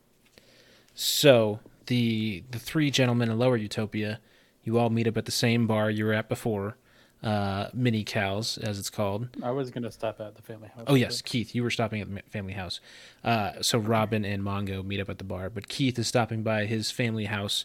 So 0.94 1.60
the 1.86 2.44
the 2.50 2.58
three 2.58 2.90
gentlemen 2.90 3.30
in 3.30 3.38
Lower 3.38 3.56
Utopia, 3.56 4.20
you 4.64 4.78
all 4.78 4.90
meet 4.90 5.06
up 5.06 5.16
at 5.16 5.24
the 5.24 5.32
same 5.32 5.66
bar 5.66 5.90
you 5.90 6.04
were 6.04 6.12
at 6.12 6.28
before, 6.28 6.76
uh, 7.22 7.68
Mini 7.72 8.04
Cows 8.04 8.58
as 8.58 8.78
it's 8.78 8.90
called. 8.90 9.28
I 9.42 9.50
was 9.50 9.70
gonna 9.70 9.90
stop 9.90 10.20
at 10.20 10.34
the 10.34 10.42
family 10.42 10.68
house. 10.68 10.84
Oh 10.86 10.94
yes, 10.94 11.22
Keith, 11.22 11.54
you 11.54 11.62
were 11.62 11.70
stopping 11.70 12.00
at 12.00 12.12
the 12.12 12.22
family 12.30 12.54
house. 12.54 12.80
Uh, 13.22 13.62
so 13.62 13.78
Robin 13.78 14.24
and 14.24 14.42
Mongo 14.42 14.84
meet 14.84 15.00
up 15.00 15.08
at 15.08 15.18
the 15.18 15.24
bar, 15.24 15.50
but 15.50 15.68
Keith 15.68 15.98
is 15.98 16.08
stopping 16.08 16.42
by 16.42 16.66
his 16.66 16.90
family 16.90 17.26
house, 17.26 17.64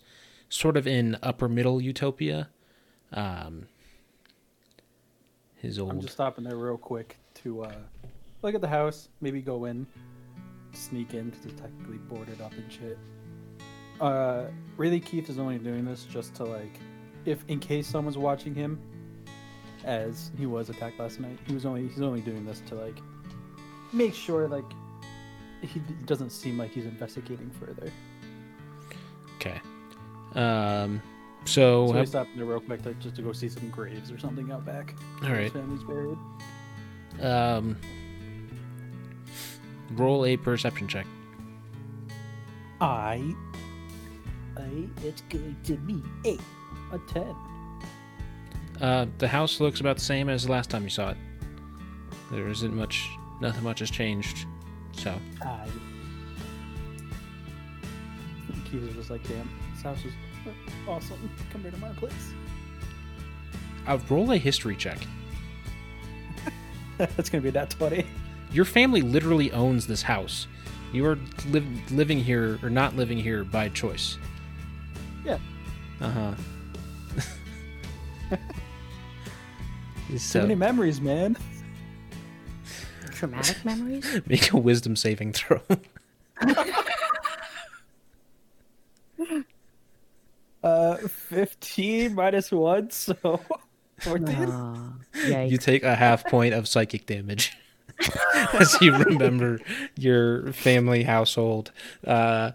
sort 0.49 0.77
of 0.77 0.85
in 0.85 1.17
Upper 1.23 1.49
Middle 1.49 1.81
Utopia. 1.81 2.49
Um, 3.11 3.67
his 5.55 5.79
old. 5.79 5.91
I'm 5.91 6.01
just 6.01 6.13
stopping 6.13 6.43
there 6.43 6.57
real 6.57 6.77
quick 6.77 7.17
to 7.45 7.63
uh, 7.63 7.73
look 8.41 8.53
at 8.55 8.61
the 8.61 8.67
house, 8.67 9.09
maybe 9.21 9.41
go 9.41 9.65
in, 9.65 9.87
sneak 10.73 11.13
in 11.13 11.29
because 11.29 11.45
it's 11.45 11.61
technically 11.61 11.97
boarded 11.97 12.41
up 12.41 12.51
and 12.53 12.71
shit. 12.71 12.97
Uh, 14.01 14.43
really, 14.75 14.99
Keith 14.99 15.29
is 15.29 15.39
only 15.39 15.57
doing 15.57 15.85
this 15.85 16.03
just 16.03 16.35
to 16.35 16.43
like, 16.43 16.79
if 17.23 17.45
in 17.47 17.59
case 17.59 17.87
someone's 17.87 18.17
watching 18.17 18.53
him, 18.53 18.79
as 19.85 20.31
he 20.37 20.45
was 20.45 20.69
attacked 20.69 20.99
last 20.99 21.19
night. 21.19 21.37
He 21.47 21.53
was 21.53 21.65
only 21.65 21.87
he's 21.87 22.01
only 22.01 22.21
doing 22.21 22.45
this 22.45 22.61
to 22.67 22.75
like 22.75 22.97
make 23.93 24.13
sure 24.13 24.47
like 24.47 24.65
he 25.61 25.79
d- 25.79 25.93
doesn't 26.05 26.31
seem 26.31 26.57
like 26.57 26.71
he's 26.71 26.85
investigating 26.85 27.49
further. 27.51 27.91
okay. 29.35 29.61
Um, 30.33 31.01
so, 31.45 31.87
So 31.87 31.97
I 31.97 32.05
stopped 32.05 32.31
there 32.35 32.45
real 32.45 32.59
quick 32.59 32.81
to, 32.83 32.93
just 32.95 33.15
to 33.15 33.21
go 33.21 33.31
see 33.31 33.47
some 33.47 33.69
graves 33.69 34.11
or 34.11 34.17
something 34.17 34.51
out 34.51 34.65
back. 34.65 34.95
All 35.23 35.29
right. 35.29 35.43
His 35.43 35.53
family's 35.53 35.83
buried. 35.83 36.17
Um, 37.21 37.77
roll 39.93 40.25
a 40.25 40.37
perception 40.37 40.87
check. 40.87 41.05
I. 42.81 43.33
I. 44.57 44.87
It's 45.03 45.21
going 45.29 45.55
to 45.63 45.75
be 45.75 46.03
eight. 46.25 46.41
A 46.91 46.99
ten. 47.11 47.35
Uh, 48.81 49.05
the 49.17 49.27
house 49.27 49.59
looks 49.59 49.79
about 49.79 49.95
the 49.97 50.03
same 50.03 50.29
as 50.29 50.45
the 50.45 50.51
last 50.51 50.69
time 50.69 50.83
you 50.83 50.89
saw 50.89 51.11
it. 51.11 51.17
There 52.31 52.47
isn't 52.47 52.75
much, 52.75 53.07
nothing 53.39 53.63
much 53.63 53.79
has 53.79 53.89
changed. 53.89 54.45
So, 54.91 55.15
I. 55.41 55.67
Keith 58.65 58.83
is 58.83 58.95
just 58.95 59.09
like, 59.09 59.25
damn, 59.27 59.49
this 59.73 59.83
house 59.83 60.03
is 60.03 60.13
awesome 60.87 61.31
compared 61.51 61.73
to 61.73 61.79
my 61.79 61.89
place. 61.93 62.33
Uh, 63.87 63.97
roll 64.09 64.31
a 64.31 64.37
history 64.37 64.75
check. 64.75 64.97
That's 67.17 67.29
gonna 67.29 67.41
be 67.41 67.49
that 67.51 67.69
twenty. 67.69 68.05
Your 68.51 68.65
family 68.65 69.01
literally 69.01 69.51
owns 69.51 69.87
this 69.87 70.01
house. 70.01 70.47
You 70.93 71.05
are 71.07 71.17
liv- 71.49 71.91
living 71.91 72.19
here 72.19 72.57
or 72.63 72.69
not 72.69 72.95
living 72.95 73.17
here 73.17 73.43
by 73.43 73.69
choice. 73.69 74.17
Yeah. 75.25 75.37
Uh 76.01 76.09
huh. 76.11 76.33
Too 80.09 80.17
so 80.17 80.41
many 80.41 80.55
memories, 80.55 80.99
man. 80.99 81.37
Traumatic 83.11 83.63
memories? 83.65 84.21
make 84.27 84.51
a 84.51 84.57
wisdom 84.57 84.97
saving 84.97 85.31
throw. 85.31 85.61
Uh, 90.63 90.97
fifteen 91.07 92.15
minus 92.15 92.51
one, 92.51 92.89
so 92.89 93.39
fourteen. 94.05 94.49
Aw, 94.49 95.43
you 95.43 95.57
take 95.57 95.83
a 95.83 95.95
half 95.95 96.25
point 96.25 96.53
of 96.53 96.67
psychic 96.67 97.05
damage 97.05 97.57
as 98.53 98.77
you 98.81 98.95
remember 98.95 99.59
your 99.97 100.51
family 100.53 101.03
household 101.03 101.71
uh, 102.05 102.51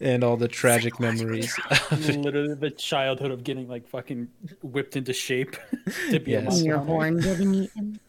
and 0.00 0.22
all 0.24 0.36
the 0.36 0.48
tragic 0.48 0.98
memories. 1.00 1.56
Literally 1.90 2.54
the 2.54 2.70
childhood 2.70 3.30
of 3.30 3.42
getting 3.44 3.68
like 3.68 3.86
fucking 3.88 4.28
whipped 4.62 4.96
into 4.96 5.12
shape 5.12 5.56
to 6.10 6.20
be 6.20 6.32
Yes. 6.32 6.42
a 6.42 6.44
monster 6.44 6.64
Your 6.66 6.78
horn 6.78 7.18
getting 7.20 7.54
eaten? 7.54 8.00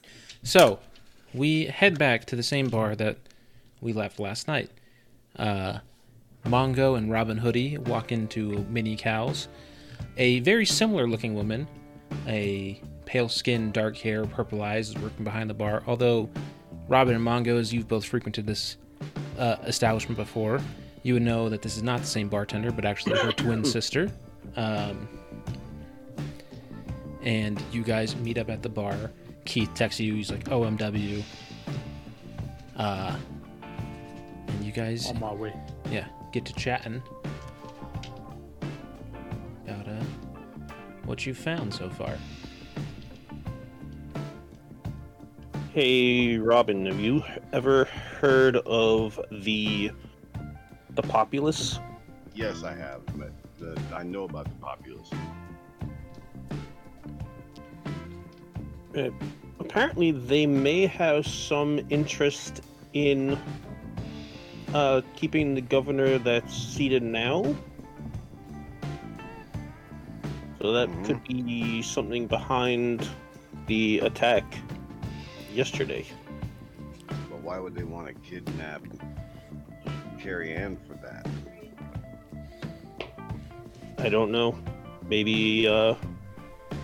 So, 0.44 0.80
we 1.34 1.66
head 1.66 1.98
back 1.98 2.26
to 2.26 2.36
the 2.36 2.44
same 2.44 2.70
bar 2.70 2.96
that 2.96 3.18
we 3.82 3.92
left 3.94 4.20
last 4.20 4.48
night. 4.48 4.70
Uh, 5.38 5.80
Mongo 6.46 6.96
and 6.98 7.12
Robin 7.12 7.38
Hoodie 7.38 7.78
walk 7.80 8.12
into 8.12 8.64
Mini 8.70 8.96
Cows. 8.96 9.48
A 10.18 10.40
very 10.42 10.66
similar 10.66 11.08
looking 11.08 11.34
woman, 11.34 11.68
a 12.28 12.82
pale 13.06 13.30
skin, 13.30 13.72
dark 13.72 13.98
hair, 13.98 14.26
purple 14.26 14.62
eyes, 14.62 14.90
is 14.90 14.98
working 14.98 15.24
behind 15.24 15.50
the 15.50 15.54
bar. 15.54 15.84
Although 15.88 16.30
Robin 16.88 17.16
and 17.16 17.26
Mongo, 17.26 17.60
as 17.60 17.74
you've 17.74 17.88
both 17.88 18.06
frequented 18.06 18.46
this 18.48 18.78
uh, 19.38 19.58
establishment 19.66 20.18
before, 20.18 20.60
you 21.04 21.14
would 21.14 21.24
know 21.24 21.50
that 21.50 21.62
this 21.62 21.78
is 21.78 21.84
not 21.84 22.02
the 22.02 22.08
same 22.08 22.30
bartender, 22.30 22.72
but 22.72 22.86
actually 22.86 23.18
her 23.20 23.32
twin 23.32 23.64
sister. 23.66 24.12
Um, 24.56 25.08
and 27.22 27.62
you 27.72 27.84
guys 27.84 28.16
meet 28.16 28.38
up 28.38 28.50
at 28.50 28.62
the 28.62 28.70
bar. 28.70 29.12
Keith 29.46 29.72
texts 29.76 30.00
you. 30.00 30.14
He's 30.16 30.32
like, 30.32 30.46
"OMW." 30.46 31.24
Uh, 32.78 33.16
and 34.48 34.66
you 34.66 34.72
guys, 34.72 35.08
On 35.10 35.20
my 35.20 35.34
way. 35.34 35.54
yeah, 35.92 36.08
get 36.34 36.46
to 36.46 36.54
chatting 36.54 37.02
what 41.06 41.26
you 41.26 41.34
found 41.34 41.74
so 41.74 41.90
far. 41.90 42.18
Hey, 45.74 46.38
Robin, 46.38 46.86
have 46.86 47.00
you 47.00 47.24
ever 47.52 47.86
heard 47.86 48.56
of 48.66 49.20
the 49.32 49.92
the 50.92 51.02
populace? 51.02 51.80
Yes, 52.34 52.64
I 52.64 52.74
have. 52.74 53.02
But 53.18 53.32
the, 53.60 53.80
I 53.94 54.04
know 54.04 54.24
about 54.24 54.46
the 54.46 54.56
populace. 54.62 55.10
Uh, 58.96 59.10
apparently, 59.60 60.12
they 60.12 60.46
may 60.46 60.86
have 60.86 61.28
some 61.28 61.82
interest 61.90 62.62
in 62.94 63.38
uh, 64.74 65.02
keeping 65.16 65.56
the 65.56 65.62
governor 65.62 66.18
that's 66.18 66.56
seated 66.56 67.04
now. 67.04 67.54
So 70.62 70.72
that 70.72 70.90
Mhm. 70.90 71.06
could 71.06 71.24
be 71.24 71.82
something 71.82 72.28
behind 72.28 73.08
the 73.68 74.00
attack 74.00 74.44
yesterday. 75.54 76.06
But 77.08 77.42
why 77.42 77.60
would 77.60 77.76
they 77.76 77.84
want 77.84 78.08
to 78.08 78.14
kidnap 78.14 78.82
Carrie 80.20 80.54
Ann 80.54 80.78
for 80.88 80.94
that? 80.96 81.28
I 83.98 84.10
don't 84.10 84.32
know. 84.32 84.58
Maybe 85.08 85.68
uh, 85.68 85.96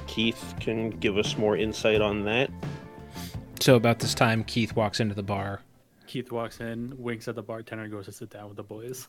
Keith 0.07 0.55
can 0.59 0.89
give 0.89 1.17
us 1.17 1.37
more 1.37 1.55
insight 1.57 2.01
on 2.01 2.23
that. 2.25 2.49
So 3.59 3.75
about 3.75 3.99
this 3.99 4.13
time, 4.13 4.43
Keith 4.43 4.75
walks 4.75 4.99
into 4.99 5.15
the 5.15 5.23
bar. 5.23 5.61
Keith 6.07 6.31
walks 6.31 6.59
in, 6.59 6.93
winks 6.97 7.27
at 7.27 7.35
the 7.35 7.43
bartender, 7.43 7.83
and 7.83 7.91
goes 7.93 8.05
to 8.05 8.11
sit 8.11 8.29
down 8.29 8.47
with 8.47 8.57
the 8.57 8.63
boys. 8.63 9.07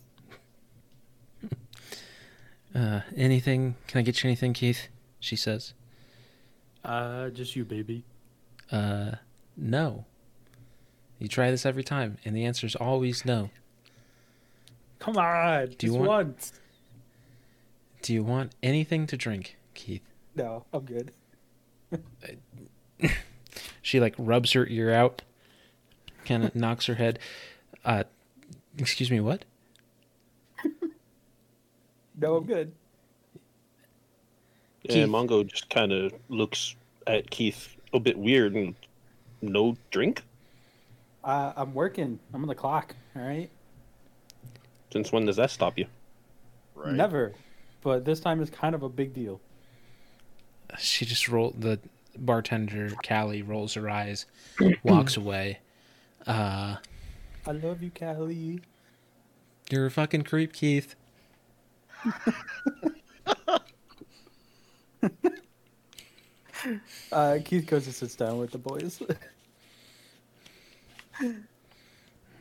Uh, 2.74 3.00
anything? 3.16 3.76
Can 3.86 3.98
I 3.98 4.02
get 4.02 4.22
you 4.22 4.28
anything, 4.28 4.52
Keith? 4.52 4.88
She 5.20 5.36
says. 5.36 5.74
Uh, 6.84 7.28
just 7.30 7.54
you, 7.54 7.64
baby. 7.64 8.04
Uh, 8.70 9.12
no. 9.56 10.04
You 11.18 11.28
try 11.28 11.50
this 11.50 11.64
every 11.66 11.84
time, 11.84 12.18
and 12.24 12.34
the 12.36 12.44
answer 12.44 12.66
is 12.66 12.74
always 12.74 13.24
no. 13.24 13.50
Come 14.98 15.16
on, 15.16 15.74
Do 15.78 15.86
you 15.86 15.94
want- 15.94 16.08
once. 16.08 16.52
Do 18.02 18.12
you 18.12 18.24
want 18.24 18.52
anything 18.62 19.06
to 19.08 19.16
drink, 19.16 19.56
Keith? 19.74 20.02
No, 20.34 20.64
I'm 20.72 20.84
good. 20.84 21.12
She 23.82 23.98
like 24.00 24.14
rubs 24.16 24.52
her 24.52 24.66
ear 24.68 24.92
out, 24.92 25.22
kind 26.24 26.44
of 26.44 26.54
knocks 26.54 26.86
her 26.86 26.94
head. 26.94 27.18
Uh, 27.84 28.04
excuse 28.78 29.10
me, 29.10 29.20
what? 29.20 29.44
No, 32.22 32.36
I'm 32.36 32.44
good. 32.44 32.72
Yeah, 34.84 34.92
Keith. 34.92 35.08
Mongo 35.08 35.44
just 35.44 35.68
kind 35.68 35.92
of 35.92 36.12
looks 36.28 36.76
at 37.08 37.28
Keith 37.30 37.76
a 37.92 37.98
bit 37.98 38.16
weird 38.16 38.54
and 38.54 38.76
no 39.42 39.76
drink? 39.90 40.22
Uh, 41.24 41.52
I'm 41.56 41.74
working. 41.74 42.20
I'm 42.32 42.42
on 42.42 42.48
the 42.48 42.54
clock. 42.54 42.94
All 43.16 43.22
right. 43.22 43.50
Since 44.92 45.10
when 45.10 45.26
does 45.26 45.36
that 45.36 45.50
stop 45.50 45.76
you? 45.76 45.86
Right? 46.76 46.94
Never. 46.94 47.32
But 47.82 48.04
this 48.04 48.20
time 48.20 48.40
is 48.40 48.50
kind 48.50 48.74
of 48.74 48.84
a 48.84 48.88
big 48.88 49.12
deal. 49.12 49.40
She 50.78 51.04
just 51.04 51.28
roll 51.28 51.54
the 51.58 51.80
bartender 52.16 52.90
Callie 53.06 53.42
rolls 53.42 53.74
her 53.74 53.90
eyes, 53.90 54.26
walks 54.84 55.16
away. 55.16 55.58
Uh, 56.26 56.76
I 57.46 57.50
love 57.50 57.82
you, 57.82 57.90
Callie. 57.90 58.60
you're 59.70 59.86
a 59.86 59.90
fucking 59.90 60.22
creep, 60.22 60.52
Keith. 60.52 60.94
Uh, 67.10 67.38
Keith 67.44 67.66
goes 67.66 67.86
and 67.86 67.94
sits 67.94 68.14
down 68.14 68.38
with 68.38 68.52
the 68.52 68.58
boys. 68.58 69.02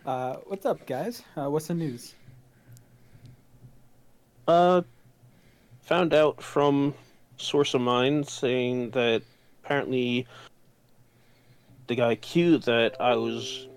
uh, 0.06 0.36
what's 0.46 0.66
up, 0.66 0.86
guys? 0.86 1.24
Uh, 1.36 1.50
what's 1.50 1.68
the 1.68 1.74
news? 1.74 2.14
Uh, 4.48 4.82
found 5.82 6.14
out 6.14 6.42
from 6.42 6.94
source 7.38 7.74
of 7.74 7.82
mine 7.82 8.24
saying 8.24 8.92
that 8.92 9.24
apparently 9.64 10.28
the 11.88 11.96
guy 11.96 12.16
Q 12.16 12.60
that 12.60 13.02
I 13.02 13.16
was 13.16 13.68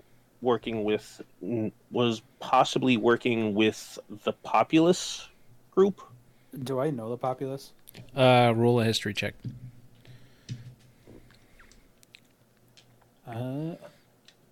working 0.41 0.83
with 0.83 1.21
was 1.91 2.21
possibly 2.39 2.97
working 2.97 3.55
with 3.55 3.97
the 4.23 4.31
populace 4.31 5.27
group. 5.75 6.01
Do 6.63 6.79
I 6.79 6.89
know 6.89 7.09
the 7.09 7.17
populace? 7.17 7.73
Uh, 8.15 8.53
roll 8.55 8.79
a 8.79 8.85
history 8.85 9.13
check. 9.13 9.35
Uh, 13.27 13.75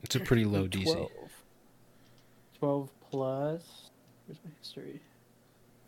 It's 0.04 0.16
a 0.16 0.20
pretty 0.20 0.46
low 0.46 0.68
DC. 0.68 0.84
12. 0.84 1.10
12 2.60 2.90
plus. 3.10 3.90
Where's 4.28 4.40
my 4.44 4.52
history? 4.60 5.00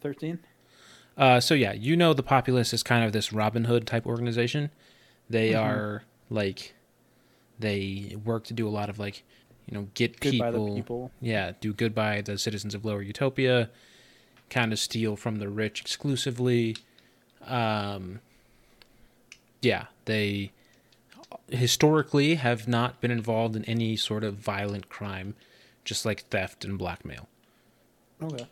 13? 0.02 0.40
Uh, 1.18 1.40
so 1.40 1.54
yeah, 1.54 1.74
you 1.74 1.96
know 1.96 2.14
the 2.14 2.24
populace 2.24 2.74
is 2.74 2.84
kind 2.84 3.04
of 3.06 3.12
this 3.14 3.32
Robin 3.34 3.66
Hood 3.66 3.88
type 3.88 4.06
organization. 4.06 4.70
They 5.30 5.52
Mhm. 5.52 5.64
are 5.64 6.04
like, 6.30 6.76
they 7.60 8.16
work 8.24 8.44
to 8.46 8.54
do 8.54 8.68
a 8.68 8.70
lot 8.70 8.90
of 8.90 9.00
like, 9.00 9.24
you 9.66 9.74
know, 9.78 9.88
get 9.96 10.20
people, 10.20 10.66
the 10.68 10.76
people. 10.76 11.12
yeah, 11.22 11.54
do 11.60 11.74
good 11.74 11.96
by 11.96 12.22
the 12.22 12.38
citizens 12.38 12.76
of 12.76 12.86
Lower 12.86 13.02
Utopia, 13.02 13.70
kind 14.50 14.72
of 14.72 14.80
steal 14.80 15.16
from 15.16 15.38
the 15.38 15.50
rich 15.50 15.82
exclusively. 15.82 16.78
Um, 17.46 18.20
yeah, 19.62 19.86
they 20.06 20.52
historically 21.50 22.36
have 22.36 22.68
not 22.68 23.02
been 23.02 23.12
involved 23.12 23.56
in 23.56 23.66
any 23.66 23.96
sort 23.96 24.24
of 24.24 24.36
violent 24.36 24.90
crime, 24.90 25.36
just 25.84 26.06
like 26.06 26.22
theft 26.28 26.66
and 26.66 26.78
blackmail. 26.78 27.28
Okay. 28.22 28.48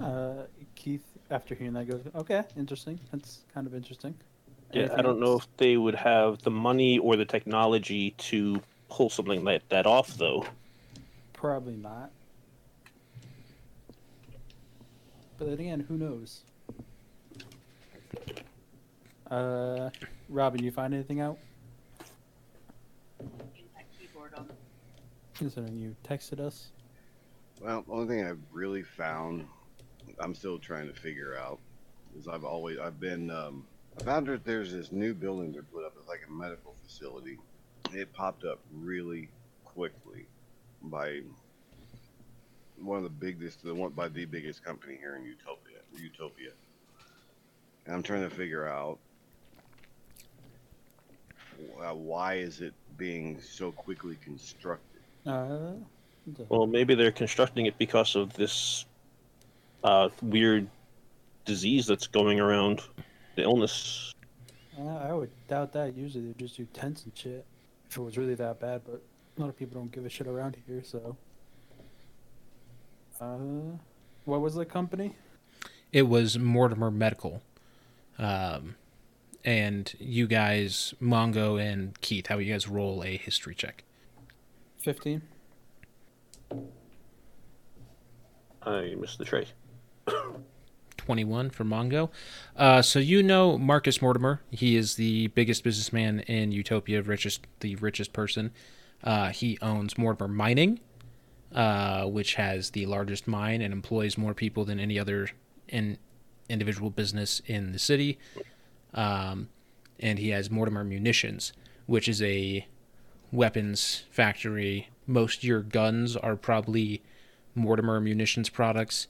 Uh, 0.00 0.44
Keith, 0.74 1.04
after 1.30 1.54
hearing 1.54 1.74
that, 1.74 1.88
goes, 1.88 2.02
okay, 2.14 2.42
interesting. 2.56 2.98
That's 3.10 3.40
kind 3.52 3.66
of 3.66 3.74
interesting. 3.74 4.14
Yeah, 4.72 4.88
I 4.96 5.02
don't 5.02 5.20
know 5.20 5.36
if 5.36 5.46
they 5.58 5.76
would 5.76 5.94
have 5.94 6.40
the 6.42 6.50
money 6.50 6.98
or 6.98 7.16
the 7.16 7.26
technology 7.26 8.12
to 8.18 8.62
pull 8.88 9.10
something 9.10 9.44
like 9.44 9.68
that 9.68 9.86
off, 9.86 10.16
though. 10.16 10.46
Probably 11.34 11.76
not. 11.76 12.10
But 15.42 15.50
then 15.50 15.66
again, 15.66 15.80
who 15.80 15.96
knows? 15.96 16.42
Uh, 19.28 19.90
Robin, 20.28 20.62
you 20.62 20.70
find 20.70 20.94
anything 20.94 21.20
out? 21.20 21.36
Considering 25.34 25.76
you 25.76 25.96
texted 26.08 26.38
us. 26.38 26.68
Well, 27.60 27.82
the 27.82 27.92
only 27.92 28.06
thing 28.06 28.24
I've 28.24 28.38
really 28.52 28.84
found, 28.84 29.44
I'm 30.20 30.32
still 30.32 30.60
trying 30.60 30.86
to 30.86 30.94
figure 30.94 31.36
out, 31.36 31.58
is 32.16 32.28
I've 32.28 32.44
always 32.44 32.78
I've 32.78 33.00
been 33.00 33.28
um, 33.28 33.66
I 33.98 34.04
found 34.04 34.28
that 34.28 34.44
there's 34.44 34.72
this 34.72 34.92
new 34.92 35.12
building 35.12 35.50
they're 35.50 35.64
put 35.64 35.84
up. 35.84 35.94
It's 35.98 36.08
like 36.08 36.20
a 36.28 36.32
medical 36.32 36.76
facility. 36.84 37.36
It 37.92 38.12
popped 38.12 38.44
up 38.44 38.60
really 38.72 39.28
quickly 39.64 40.26
by 40.82 41.22
one 42.82 42.98
of 42.98 43.04
the 43.04 43.10
biggest, 43.10 43.64
the 43.64 43.74
one 43.74 43.90
by 43.90 44.08
the 44.08 44.24
biggest 44.24 44.64
company 44.64 44.96
here 44.98 45.16
in 45.16 45.24
Utopia. 45.24 45.78
Utopia. 45.96 46.50
And 47.86 47.94
I'm 47.94 48.02
trying 48.02 48.28
to 48.28 48.30
figure 48.30 48.66
out 48.66 48.98
uh, 51.80 51.94
why 51.94 52.34
is 52.34 52.60
it 52.60 52.74
being 52.96 53.40
so 53.40 53.72
quickly 53.72 54.16
constructed. 54.24 55.00
Uh, 55.26 55.72
Well, 56.48 56.66
maybe 56.66 56.94
they're 56.94 57.10
constructing 57.12 57.66
it 57.66 57.76
because 57.78 58.14
of 58.14 58.32
this 58.34 58.86
uh, 59.82 60.08
weird 60.22 60.68
disease 61.44 61.86
that's 61.86 62.06
going 62.06 62.38
around, 62.38 62.80
the 63.34 63.42
illness. 63.42 64.12
I 64.78 65.12
would 65.12 65.30
doubt 65.48 65.72
that. 65.72 65.96
Usually 65.96 66.26
they 66.26 66.32
just 66.34 66.56
do 66.56 66.64
tents 66.72 67.04
and 67.04 67.16
shit. 67.16 67.44
If 67.90 67.98
it 67.98 68.00
was 68.00 68.16
really 68.16 68.34
that 68.36 68.60
bad, 68.60 68.82
but 68.84 69.02
a 69.36 69.40
lot 69.40 69.48
of 69.48 69.58
people 69.58 69.80
don't 69.80 69.92
give 69.92 70.06
a 70.06 70.08
shit 70.08 70.26
around 70.26 70.56
here, 70.66 70.82
so. 70.84 71.16
Uh, 73.22 73.76
what 74.24 74.40
was 74.40 74.54
the 74.54 74.64
company? 74.64 75.14
It 75.92 76.02
was 76.02 76.38
Mortimer 76.38 76.90
Medical. 76.90 77.42
Um, 78.18 78.74
and 79.44 79.92
you 79.98 80.26
guys, 80.26 80.94
Mongo 81.00 81.60
and 81.60 82.00
Keith, 82.00 82.26
how 82.26 82.38
you 82.38 82.52
guys 82.52 82.66
roll 82.66 83.04
a 83.04 83.16
history 83.16 83.54
check? 83.54 83.84
15. 84.78 85.22
I 88.62 88.94
missed 88.98 89.18
the 89.18 89.24
tray. 89.24 89.46
21 90.96 91.50
for 91.50 91.64
Mongo. 91.64 92.10
Uh, 92.56 92.82
so 92.82 92.98
you 92.98 93.22
know 93.22 93.56
Marcus 93.56 94.02
Mortimer. 94.02 94.40
He 94.50 94.76
is 94.76 94.96
the 94.96 95.28
biggest 95.28 95.62
businessman 95.62 96.20
in 96.20 96.50
Utopia, 96.50 97.02
richest, 97.02 97.46
the 97.60 97.76
richest 97.76 98.12
person. 98.12 98.52
Uh, 99.02 99.30
he 99.30 99.58
owns 99.60 99.98
Mortimer 99.98 100.28
Mining, 100.28 100.80
uh, 101.54 102.04
which 102.04 102.34
has 102.34 102.70
the 102.70 102.86
largest 102.86 103.26
mine 103.26 103.60
and 103.60 103.72
employs 103.72 104.16
more 104.16 104.34
people 104.34 104.64
than 104.64 104.80
any 104.80 104.98
other 104.98 105.30
in 105.68 105.98
individual 106.48 106.90
business 106.90 107.40
in 107.46 107.72
the 107.72 107.78
city. 107.78 108.18
Um, 108.94 109.48
and 110.00 110.18
he 110.18 110.30
has 110.30 110.50
Mortimer 110.50 110.84
Munitions, 110.84 111.52
which 111.86 112.08
is 112.08 112.20
a 112.22 112.66
weapons 113.30 114.04
factory. 114.10 114.88
Most 115.06 115.38
of 115.38 115.44
your 115.44 115.62
guns 115.62 116.16
are 116.16 116.36
probably 116.36 117.02
Mortimer 117.54 118.00
Munitions 118.00 118.48
products. 118.48 119.06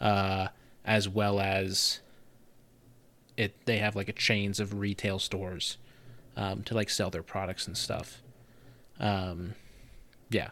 Uh, 0.00 0.48
as 0.84 1.08
well 1.08 1.40
as 1.40 2.00
it 3.36 3.54
they 3.64 3.78
have 3.78 3.96
like 3.96 4.08
a 4.08 4.12
chains 4.12 4.60
of 4.60 4.78
retail 4.78 5.18
stores 5.18 5.78
um, 6.36 6.62
to 6.62 6.74
like 6.74 6.90
sell 6.90 7.10
their 7.10 7.22
products 7.22 7.66
and 7.66 7.76
stuff 7.76 8.22
um, 9.00 9.54
yeah 10.30 10.50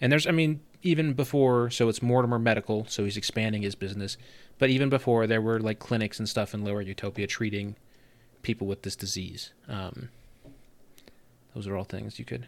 and 0.00 0.12
there's 0.12 0.26
i 0.26 0.30
mean 0.30 0.60
even 0.86 1.12
before 1.14 1.68
so 1.68 1.88
it's 1.88 2.00
mortimer 2.00 2.38
medical 2.38 2.86
so 2.86 3.04
he's 3.04 3.16
expanding 3.16 3.62
his 3.62 3.74
business. 3.74 4.16
But 4.58 4.70
even 4.70 4.88
before 4.88 5.26
there 5.26 5.42
were 5.42 5.60
like 5.60 5.78
clinics 5.78 6.18
and 6.18 6.28
stuff 6.28 6.54
in 6.54 6.64
lower 6.64 6.80
utopia 6.80 7.26
treating 7.26 7.76
people 8.42 8.66
with 8.66 8.82
this 8.82 8.96
disease. 8.96 9.52
Um, 9.68 10.08
those 11.54 11.66
are 11.66 11.76
all 11.76 11.84
things 11.84 12.18
you 12.18 12.24
could 12.24 12.46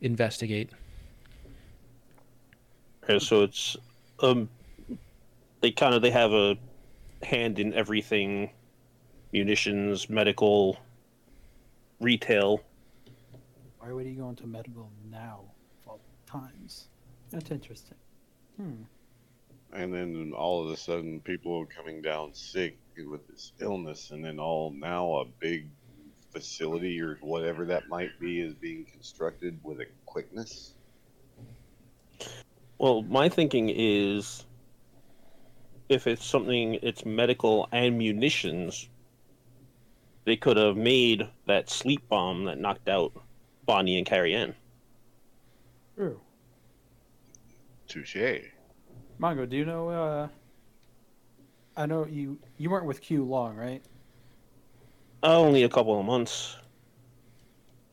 investigate. 0.00 0.70
Okay, 3.04 3.18
so 3.18 3.42
it's 3.42 3.76
um, 4.20 4.48
they 5.60 5.72
kind 5.72 5.94
of 5.94 6.02
they 6.02 6.10
have 6.10 6.32
a 6.32 6.56
hand 7.22 7.58
in 7.58 7.74
everything, 7.74 8.50
munitions, 9.32 10.08
medical, 10.08 10.78
retail. 12.00 12.62
Why 13.80 13.92
would 13.92 14.06
he 14.06 14.12
go 14.12 14.28
into 14.28 14.46
medical 14.46 14.88
now? 15.10 15.40
of 15.40 15.40
all 15.40 15.51
times? 16.32 16.88
That's 17.30 17.50
interesting. 17.50 17.96
Hmm. 18.56 18.82
And 19.72 19.92
then 19.92 20.32
all 20.36 20.64
of 20.64 20.70
a 20.70 20.76
sudden, 20.76 21.20
people 21.20 21.58
are 21.58 21.66
coming 21.66 22.02
down 22.02 22.34
sick 22.34 22.76
with 22.96 23.26
this 23.28 23.52
illness, 23.58 24.10
and 24.10 24.24
then 24.24 24.38
all 24.38 24.70
now 24.70 25.20
a 25.20 25.24
big 25.40 25.66
facility 26.30 27.00
or 27.00 27.18
whatever 27.20 27.64
that 27.66 27.88
might 27.88 28.18
be 28.20 28.40
is 28.40 28.54
being 28.54 28.84
constructed 28.84 29.58
with 29.62 29.80
a 29.80 29.86
quickness. 30.06 30.74
Well, 32.78 33.02
my 33.02 33.28
thinking 33.28 33.70
is 33.74 34.44
if 35.88 36.06
it's 36.06 36.24
something 36.24 36.78
it's 36.82 37.04
medical 37.04 37.68
and 37.72 37.98
munitions, 37.98 38.88
they 40.24 40.36
could 40.36 40.56
have 40.56 40.76
made 40.76 41.28
that 41.46 41.70
sleep 41.70 42.06
bomb 42.08 42.44
that 42.44 42.58
knocked 42.58 42.88
out 42.88 43.12
Bonnie 43.66 43.98
and 43.98 44.06
Carrie 44.06 44.34
Ann. 44.34 44.54
True. 45.96 46.20
Touche. 47.86 48.50
Mongo, 49.20 49.48
do 49.48 49.56
you 49.56 49.64
know? 49.64 49.88
Uh, 49.88 50.28
I 51.76 51.86
know 51.86 52.06
you. 52.06 52.38
You 52.56 52.70
weren't 52.70 52.86
with 52.86 53.00
Q 53.00 53.24
long, 53.24 53.56
right? 53.56 53.82
Only 55.22 55.62
a 55.62 55.68
couple 55.68 55.98
of 55.98 56.04
months. 56.04 56.56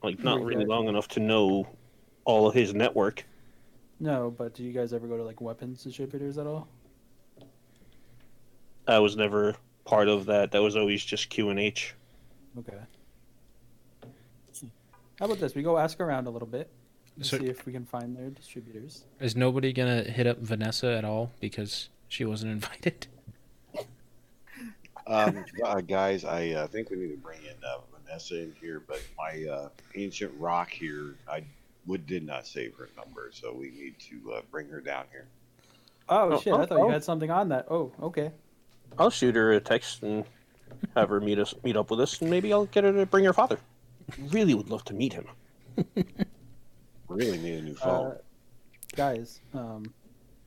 Like 0.01 0.23
not 0.23 0.41
really 0.43 0.65
long 0.65 0.87
enough 0.87 1.09
to 1.09 1.19
know 1.19 1.67
all 2.23 2.47
of 2.47 2.53
his 2.53 2.73
network. 2.73 3.25
No, 3.99 4.33
but 4.35 4.53
do 4.53 4.63
you 4.63 4.71
guys 4.71 4.93
ever 4.93 5.07
go 5.07 5.17
to 5.17 5.23
like 5.23 5.41
weapons 5.41 5.83
distributors 5.83 6.37
at 6.37 6.47
all? 6.47 6.69
I 8.87 8.99
was 8.99 9.17
never 9.17 9.55
part 9.83 10.07
of 10.07 10.25
that. 10.27 10.51
That 10.51 10.61
was 10.61 10.77
always 10.77 11.03
just 11.03 11.29
Q 11.29 11.49
and 11.49 11.59
H. 11.59 11.95
Okay. 12.57 12.77
How 15.19 15.25
about 15.25 15.39
this? 15.39 15.53
We 15.53 15.63
go 15.63 15.77
ask 15.77 15.99
around 15.99 16.27
a 16.27 16.29
little 16.29 16.47
bit 16.47 16.71
and 16.71 16.78
So- 17.21 17.37
see 17.37 17.47
if 17.47 17.65
we 17.65 17.73
can 17.73 17.85
find 17.85 18.15
their 18.15 18.29
distributors. 18.29 19.03
is 19.19 19.35
nobody 19.35 19.73
gonna 19.73 20.03
hit 20.03 20.27
up 20.27 20.37
vanessa 20.39 20.87
at 20.93 21.03
all 21.05 21.31
because 21.39 21.89
she 22.07 22.25
wasn't 22.25 22.51
invited 22.57 23.07
Um, 25.07 25.43
uh, 25.65 25.81
guys, 25.81 26.23
I 26.23 26.49
uh, 26.51 26.67
think 26.67 26.91
we 26.91 26.97
need 26.97 27.09
to 27.09 27.17
bring 27.17 27.39
in 27.41 27.55
uh, 27.67 27.79
Vanessa 28.05 28.39
in 28.43 28.53
here, 28.61 28.79
but 28.87 29.01
my 29.17 29.43
uh, 29.51 29.69
ancient 29.95 30.31
rock 30.37 30.69
here, 30.69 31.15
I 31.27 31.43
would 31.87 32.05
did 32.05 32.23
not 32.23 32.45
save 32.45 32.75
her 32.75 32.89
number, 32.95 33.31
so 33.33 33.51
we 33.51 33.71
need 33.71 33.95
to 34.01 34.33
uh, 34.33 34.41
bring 34.51 34.69
her 34.69 34.79
down 34.79 35.05
here. 35.11 35.25
Oh, 36.09 36.33
Oh, 36.33 36.39
shit! 36.39 36.53
I 36.53 36.57
oh, 36.57 36.65
thought 36.67 36.79
oh. 36.79 36.85
you 36.85 36.91
had 36.93 37.03
something 37.03 37.31
on 37.31 37.49
that. 37.49 37.65
Oh, 37.71 37.91
okay. 38.03 38.31
I'll 38.99 39.09
shoot 39.09 39.33
her 39.35 39.53
a 39.53 39.59
text 39.59 40.03
and 40.03 40.25
have 40.95 41.09
her 41.09 41.19
meet 41.19 41.39
us 41.39 41.55
meet 41.63 41.75
up 41.75 41.89
with 41.89 42.01
us, 42.01 42.21
and 42.21 42.29
maybe 42.29 42.53
I'll 42.53 42.65
get 42.67 42.83
her 42.83 42.93
to 42.93 43.07
bring 43.07 43.25
her 43.25 43.33
father. 43.33 43.57
Really 44.29 44.53
would 44.53 44.69
love 44.69 44.85
to 44.85 44.93
meet 44.93 45.13
him. 45.13 45.25
Really 47.09 47.37
need 47.39 47.59
a 47.59 47.61
new 47.63 47.75
phone. 47.75 48.11
Uh, 48.11 48.17
guys, 48.95 49.41
um, 49.53 49.93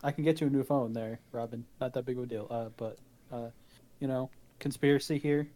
I 0.03 0.13
can 0.13 0.25
get 0.25 0.41
you 0.41 0.47
a 0.47 0.51
new 0.51 0.63
phone 0.63 0.93
there, 0.93 1.19
Robin. 1.33 1.65
Not 1.81 1.93
that 1.95 2.07
big 2.07 2.17
of 2.17 2.25
a 2.25 2.27
deal. 2.27 2.47
Uh, 2.51 2.69
but 2.77 2.99
uh, 3.33 3.49
you 4.01 4.07
know, 4.09 4.31
conspiracy 4.61 5.19
here. 5.19 5.49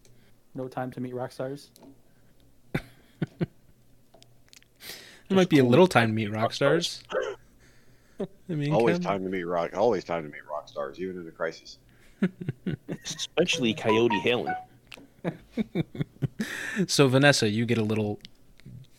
No 0.54 0.68
time 0.68 0.90
to 0.92 1.00
meet 1.00 1.14
rock 1.14 1.32
stars. 1.32 1.70
It 5.28 5.34
might 5.34 5.48
be 5.48 5.58
a 5.58 5.64
little 5.64 5.88
time 5.88 6.08
to 6.10 6.14
meet 6.14 6.30
rock 6.30 6.52
stars. 6.52 7.02
I 8.20 8.26
mean, 8.48 8.72
always 8.72 8.96
come- 8.96 9.02
time 9.02 9.24
to 9.24 9.28
meet 9.28 9.42
rock. 9.44 9.76
Always 9.76 10.04
time 10.04 10.22
to 10.22 10.28
meet 10.28 10.46
rock 10.48 10.68
stars, 10.68 11.00
even 11.00 11.20
in 11.20 11.26
a 11.26 11.32
crisis. 11.32 11.78
Especially 13.04 13.74
Coyote 13.74 14.20
Halen. 14.20 14.54
So 16.86 17.08
Vanessa, 17.08 17.48
you 17.48 17.66
get 17.66 17.78
a 17.78 17.82
little 17.82 18.20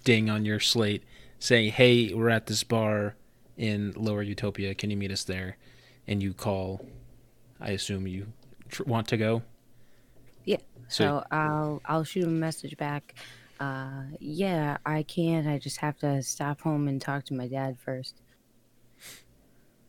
ding 0.03 0.29
on 0.29 0.43
your 0.43 0.59
slate 0.59 1.03
saying, 1.39 1.71
"Hey, 1.73 2.13
we're 2.13 2.29
at 2.29 2.47
this 2.47 2.63
bar 2.63 3.15
in 3.57 3.93
Lower 3.95 4.21
Utopia. 4.21 4.73
Can 4.75 4.89
you 4.91 4.97
meet 4.97 5.11
us 5.11 5.23
there?" 5.23 5.57
And 6.07 6.21
you 6.23 6.33
call. 6.33 6.85
I 7.59 7.71
assume 7.71 8.07
you 8.07 8.27
tr- 8.69 8.83
want 8.83 9.07
to 9.09 9.17
go. 9.17 9.41
Yeah. 10.45 10.57
So- 10.87 11.03
So 11.21 11.23
I'll 11.31 11.81
I'll 11.85 12.03
shoot 12.03 12.23
a 12.25 12.27
message 12.27 12.77
back. 12.77 13.15
Uh, 13.59 14.03
yeah, 14.19 14.77
I 14.85 15.03
can. 15.03 15.47
I 15.47 15.57
just 15.57 15.77
have 15.77 15.97
to 15.99 16.21
stop 16.21 16.61
home 16.61 16.87
and 16.87 17.01
talk 17.01 17.25
to 17.25 17.33
my 17.33 17.47
dad 17.47 17.77
first. 17.79 18.21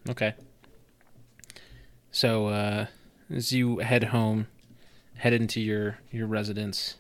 Okay. 0.08 0.34
So 2.10 2.46
uh, 2.46 2.86
as 3.30 3.52
you 3.52 3.78
head 3.78 4.04
home, 4.04 4.46
head 5.16 5.32
into 5.34 5.60
your 5.60 5.98
your 6.10 6.26
residence, 6.26 6.96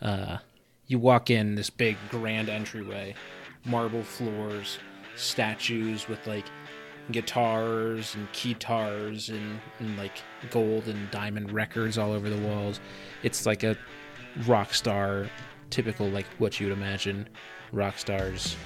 uh, 0.00 0.38
you 0.88 0.98
walk 0.98 1.30
in 1.30 1.54
this 1.54 1.70
big 1.70 1.96
grand 2.10 2.48
entryway, 2.48 3.14
marble 3.64 4.02
floors, 4.02 4.78
statues 5.16 6.08
with 6.08 6.26
like 6.26 6.46
guitars 7.12 8.14
and 8.14 8.30
keytars 8.32 9.28
and, 9.28 9.60
and 9.80 9.96
like 9.96 10.12
gold 10.50 10.88
and 10.88 11.10
diamond 11.10 11.52
records 11.52 11.98
all 11.98 12.12
over 12.12 12.28
the 12.28 12.40
walls. 12.48 12.80
It's 13.22 13.46
like 13.46 13.62
a 13.62 13.76
rock 14.46 14.74
star, 14.74 15.28
typical 15.70 16.08
like 16.08 16.26
what 16.38 16.58
you 16.58 16.68
would 16.68 16.76
imagine 16.76 17.28
rock 17.72 17.98
stars, 17.98 18.56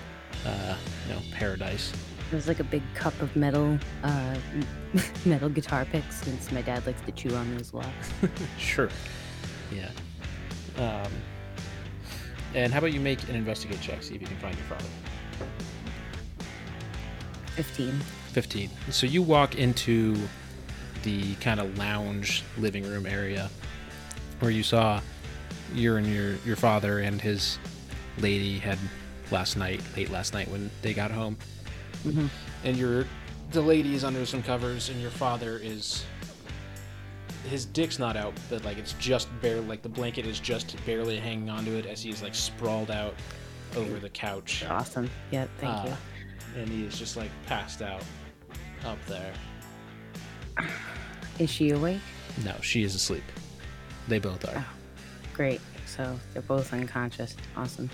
uh, 0.47 0.77
you 1.09 1.15
know, 1.15 1.20
paradise. 1.32 1.93
There's 2.31 2.49
like 2.49 2.61
a 2.61 2.65
big 2.65 2.82
cup 2.94 3.20
of 3.20 3.35
metal, 3.36 3.78
uh, 4.05 4.36
metal 5.24 5.49
guitar 5.49 5.85
picks, 5.85 6.23
since 6.23 6.51
my 6.51 6.62
dad 6.62 6.86
likes 6.86 7.03
to 7.03 7.12
chew 7.12 7.35
on 7.35 7.55
those 7.57 7.73
a 7.73 7.77
lot. 7.77 7.86
Sure. 8.59 8.89
Yeah. 9.70 9.90
Um, 10.78 11.12
and 12.55 12.73
how 12.73 12.79
about 12.79 12.93
you 12.93 13.01
make 13.01 13.23
an 13.29 13.35
investigate 13.35 13.81
check, 13.81 14.03
see 14.03 14.15
if 14.15 14.20
you 14.20 14.27
can 14.27 14.37
find 14.39 14.57
your 14.57 14.66
father. 14.66 14.85
15. 17.57 17.93
15. 18.33 18.70
So 18.91 19.07
you 19.07 19.23
walk 19.23 19.57
into 19.57 20.16
the 21.03 21.35
kind 21.37 21.61
of 21.61 21.77
lounge 21.77 22.43
living 22.59 22.85
room 22.85 23.07
area 23.07 23.51
where 24.41 24.51
you 24.51 24.62
saw 24.62 25.01
your 25.74 25.99
and 25.99 26.07
your 26.07 26.37
your 26.47 26.57
father 26.57 27.01
and 27.01 27.20
his 27.20 27.59
lady 28.19 28.59
had 28.59 28.79
last 29.31 29.57
night, 29.57 29.81
late 29.97 30.11
last 30.11 30.33
night 30.33 30.49
when 30.49 30.70
they 30.83 30.95
got 30.95 31.11
home. 31.11 31.37
Mhm. 32.05 32.29
And 32.65 32.77
your 32.77 33.07
the 33.51 33.61
lady 33.62 33.95
is 33.95 34.05
under 34.05 34.24
some 34.24 34.43
covers 34.43 34.89
and 34.89 35.01
your 35.01 35.11
father 35.11 35.59
is 35.62 36.05
his 37.48 37.64
dick's 37.66 37.98
not 37.98 38.16
out, 38.16 38.35
but 38.48 38.64
like 38.64 38.78
it's 38.78 38.93
just 38.94 39.28
barely 39.40 39.66
like 39.66 39.82
the 39.82 39.89
blanket 39.89 40.27
is 40.27 40.39
just 40.40 40.77
barely 40.86 41.19
hanging 41.19 41.51
onto 41.51 41.73
it 41.73 41.86
as 41.86 42.02
he's 42.02 42.23
like 42.23 42.35
sprawled 42.35 42.90
out 42.90 43.14
over 43.77 43.98
the 43.98 44.09
couch. 44.10 44.64
Awesome. 44.69 45.10
Yeah, 45.31 45.47
thank 45.59 45.73
Uh, 45.73 45.86
you. 46.55 46.60
And 46.60 46.69
he 46.69 46.85
is 46.85 46.98
just 46.98 47.16
like 47.16 47.31
passed 47.47 47.82
out 47.82 48.02
up 48.85 48.98
there. 49.06 49.32
Is 51.39 51.51
she 51.51 51.70
awake? 51.70 52.01
No, 52.44 52.55
she 52.60 52.82
is 52.82 52.94
asleep. 52.94 53.24
They 54.09 54.19
both 54.19 54.44
are. 54.48 54.64
Great. 55.35 55.60
So 55.86 56.19
they're 56.32 56.43
both 56.43 56.73
unconscious. 56.73 57.36
Awesome. 57.56 57.89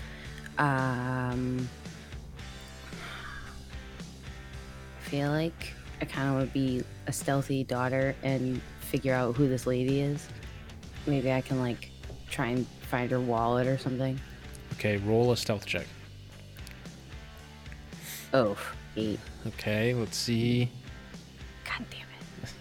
Um, 0.59 1.69
I 4.99 5.09
feel 5.09 5.31
like 5.31 5.73
I 6.01 6.05
kind 6.05 6.29
of 6.31 6.35
would 6.41 6.53
be 6.53 6.83
a 7.07 7.13
stealthy 7.13 7.65
daughter 7.65 8.15
and 8.23 8.61
figure 8.89 9.15
out 9.15 9.37
who 9.37 9.49
this 9.49 9.67
lady 9.67 10.01
is. 10.01 10.27
Maybe 11.07 11.31
I 11.33 11.41
can 11.41 11.61
like 11.61 11.91
try 12.31 12.47
and 12.49 12.67
find 12.89 13.11
her 13.11 13.21
wallet 13.21 13.67
or 13.67 13.79
something. 13.79 14.19
Okay, 14.75 14.97
roll 14.99 15.33
a 15.33 15.37
stealth 15.37 15.67
check. 15.67 15.87
Oh, 18.33 18.57
eight. 18.97 19.21
Okay, 19.47 19.95
let's 19.95 20.17
see. 20.17 20.71
God 21.65 21.87
damn 21.91 22.01
it. 22.43 22.53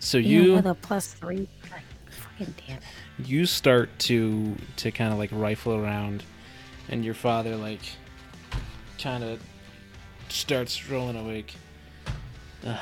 So 0.00 0.18
You 0.18 0.42
you 0.42 0.52
with 0.54 0.66
a 0.66 0.74
plus 0.74 1.14
three. 1.14 1.48
God, 1.70 1.80
fucking 2.10 2.54
damn 2.66 2.78
it. 2.78 2.82
you 3.28 3.46
start 3.46 3.90
to 4.00 4.54
to 4.76 4.90
kind 4.90 5.12
of 5.12 5.18
like 5.18 5.30
rifle 5.32 5.74
around, 5.74 6.22
and 6.88 7.04
your 7.04 7.14
father 7.14 7.56
like 7.56 7.80
kind 8.98 9.24
of 9.24 9.40
starts 10.28 10.88
rolling 10.90 11.16
awake. 11.16 11.54
Ugh. 12.66 12.78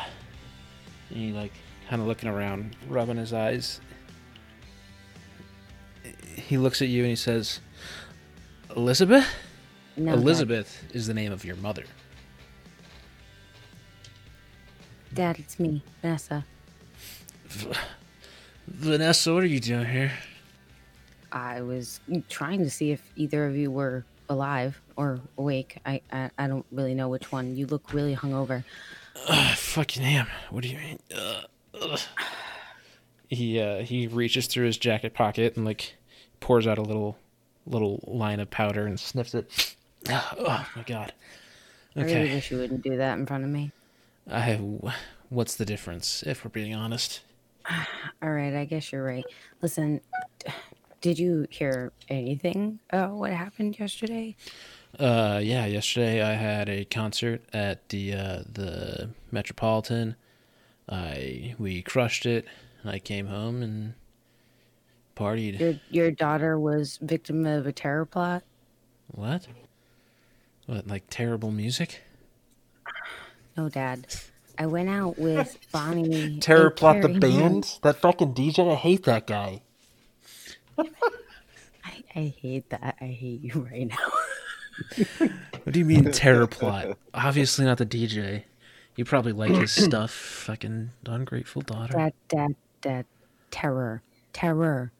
And 1.11 1.19
he 1.19 1.33
like 1.33 1.53
kind 1.95 2.03
of 2.03 2.09
looking 2.09 2.29
around, 2.29 2.75
rubbing 2.89 3.17
his 3.17 3.33
eyes. 3.33 3.81
He 6.35 6.59
looks 6.59 6.83
at 6.83 6.89
you 6.89 7.03
and 7.03 7.11
he 7.11 7.15
says, 7.15 7.61
"Elizabeth." 8.75 9.25
No, 9.97 10.07
Dad. 10.07 10.21
Elizabeth 10.21 10.85
is 10.93 11.07
the 11.07 11.15
name 11.15 11.31
of 11.31 11.45
your 11.45 11.55
mother. 11.55 11.85
Dad, 15.13 15.39
it's 15.39 15.61
me, 15.61 15.85
Vanessa. 16.03 16.45
Vanessa, 18.67 19.33
what 19.33 19.45
are 19.45 19.47
you 19.47 19.61
doing 19.61 19.87
here? 19.87 20.11
I 21.31 21.61
was 21.61 22.01
trying 22.29 22.59
to 22.65 22.71
see 22.71 22.91
if 22.91 23.13
either 23.15 23.47
of 23.47 23.55
you 23.55 23.71
were 23.71 24.05
alive 24.29 24.81
or 24.97 25.21
awake. 25.39 25.79
I 25.87 26.01
I, 26.11 26.31
I 26.37 26.49
don't 26.49 26.67
really 26.73 26.95
know 26.95 27.09
which 27.09 27.31
one. 27.31 27.55
You 27.55 27.69
look 27.69 27.93
really 27.93 28.17
hungover. 28.17 28.65
Uh, 29.29 29.55
fucking 29.55 30.03
am. 30.03 30.27
What 30.51 30.65
do 30.65 30.69
you 30.69 30.79
mean? 30.79 30.99
Uh, 31.17 31.43
ugh. 31.81 32.01
He 33.29 33.61
uh, 33.61 33.79
he 33.79 34.07
reaches 34.07 34.47
through 34.47 34.67
his 34.67 34.79
jacket 34.79 35.15
pocket 35.15 35.57
and 35.57 35.65
like 35.65 35.97
pours 36.41 36.67
out 36.67 36.79
a 36.79 36.83
little 36.83 37.17
little 37.67 38.03
line 38.07 38.41
of 38.41 38.51
powder 38.51 38.87
and 38.87 38.99
sniffs 38.99 39.35
it. 39.35 39.77
oh 40.11 40.67
my 40.77 40.83
god. 40.83 41.13
Okay. 41.97 42.13
I 42.13 42.21
really 42.23 42.35
wish 42.35 42.51
you 42.51 42.59
wouldn't 42.59 42.83
do 42.83 42.97
that 42.97 43.19
in 43.19 43.27
front 43.27 43.45
of 43.45 43.51
me. 43.51 43.73
I 44.31 44.41
have. 44.41 44.63
what's 45.29 45.55
the 45.57 45.65
difference 45.65 46.23
if 46.27 46.45
we're 46.45 46.51
being 46.51 46.75
honest? 46.75 47.23
All 48.23 48.31
right, 48.31 48.55
I 48.55 48.65
guess 48.65 48.93
you're 48.93 49.05
right. 49.05 49.25
Listen, 49.63 50.01
did 51.01 51.19
you 51.19 51.47
hear 51.51 51.93
anything 52.09 52.79
about 52.91 53.15
what 53.15 53.33
happened 53.33 53.79
yesterday? 53.79 54.37
Uh 54.99 55.41
yeah, 55.43 55.67
yesterday 55.67 56.23
I 56.23 56.35
had 56.35 56.69
a 56.69 56.85
concert 56.85 57.43
at 57.53 57.89
the 57.89 58.13
uh 58.15 58.43
the 58.51 59.11
Metropolitan. 59.33 60.17
I 60.89 61.55
we 61.59 61.83
crushed 61.83 62.27
it. 62.27 62.47
I 62.85 62.99
came 62.99 63.27
home 63.27 63.63
and 63.63 63.95
partied. 65.17 65.59
Your 65.59 65.75
your 65.91 66.11
daughter 66.11 66.59
was 66.59 66.99
victim 67.01 67.47
of 67.47 67.67
a 67.67 67.73
terror 67.73 68.05
plot. 68.05 68.43
What? 69.09 69.47
What 70.67 70.87
like 70.87 71.05
terrible 71.11 71.51
music? 71.51 72.03
No, 73.57 73.69
Dad. 73.69 74.07
I 74.59 74.67
went 74.67 74.89
out 74.89 75.19
with 75.19 75.59
Bonnie. 75.73 76.39
Terror 76.39 76.67
and 76.69 76.77
Plot 76.77 77.03
the 77.03 77.09
Carrie. 77.09 77.19
band? 77.21 77.79
That 77.83 77.97
fucking 77.97 78.35
DJ? 78.35 78.71
I 78.71 78.75
hate 78.75 79.05
that 79.05 79.27
guy. 79.27 79.63
I, 80.79 80.85
I 82.15 82.35
hate 82.41 82.71
that. 82.71 82.97
I 83.01 83.07
hate 83.07 83.43
you 83.43 83.69
right 83.71 83.89
now. 83.89 85.29
What 85.63 85.73
do 85.73 85.79
you 85.79 85.85
mean 85.85 86.11
Terror 86.13 86.47
Plot? 86.47 86.97
Obviously 87.13 87.65
not 87.65 87.79
the 87.79 87.87
DJ. 87.87 88.43
You 88.97 89.05
probably 89.05 89.33
like 89.33 89.51
his 89.51 89.73
stuff. 89.73 90.11
Fucking 90.13 90.91
ungrateful 91.07 91.63
daughter. 91.63 91.95
Dad, 91.95 92.15
Dad, 92.29 92.55
Dad. 92.81 93.07
Terror. 93.51 94.03
Terror. 94.33 94.93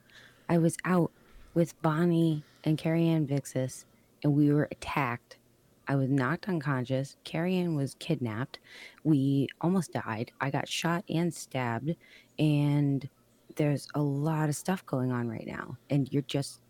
I 0.49 0.59
was 0.59 0.77
out 0.85 1.11
with 1.55 1.81
Bonnie 1.83 2.43
and 2.65 2.77
Carrie 2.77 3.09
Ann 3.09 3.27
Vixis, 3.27 3.85
and 4.23 4.35
we 4.35 4.53
were 4.53 4.69
attacked. 4.71 5.39
I 5.87 5.97
was 5.97 6.09
knocked 6.09 6.49
unconscious. 6.49 7.17
Carrie 7.25 7.57
Ann 7.57 7.75
was 7.75 7.95
kidnapped. 7.99 8.59
We 9.05 9.49
almost 9.61 9.93
died. 9.93 10.33
I 10.41 10.51
got 10.51 10.69
shot 10.69 11.05
and 11.09 11.33
stabbed. 11.33 11.95
And 12.39 13.09
there's 13.57 13.89
a 13.95 14.01
lot 14.01 14.49
of 14.49 14.57
stuff 14.57 14.85
going 14.87 15.13
on 15.13 15.29
right 15.29 15.47
now. 15.47 15.77
And 15.91 16.11
you're 16.13 16.23
just 16.23 16.61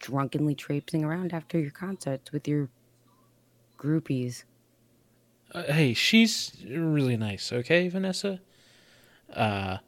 drunkenly 0.00 0.54
traipsing 0.54 1.04
around 1.04 1.32
after 1.32 1.58
your 1.58 1.70
concerts 1.70 2.32
with 2.32 2.48
your 2.48 2.68
groupies. 3.78 4.44
Uh, 5.52 5.62
hey, 5.64 5.94
she's 5.94 6.52
really 6.68 7.16
nice, 7.16 7.52
okay, 7.52 7.88
Vanessa? 7.88 8.40
Uh, 9.32 9.78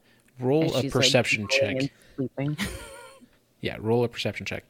roll 0.41 0.65
a 0.65 0.67
she's, 0.67 0.75
like, 0.85 0.91
perception 0.93 1.47
check. 1.49 1.91
Yeah, 3.61 3.77
roll 3.81 4.05
a 4.05 4.09
perception 4.09 4.47
check. 4.47 4.63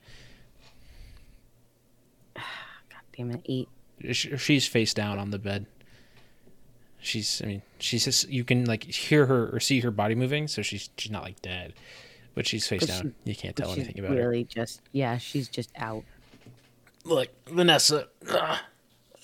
God 2.35 2.43
Damn 3.17 3.31
it, 3.33 3.43
eight. 3.47 3.69
Sh- 4.13 4.29
She's 4.39 4.67
face 4.67 4.95
down 4.95 5.19
on 5.19 5.31
the 5.31 5.39
bed. 5.39 5.67
She's, 7.01 7.43
I 7.43 7.47
mean, 7.47 7.63
she's 7.79 8.05
just, 8.07 8.29
you 8.29 8.45
can 8.45 8.65
like 8.65 8.85
hear 8.85 9.27
her 9.27 9.51
or 9.55 9.61
see 9.61 9.81
her 9.81 9.91
body 9.91 10.15
moving, 10.15 10.49
so 10.49 10.63
she's 10.63 10.91
she's 10.97 11.13
not 11.13 11.23
like 11.23 11.41
dead, 11.43 11.75
but 12.35 12.47
she's 12.47 12.67
face 12.67 12.81
But 12.81 12.89
down. 12.89 13.15
you 13.25 13.37
can't 13.37 13.55
tell 13.55 13.73
anything 13.73 13.99
about 13.99 14.13
her. 14.13 14.17
really 14.17 14.45
just 14.45 14.81
yeah, 14.93 15.17
she's 15.19 15.49
just 15.49 15.71
out. 15.77 16.03
Look, 17.05 17.29
Vanessa. 17.47 18.09
ugh. 18.29 18.59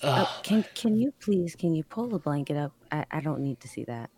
Oh, 0.03 0.39
can 0.43 0.65
can 0.75 0.97
you 0.97 1.13
please 1.19 1.55
can 1.55 1.73
you 1.73 1.83
pull 1.83 2.07
the 2.07 2.19
blanket 2.19 2.57
up? 2.57 2.73
I, 2.91 3.05
I 3.11 3.21
don't 3.21 3.41
need 3.41 3.59
to 3.61 3.67
see 3.67 3.83
that. 3.85 4.09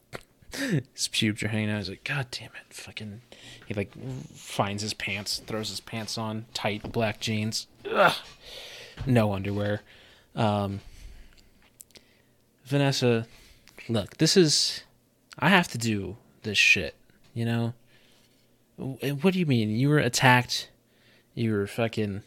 his 0.93 1.07
pubes 1.11 1.43
are 1.43 1.49
hanging 1.49 1.69
out. 1.69 1.77
He's 1.77 1.89
like, 1.89 2.03
God 2.03 2.27
damn 2.31 2.49
it, 2.49 2.73
fucking. 2.73 3.21
He 3.65 3.73
like 3.73 3.91
finds 4.33 4.81
his 4.81 4.93
pants, 4.93 5.41
throws 5.45 5.69
his 5.69 5.79
pants 5.79 6.17
on, 6.17 6.45
tight 6.53 6.91
black 6.91 7.19
jeans, 7.19 7.67
Ugh. 7.91 8.13
no 9.05 9.33
underwear. 9.33 9.81
Um, 10.35 10.81
Vanessa, 12.65 13.27
look, 13.89 14.17
this 14.17 14.37
is. 14.37 14.83
I 15.39 15.49
have 15.49 15.67
to 15.69 15.77
do 15.77 16.17
this 16.43 16.57
shit, 16.57 16.95
you 17.33 17.45
know. 17.45 17.73
What 18.77 19.33
do 19.33 19.39
you 19.39 19.45
mean? 19.45 19.69
You 19.69 19.89
were 19.89 19.99
attacked. 19.99 20.69
You 21.33 21.53
were 21.53 21.67
fucking. 21.67 22.23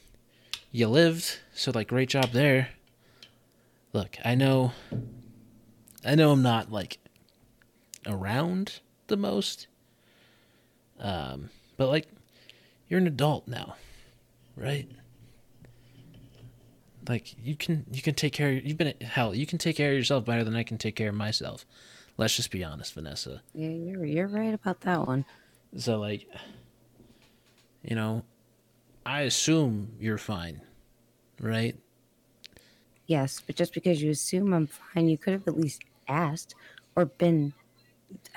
You 0.72 0.88
lived, 0.88 1.40
so 1.52 1.72
like, 1.74 1.88
great 1.88 2.08
job 2.08 2.30
there. 2.30 2.68
Look, 3.92 4.16
I 4.24 4.34
know. 4.34 4.72
I 6.04 6.14
know 6.14 6.30
I'm 6.32 6.42
not 6.42 6.70
like 6.70 6.98
around 8.06 8.80
the 9.08 9.16
most. 9.16 9.66
Um, 10.98 11.50
but 11.76 11.88
like, 11.88 12.06
you're 12.88 13.00
an 13.00 13.06
adult 13.06 13.48
now, 13.48 13.76
right? 14.56 14.88
Like 17.08 17.34
you 17.42 17.56
can 17.56 17.86
you 17.90 18.02
can 18.02 18.14
take 18.14 18.32
care. 18.32 18.52
You've 18.52 18.76
been 18.76 18.94
hell. 19.00 19.34
You 19.34 19.46
can 19.46 19.58
take 19.58 19.76
care 19.76 19.90
of 19.90 19.96
yourself 19.96 20.24
better 20.24 20.44
than 20.44 20.54
I 20.54 20.62
can 20.62 20.78
take 20.78 20.96
care 20.96 21.08
of 21.08 21.14
myself. 21.14 21.66
Let's 22.16 22.36
just 22.36 22.50
be 22.50 22.62
honest, 22.62 22.94
Vanessa. 22.94 23.42
Yeah, 23.54 23.70
you're 23.70 24.04
you're 24.04 24.28
right 24.28 24.52
about 24.54 24.82
that 24.82 25.06
one. 25.06 25.24
So 25.76 25.98
like, 25.98 26.28
you 27.82 27.96
know, 27.96 28.24
I 29.06 29.22
assume 29.22 29.92
you're 29.98 30.18
fine, 30.18 30.60
right? 31.40 31.76
Yes, 33.10 33.42
but 33.44 33.56
just 33.56 33.74
because 33.74 34.00
you 34.00 34.12
assume 34.12 34.52
I'm 34.52 34.68
fine, 34.68 35.08
you 35.08 35.18
could 35.18 35.32
have 35.32 35.48
at 35.48 35.58
least 35.58 35.82
asked 36.06 36.54
or 36.94 37.06
been 37.06 37.52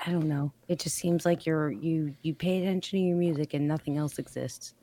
I 0.04 0.10
don't 0.10 0.26
know. 0.26 0.50
It 0.66 0.80
just 0.80 0.96
seems 0.96 1.24
like 1.24 1.46
you're 1.46 1.70
you 1.70 2.16
you 2.22 2.34
pay 2.34 2.60
attention 2.60 2.98
to 2.98 3.04
your 3.04 3.16
music 3.16 3.54
and 3.54 3.68
nothing 3.68 3.98
else 3.98 4.18
exists. 4.18 4.74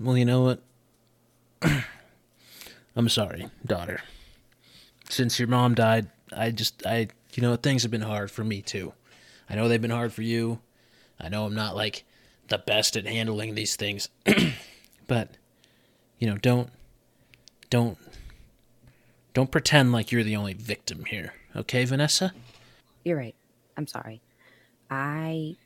Well, 0.00 0.16
you 0.16 0.24
know 0.24 0.40
what? 0.40 0.62
I'm 2.96 3.10
sorry, 3.10 3.50
daughter. 3.66 4.00
Since 5.10 5.38
your 5.38 5.48
mom 5.48 5.74
died, 5.74 6.08
I 6.34 6.52
just 6.52 6.86
I 6.86 7.08
you 7.34 7.42
know 7.42 7.54
things 7.56 7.82
have 7.82 7.90
been 7.90 8.00
hard 8.00 8.30
for 8.30 8.44
me 8.44 8.62
too. 8.62 8.94
I 9.50 9.56
know 9.56 9.68
they've 9.68 9.78
been 9.78 9.90
hard 9.90 10.14
for 10.14 10.22
you. 10.22 10.60
I 11.20 11.28
know 11.28 11.44
I'm 11.44 11.54
not 11.54 11.76
like 11.76 12.04
the 12.48 12.56
best 12.56 12.96
at 12.96 13.04
handling 13.04 13.54
these 13.54 13.76
things. 13.76 14.08
but 15.06 15.36
you 16.18 16.26
know, 16.26 16.38
don't 16.38 16.70
don't 17.70 17.98
don't 19.34 19.50
pretend 19.50 19.92
like 19.92 20.10
you're 20.10 20.24
the 20.24 20.36
only 20.36 20.54
victim 20.54 21.04
here. 21.04 21.34
Okay, 21.54 21.84
Vanessa? 21.84 22.32
You're 23.04 23.18
right. 23.18 23.34
I'm 23.76 23.86
sorry. 23.86 24.20
I 24.90 25.56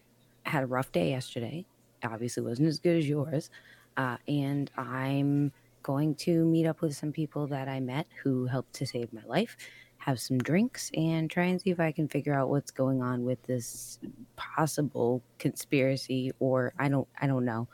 had 0.45 0.65
a 0.65 0.67
rough 0.67 0.93
day 0.93 1.11
yesterday. 1.11 1.65
Obviously, 2.05 2.43
wasn't 2.43 2.69
as 2.69 2.79
good 2.79 2.99
as 2.99 3.09
yours. 3.09 3.51
Uh, 3.97 4.17
and 4.29 4.71
I'm 4.77 5.53
going 5.83 6.15
to 6.17 6.45
meet 6.45 6.67
up 6.67 6.81
with 6.81 6.97
some 6.97 7.13
people 7.13 7.47
that 7.49 7.69
I 7.69 7.81
met 7.81 8.07
who 8.23 8.47
helped 8.47 8.75
to 8.75 8.87
save 8.87 9.13
my 9.13 9.23
life, 9.27 9.57
have 9.99 10.21
some 10.21 10.39
drinks, 10.39 10.91
and 10.95 11.31
try 11.31 11.45
and 11.45 11.61
see 11.61 11.71
if 11.71 11.81
I 11.81 11.93
can 11.93 12.09
figure 12.09 12.35
out 12.35 12.51
what's 12.51 12.71
going 12.71 13.03
on 13.03 13.25
with 13.25 13.43
this 13.45 13.99
possible 14.37 15.23
conspiracy, 15.39 16.33
or 16.41 16.73
I 16.79 16.89
don't, 16.89 17.09
I 17.21 17.27
don't 17.27 17.45
know. 17.45 17.69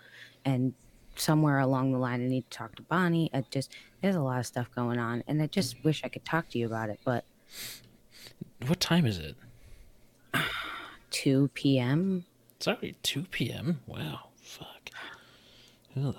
And 0.44 0.74
somewhere 1.16 1.58
along 1.58 1.92
the 1.92 1.98
line, 1.98 2.24
I 2.24 2.28
need 2.28 2.50
to 2.50 2.56
talk 2.56 2.76
to 2.76 2.82
Bonnie. 2.82 3.30
I 3.32 3.44
just 3.50 3.72
there's 4.00 4.16
a 4.16 4.20
lot 4.20 4.38
of 4.38 4.46
stuff 4.46 4.70
going 4.74 4.98
on, 4.98 5.24
and 5.26 5.42
I 5.42 5.46
just 5.46 5.82
wish 5.84 6.02
I 6.04 6.08
could 6.08 6.24
talk 6.24 6.48
to 6.50 6.58
you 6.58 6.66
about 6.66 6.90
it, 6.90 7.00
but. 7.04 7.24
What 8.66 8.80
time 8.80 9.06
is 9.06 9.18
it? 9.18 9.36
2 11.10 11.50
p.m. 11.54 12.24
It's 12.56 12.68
already 12.68 12.96
2 13.02 13.24
p.m. 13.30 13.80
Wow. 13.86 14.28
Fuck. 14.42 14.90
Ugh. 15.96 16.16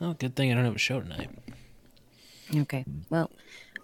Well, 0.00 0.14
good 0.14 0.36
thing 0.36 0.50
I 0.50 0.54
don't 0.54 0.64
have 0.64 0.76
a 0.76 0.78
show 0.78 1.00
tonight. 1.00 1.30
Okay. 2.54 2.84
Well, 3.10 3.30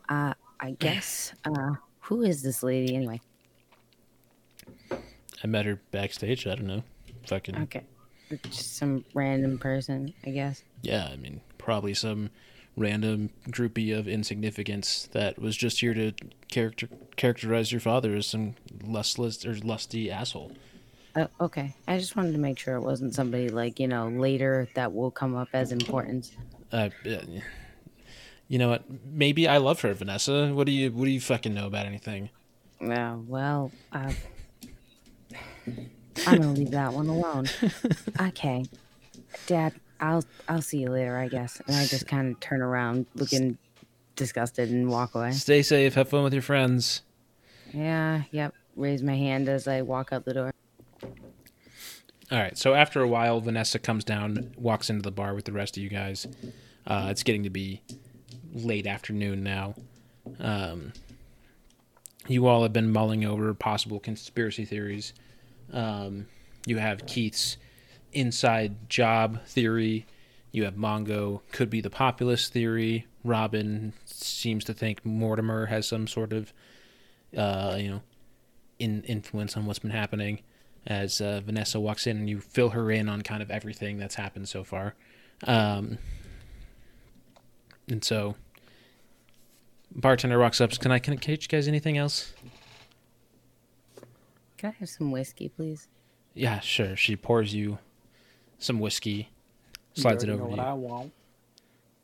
uh, 0.08 0.34
I 0.60 0.72
guess. 0.78 1.32
Uh, 1.44 1.74
who 2.00 2.22
is 2.22 2.42
this 2.42 2.62
lady 2.62 2.94
anyway? 2.94 3.20
I 5.42 5.46
met 5.46 5.66
her 5.66 5.80
backstage. 5.90 6.46
I 6.46 6.54
don't 6.54 6.66
know. 6.66 6.82
Fucking. 7.26 7.56
Okay. 7.62 7.84
Just 8.50 8.76
some 8.76 9.04
random 9.14 9.58
person, 9.58 10.14
I 10.24 10.30
guess. 10.30 10.62
Yeah, 10.82 11.08
I 11.12 11.16
mean, 11.16 11.40
probably 11.58 11.94
some 11.94 12.30
random 12.76 13.30
groupie 13.48 13.96
of 13.96 14.08
insignificance 14.08 15.08
that 15.12 15.38
was 15.38 15.56
just 15.56 15.80
here 15.80 15.94
to 15.94 16.12
character 16.48 16.88
characterize 17.16 17.70
your 17.70 17.80
father 17.80 18.14
as 18.14 18.26
some 18.26 18.54
lustless 18.84 19.44
or 19.46 19.54
lusty 19.54 20.10
asshole. 20.10 20.52
Uh, 21.16 21.26
okay, 21.40 21.74
I 21.86 21.98
just 21.98 22.16
wanted 22.16 22.32
to 22.32 22.38
make 22.38 22.58
sure 22.58 22.74
it 22.74 22.80
wasn't 22.80 23.14
somebody 23.14 23.48
like 23.48 23.78
you 23.78 23.86
know 23.86 24.08
later 24.08 24.68
that 24.74 24.92
will 24.92 25.10
come 25.10 25.36
up 25.36 25.48
as 25.52 25.70
important. 25.72 26.32
Uh, 26.72 26.90
you 28.48 28.58
know 28.58 28.68
what? 28.70 28.82
Maybe 29.06 29.46
I 29.46 29.58
love 29.58 29.80
her, 29.82 29.94
Vanessa. 29.94 30.52
What 30.52 30.66
do 30.66 30.72
you 30.72 30.90
What 30.90 31.04
do 31.04 31.10
you 31.10 31.20
fucking 31.20 31.54
know 31.54 31.66
about 31.66 31.86
anything? 31.86 32.30
Yeah, 32.80 33.16
well, 33.26 33.70
uh, 33.92 34.12
I'm 36.26 36.38
gonna 36.38 36.52
leave 36.52 36.72
that 36.72 36.92
one 36.92 37.06
alone. 37.06 37.46
Okay, 38.20 38.64
Dad, 39.46 39.72
I'll 40.04 40.24
I'll 40.48 40.62
see 40.62 40.78
you 40.78 40.90
later, 40.90 41.16
I 41.16 41.28
guess. 41.28 41.62
And 41.66 41.76
I 41.76 41.86
just 41.86 42.06
kind 42.06 42.32
of 42.32 42.40
turn 42.40 42.60
around, 42.60 43.06
looking 43.14 43.56
disgusted, 44.16 44.70
and 44.70 44.90
walk 44.90 45.14
away. 45.14 45.32
Stay 45.32 45.62
safe. 45.62 45.94
Have 45.94 46.10
fun 46.10 46.24
with 46.24 46.34
your 46.34 46.42
friends. 46.42 47.02
Yeah. 47.72 48.22
Yep. 48.30 48.54
Raise 48.76 49.02
my 49.02 49.16
hand 49.16 49.48
as 49.48 49.66
I 49.66 49.82
walk 49.82 50.12
out 50.12 50.24
the 50.24 50.34
door. 50.34 50.52
All 52.30 52.38
right. 52.38 52.56
So 52.58 52.74
after 52.74 53.00
a 53.00 53.08
while, 53.08 53.40
Vanessa 53.40 53.78
comes 53.78 54.04
down, 54.04 54.52
walks 54.58 54.90
into 54.90 55.02
the 55.02 55.10
bar 55.10 55.34
with 55.34 55.46
the 55.46 55.52
rest 55.52 55.76
of 55.76 55.82
you 55.82 55.88
guys. 55.88 56.26
Uh, 56.86 57.08
it's 57.10 57.22
getting 57.22 57.44
to 57.44 57.50
be 57.50 57.80
late 58.52 58.86
afternoon 58.86 59.42
now. 59.42 59.74
Um, 60.38 60.92
you 62.28 62.46
all 62.46 62.62
have 62.62 62.72
been 62.72 62.92
mulling 62.92 63.24
over 63.24 63.54
possible 63.54 64.00
conspiracy 64.00 64.64
theories. 64.64 65.14
Um, 65.72 66.26
you 66.66 66.78
have 66.78 67.06
Keith's 67.06 67.56
inside 68.14 68.88
job 68.88 69.44
theory. 69.46 70.06
You 70.52 70.64
have 70.64 70.74
Mongo 70.74 71.40
could 71.52 71.68
be 71.68 71.80
the 71.80 71.90
populist 71.90 72.52
theory. 72.52 73.06
Robin 73.24 73.92
seems 74.04 74.64
to 74.64 74.74
think 74.74 75.04
Mortimer 75.04 75.66
has 75.66 75.88
some 75.88 76.06
sort 76.06 76.32
of, 76.32 76.52
uh, 77.36 77.76
you 77.78 77.90
know, 77.90 78.02
in 78.78 79.02
influence 79.02 79.56
on 79.56 79.66
what's 79.66 79.80
been 79.80 79.90
happening. 79.90 80.40
As 80.86 81.20
uh, 81.20 81.40
Vanessa 81.44 81.80
walks 81.80 82.06
in, 82.06 82.18
and 82.18 82.28
you 82.28 82.40
fill 82.40 82.68
her 82.70 82.90
in 82.90 83.08
on 83.08 83.22
kind 83.22 83.42
of 83.42 83.50
everything 83.50 83.96
that's 83.96 84.16
happened 84.16 84.48
so 84.50 84.62
far. 84.64 84.94
Um, 85.44 85.96
and 87.88 88.04
so, 88.04 88.36
bartender 89.90 90.38
walks 90.38 90.60
up. 90.60 90.72
Can 90.72 90.92
I 90.92 90.98
can 90.98 91.14
I 91.14 91.16
catch 91.16 91.44
you 91.44 91.48
guys 91.48 91.68
anything 91.68 91.96
else? 91.96 92.34
Can 94.58 94.70
I 94.70 94.72
have 94.78 94.88
some 94.90 95.10
whiskey, 95.10 95.48
please? 95.48 95.88
Yeah, 96.34 96.60
sure. 96.60 96.96
She 96.96 97.16
pours 97.16 97.54
you 97.54 97.78
some 98.58 98.78
whiskey, 98.80 99.30
slides 99.94 100.24
it 100.24 100.30
over 100.30 100.42
to 100.42 100.48
what 100.48 100.56
you. 100.56 100.62
I 100.62 100.72
want. 100.72 101.12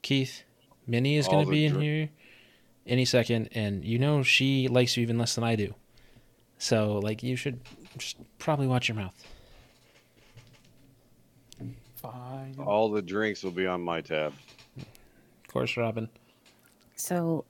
Keith, 0.03 0.43
Minnie 0.87 1.17
is 1.17 1.29
going 1.29 1.45
to 1.45 1.51
the 1.51 1.57
be 1.57 1.65
in 1.67 1.73
dr- 1.73 1.83
here 1.83 2.09
any 2.87 3.05
second, 3.05 3.49
and 3.53 3.85
you 3.85 3.99
know 3.99 4.23
she 4.23 4.69
likes 4.69 4.97
you 4.97 5.03
even 5.03 5.19
less 5.19 5.35
than 5.35 5.45
I 5.45 5.57
do. 5.57 5.75
So, 6.59 6.99
like, 6.99 7.23
you 7.23 7.37
should 7.37 7.61
just 7.97 8.17
probably 8.39 8.67
watch 8.67 8.89
your 8.89 8.97
mouth. 8.97 9.15
Fine. 11.97 12.57
All 12.59 12.91
the 12.91 13.03
drinks 13.03 13.43
will 13.43 13.51
be 13.51 13.67
on 13.67 13.83
my 13.83 14.01
tab. 14.01 14.33
Of 14.79 15.49
course, 15.49 15.77
Robin. 15.77 16.09
So, 16.97 17.45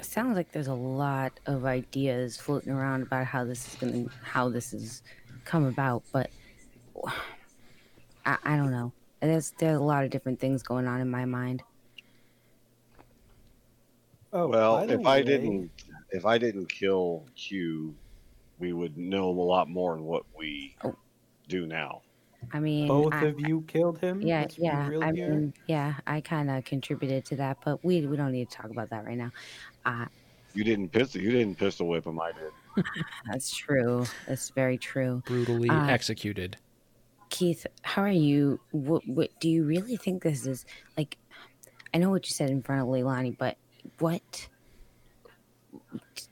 sounds 0.00 0.36
like 0.36 0.52
there's 0.52 0.66
a 0.68 0.74
lot 0.74 1.38
of 1.46 1.64
ideas 1.64 2.36
floating 2.36 2.72
around 2.72 3.02
about 3.02 3.26
how 3.26 3.44
this 3.44 3.68
is 3.68 3.74
gonna, 3.74 4.06
how 4.22 4.48
this 4.48 4.70
has 4.72 5.02
come 5.44 5.64
about, 5.64 6.02
but 6.12 6.30
I, 8.26 8.36
I 8.44 8.56
don't 8.56 8.70
know. 8.70 8.92
There's 9.20 9.52
there's 9.58 9.78
a 9.78 9.82
lot 9.82 10.04
of 10.04 10.10
different 10.10 10.38
things 10.40 10.62
going 10.62 10.86
on 10.86 11.00
in 11.00 11.10
my 11.10 11.24
mind. 11.24 11.62
Oh, 14.32 14.48
Well, 14.48 14.78
by 14.80 14.86
the 14.86 14.94
if 15.00 15.06
I 15.06 15.22
didn't, 15.22 15.70
if 16.10 16.26
I 16.26 16.36
didn't 16.38 16.66
kill 16.66 17.24
Q, 17.36 17.94
we 18.58 18.72
would 18.72 18.96
know 18.98 19.28
a 19.30 19.30
lot 19.30 19.68
more 19.68 19.94
than 19.94 20.04
what 20.04 20.24
we 20.36 20.76
Oh. 20.84 20.94
do 21.48 21.66
now. 21.66 22.02
I 22.52 22.60
mean, 22.60 22.86
both 22.86 23.14
I, 23.14 23.26
of 23.26 23.40
you 23.40 23.62
killed 23.66 23.98
him. 23.98 24.20
yeah, 24.20 24.42
Let's 24.42 24.58
yeah. 24.58 24.88
real 24.88 25.02
I 25.02 25.12
here. 25.12 25.30
mean, 25.30 25.54
yeah, 25.66 25.94
I 26.06 26.20
kind 26.20 26.50
of 26.50 26.64
contributed 26.64 27.24
to 27.26 27.36
that, 27.36 27.58
but 27.64 27.82
we 27.84 28.06
we 28.06 28.16
don't 28.16 28.32
need 28.32 28.50
to 28.50 28.56
talk 28.56 28.70
about 28.70 28.90
that 28.90 29.04
right 29.04 29.16
now. 29.16 29.32
Uh, 29.84 30.06
You 30.54 30.62
didn't 30.64 30.90
pistol. 30.90 31.20
You 31.20 31.30
didn't 31.32 31.56
pistol 31.58 31.88
whip 31.88 32.06
him. 32.06 32.20
I 32.20 32.32
did. 32.32 32.84
that's 33.30 33.54
true. 33.56 34.04
That's 34.28 34.50
very 34.50 34.76
true. 34.78 35.22
Brutally 35.26 35.70
Uh, 35.70 35.86
executed. 35.86 36.56
Keith, 37.28 37.66
how 37.82 38.02
are 38.02 38.08
you? 38.08 38.60
What, 38.70 39.06
what 39.06 39.30
do 39.40 39.48
you 39.48 39.64
really 39.64 39.96
think 39.96 40.22
this 40.22 40.46
is 40.46 40.64
like? 40.96 41.18
I 41.94 41.98
know 41.98 42.10
what 42.10 42.28
you 42.28 42.34
said 42.34 42.50
in 42.50 42.62
front 42.62 42.82
of 42.82 42.88
Leilani, 42.88 43.36
but 43.36 43.56
what 43.98 44.48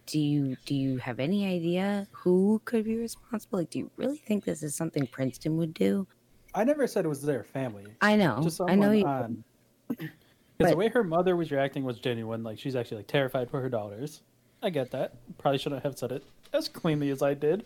do 0.06 0.18
you 0.18 0.56
do? 0.66 0.74
You 0.74 0.98
have 0.98 1.20
any 1.20 1.46
idea 1.46 2.06
who 2.12 2.60
could 2.64 2.84
be 2.84 2.96
responsible? 2.96 3.60
Like, 3.60 3.70
do 3.70 3.78
you 3.80 3.90
really 3.96 4.18
think 4.18 4.44
this 4.44 4.62
is 4.62 4.74
something 4.74 5.06
Princeton 5.06 5.56
would 5.56 5.74
do? 5.74 6.06
I 6.54 6.64
never 6.64 6.86
said 6.86 7.04
it 7.04 7.08
was 7.08 7.22
their 7.22 7.42
family. 7.42 7.86
I 8.00 8.16
know, 8.16 8.40
Just 8.42 8.60
I 8.60 8.74
know 8.74 8.92
you. 8.92 9.04
on- 9.06 9.44
Because 10.56 10.70
the 10.70 10.76
way 10.76 10.88
her 10.88 11.02
mother 11.02 11.34
was 11.34 11.50
reacting 11.50 11.82
was 11.82 11.98
genuine. 11.98 12.44
Like 12.44 12.60
she's 12.60 12.76
actually 12.76 12.98
like 12.98 13.08
terrified 13.08 13.50
for 13.50 13.60
her 13.60 13.68
daughters. 13.68 14.22
I 14.62 14.70
get 14.70 14.92
that. 14.92 15.14
Probably 15.36 15.58
shouldn't 15.58 15.82
have 15.82 15.98
said 15.98 16.12
it 16.12 16.22
as 16.52 16.68
cleanly 16.68 17.10
as 17.10 17.22
I 17.22 17.34
did. 17.34 17.64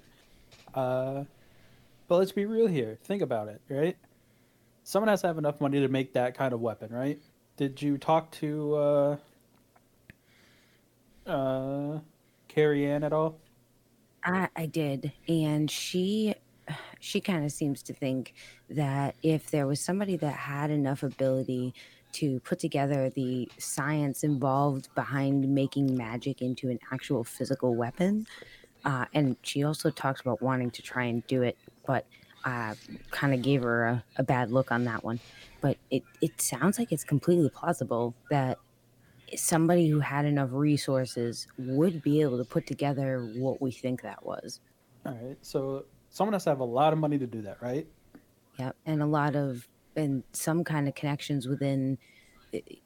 Uh, 0.74 1.24
but 2.08 2.16
let's 2.16 2.32
be 2.32 2.46
real 2.46 2.66
here. 2.66 2.98
Think 3.04 3.22
about 3.22 3.48
it, 3.48 3.60
right? 3.68 3.96
Someone 4.82 5.08
has 5.08 5.20
to 5.20 5.26
have 5.26 5.38
enough 5.38 5.60
money 5.60 5.80
to 5.80 5.88
make 5.88 6.14
that 6.14 6.34
kind 6.36 6.52
of 6.52 6.60
weapon, 6.60 6.92
right? 6.92 7.20
Did 7.56 7.80
you 7.80 7.98
talk 7.98 8.30
to 8.32 8.74
uh, 8.74 9.16
uh, 11.26 11.98
Carrie 12.48 12.86
Ann 12.86 13.04
at 13.04 13.12
all? 13.12 13.38
I, 14.24 14.48
I 14.56 14.66
did, 14.66 15.12
and 15.28 15.70
she 15.70 16.34
she 17.00 17.20
kind 17.20 17.44
of 17.44 17.52
seems 17.52 17.82
to 17.82 17.94
think 17.94 18.34
that 18.68 19.14
if 19.22 19.50
there 19.50 19.66
was 19.66 19.80
somebody 19.80 20.16
that 20.16 20.32
had 20.32 20.70
enough 20.70 21.02
ability 21.02 21.74
to 22.12 22.40
put 22.40 22.58
together 22.58 23.10
the 23.10 23.48
science 23.58 24.24
involved 24.24 24.88
behind 24.94 25.48
making 25.48 25.96
magic 25.96 26.40
into 26.42 26.70
an 26.70 26.78
actual 26.92 27.24
physical 27.24 27.74
weapon. 27.74 28.26
Uh, 28.84 29.04
and 29.12 29.36
she 29.42 29.64
also 29.64 29.90
talks 29.90 30.20
about 30.20 30.40
wanting 30.40 30.70
to 30.70 30.82
try 30.82 31.04
and 31.04 31.26
do 31.26 31.42
it, 31.42 31.58
but 31.88 32.04
uh, 32.44 32.74
kind 33.10 33.32
of 33.32 33.40
gave 33.40 33.62
her 33.62 33.86
a, 33.86 34.04
a 34.16 34.22
bad 34.22 34.52
look 34.52 34.70
on 34.70 34.84
that 34.84 35.02
one. 35.02 35.18
But 35.62 35.78
it, 35.90 36.04
it 36.20 36.38
sounds 36.38 36.78
like 36.78 36.92
it's 36.92 37.02
completely 37.02 37.48
plausible 37.48 38.14
that 38.30 38.58
somebody 39.34 39.88
who 39.88 39.98
had 39.98 40.26
enough 40.26 40.50
resources 40.52 41.48
would 41.56 42.02
be 42.02 42.20
able 42.20 42.36
to 42.36 42.44
put 42.44 42.66
together 42.66 43.32
what 43.36 43.62
we 43.62 43.70
think 43.70 44.02
that 44.02 44.24
was. 44.24 44.60
All 45.06 45.14
right. 45.14 45.38
So 45.40 45.86
someone 46.10 46.34
has 46.34 46.44
to 46.44 46.50
have 46.50 46.60
a 46.60 46.64
lot 46.64 46.92
of 46.92 46.98
money 46.98 47.18
to 47.18 47.26
do 47.26 47.40
that, 47.42 47.56
right? 47.62 47.86
Yep, 48.58 48.76
and 48.84 49.02
a 49.02 49.06
lot 49.06 49.34
of 49.34 49.66
and 49.96 50.22
some 50.32 50.62
kind 50.64 50.88
of 50.88 50.94
connections 50.94 51.48
within 51.48 51.96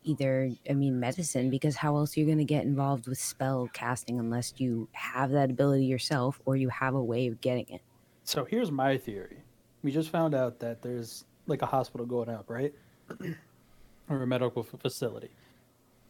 either 0.05 0.51
I 0.69 0.74
mean 0.74 1.01
medicine 1.01 1.51
because 1.51 1.77
how 1.77 1.97
else 1.97 2.16
are 2.16 2.20
you 2.20 2.27
going 2.27 2.39
to 2.39 2.45
get 2.45 2.65
involved 2.65 3.09
with 3.09 3.19
spell 3.19 3.69
casting 3.73 4.20
unless 4.20 4.55
you 4.59 4.89
have 4.93 5.31
that 5.31 5.51
ability 5.51 5.87
yourself 5.87 6.41
or 6.45 6.57
you 6.57 6.69
have 6.69 6.95
a 6.95 7.03
way 7.03 7.27
of 7.27 7.41
getting 7.41 7.69
it. 7.69 7.81
So 8.24 8.44
here's 8.44 8.70
my 8.70 8.97
theory. 8.97 9.39
We 9.82 9.90
just 9.90 10.11
found 10.11 10.35
out 10.35 10.61
that 10.61 10.82
there's 10.82 11.24
like 11.47 11.62
a 11.62 11.66
hospital 11.66 12.07
going 12.07 12.28
up, 12.28 12.49
right? 12.49 12.73
or 14.09 14.23
a 14.23 14.27
medical 14.27 14.62
f- 14.62 14.81
facility. 14.81 15.31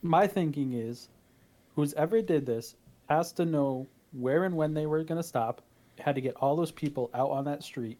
My 0.02 0.26
thinking 0.26 0.74
is 0.74 1.08
who's 1.74 1.94
ever 1.94 2.20
did 2.20 2.44
this 2.44 2.76
has 3.08 3.32
to 3.32 3.44
know 3.44 3.86
where 4.12 4.44
and 4.44 4.56
when 4.56 4.74
they 4.74 4.86
were 4.86 5.02
going 5.04 5.20
to 5.20 5.26
stop, 5.26 5.62
had 5.98 6.14
to 6.14 6.20
get 6.20 6.34
all 6.36 6.56
those 6.56 6.70
people 6.70 7.10
out 7.14 7.30
on 7.30 7.44
that 7.44 7.62
street, 7.62 7.98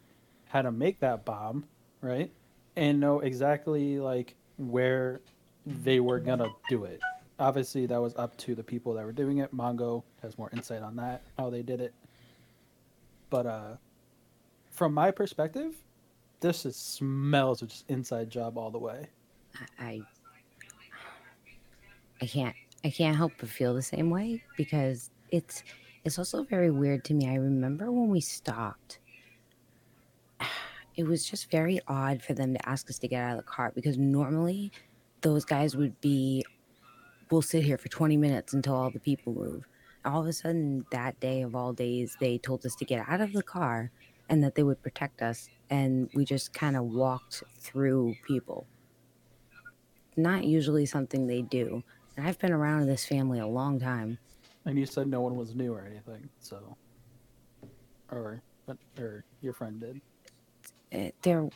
how 0.49 0.61
to 0.61 0.71
make 0.71 0.99
that 0.99 1.25
bomb, 1.25 1.65
right? 2.01 2.31
And 2.75 2.99
know 2.99 3.19
exactly 3.19 3.99
like 3.99 4.35
where 4.57 5.21
they 5.65 5.99
were 5.99 6.19
going 6.19 6.39
to 6.39 6.49
do 6.69 6.83
it. 6.83 7.01
Obviously, 7.39 7.85
that 7.87 7.99
was 7.99 8.13
up 8.15 8.37
to 8.37 8.53
the 8.53 8.63
people 8.63 8.93
that 8.93 9.05
were 9.05 9.11
doing 9.11 9.39
it. 9.39 9.55
Mongo 9.55 10.03
has 10.21 10.37
more 10.37 10.49
insight 10.53 10.83
on 10.83 10.95
that, 10.97 11.23
how 11.37 11.49
they 11.49 11.63
did 11.63 11.81
it. 11.81 11.93
But 13.29 13.45
uh 13.47 13.75
from 14.73 14.93
my 14.93 15.11
perspective, 15.11 15.75
this 16.41 16.65
is 16.65 16.75
smells 16.75 17.61
of 17.61 17.69
just 17.69 17.89
inside 17.89 18.29
job 18.29 18.57
all 18.57 18.69
the 18.71 18.79
way. 18.79 19.07
I- 19.79 20.01
I 22.21 22.25
can't 22.25 22.55
I 22.85 22.89
can't 22.89 23.15
help 23.15 23.33
but 23.39 23.49
feel 23.49 23.73
the 23.73 23.81
same 23.81 24.09
way 24.09 24.43
because 24.57 25.09
it's 25.31 25.63
it's 26.03 26.17
also 26.17 26.43
very 26.43 26.69
weird 26.71 27.05
to 27.05 27.13
me. 27.13 27.29
I 27.29 27.35
remember 27.35 27.91
when 27.91 28.09
we 28.09 28.19
stopped. 28.21 28.99
It 30.95 31.05
was 31.07 31.25
just 31.25 31.49
very 31.49 31.79
odd 31.87 32.21
for 32.21 32.33
them 32.35 32.53
to 32.53 32.69
ask 32.69 32.87
us 32.87 32.99
to 32.99 33.07
get 33.07 33.23
out 33.23 33.31
of 33.31 33.37
the 33.37 33.51
car 33.51 33.71
because 33.73 33.97
normally 33.97 34.71
those 35.21 35.43
guys 35.43 35.75
would 35.75 35.99
be 36.01 36.45
we'll 37.31 37.41
sit 37.41 37.63
here 37.63 37.79
for 37.79 37.87
20 37.89 38.15
minutes 38.15 38.53
until 38.53 38.75
all 38.75 38.91
the 38.91 38.99
people 38.99 39.33
move. 39.33 39.65
All 40.05 40.21
of 40.21 40.27
a 40.27 40.33
sudden 40.33 40.85
that 40.91 41.19
day 41.19 41.41
of 41.41 41.55
all 41.55 41.73
days 41.73 42.15
they 42.19 42.37
told 42.37 42.63
us 42.65 42.75
to 42.75 42.85
get 42.85 43.03
out 43.09 43.21
of 43.21 43.33
the 43.33 43.41
car 43.41 43.89
and 44.29 44.43
that 44.43 44.55
they 44.55 44.63
would 44.63 44.81
protect 44.81 45.21
us 45.21 45.49
and 45.69 46.09
we 46.13 46.25
just 46.25 46.53
kind 46.53 46.75
of 46.75 46.83
walked 46.85 47.43
through 47.59 48.15
people 48.27 48.67
not 50.15 50.43
usually 50.43 50.85
something 50.85 51.25
they 51.25 51.41
do. 51.41 51.81
And 52.15 52.27
I've 52.27 52.37
been 52.37 52.51
around 52.51 52.85
this 52.85 53.03
family 53.03 53.39
a 53.39 53.47
long 53.47 53.79
time. 53.79 54.19
And 54.65 54.77
you 54.77 54.85
said 54.85 55.07
no 55.07 55.21
one 55.21 55.35
was 55.35 55.55
new 55.55 55.73
or 55.73 55.83
anything, 55.89 56.29
so 56.39 56.77
or 58.11 58.43
but 58.67 58.77
or 58.99 59.25
your 59.41 59.53
friend 59.53 59.79
did. 59.81 60.01
Eh, 60.91 61.09
They're 61.23 61.49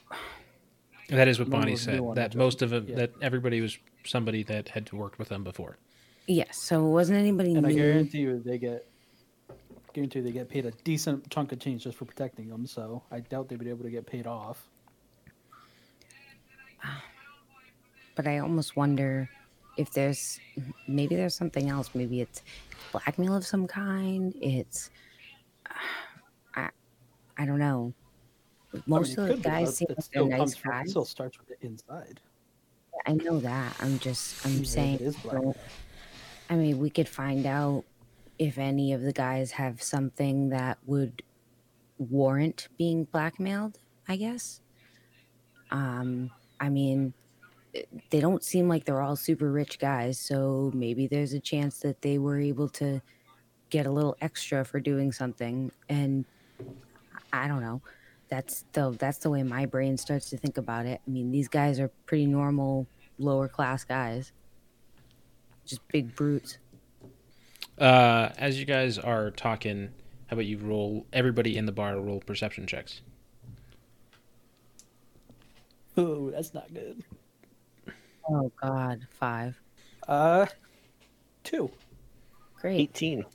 That 1.10 1.27
is 1.27 1.38
what 1.38 1.48
No 1.49 1.60
Bonnie 1.60 1.76
said. 1.76 1.95
new 1.99 2.10
on 2.10 2.15
the 2.15 2.22
That 2.22 2.35
most 2.35 2.64
of 2.64 2.73
it, 2.73 2.89
Yeah. 2.89 2.95
that 2.95 3.11
everybody 3.22 3.61
was 3.61 3.77
somebody 4.03 4.41
that 4.44 4.69
had 4.69 4.91
worked 4.91 5.19
with 5.19 5.30
them 5.30 5.44
before. 5.44 5.77
yes, 6.26 6.57
so 6.57 6.85
it 6.88 6.89
wasn't 6.89 7.19
anybody 7.19 7.53
And 7.53 7.65
I 7.68 7.72
guarantee 7.73 8.19
you 8.22 8.41
they 8.44 8.57
get 8.57 8.88
guarantee 9.97 10.19
they 10.21 10.31
get 10.31 10.47
paid 10.47 10.63
a 10.67 10.71
decent 10.83 11.27
chunk 11.31 11.51
of 11.51 11.59
change 11.59 11.83
just 11.85 11.97
for 11.97 12.05
protecting 12.05 12.47
them. 12.49 12.67
So 12.67 13.01
I 13.11 13.19
doubt 13.21 13.49
they'd 13.49 13.57
be 13.57 13.69
able 13.69 13.83
to 13.83 13.89
get 13.89 14.05
paid 14.05 14.27
off. 14.27 14.67
but 18.15 18.27
I 18.27 18.37
almost 18.37 18.75
wonder 18.75 19.27
if 19.75 19.91
there's 19.91 20.39
maybe 20.87 21.15
there's 21.15 21.33
something 21.33 21.67
else. 21.67 21.89
Maybe 21.95 22.21
it's 22.21 22.43
blackmail 22.91 23.35
of 23.35 23.43
some 23.43 23.65
kind. 23.65 24.35
It's 24.39 24.91
I 26.53 26.69
I 27.35 27.45
don't 27.47 27.59
know. 27.59 27.91
Most 28.85 29.17
I 29.17 29.23
mean, 29.23 29.31
of 29.31 29.41
the 29.41 29.49
guys 29.49 29.77
seem 29.77 29.87
like 30.13 30.29
nice 30.29 30.55
from- 30.55 30.81
It 30.81 30.89
still 30.89 31.05
starts 31.05 31.39
with 31.39 31.47
the 31.47 31.65
inside. 31.65 32.19
I 33.07 33.13
know 33.13 33.39
that. 33.39 33.75
I'm 33.79 33.97
just 33.97 34.45
I'm 34.45 34.61
if 34.61 34.67
saying. 34.67 35.15
I 36.51 36.55
mean, 36.55 36.77
we 36.77 36.91
could 36.91 37.09
find 37.09 37.47
out 37.47 37.83
if 38.39 38.57
any 38.57 38.93
of 38.93 39.01
the 39.01 39.14
guys 39.14 39.51
have 39.51 39.81
something 39.81 40.49
that 40.49 40.77
would 40.85 41.23
warrant 41.97 42.68
being 42.77 43.05
blackmailed, 43.05 43.80
I 44.07 44.15
guess. 44.18 44.61
Um, 45.72 46.31
I 46.59 46.69
mean, 46.69 47.14
they 48.09 48.19
don't 48.19 48.43
seem 48.43 48.68
like 48.68 48.85
they're 48.85 49.01
all 49.01 49.15
super 49.15 49.51
rich 49.51 49.80
guys, 49.80 50.19
so 50.19 50.72
maybe 50.73 51.07
there's 51.07 51.34
a 51.34 51.39
chance 51.39 51.80
that 51.80 52.01
they 52.01 52.18
were 52.18 52.39
able 52.39 52.69
to 52.69 53.01
get 53.69 53.85
a 53.85 53.91
little 53.91 54.15
extra 54.22 54.64
for 54.64 54.80
doing 54.80 55.11
something 55.11 55.72
and 55.89 56.26
I 57.34 57.47
don't 57.47 57.61
know. 57.61 57.81
That's 58.30 58.65
the 58.73 58.91
that's 58.97 59.19
the 59.19 59.30
way 59.30 59.43
my 59.43 59.65
brain 59.65 59.97
starts 59.97 60.30
to 60.31 60.38
think 60.38 60.57
about 60.57 60.85
it. 60.85 61.01
I 61.05 61.09
mean, 61.09 61.31
these 61.31 61.47
guys 61.47 61.80
are 61.80 61.89
pretty 62.05 62.26
normal 62.26 62.88
lower 63.18 63.47
class 63.47 63.84
guys. 63.84 64.31
Just 65.65 65.88
big 65.89 66.15
brutes. 66.15 66.57
Uh, 67.77 68.29
as 68.37 68.59
you 68.59 68.65
guys 68.65 68.97
are 68.97 69.31
talking, 69.31 69.89
how 70.27 70.35
about 70.35 70.45
you 70.45 70.57
roll 70.57 71.05
everybody 71.13 71.57
in 71.57 71.65
the 71.65 71.71
bar 71.71 71.99
roll 71.99 72.19
perception 72.19 72.65
checks? 72.65 73.01
Oh, 75.95 76.29
that's 76.31 76.53
not 76.53 76.73
good. 76.73 77.03
Oh 78.29 78.51
God, 78.61 79.07
five. 79.11 79.59
Uh, 80.07 80.45
two. 81.43 81.71
Great. 82.55 82.79
18. 82.79 83.25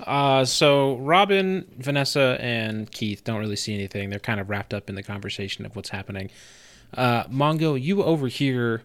Uh, 0.00 0.44
so 0.44 0.96
Robin, 0.96 1.66
Vanessa, 1.78 2.38
and 2.40 2.90
Keith 2.90 3.24
don't 3.24 3.40
really 3.40 3.56
see 3.56 3.74
anything. 3.74 4.10
They're 4.10 4.18
kind 4.18 4.40
of 4.40 4.48
wrapped 4.48 4.72
up 4.72 4.88
in 4.88 4.94
the 4.94 5.02
conversation 5.02 5.66
of 5.66 5.76
what's 5.76 5.90
happening. 5.90 6.30
Uh, 6.94 7.24
Mongo, 7.24 7.80
you 7.80 8.02
overhear 8.02 8.82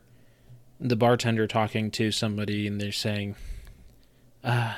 the 0.80 0.95
bartender 0.95 1.47
talking 1.47 1.91
to 1.91 2.11
somebody, 2.11 2.68
and 2.68 2.81
they're 2.81 2.91
saying, 2.91 3.35
uh, 4.44 4.76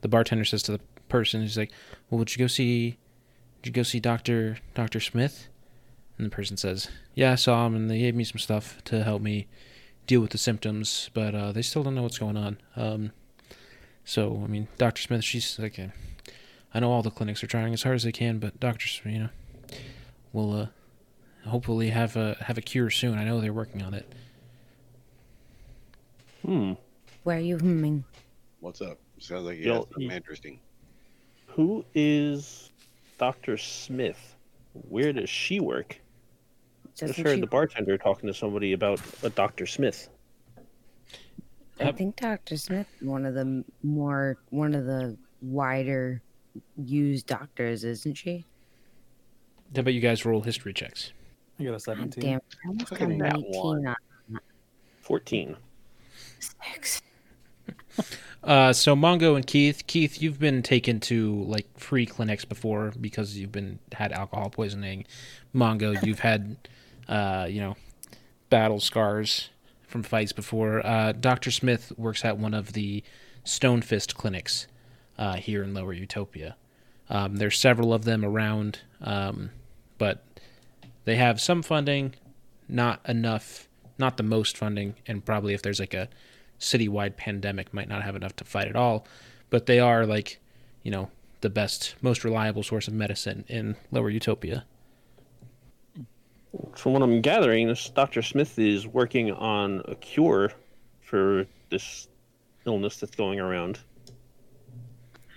the 0.00 0.08
bartender 0.08 0.44
says 0.44 0.62
to 0.64 0.72
the 0.72 0.80
person, 1.08 1.42
he's 1.42 1.58
like, 1.58 1.72
"Well, 2.10 2.18
would 2.18 2.34
you 2.34 2.38
go 2.38 2.46
see? 2.46 2.98
Did 3.62 3.70
you 3.70 3.72
go 3.72 3.82
see 3.82 4.00
Doctor 4.00 4.58
Doctor 4.74 5.00
Smith?" 5.00 5.48
And 6.18 6.26
the 6.26 6.30
person 6.30 6.56
says, 6.56 6.88
"Yeah, 7.14 7.32
I 7.32 7.36
saw 7.36 7.66
him, 7.66 7.74
and 7.74 7.90
they 7.90 7.98
gave 7.98 8.14
me 8.14 8.24
some 8.24 8.38
stuff 8.38 8.82
to 8.84 9.04
help 9.04 9.22
me 9.22 9.46
deal 10.06 10.20
with 10.20 10.30
the 10.30 10.38
symptoms, 10.38 11.10
but 11.14 11.34
uh, 11.34 11.52
they 11.52 11.62
still 11.62 11.82
don't 11.82 11.94
know 11.94 12.02
what's 12.02 12.18
going 12.18 12.36
on." 12.36 12.58
Um, 12.74 13.12
so, 14.04 14.40
I 14.44 14.46
mean, 14.46 14.68
Dr. 14.78 15.02
Smith, 15.02 15.24
she's 15.24 15.58
like, 15.58 15.80
uh, 15.80 15.88
I 16.72 16.78
know 16.78 16.92
all 16.92 17.02
the 17.02 17.10
clinics 17.10 17.42
are 17.42 17.48
trying 17.48 17.74
as 17.74 17.82
hard 17.82 17.96
as 17.96 18.04
they 18.04 18.12
can, 18.12 18.38
but 18.38 18.60
Dr. 18.60 18.86
Smith, 18.86 19.12
you 19.12 19.20
know, 19.20 19.28
will 20.32 20.52
uh, 20.52 20.66
hopefully 21.48 21.90
have 21.90 22.16
a 22.16 22.36
have 22.40 22.56
a 22.58 22.62
cure 22.62 22.90
soon. 22.90 23.18
I 23.18 23.24
know 23.24 23.40
they're 23.40 23.52
working 23.52 23.82
on 23.82 23.94
it. 23.94 24.12
Hmm. 26.44 26.74
Where 27.24 27.38
are 27.38 27.40
you 27.40 27.58
humming? 27.58 28.04
What's 28.66 28.80
up? 28.80 28.98
Sounds 29.20 29.44
like 29.44 29.58
you 29.58 29.66
Yo, 29.66 29.74
have 29.74 29.82
something 29.84 30.02
you- 30.02 30.10
interesting. 30.10 30.58
Who 31.46 31.84
is 31.94 32.72
Dr. 33.16 33.56
Smith? 33.56 34.34
Where 34.88 35.12
does 35.12 35.30
she 35.30 35.60
work? 35.60 36.00
Just 36.96 37.12
Doesn't 37.12 37.24
heard 37.24 37.34
she- 37.36 37.40
the 37.42 37.46
bartender 37.46 37.96
talking 37.96 38.26
to 38.26 38.34
somebody 38.34 38.72
about 38.72 39.00
a 39.22 39.30
Dr. 39.30 39.66
Smith. 39.66 40.08
I 41.78 41.92
think 41.92 42.16
Dr. 42.16 42.56
Smith, 42.56 42.88
one 43.00 43.24
of 43.24 43.34
the 43.34 43.62
more, 43.84 44.36
one 44.50 44.74
of 44.74 44.84
the 44.84 45.16
wider 45.40 46.20
used 46.76 47.26
doctors, 47.28 47.84
isn't 47.84 48.14
she? 48.14 48.46
How 49.76 49.82
about 49.82 49.94
you 49.94 50.00
guys 50.00 50.24
roll 50.24 50.40
history 50.40 50.72
checks? 50.72 51.12
I 51.60 51.62
got 51.62 51.68
a 51.68 51.72
God 51.74 51.82
17. 51.82 52.20
damn, 52.20 52.40
I 52.64 52.68
almost 52.68 52.90
Look 52.90 52.98
got 52.98 53.06
at 53.06 53.12
an 53.12 53.18
that 53.18 53.40
one. 53.46 53.86
on 53.86 54.40
14. 55.02 55.56
six. 56.40 57.00
Uh, 58.46 58.72
so 58.72 58.94
Mongo 58.94 59.34
and 59.34 59.44
Keith, 59.44 59.86
Keith, 59.88 60.22
you've 60.22 60.38
been 60.38 60.62
taken 60.62 61.00
to 61.00 61.42
like 61.44 61.66
free 61.76 62.06
clinics 62.06 62.44
before 62.44 62.92
because 63.00 63.36
you've 63.36 63.50
been 63.50 63.80
had 63.92 64.12
alcohol 64.12 64.50
poisoning. 64.50 65.04
Mongo, 65.52 66.00
you've 66.06 66.20
had, 66.20 66.56
uh, 67.08 67.48
you 67.50 67.60
know, 67.60 67.76
battle 68.48 68.78
scars 68.78 69.50
from 69.88 70.04
fights 70.04 70.32
before. 70.32 70.86
Uh, 70.86 71.10
Doctor 71.12 71.50
Smith 71.50 71.92
works 71.96 72.24
at 72.24 72.38
one 72.38 72.54
of 72.54 72.72
the 72.72 73.02
Stone 73.42 73.82
Fist 73.82 74.16
clinics 74.16 74.68
uh, 75.18 75.34
here 75.34 75.64
in 75.64 75.74
Lower 75.74 75.92
Utopia. 75.92 76.56
Um, 77.10 77.36
there's 77.36 77.58
several 77.58 77.92
of 77.92 78.04
them 78.04 78.24
around, 78.24 78.80
um, 79.00 79.50
but 79.98 80.24
they 81.04 81.16
have 81.16 81.40
some 81.40 81.62
funding, 81.62 82.14
not 82.68 83.00
enough 83.08 83.66
not 83.98 84.16
the 84.16 84.22
most 84.22 84.56
funding, 84.56 84.94
and 85.06 85.24
probably 85.24 85.54
if 85.54 85.62
there's 85.62 85.80
like 85.80 85.94
a 85.94 86.08
citywide 86.58 87.16
pandemic, 87.16 87.72
might 87.72 87.88
not 87.88 88.02
have 88.02 88.16
enough 88.16 88.36
to 88.36 88.44
fight 88.44 88.68
it 88.68 88.76
all. 88.76 89.06
But 89.50 89.66
they 89.66 89.78
are 89.78 90.06
like, 90.06 90.40
you 90.82 90.90
know, 90.90 91.10
the 91.40 91.50
best, 91.50 91.94
most 92.02 92.24
reliable 92.24 92.62
source 92.62 92.88
of 92.88 92.94
medicine 92.94 93.44
in 93.48 93.76
Lower 93.90 94.10
Utopia. 94.10 94.64
From 96.74 96.92
what 96.92 97.02
I'm 97.02 97.20
gathering, 97.20 97.68
this 97.68 97.88
Dr. 97.90 98.22
Smith 98.22 98.58
is 98.58 98.86
working 98.86 99.30
on 99.32 99.82
a 99.86 99.94
cure 99.94 100.52
for 101.02 101.46
this 101.70 102.08
illness 102.64 102.96
that's 102.96 103.14
going 103.14 103.38
around. 103.38 103.78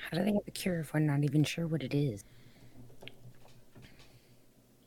How 0.09 0.17
do 0.17 0.23
they 0.23 0.31
have 0.31 0.47
a 0.47 0.51
cure 0.51 0.79
if 0.79 0.93
we're 0.93 1.01
not 1.01 1.23
even 1.23 1.43
sure 1.43 1.67
what 1.67 1.83
it 1.83 1.93
is? 1.93 2.23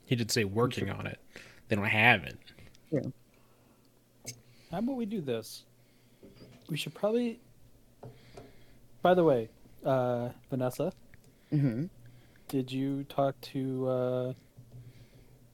He 0.07 0.17
did 0.17 0.31
say 0.31 0.45
working 0.45 0.91
on 0.91 1.07
it. 1.07 1.19
They 1.69 1.77
don't 1.77 1.85
have 1.85 2.25
it. 2.25 2.39
Yeah. 2.91 3.01
How 4.71 4.79
about 4.79 4.97
we 4.97 5.07
do 5.07 5.21
this? 5.21 5.65
We 6.69 6.77
should 6.77 6.95
probably. 6.95 7.41
By 9.03 9.15
the 9.15 9.25
way, 9.25 9.49
uh, 9.85 10.29
Vanessa, 10.51 10.93
Mm-hmm. 11.53 11.85
did 12.49 12.71
you 12.73 13.05
talk 13.05 13.39
to 13.43 13.89
uh, 13.89 14.33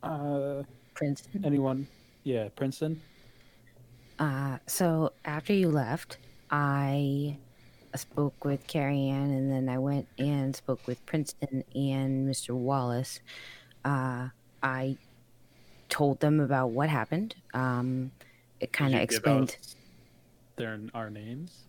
uh, 0.07 0.63
Princeton. 0.95 1.45
anyone? 1.45 1.89
Yeah, 2.25 2.49
Princeton. 2.55 3.01
Uh, 4.19 4.59
so 4.67 5.13
after 5.25 5.53
you 5.53 5.71
left, 5.71 6.19
I 6.51 7.37
spoke 7.97 8.45
with 8.45 8.67
Carrie 8.67 9.09
Ann, 9.09 9.31
and 9.31 9.51
then 9.51 9.69
I 9.69 9.79
went 9.79 10.07
and 10.19 10.55
spoke 10.55 10.87
with 10.87 11.05
Princeton 11.07 11.65
and 11.75 12.29
Mr. 12.29 12.51
Wallace. 12.51 13.21
Uh, 13.85 14.29
I 14.63 14.97
told 15.89 16.21
them 16.21 16.39
about 16.39 16.71
what 16.71 16.89
happened. 16.91 17.35
Um, 17.55 18.13
it 18.61 18.73
kind 18.73 18.95
of 18.95 19.01
Did 19.01 19.09
give 19.09 19.17
explained. 19.17 19.57
us 19.61 19.75
Their 20.59 20.79
our 20.95 21.11
names. 21.11 21.65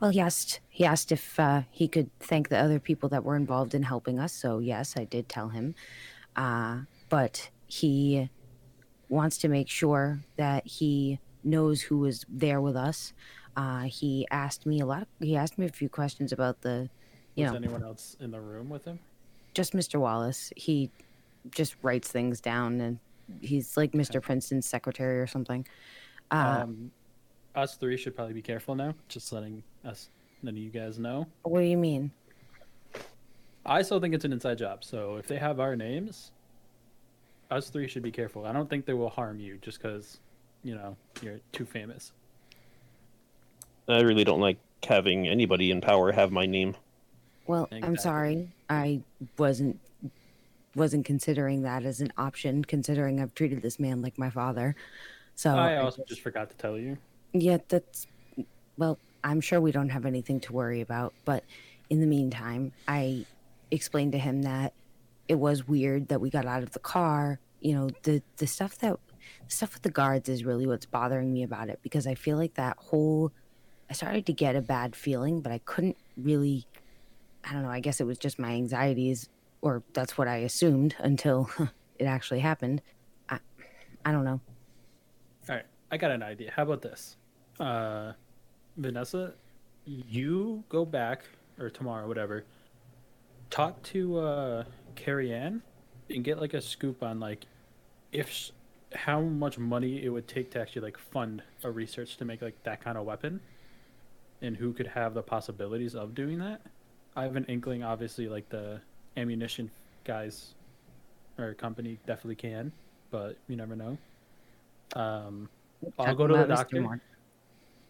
Well, 0.00 0.10
he 0.10 0.20
asked. 0.20 0.60
He 0.68 0.84
asked 0.84 1.12
if 1.12 1.38
uh, 1.38 1.62
he 1.70 1.88
could 1.88 2.10
thank 2.20 2.48
the 2.48 2.58
other 2.58 2.78
people 2.78 3.08
that 3.10 3.24
were 3.24 3.36
involved 3.36 3.74
in 3.74 3.82
helping 3.84 4.18
us. 4.18 4.32
So 4.32 4.58
yes, 4.58 4.94
I 4.96 5.04
did 5.04 5.28
tell 5.28 5.48
him. 5.48 5.74
Uh, 6.36 6.80
but 7.08 7.50
he 7.66 8.28
wants 9.08 9.38
to 9.38 9.48
make 9.48 9.68
sure 9.68 10.20
that 10.36 10.66
he 10.66 11.20
knows 11.42 11.82
who 11.82 11.98
was 11.98 12.24
there 12.28 12.60
with 12.60 12.76
us. 12.76 13.12
Uh, 13.56 13.82
he 13.82 14.26
asked 14.30 14.66
me 14.66 14.80
a 14.80 14.86
lot. 14.86 15.06
he 15.20 15.36
asked 15.36 15.58
me 15.58 15.66
a 15.66 15.70
few 15.70 15.88
questions 15.88 16.32
about 16.32 16.62
the, 16.62 16.90
you 17.36 17.44
Was 17.44 17.52
know, 17.52 17.58
anyone 17.58 17.84
else 17.84 18.16
in 18.18 18.32
the 18.32 18.40
room 18.40 18.68
with 18.68 18.84
him? 18.84 18.98
just 19.54 19.72
Mr. 19.72 20.00
Wallace. 20.00 20.52
He 20.56 20.90
just 21.50 21.76
writes 21.82 22.08
things 22.08 22.40
down, 22.40 22.80
and 22.80 22.98
he's 23.40 23.76
like 23.76 23.92
Mr. 23.92 24.20
Princeton's 24.20 24.66
secretary 24.66 25.20
or 25.20 25.26
something. 25.28 25.66
Uh, 26.30 26.62
um, 26.64 26.90
us 27.54 27.76
three 27.76 27.96
should 27.96 28.14
probably 28.14 28.34
be 28.34 28.42
careful 28.42 28.74
now. 28.74 28.94
Just 29.08 29.32
letting 29.32 29.62
us, 29.84 30.08
none 30.42 30.54
of 30.54 30.58
you 30.58 30.70
guys 30.70 30.98
know. 30.98 31.26
what 31.42 31.60
do 31.60 31.66
you 31.66 31.76
mean? 31.76 32.10
I 33.66 33.82
still 33.82 34.00
think 34.00 34.14
it's 34.14 34.24
an 34.24 34.32
inside 34.32 34.58
job. 34.58 34.84
So 34.84 35.16
if 35.16 35.26
they 35.26 35.38
have 35.38 35.58
our 35.58 35.74
names, 35.74 36.32
us 37.50 37.70
three 37.70 37.88
should 37.88 38.02
be 38.02 38.10
careful. 38.10 38.44
I 38.44 38.52
don't 38.52 38.68
think 38.68 38.84
they 38.84 38.92
will 38.92 39.08
harm 39.08 39.40
you 39.40 39.58
just 39.62 39.80
because, 39.80 40.18
you 40.62 40.74
know, 40.74 40.96
you're 41.22 41.40
too 41.52 41.64
famous. 41.64 42.12
I 43.88 44.00
really 44.00 44.24
don't 44.24 44.40
like 44.40 44.58
having 44.86 45.28
anybody 45.28 45.70
in 45.70 45.80
power 45.80 46.12
have 46.12 46.30
my 46.30 46.46
name. 46.46 46.76
Well, 47.46 47.68
I'm 47.70 47.96
sorry. 47.96 48.48
I 48.70 49.00
wasn't 49.38 49.78
wasn't 50.74 51.04
considering 51.06 51.62
that 51.62 51.84
as 51.84 52.00
an 52.00 52.12
option 52.18 52.64
considering 52.64 53.20
I've 53.20 53.32
treated 53.34 53.62
this 53.62 53.78
man 53.78 54.02
like 54.02 54.18
my 54.18 54.28
father. 54.30 54.74
So 55.36 55.54
I 55.54 55.74
I 55.74 55.76
also 55.76 56.02
just 56.08 56.20
forgot 56.22 56.50
to 56.50 56.56
tell 56.56 56.78
you. 56.78 56.98
Yeah, 57.34 57.58
that's 57.68 58.06
well, 58.76 58.98
I'm 59.22 59.40
sure 59.40 59.60
we 59.60 59.72
don't 59.72 59.90
have 59.90 60.06
anything 60.06 60.40
to 60.40 60.52
worry 60.52 60.80
about, 60.80 61.12
but 61.24 61.44
in 61.90 62.00
the 62.00 62.06
meantime, 62.06 62.72
I 62.88 63.26
explained 63.70 64.12
to 64.12 64.18
him 64.18 64.42
that 64.42 64.72
it 65.28 65.36
was 65.36 65.66
weird 65.66 66.08
that 66.08 66.20
we 66.20 66.30
got 66.30 66.46
out 66.46 66.62
of 66.62 66.70
the 66.72 66.78
car. 66.78 67.40
You 67.60 67.74
know, 67.74 67.90
the 68.02 68.22
the 68.36 68.46
stuff 68.46 68.78
that 68.78 68.98
stuff 69.48 69.74
with 69.74 69.82
the 69.82 69.90
guards 69.90 70.28
is 70.28 70.44
really 70.44 70.66
what's 70.66 70.86
bothering 70.86 71.32
me 71.32 71.42
about 71.42 71.68
it 71.68 71.80
because 71.82 72.06
I 72.06 72.14
feel 72.14 72.36
like 72.36 72.54
that 72.54 72.76
whole 72.78 73.32
I 73.90 73.94
started 73.94 74.26
to 74.26 74.32
get 74.32 74.56
a 74.56 74.60
bad 74.60 74.94
feeling, 74.94 75.40
but 75.40 75.52
I 75.52 75.58
couldn't 75.58 75.96
really 76.16 76.66
I 77.44 77.52
don't 77.52 77.62
know, 77.62 77.70
I 77.70 77.80
guess 77.80 78.00
it 78.00 78.04
was 78.04 78.18
just 78.18 78.38
my 78.38 78.50
anxieties 78.52 79.28
or 79.60 79.82
that's 79.92 80.16
what 80.16 80.28
I 80.28 80.36
assumed 80.38 80.94
until 80.98 81.50
it 81.98 82.04
actually 82.04 82.40
happened. 82.40 82.82
I 83.28 83.38
I 84.04 84.12
don't 84.12 84.24
know. 84.24 84.40
All 85.48 85.56
right, 85.56 85.66
I 85.90 85.96
got 85.96 86.10
an 86.10 86.22
idea. 86.22 86.52
How 86.54 86.62
about 86.62 86.82
this? 86.82 87.16
Uh, 87.60 88.12
Vanessa, 88.76 89.34
you 89.86 90.64
go 90.68 90.84
back 90.84 91.24
or 91.58 91.70
tomorrow, 91.70 92.06
whatever. 92.08 92.44
Talk 93.50 93.80
to 93.84 94.18
uh, 94.18 94.64
Carrie 94.96 95.32
Ann 95.32 95.62
and 96.10 96.24
get 96.24 96.40
like 96.40 96.54
a 96.54 96.60
scoop 96.60 97.02
on 97.02 97.20
like 97.20 97.44
if 98.12 98.50
how 98.94 99.20
much 99.20 99.58
money 99.58 100.04
it 100.04 100.08
would 100.08 100.28
take 100.28 100.50
to 100.52 100.60
actually 100.60 100.82
like 100.82 100.98
fund 100.98 101.42
a 101.62 101.70
research 101.70 102.16
to 102.16 102.24
make 102.24 102.42
like 102.42 102.60
that 102.64 102.82
kind 102.82 102.96
of 102.98 103.04
weapon, 103.04 103.40
and 104.42 104.56
who 104.56 104.72
could 104.72 104.86
have 104.86 105.14
the 105.14 105.22
possibilities 105.22 105.94
of 105.94 106.14
doing 106.14 106.38
that. 106.38 106.60
I 107.16 107.22
have 107.22 107.36
an 107.36 107.44
inkling, 107.46 107.84
obviously, 107.84 108.28
like 108.28 108.48
the 108.48 108.80
ammunition 109.16 109.70
guys 110.04 110.54
or 111.38 111.54
company 111.54 111.98
definitely 112.06 112.36
can, 112.36 112.72
but 113.10 113.36
you 113.48 113.56
never 113.56 113.76
know. 113.76 113.96
Um, 114.96 115.48
I'll 115.98 116.14
go 116.14 116.26
to 116.26 116.34
the 116.34 116.44
doctor. 116.44 117.00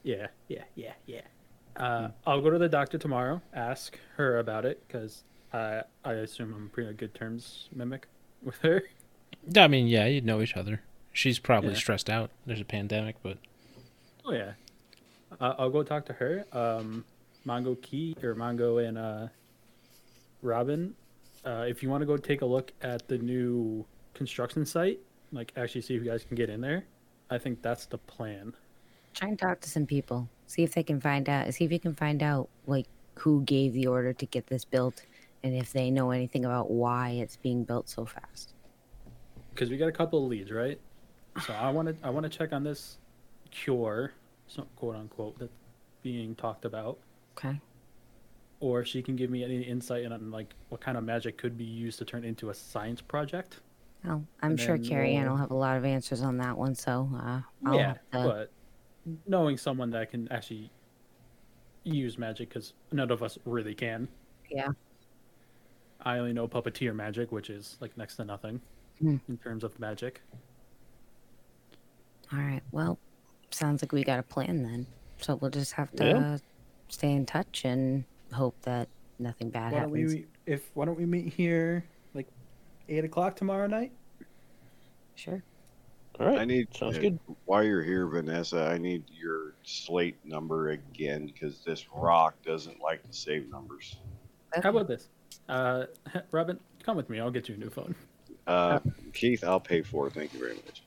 Yeah, 0.05 0.29
yeah, 0.49 0.63
yeah, 0.77 0.93
yeah. 1.07 1.23
Uh, 1.77 2.11
I'll 2.27 2.41
go 2.41 2.51
to 2.51 2.59
the 2.59 2.69
doctor 2.69 2.99
tomorrow. 2.99 3.43
Ask 3.53 3.99
her 4.17 4.39
about 4.39 4.65
it 4.65 4.81
because 4.87 5.25
I 5.53 5.83
I 6.05 6.13
assume 6.13 6.55
I'm 6.55 6.69
pretty 6.69 6.93
good 6.93 7.15
terms 7.15 7.69
mimic 7.75 8.07
with 8.43 8.59
her. 8.59 8.85
I 9.57 9.67
mean, 9.67 9.89
yeah, 9.89 10.07
you'd 10.07 10.25
know 10.25 10.41
each 10.41 10.57
other. 10.57 10.83
She's 11.13 11.39
probably 11.41 11.71
Yeah. 11.71 11.77
stressed 11.77 12.09
out. 12.09 12.31
There's 12.47 12.61
a 12.61 12.65
pandemic, 12.65 13.17
but 13.23 13.39
Oh 14.25 14.33
yeah. 14.33 14.53
Uh, 15.41 15.55
I'll 15.59 15.71
go 15.71 15.83
talk 15.83 16.07
to 16.07 16.13
her. 16.13 16.45
Um, 16.53 17.05
Mongo 17.47 17.81
Key 17.83 18.17
or 18.23 18.35
Mongo 18.35 18.87
and 18.87 18.97
uh, 18.97 19.29
Robin. 20.43 20.95
Uh, 21.45 21.67
if 21.69 21.83
you 21.83 21.91
want 21.91 22.03
to 22.03 22.07
go 22.07 22.17
take 22.17 22.41
a 22.43 22.47
look 22.47 22.73
at 22.83 23.07
the 23.09 23.19
new 23.19 23.85
construction 24.15 24.65
site, 24.65 25.01
like 25.33 25.53
actually 25.57 25.83
see 25.83 25.95
if 25.95 26.03
you 26.05 26.11
guys 26.11 26.25
can 26.25 26.37
get 26.37 26.49
in 26.49 26.61
there, 26.61 26.85
I 27.31 27.39
think 27.39 27.61
that's 27.63 27.87
the 27.87 27.99
plan. 27.99 28.55
Try 29.15 29.29
and 29.29 29.39
talk 29.39 29.61
to 29.61 29.71
some 29.71 29.87
people. 29.87 30.29
See 30.47 30.63
if 30.63 30.75
they 30.75 30.83
can 30.83 31.01
find 31.01 31.29
out. 31.29 31.53
See 31.55 31.65
if 31.65 31.73
you 31.73 31.81
can 31.81 31.95
find 31.95 32.23
out 32.23 32.49
like 32.67 32.87
who 33.17 33.43
gave 33.45 33.73
the 33.73 33.87
order 33.87 34.13
to 34.13 34.27
get 34.27 34.47
this 34.49 34.65
built, 34.65 35.05
and 35.43 35.55
if 35.55 35.73
they 35.73 35.91
know 35.91 36.11
anything 36.11 36.45
about 36.45 36.71
why 36.71 37.11
it's 37.11 37.37
being 37.37 37.65
built 37.65 37.89
so 37.89 38.05
fast. 38.05 38.55
because 39.55 39.71
we 39.71 39.77
got 39.77 39.89
a 39.89 39.93
couple 39.93 40.23
of 40.25 40.29
leads, 40.29 40.51
right? 40.51 40.81
So 41.47 41.53
I 41.53 41.71
want 41.71 41.89
to 41.89 41.95
I 42.07 42.11
want 42.11 42.25
to 42.25 42.29
check 42.39 42.53
on 42.53 42.65
this 42.65 42.99
cure, 43.51 44.13
so 44.49 44.67
quote 44.77 44.97
unquote, 44.97 45.39
that's 45.39 45.53
being 46.03 46.35
talked 46.35 46.65
about, 46.65 46.99
Okay. 47.39 47.59
or 48.61 48.81
if 48.81 48.89
she 48.89 49.01
can 49.01 49.15
give 49.17 49.31
me 49.31 49.45
any 49.45 49.63
insight 49.63 50.05
on 50.11 50.31
like 50.31 50.55
what 50.71 50.81
kind 50.81 50.99
of 50.99 51.05
magic 51.05 51.39
could 51.39 51.57
be 51.57 51.65
used 51.65 51.99
to 52.01 52.05
turn 52.05 52.25
into 52.25 52.51
a 52.51 52.55
science 52.55 53.01
project. 53.01 53.61
Well, 54.05 54.23
I'm 54.43 54.51
And 54.53 54.61
sure 54.61 54.77
Carrie 54.77 55.15
Ann 55.15 55.31
will 55.31 55.37
have 55.39 55.51
a 55.51 55.57
lot 55.57 55.77
of 55.79 55.85
answers 55.85 56.21
on 56.21 56.37
that 56.39 56.59
one. 56.59 56.75
So 56.75 57.09
uh, 57.17 57.41
I'll 57.65 57.75
yeah, 57.77 57.87
have 57.87 57.97
to- 58.25 58.29
but 58.29 58.51
knowing 59.27 59.57
someone 59.57 59.91
that 59.91 60.11
can 60.11 60.31
actually 60.33 60.71
use 61.85 62.17
magic, 62.19 62.49
because 62.49 62.73
none 62.93 63.11
of 63.11 63.23
us 63.23 63.39
really 63.45 63.75
can. 63.75 64.09
yeah. 64.51 64.69
I 66.07 66.19
only 66.19 66.33
know 66.35 66.47
puppeteer 66.47 66.95
magic, 66.95 67.33
which 67.33 67.49
is 67.49 67.79
like 67.81 67.97
next 67.97 68.17
to 68.17 68.25
nothing 68.27 68.61
Hmm. 68.99 69.17
in 69.29 69.39
terms 69.39 69.65
of 69.65 69.79
magic. 69.81 70.21
All 72.33 72.39
right. 72.39 72.61
Well, 72.73 72.99
sounds 73.51 73.83
like 73.83 73.93
we 73.93 74.05
got 74.05 74.19
a 74.19 74.23
plan 74.23 74.63
then. 74.63 74.87
So 75.21 75.37
we'll 75.37 75.51
just 75.51 75.73
have 75.73 75.91
to 75.93 76.05
Yeah. 76.05 76.39
stay 76.89 77.13
in 77.13 77.25
touch 77.25 77.65
and 77.65 78.05
hope 78.33 78.61
that 78.63 78.89
nothing 79.19 79.49
bad 79.51 79.73
Why 79.73 79.79
happens. 79.81 80.15
we? 80.15 80.27
If 80.47 80.71
why 80.75 80.85
don't 80.85 80.99
we 80.99 81.07
meet 81.07 81.33
here 81.33 81.85
like 82.13 82.27
eight 82.89 83.05
o'clock 83.05 83.37
tomorrow 83.37 83.67
night? 83.67 83.93
Sure. 85.15 85.43
All 86.21 86.27
right. 86.27 86.39
I 86.39 86.45
need 86.45 86.69
Sounds 86.75 86.97
uh, 86.97 87.01
good. 87.01 87.19
While 87.45 87.65
you're 87.65 87.83
here, 87.83 88.07
Vanessa, 88.07 88.69
I 88.71 88.79
need 88.79 89.05
your 89.11 89.55
slate 89.65 90.17
number 90.25 90.71
again 90.71 91.27
because 91.27 91.61
this 91.65 91.87
rock 91.93 92.35
doesn't 92.45 92.81
like 92.81 93.03
to 93.03 93.13
save 93.13 93.51
numbers. 93.51 93.97
How 94.63 94.71
about 94.71 94.87
this? 94.87 95.09
Uh, 95.49 95.87
Robin, 96.31 96.59
come 96.85 96.97
with 96.97 97.11
me. 97.11 97.19
I'll 97.19 97.31
get 97.31 97.49
you 97.49 97.57
a 97.57 97.59
new 97.59 97.71
phone. 97.71 97.95
Uh, 98.47 98.79
Keith, 99.13 99.43
I'll 99.43 99.61
pay 99.61 99.83
for 99.83 100.07
it. 100.07 100.13
Thank 100.13 100.33
you 100.35 100.39
very 100.39 100.55
much. 100.55 100.83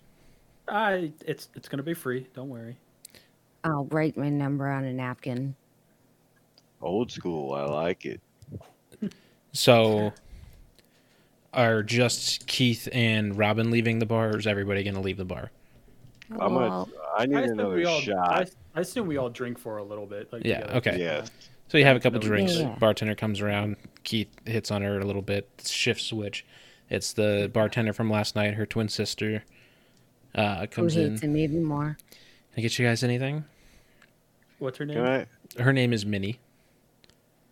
I 0.70 1.12
it's 1.26 1.50
it's 1.56 1.70
gonna 1.70 1.84
be 1.84 1.94
free. 1.94 2.28
Don't 2.34 2.50
worry. 2.50 2.78
I'll 3.64 3.86
write 3.86 4.18
my 4.18 4.30
number 4.30 4.68
on 4.68 4.84
a 4.84 4.94
napkin. 4.94 5.56
Old 6.82 7.12
school, 7.12 7.54
I 7.54 7.64
like 7.64 8.06
it. 8.06 8.22
so 9.54 10.14
are 11.58 11.84
just 11.84 12.48
Keith 12.48 12.88
and 12.94 13.38
Robin 13.38 13.72
leaving 13.72 14.00
the 14.00 14.06
bar, 14.06 14.30
or 14.30 14.38
is 14.38 14.48
everybody 14.48 14.84
going 14.84 14.94
to 14.96 15.02
leave 15.02 15.18
the 15.18 15.26
bar? 15.26 15.52
I'm 16.32 16.38
gonna. 16.38 16.56
Well, 16.60 16.90
I 17.18 17.26
need 17.26 17.36
I 17.36 17.42
assume 17.42 17.60
another 17.60 17.76
we 17.76 17.86
all. 17.86 18.00
Shot. 18.00 18.50
I 18.76 18.80
assume 18.80 19.08
we 19.08 19.18
all 19.18 19.30
drink 19.30 19.58
for 19.58 19.78
a 19.78 19.84
little 19.84 20.06
bit. 20.06 20.32
Like, 20.32 20.44
Yeah, 20.46 20.60
together. 20.62 20.78
okay. 20.78 21.00
Yes. 21.00 21.32
So 21.70 21.78
you 21.78 21.86
have 21.86 21.98
a 21.98 22.00
couple 22.00 22.20
drinks. 22.20 22.56
Yeah. 22.58 22.76
Bartender 22.80 23.16
comes 23.16 23.42
around. 23.42 23.76
Keith 24.04 24.30
hits 24.46 24.72
on 24.72 24.82
her 24.84 25.00
a 25.00 25.06
little 25.06 25.22
bit. 25.22 25.50
Shift 25.66 26.02
switch. 26.02 26.46
It's 26.90 27.12
the 27.14 27.50
bartender 27.54 27.92
from 27.92 28.10
last 28.10 28.36
night. 28.36 28.54
Her 28.54 28.66
twin 28.66 28.88
sister 28.88 29.44
uh, 30.36 30.60
who 30.62 30.68
comes 30.68 30.96
in. 30.96 31.12
hates 31.12 31.24
him 31.24 31.36
even 31.36 31.64
more? 31.64 31.98
Can 32.12 32.60
I 32.60 32.62
get 32.62 32.78
you 32.78 32.86
guys 32.86 33.04
anything? 33.04 33.44
What's 34.60 34.78
her 34.78 34.86
name? 34.86 34.98
Can 34.98 35.06
I? 35.06 35.62
Her 35.62 35.74
name 35.74 35.92
is 35.92 36.06
Minnie. 36.06 36.40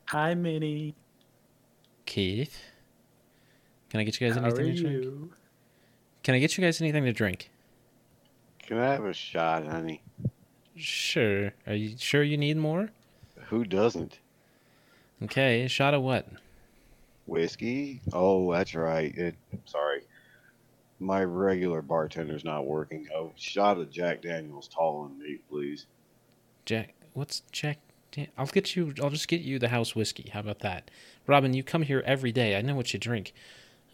Hi, 0.10 0.34
Minnie. 0.34 0.96
Keith. 2.06 2.62
Can 3.96 4.02
I 4.02 4.04
get 4.04 4.20
you 4.20 4.28
guys 4.28 4.36
How 4.36 4.44
anything 4.44 4.76
to 4.76 4.82
drink? 4.82 5.04
you? 5.06 5.32
Can 6.22 6.36
I 6.36 6.40
get 6.40 6.58
you 6.58 6.62
guys 6.66 6.82
anything 6.82 7.06
to 7.06 7.14
drink? 7.14 7.50
Can 8.62 8.78
I 8.78 8.92
have 8.92 9.06
a 9.06 9.14
shot, 9.14 9.66
honey? 9.66 10.02
Sure. 10.76 11.54
Are 11.66 11.76
you 11.76 11.96
sure 11.98 12.22
you 12.22 12.36
need 12.36 12.58
more? 12.58 12.90
Who 13.46 13.64
doesn't? 13.64 14.20
Okay. 15.24 15.62
A 15.62 15.70
shot 15.70 15.94
of 15.94 16.02
what? 16.02 16.28
Whiskey? 17.26 18.02
Oh, 18.12 18.52
that's 18.52 18.76
right. 18.76 19.18
It, 19.18 19.36
sorry. 19.64 20.02
My 21.00 21.24
regular 21.24 21.82
bartender's 21.82 22.44
not 22.44 22.66
working. 22.66 23.08
Oh, 23.16 23.32
shot 23.38 23.78
of 23.78 23.90
Jack 23.92 24.22
Daniels 24.24 24.68
tall 24.68 25.06
and 25.06 25.18
me, 25.18 25.38
please. 25.50 25.86
Jack. 26.66 26.96
What's 27.14 27.44
Jack? 27.54 27.78
Dan- 28.12 28.28
I'll 28.38 28.46
get 28.46 28.76
you. 28.76 28.94
I'll 29.02 29.10
just 29.10 29.30
get 29.30 29.40
you 29.40 29.58
the 29.58 29.70
house 29.70 29.96
whiskey. 29.96 30.32
How 30.34 30.42
about 30.42 30.60
that, 30.60 30.92
Robin? 31.28 31.54
You 31.54 31.64
come 31.64 31.84
here 31.84 32.04
every 32.06 32.34
day. 32.34 32.58
I 32.58 32.62
know 32.62 32.76
what 32.76 32.92
you 32.92 33.00
drink. 33.00 33.32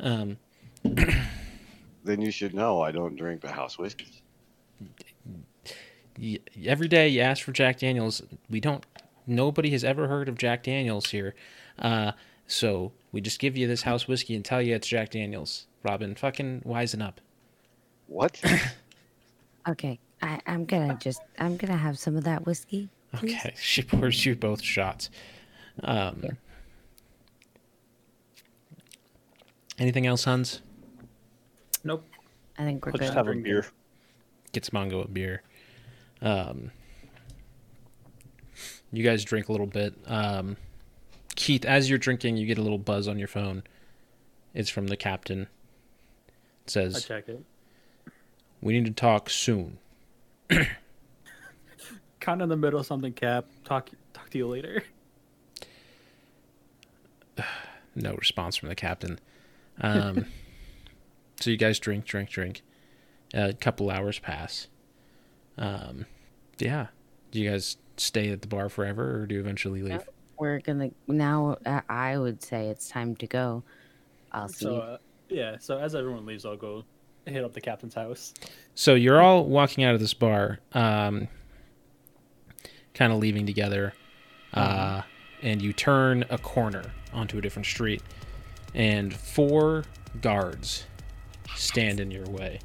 Um, 0.02 0.38
Then 2.04 2.20
you 2.22 2.32
should 2.32 2.54
know 2.54 2.82
I 2.82 2.92
don't 2.92 3.16
drink 3.16 3.42
the 3.42 3.52
house 3.52 3.78
whiskey. 3.78 4.24
every 6.66 6.88
day 6.88 7.08
you 7.08 7.22
ask 7.22 7.44
for 7.44 7.52
Jack 7.52 7.80
Daniels. 7.80 8.22
We 8.50 8.60
don't. 8.60 8.84
Nobody 9.28 9.70
has 9.70 9.84
ever 9.84 10.08
heard 10.08 10.28
of 10.28 10.38
Jack 10.38 10.64
Daniels 10.64 11.12
here. 11.12 11.36
Uh, 11.78 12.14
so 12.48 12.92
we 13.12 13.22
just 13.22 13.40
give 13.40 13.56
you 13.56 13.68
this 13.68 13.84
house 13.84 14.08
whiskey 14.08 14.36
and 14.36 14.44
tell 14.44 14.62
you 14.62 14.76
it's 14.76 14.88
Jack 14.88 15.12
Daniels. 15.12 15.68
Robin, 15.84 16.16
fucking 16.16 16.62
wisen 16.66 17.06
up. 17.06 17.22
What? 18.08 18.42
Okay, 19.68 20.00
I, 20.24 20.40
I'm 20.48 20.66
gonna 20.66 20.98
just 21.00 21.22
I'm 21.38 21.56
gonna 21.56 21.78
have 21.78 22.00
some 22.00 22.18
of 22.18 22.24
that 22.24 22.48
whiskey. 22.48 22.90
Please. 23.14 23.36
Okay, 23.36 23.54
she 23.62 23.84
pours 23.84 24.26
you 24.26 24.36
both 24.36 24.64
shots. 24.64 25.12
Um, 25.84 26.24
anything 29.82 30.06
else, 30.08 30.24
Hans? 30.24 30.62
Nope. 31.84 32.06
I 32.58 32.64
think 32.64 32.86
we're 32.86 32.92
I'll 32.94 33.00
just 33.00 33.12
good. 33.12 33.18
have 33.18 33.28
a 33.28 33.32
Drink 33.32 33.48
it. 33.48 33.50
beer. 33.50 33.66
Gets 34.54 34.70
Mongo 34.70 35.04
a 35.04 35.08
beer. 35.08 35.42
Um, 36.22 36.72
you 38.92 39.04
guys 39.04 39.24
drink 39.24 39.50
a 39.50 39.52
little 39.52 39.66
bit. 39.68 39.96
Um, 40.06 40.56
Keith, 41.36 41.66
as 41.66 41.90
you're 41.90 41.98
drinking, 41.98 42.38
you 42.38 42.46
get 42.46 42.58
a 42.58 42.62
little 42.62 42.78
buzz 42.78 43.08
on 43.08 43.18
your 43.18 43.28
phone. 43.28 43.64
It's 44.54 44.70
from 44.70 44.88
the 44.88 44.98
captain. 44.98 45.42
It 45.42 45.48
I 46.68 46.72
says, 46.72 47.06
check 47.06 47.28
it. 47.30 47.44
"We 48.62 48.74
need 48.74 48.86
to 48.86 48.92
talk 48.92 49.30
soon." 49.30 49.80
Kind 52.20 52.42
of 52.42 52.42
in 52.42 52.50
the 52.50 52.58
middle 52.58 52.80
of 52.80 52.86
something, 52.86 53.14
Cap. 53.14 53.46
Talk. 53.66 53.90
Talk 54.14 54.30
to 54.30 54.38
you 54.38 54.48
later. 54.48 54.84
No 57.94 58.14
response 58.14 58.56
from 58.56 58.70
the 58.70 58.76
captain. 58.76 59.20
Um, 59.80 60.26
so 61.40 61.50
you 61.50 61.58
guys 61.58 61.80
drink, 61.80 62.06
drink, 62.06 62.30
drink. 62.30 62.62
a 63.34 63.54
couple 63.54 63.90
hours 63.90 64.20
pass. 64.20 64.68
Um, 65.58 66.06
yeah. 66.58 66.88
Do 67.32 67.40
you 67.40 67.50
guys 67.50 67.78
stay 67.98 68.30
at 68.32 68.42
the 68.42 68.48
bar 68.48 68.70
forever, 68.70 69.22
or 69.22 69.26
do 69.28 69.36
you 69.36 69.42
eventually 69.42 69.82
leave? 69.82 69.94
Yep. 69.94 70.14
We're 70.40 70.60
gonna 70.60 70.90
now. 71.08 71.58
uh, 71.66 71.82
I 71.88 72.18
would 72.18 72.42
say 72.44 72.68
it's 72.68 72.90
time 72.90 73.16
to 73.18 73.28
go. 73.28 73.64
I'll 74.32 74.48
see. 74.48 74.66
So 74.66 74.76
you. 74.76 74.82
uh, 74.82 74.98
yeah. 75.30 75.58
So 75.60 75.78
as 75.78 75.94
everyone 75.94 76.26
leaves, 76.26 76.46
I'll 76.46 76.58
go 76.58 76.84
hit 77.26 77.44
up 77.44 77.54
the 77.54 77.62
captain's 77.62 77.94
house. 77.94 78.34
So 78.74 78.96
you're 78.96 79.22
all 79.22 79.46
walking 79.46 79.84
out 79.84 79.94
of 79.94 80.02
this 80.02 80.14
bar, 80.14 80.60
um, 80.74 81.28
kind 82.94 83.14
of 83.14 83.20
leaving 83.20 83.46
together, 83.46 83.94
uh, 84.54 85.04
and 85.44 85.62
you 85.62 85.74
turn 85.74 86.26
a 86.30 86.38
corner 86.38 86.92
onto 87.14 87.38
a 87.38 87.42
different 87.42 87.68
street, 87.68 88.02
and 88.74 89.14
four 89.14 89.84
guards 90.22 90.86
stand 91.56 92.00
in 92.00 92.12
your 92.12 92.26
way. 92.26 92.60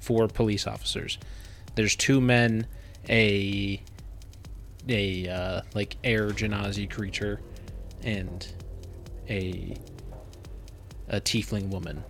Four 0.00 0.28
police 0.28 0.66
officers. 0.66 1.18
There's 1.74 1.96
two 1.96 2.20
men, 2.20 2.66
a 3.08 3.82
a 4.88 5.28
uh, 5.28 5.60
like 5.74 5.96
air 6.04 6.28
genasi 6.30 6.90
creature, 6.90 7.40
and 8.02 8.46
a 9.28 9.76
a 11.08 11.20
tiefling 11.20 11.68
woman, 11.68 12.02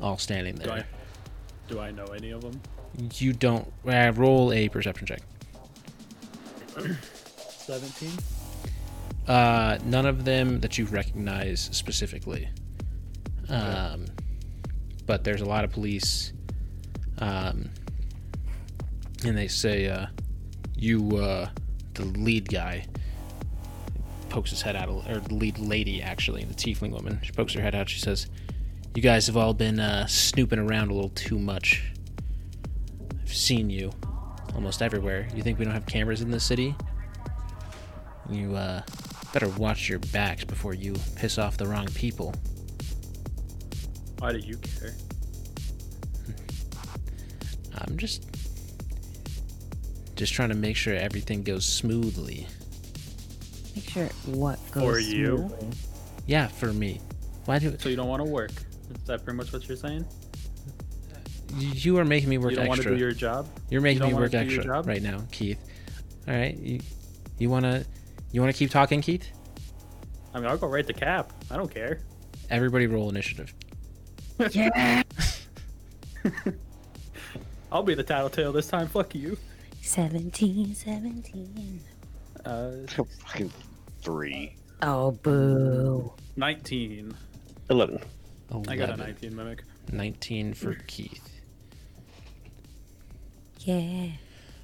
all 0.00 0.18
standing 0.18 0.54
there. 0.56 0.66
Do. 0.66 0.72
I? 0.72 0.84
Do 1.68 1.80
I 1.80 1.90
know 1.90 2.06
any 2.06 2.30
of 2.30 2.40
them? 2.40 2.60
You 3.16 3.32
don't 3.32 3.70
uh, 3.86 4.12
roll 4.14 4.52
a 4.52 4.68
perception 4.68 5.06
check. 5.06 5.20
Seventeen. 7.36 8.12
Uh, 9.28 9.78
none 9.84 10.06
of 10.06 10.24
them 10.24 10.60
that 10.60 10.78
you 10.78 10.86
recognize 10.86 11.68
specifically. 11.72 12.48
Um, 13.50 14.06
but 15.06 15.22
there's 15.22 15.42
a 15.42 15.44
lot 15.44 15.64
of 15.64 15.70
police. 15.70 16.32
Um, 17.18 17.70
and 19.24 19.36
they 19.36 19.48
say, 19.48 19.88
uh, 19.88 20.06
you, 20.76 21.18
uh, 21.18 21.50
the 21.94 22.04
lead 22.04 22.48
guy, 22.48 22.86
pokes 24.30 24.50
his 24.50 24.62
head 24.62 24.76
out, 24.76 24.88
or 24.88 25.20
the 25.20 25.34
lead 25.34 25.58
lady, 25.58 26.02
actually, 26.02 26.44
the 26.44 26.54
tiefling 26.54 26.92
woman. 26.92 27.20
She 27.22 27.32
pokes 27.32 27.52
her 27.54 27.60
head 27.60 27.74
out. 27.74 27.88
She 27.88 28.00
says, 28.00 28.28
You 28.94 29.02
guys 29.02 29.26
have 29.26 29.36
all 29.36 29.54
been 29.54 29.80
uh, 29.80 30.06
snooping 30.06 30.58
around 30.58 30.90
a 30.90 30.94
little 30.94 31.10
too 31.10 31.38
much. 31.38 31.92
I've 33.20 33.34
seen 33.34 33.68
you 33.68 33.90
almost 34.54 34.80
everywhere. 34.80 35.28
You 35.34 35.42
think 35.42 35.58
we 35.58 35.64
don't 35.64 35.74
have 35.74 35.86
cameras 35.86 36.22
in 36.22 36.30
this 36.30 36.44
city? 36.44 36.74
You, 38.30 38.54
uh, 38.54 38.82
better 39.32 39.48
watch 39.50 39.88
your 39.88 39.98
backs 39.98 40.44
before 40.44 40.74
you 40.74 40.94
piss 41.16 41.38
off 41.38 41.56
the 41.56 41.66
wrong 41.66 41.86
people. 41.88 42.34
Why 44.18 44.32
do 44.32 44.38
you 44.38 44.56
care? 44.56 44.94
I'm 47.78 47.96
just 47.96 48.24
just 50.16 50.32
trying 50.32 50.48
to 50.48 50.56
make 50.56 50.76
sure 50.76 50.94
everything 50.94 51.42
goes 51.44 51.64
smoothly. 51.64 52.46
Make 53.76 53.88
sure 53.88 54.06
what 54.26 54.58
goes 54.72 54.82
smoothly. 54.82 54.92
For 54.92 54.98
you? 54.98 55.36
smoothly. 55.36 55.68
Yeah, 56.26 56.48
for 56.48 56.72
me. 56.72 57.00
Why 57.44 57.58
do 57.58 57.76
So 57.78 57.88
you 57.88 57.96
don't 57.96 58.08
want 58.08 58.24
to 58.24 58.28
work? 58.28 58.50
Is 58.50 59.06
that 59.06 59.24
pretty 59.24 59.36
much 59.36 59.52
what 59.52 59.66
you're 59.68 59.76
saying? 59.76 60.04
you 61.56 61.96
are 61.98 62.04
making 62.04 62.28
me 62.28 62.36
work 62.38 62.52
extra. 62.52 62.62
you 62.62 62.66
don't 62.66 62.68
want 62.68 62.82
to 62.82 62.90
do 62.90 62.96
your 62.96 63.12
job? 63.12 63.48
You're 63.70 63.80
making 63.80 64.00
don't 64.00 64.12
me 64.12 64.18
work 64.18 64.34
extra 64.34 64.64
job? 64.64 64.86
right 64.86 65.02
now, 65.02 65.22
Keith. 65.30 65.58
All 66.26 66.34
right, 66.34 66.56
you 66.58 66.80
you 67.38 67.48
wanna 67.48 67.84
you 68.32 68.40
wanna 68.40 68.52
keep 68.52 68.70
talking, 68.70 69.00
Keith? 69.00 69.28
I 70.34 70.40
mean, 70.40 70.48
I'll 70.48 70.58
go 70.58 70.66
right 70.68 70.86
to 70.86 70.92
Cap. 70.92 71.32
I 71.50 71.56
don't 71.56 71.72
care. 71.72 72.00
Everybody 72.50 72.86
roll 72.86 73.08
initiative. 73.08 73.54
Yeah. 74.50 75.02
I'll 77.72 77.82
be 77.82 77.94
the 77.94 78.02
tattletale 78.02 78.52
this 78.52 78.68
time. 78.68 78.86
Fuck 78.88 79.14
you. 79.14 79.36
17, 79.82 80.74
17. 80.74 81.80
Uh, 82.44 82.70
Fucking 82.86 83.52
three. 84.00 84.54
Oh, 84.82 85.12
boo. 85.12 86.12
19. 86.36 87.14
Eleven. 87.70 88.00
I 88.68 88.76
got 88.76 88.90
a 88.90 88.96
19 88.96 89.34
mimic. 89.36 89.64
19 89.92 90.54
for 90.54 90.74
Keith. 90.86 91.40
Yeah. 93.60 94.08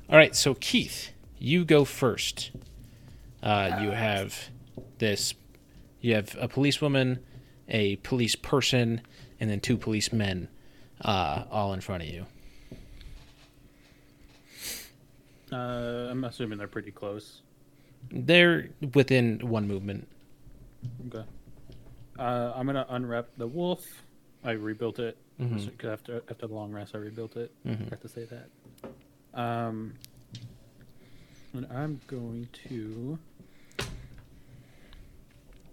All 0.09 0.17
right, 0.17 0.35
so 0.35 0.55
Keith, 0.55 1.11
you 1.39 1.65
go 1.65 1.85
first. 1.85 2.51
Uh, 3.45 3.79
you 3.83 3.91
have 3.91 4.49
this. 4.99 5.35
You 6.01 6.15
have 6.15 6.35
a 6.41 6.49
policewoman, 6.49 7.21
a 7.69 7.97
police 7.97 8.35
person, 8.35 9.03
and 9.39 9.49
then 9.51 9.61
two 9.61 9.77
policemen, 9.77 10.49
uh, 11.03 11.45
all 11.51 11.73
in 11.75 11.81
front 11.81 12.03
of 12.03 12.09
you. 12.09 12.27
Uh, 15.53 16.09
I'm 16.11 16.25
assuming 16.25 16.59
they're 16.59 16.67
pretty 16.69 16.91
close. 16.91 17.43
They're 18.11 18.71
within 18.95 19.41
one 19.49 19.69
movement. 19.69 20.09
Okay. 21.09 21.25
Uh, 22.19 22.53
I'm 22.55 22.67
gonna 22.67 22.87
unwrap 22.89 23.29
the 23.37 23.47
wolf. 23.47 24.03
I 24.43 24.53
rebuilt 24.53 24.99
it. 24.99 25.17
Mhm. 25.41 25.85
After 25.85 26.23
after 26.31 26.47
the 26.47 26.55
long 26.55 26.73
rest, 26.73 26.95
I 26.95 26.99
rebuilt 26.99 27.37
it. 27.37 27.53
Mhm. 27.67 27.85
Forgot 27.85 28.01
to 28.03 28.09
say 28.09 28.25
that. 28.27 28.49
Um, 29.39 29.95
and 31.55 31.67
I'm 31.73 32.01
going 32.07 32.49
to 32.69 33.19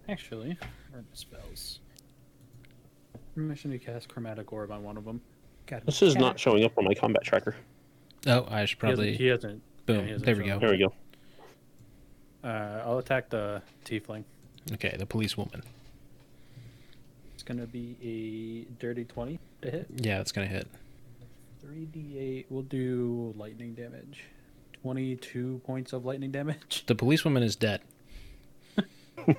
actually 0.08 0.56
where 0.90 1.00
are 1.00 1.04
the 1.10 1.16
spells. 1.16 1.80
I'm 3.36 3.50
actually 3.50 3.78
cast 3.78 4.08
chromatic 4.08 4.52
orb 4.52 4.70
on 4.70 4.82
one 4.82 4.96
of 4.96 5.04
them. 5.04 5.20
Got 5.66 5.86
This 5.86 6.02
is 6.02 6.16
not 6.16 6.38
showing 6.38 6.64
up 6.64 6.76
on 6.78 6.84
my 6.84 6.94
combat 6.94 7.22
tracker. 7.22 7.56
Oh, 8.26 8.46
I 8.50 8.64
should 8.64 8.78
He 8.80 8.86
hasn't- 8.86 8.98
probably. 8.98 9.16
He 9.16 9.26
hasn't. 9.26 9.62
boom. 9.86 10.04
he 10.04 10.10
hasn't 10.12 10.26
there 10.26 10.36
we 10.36 10.42
shown 10.48 10.58
go. 10.60 10.66
There 10.66 10.70
we 10.70 10.78
go. 10.78 10.92
Uh, 12.44 12.82
I'll 12.84 12.98
attack 12.98 13.30
the 13.30 13.62
tiefling. 13.84 14.24
Okay, 14.72 14.94
the 14.98 15.06
policewoman. 15.06 15.62
It's 17.34 17.42
gonna 17.42 17.66
be 17.66 17.96
a 18.02 18.72
dirty 18.80 19.04
twenty 19.04 19.38
to 19.62 19.70
hit. 19.70 19.86
Yeah, 19.96 20.18
that's 20.18 20.30
gonna 20.32 20.46
hit. 20.46 20.68
Three 21.60 21.86
d 21.86 22.18
eight. 22.18 22.46
We'll 22.50 22.62
do 22.62 23.34
lightning 23.36 23.74
damage. 23.74 24.24
Twenty-two 24.82 25.60
points 25.64 25.92
of 25.92 26.04
lightning 26.04 26.30
damage. 26.32 26.84
The 26.86 26.94
policewoman 26.94 27.42
is 27.42 27.56
dead. 27.56 27.80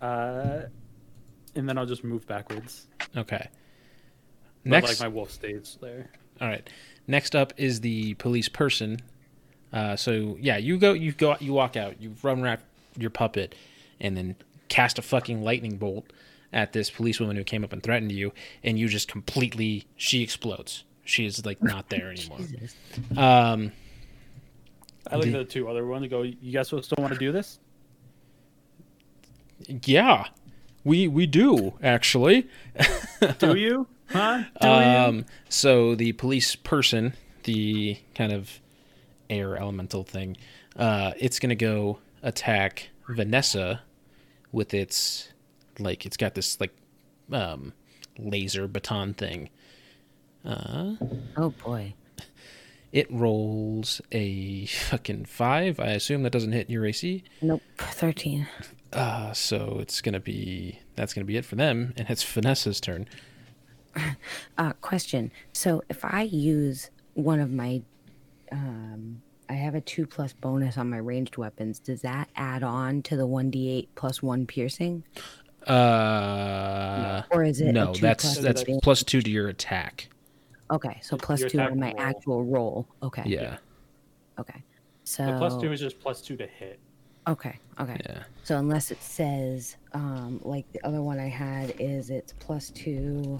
Uh, 0.00 0.62
and 1.54 1.68
then 1.68 1.76
I'll 1.76 1.86
just 1.86 2.04
move 2.04 2.26
backwards. 2.26 2.86
Okay. 3.16 3.48
But, 4.62 4.70
Next, 4.70 4.88
like 4.88 5.00
my 5.00 5.08
wolf 5.14 5.30
stays 5.30 5.76
there. 5.80 6.10
all 6.40 6.48
right. 6.48 6.68
Next 7.06 7.34
up 7.36 7.52
is 7.56 7.80
the 7.80 8.14
police 8.14 8.48
person. 8.48 9.00
Uh, 9.72 9.96
so 9.96 10.36
yeah, 10.40 10.56
you 10.56 10.78
go, 10.78 10.92
you 10.92 11.12
go, 11.12 11.36
you 11.40 11.52
walk 11.52 11.76
out, 11.76 12.00
you 12.00 12.14
run 12.22 12.42
wrap 12.42 12.62
your 12.96 13.10
puppet, 13.10 13.54
and 14.00 14.16
then 14.16 14.36
cast 14.68 14.98
a 14.98 15.02
fucking 15.02 15.42
lightning 15.42 15.76
bolt 15.76 16.06
at 16.52 16.72
this 16.72 16.90
policewoman 16.90 17.36
who 17.36 17.44
came 17.44 17.62
up 17.62 17.72
and 17.72 17.82
threatened 17.82 18.10
you, 18.12 18.32
and 18.64 18.78
you 18.78 18.88
just 18.88 19.06
completely, 19.08 19.86
she 19.96 20.22
explodes. 20.22 20.84
She 21.10 21.26
is 21.26 21.44
like 21.44 21.60
not 21.62 21.88
there 21.88 22.10
anymore. 22.16 22.38
Um, 23.16 23.72
I 25.10 25.16
look 25.16 25.24
The- 25.24 25.30
at 25.32 25.38
the 25.38 25.44
two 25.44 25.68
other 25.68 25.84
ones 25.86 26.02
and 26.02 26.10
go, 26.10 26.22
"You 26.22 26.52
guys 26.52 26.68
still 26.68 26.82
want 26.98 27.12
to 27.12 27.18
do 27.18 27.32
this?" 27.32 27.58
yeah, 29.84 30.26
we 30.84 31.08
we 31.08 31.26
do 31.26 31.74
actually. 31.82 32.48
Do 33.38 33.54
you? 33.56 33.86
Huh? 34.08 34.42
Do 34.60 34.66
you? 34.68 34.72
Um, 34.74 35.26
so 35.48 35.94
the 35.94 36.12
police 36.12 36.56
person, 36.56 37.14
the 37.44 37.98
kind 38.14 38.32
of 38.32 38.60
air 39.28 39.56
elemental 39.56 40.02
thing, 40.04 40.36
uh, 40.76 41.12
it's 41.18 41.38
gonna 41.38 41.54
go 41.54 41.98
attack 42.22 42.90
Vanessa 43.08 43.82
with 44.52 44.74
its 44.74 45.28
like 45.78 46.04
it's 46.06 46.16
got 46.16 46.34
this 46.34 46.60
like 46.60 46.74
um 47.32 47.72
laser 48.18 48.66
baton 48.68 49.14
thing. 49.14 49.50
Uh, 50.44 50.94
Oh 51.36 51.50
boy. 51.50 51.94
it 52.92 53.10
rolls 53.10 54.00
a 54.12 54.66
fucking 54.66 55.26
five. 55.26 55.78
I 55.78 55.88
assume 55.88 56.22
that 56.22 56.30
doesn't 56.32 56.52
hit 56.52 56.70
your 56.70 56.86
AC. 56.86 57.22
Nope. 57.42 57.62
Thirteen. 57.78 58.48
Uh, 58.92 59.32
so 59.32 59.78
it's 59.80 60.00
gonna 60.00 60.18
be 60.20 60.80
that's 60.96 61.12
gonna 61.14 61.24
be 61.24 61.36
it 61.36 61.44
for 61.44 61.56
them, 61.56 61.92
and 61.96 62.08
it's 62.10 62.22
Vanessa's 62.24 62.80
turn. 62.80 63.06
Uh, 64.56 64.72
question. 64.82 65.32
So 65.52 65.82
if 65.88 66.04
I 66.04 66.22
use 66.22 66.90
one 67.14 67.40
of 67.40 67.50
my, 67.50 67.82
um, 68.52 69.20
I 69.48 69.54
have 69.54 69.74
a 69.74 69.80
two 69.80 70.06
plus 70.06 70.32
bonus 70.32 70.78
on 70.78 70.88
my 70.90 70.98
ranged 70.98 71.36
weapons. 71.36 71.80
Does 71.80 72.02
that 72.02 72.28
add 72.36 72.62
on 72.62 73.02
to 73.02 73.16
the 73.16 73.26
one 73.26 73.50
d 73.50 73.68
eight 73.68 73.88
plus 73.96 74.22
one 74.22 74.46
piercing, 74.46 75.02
Uh, 75.66 77.22
or 77.30 77.42
is 77.42 77.60
it? 77.60 77.72
no, 77.72 77.92
that's 77.94 78.38
that's 78.38 78.62
plus 78.82 79.02
two 79.02 79.22
to 79.22 79.30
your 79.30 79.48
attack. 79.48 80.08
Okay, 80.70 80.98
so 81.02 81.16
two 81.16 81.60
on 81.60 81.78
my 81.78 81.88
roll. 81.92 82.00
actual 82.00 82.44
roll. 82.44 82.88
Okay. 83.02 83.24
Yeah, 83.26 83.56
Okay. 84.38 84.62
So 85.04 85.26
the 85.26 85.36
plus 85.38 85.60
two 85.60 85.72
is 85.72 85.80
just 85.80 85.98
plus 85.98 86.20
two 86.20 86.36
to 86.36 86.46
hit. 86.46 86.78
Okay. 87.26 87.58
Okay. 87.80 87.96
yeah. 88.04 88.22
So 88.44 88.56
unless 88.58 88.90
it 88.90 89.02
says, 89.02 89.76
um, 89.92 90.40
like 90.44 90.70
the 90.72 90.84
other 90.86 91.02
one 91.02 91.18
I 91.18 91.28
had 91.28 91.74
is 91.78 92.10
it's 92.10 92.32
plus 92.38 92.70
two, 92.70 93.38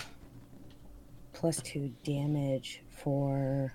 plus 1.33 1.63
two 1.63 1.93
damage 2.05 2.83
for, 2.91 3.73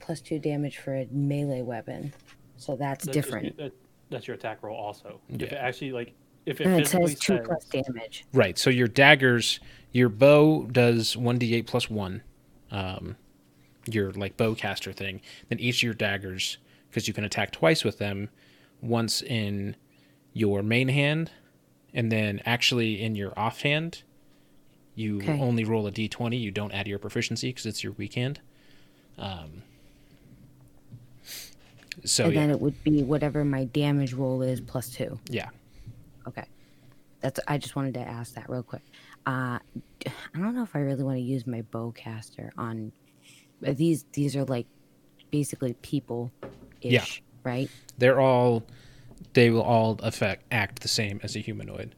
plus 0.00 0.20
two 0.20 0.38
damage 0.38 0.78
for 0.78 0.94
a 0.96 1.06
melee 1.10 1.62
weapon. 1.62 2.12
So 2.56 2.74
that's, 2.74 3.04
That's 3.04 3.14
just- 3.16 3.26
different. 3.28 3.56
that- 3.58 3.72
that's 4.08 4.26
your 4.28 4.36
attack 4.36 4.62
roll 4.62 4.76
also. 4.76 5.20
Yeah. 5.28 5.46
If 5.46 5.52
it 5.52 5.56
actually 5.56 5.92
like 5.92 6.14
if 6.46 6.60
it 6.60 6.66
And 6.66 6.80
it 6.80 6.86
says 6.88 7.18
two 7.18 7.36
says, 7.36 7.46
plus 7.46 7.64
damage. 7.66 8.24
Right. 8.32 8.56
So 8.56 8.70
your 8.70 8.88
daggers, 8.88 9.60
your 9.92 10.08
bow 10.08 10.64
does 10.70 11.16
one 11.16 11.38
d 11.38 11.54
eight 11.54 11.66
plus 11.66 11.90
one. 11.90 12.22
Um, 12.70 13.16
your 13.88 14.12
like 14.12 14.36
bowcaster 14.36 14.94
thing. 14.94 15.20
Then 15.48 15.60
each 15.60 15.78
of 15.78 15.82
your 15.82 15.94
daggers, 15.94 16.58
because 16.88 17.06
you 17.06 17.14
can 17.14 17.24
attack 17.24 17.52
twice 17.52 17.84
with 17.84 17.98
them, 17.98 18.28
once 18.80 19.22
in 19.22 19.76
your 20.32 20.62
main 20.62 20.88
hand, 20.88 21.30
and 21.94 22.10
then 22.10 22.40
actually 22.44 23.00
in 23.02 23.14
your 23.14 23.32
offhand. 23.38 24.02
You 24.94 25.18
Okay. 25.18 25.38
only 25.40 25.64
roll 25.64 25.86
a 25.86 25.90
d 25.90 26.08
twenty. 26.08 26.36
You 26.38 26.50
don't 26.50 26.72
add 26.72 26.86
your 26.88 26.98
proficiency 26.98 27.48
because 27.50 27.66
it's 27.66 27.84
your 27.84 27.92
weak 27.92 28.14
hand. 28.14 28.40
Um. 29.18 29.62
So 32.04 32.24
and 32.26 32.34
yeah, 32.34 32.40
then 32.40 32.50
it 32.50 32.60
would 32.60 32.82
be 32.84 33.02
whatever 33.02 33.44
my 33.44 33.64
damage 33.64 34.12
roll 34.12 34.42
is 34.42 34.60
plus 34.60 34.90
two. 34.90 35.18
yeah. 35.28 35.48
Okay. 36.26 36.44
That's 37.20 37.40
I 37.48 37.58
just 37.58 37.76
wanted 37.76 37.94
to 37.94 38.00
ask 38.00 38.34
that 38.34 38.48
real 38.48 38.62
quick. 38.62 38.82
Uh 39.26 39.58
I 40.06 40.38
don't 40.38 40.54
know 40.54 40.62
if 40.62 40.76
I 40.76 40.80
really 40.80 41.02
want 41.02 41.16
to 41.16 41.22
use 41.22 41.46
my 41.46 41.62
bowcaster 41.62 42.50
on 42.56 42.92
these 43.60 44.04
these 44.12 44.36
are 44.36 44.44
like 44.44 44.66
basically 45.30 45.74
people 45.74 46.30
ish, 46.80 47.22
right? 47.42 47.70
They're 47.98 48.20
all 48.20 48.64
they 49.32 49.50
will 49.50 49.62
all 49.62 49.98
affect 50.02 50.44
act 50.50 50.82
the 50.82 50.88
same 50.88 51.20
as 51.22 51.36
a 51.36 51.40
humanoid. 51.40 51.94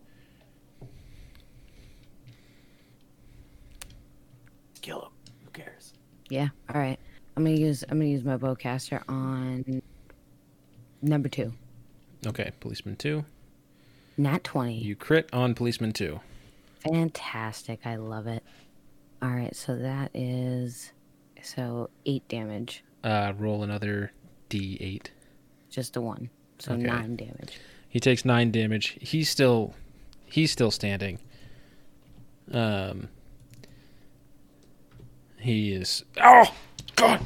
kill 4.88 5.02
him. 5.02 5.10
Who 5.44 5.50
cares? 5.50 5.92
Yeah. 6.30 6.48
All 6.72 6.80
right. 6.80 6.98
I'm 7.36 7.44
gonna 7.44 7.56
use 7.56 7.84
I'm 7.88 7.98
gonna 7.98 8.10
use 8.10 8.24
my 8.24 8.36
bowcaster 8.36 9.02
on 9.08 9.82
number 11.02 11.28
two. 11.28 11.52
Okay, 12.26 12.50
policeman 12.60 12.96
two. 12.96 13.24
Nat 14.18 14.44
twenty. 14.44 14.76
You 14.78 14.96
crit 14.96 15.28
on 15.32 15.54
policeman 15.54 15.92
two. 15.92 16.20
Fantastic. 16.80 17.80
I 17.86 17.96
love 17.96 18.26
it. 18.26 18.42
All 19.22 19.30
right, 19.30 19.54
so 19.56 19.76
that 19.76 20.10
is 20.14 20.92
so 21.42 21.88
eight 22.06 22.26
damage, 22.28 22.84
Uh, 23.02 23.32
roll 23.38 23.62
another 23.62 24.12
d8. 24.50 25.06
just 25.70 25.96
a 25.96 26.00
one, 26.00 26.30
so 26.58 26.72
Okay. 26.74 26.82
nine 26.82 27.16
damage. 27.16 27.58
He 27.88 27.98
takes 28.00 28.24
nine 28.24 28.50
damage. 28.50 28.96
He's 29.00 29.28
still, 29.30 29.74
he's 30.26 30.50
still 30.52 30.70
standing. 30.70 31.18
Um, 32.52 33.08
he 35.38 35.72
is. 35.72 36.04
Oh 36.20 36.52
God! 36.96 37.24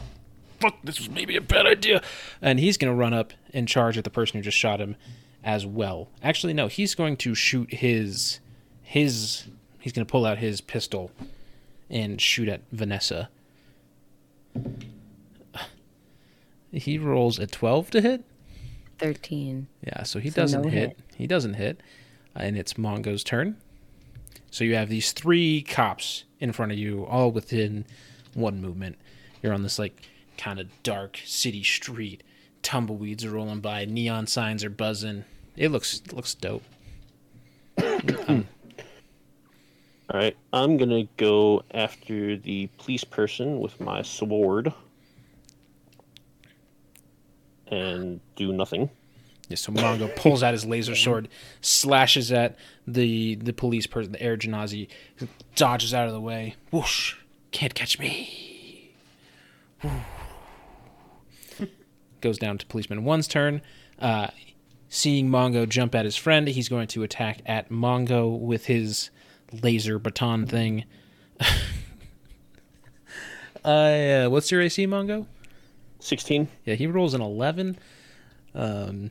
Fuck! 0.61 0.77
This 0.85 0.99
was 0.99 1.11
maybe 1.11 1.37
a 1.37 1.41
bad 1.41 1.67
idea. 1.67 2.03
And 2.41 2.59
he's 2.61 2.77
gonna 2.77 2.95
run 2.95 3.13
up 3.15 3.33
and 3.53 3.67
charge 3.69 3.97
at 3.99 4.05
the 4.05 4.11
person 4.11 4.39
who 4.39 4.43
just 4.45 4.57
shot 4.59 4.81
him, 4.81 4.97
as 5.45 5.67
well. 5.67 6.09
Actually, 6.23 6.53
no. 6.55 6.69
He's 6.69 6.95
going 6.95 7.17
to 7.19 7.35
shoot 7.35 7.73
his, 7.75 8.41
his. 8.83 9.45
He's 9.81 9.93
gonna 9.93 10.05
pull 10.07 10.25
out 10.25 10.39
his 10.39 10.61
pistol, 10.61 11.11
and 11.91 12.21
shoot 12.21 12.49
at 12.49 12.61
Vanessa. 12.73 13.29
He 16.73 16.97
rolls 16.99 17.39
a 17.39 17.47
twelve 17.47 17.91
to 17.91 18.01
hit. 18.01 18.25
Thirteen. 18.99 19.67
Yeah, 19.87 20.05
so 20.05 20.19
he 20.21 20.31
So 20.31 20.43
doesn't 20.43 20.63
no 20.63 20.69
hit. 20.69 20.89
hit. 20.91 20.99
He 21.17 21.27
doesn't 21.27 21.55
hit. 21.55 21.81
And 22.35 22.57
it's 22.57 22.79
Mongo's 22.79 23.23
turn. 23.23 23.57
So 24.51 24.65
you 24.65 24.75
have 24.77 24.89
these 24.89 25.13
three 25.13 25.61
cops 25.63 26.25
in 26.41 26.53
front 26.53 26.73
of 26.73 26.79
you, 26.79 27.05
all 27.07 27.31
within 27.31 27.85
one 28.35 28.61
movement. 28.61 28.97
You're 29.43 29.53
on 29.53 29.63
this 29.63 29.79
like 29.79 30.09
kind 30.39 30.59
of 30.59 30.69
dark 30.83 31.19
city 31.25 31.63
street. 31.63 32.23
Tumbleweeds 32.63 33.25
are 33.25 33.31
rolling 33.31 33.61
by. 33.61 33.85
Neon 33.85 34.27
signs 34.27 34.65
are 34.65 34.71
buzzing. 34.71 35.25
It 35.57 35.71
looks 35.71 36.01
it 36.05 36.13
looks 36.13 36.35
dope. 36.35 36.63
All 40.11 40.21
right, 40.21 40.37
I'm 40.53 40.77
gonna 40.77 41.05
go 41.17 41.63
after 41.73 42.37
the 42.37 42.69
police 42.79 43.05
person 43.05 43.61
with 43.61 43.81
my 43.81 44.03
sword 44.03 44.73
and 47.69 48.21
do 48.37 48.53
nothing. 48.53 48.91
Yeah, 49.49 49.57
so 49.57 49.73
Mongo 49.73 50.15
pulls 50.17 50.43
out 50.43 50.53
his 50.53 50.65
laser 50.65 50.95
sword, 50.95 51.29
slashes 51.61 52.31
at 52.31 52.57
the 52.87 53.37
the 53.37 53.53
police 53.53 53.87
person, 53.87 54.13
the 54.13 54.23
air 54.23 54.37
genasi, 54.37 54.89
dodges 55.57 55.95
out 55.95 56.07
of 56.07 56.13
the 56.13 56.21
way. 56.21 56.57
Whoosh! 56.71 57.17
Can't 57.51 57.75
catch 57.75 57.99
me. 57.99 58.93
Whew. 59.81 59.91
Goes 62.23 62.39
down 62.39 62.57
to 62.59 62.67
policeman 62.67 63.05
one's 63.05 63.29
turn. 63.29 63.61
Uh, 63.99 64.29
seeing 64.89 65.29
Mongo 65.29 65.69
jump 65.69 65.95
at 65.95 66.05
his 66.05 66.17
friend, 66.17 66.47
he's 66.49 66.69
going 66.69 66.87
to 66.89 67.03
attack 67.03 67.41
at 67.45 67.69
Mongo 67.69 68.39
with 68.39 68.67
his 68.67 69.11
laser 69.63 69.99
baton 69.99 70.47
thing. 70.47 70.85
uh, 73.65 74.27
what's 74.29 74.51
your 74.51 74.63
AC, 74.63 74.87
Mongo? 74.87 75.27
Sixteen. 75.99 76.49
Yeah, 76.65 76.75
he 76.75 76.87
rolls 76.87 77.13
an 77.13 77.21
11. 77.21 77.77
Um, 78.55 79.11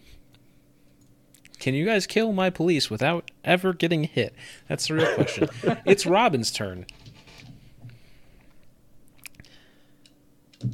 Can 1.59 1.73
you 1.73 1.85
guys 1.85 2.07
kill 2.07 2.31
my 2.31 2.49
police 2.49 2.89
without 2.89 3.29
ever 3.43 3.73
getting 3.73 4.05
hit? 4.05 4.33
That's 4.67 4.87
the 4.87 4.93
real 4.95 5.13
question. 5.15 5.49
it's 5.85 6.05
Robin's 6.05 6.51
turn. 6.51 6.85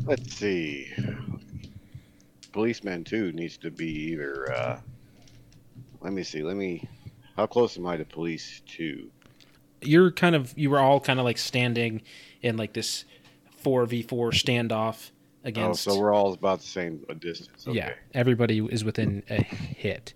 Let's 0.05 0.35
see. 0.35 0.87
Policeman 2.57 3.03
two 3.03 3.31
needs 3.33 3.55
to 3.57 3.69
be 3.69 3.85
either. 3.85 4.51
Uh, 4.51 4.79
let 6.01 6.11
me 6.11 6.23
see. 6.23 6.41
Let 6.41 6.55
me. 6.55 6.89
How 7.35 7.45
close 7.45 7.77
am 7.77 7.85
I 7.85 7.97
to 7.97 8.03
police 8.03 8.63
two? 8.65 9.11
You're 9.83 10.09
kind 10.09 10.35
of 10.35 10.57
you 10.57 10.71
were 10.71 10.79
all 10.79 10.99
kind 10.99 11.19
of 11.19 11.23
like 11.23 11.37
standing 11.37 12.01
in 12.41 12.57
like 12.57 12.73
this 12.73 13.05
four 13.57 13.85
v 13.85 14.01
four 14.01 14.31
standoff 14.31 15.11
against. 15.43 15.87
Oh, 15.87 15.91
so 15.91 15.99
we're 15.99 16.11
all 16.11 16.33
about 16.33 16.61
the 16.61 16.65
same 16.65 17.05
distance. 17.19 17.67
Okay. 17.67 17.77
Yeah, 17.77 17.93
everybody 18.15 18.57
is 18.71 18.83
within 18.83 19.21
a 19.29 19.43
hit. 19.43 20.15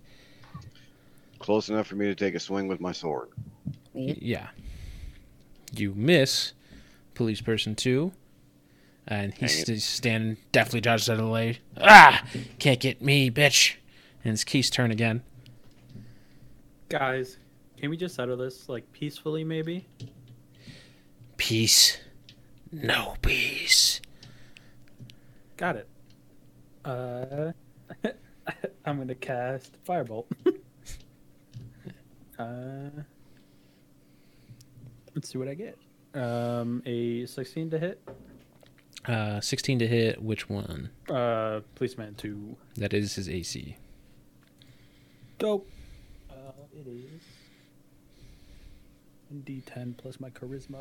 Close 1.38 1.68
enough 1.68 1.86
for 1.86 1.94
me 1.94 2.06
to 2.06 2.14
take 2.16 2.34
a 2.34 2.40
swing 2.40 2.66
with 2.66 2.80
my 2.80 2.90
sword. 2.90 3.28
Yeah. 3.94 4.48
You 5.76 5.94
miss 5.94 6.54
police 7.14 7.40
person 7.40 7.76
two, 7.76 8.10
and 9.06 9.34
he's 9.34 9.56
Dang 9.56 9.64
st- 9.64 9.82
standing 9.82 10.36
definitely 10.52 10.80
dodges 10.82 11.08
out 11.10 11.18
of 11.18 11.24
the 11.24 11.30
way. 11.30 11.58
Ah, 11.80 12.24
can't 12.58 12.80
get 12.80 13.02
me, 13.02 13.30
bitch. 13.30 13.76
And 14.24 14.34
it's 14.34 14.44
Keith's 14.44 14.70
turn 14.70 14.90
again. 14.90 15.22
Guys, 16.88 17.38
can 17.78 17.90
we 17.90 17.96
just 17.96 18.14
settle 18.14 18.36
this 18.36 18.68
like 18.68 18.90
peacefully, 18.92 19.44
maybe? 19.44 19.86
Peace, 21.36 21.98
no 22.70 23.16
peace. 23.22 24.00
Got 25.56 25.76
it. 25.76 25.88
Uh, 26.84 27.52
I'm 28.84 28.98
gonna 28.98 29.14
cast 29.14 29.82
Firebolt. 29.84 30.26
uh, 32.38 33.02
let's 35.14 35.30
see 35.30 35.38
what 35.38 35.48
I 35.48 35.54
get. 35.54 35.78
Um, 36.14 36.82
a 36.84 37.26
16 37.26 37.70
to 37.70 37.78
hit. 37.78 38.02
Uh, 39.06 39.40
16 39.40 39.80
to 39.80 39.86
hit. 39.86 40.22
Which 40.22 40.48
one? 40.48 40.90
Uh, 41.08 41.60
policeman 41.74 42.14
two. 42.14 42.56
That 42.76 42.94
is 42.94 43.14
his 43.16 43.28
AC. 43.28 43.76
Dope. 45.38 45.68
Uh, 46.30 46.34
it 46.72 46.86
is. 46.86 47.22
D10 49.44 49.96
plus 49.96 50.20
my 50.20 50.30
charisma. 50.30 50.78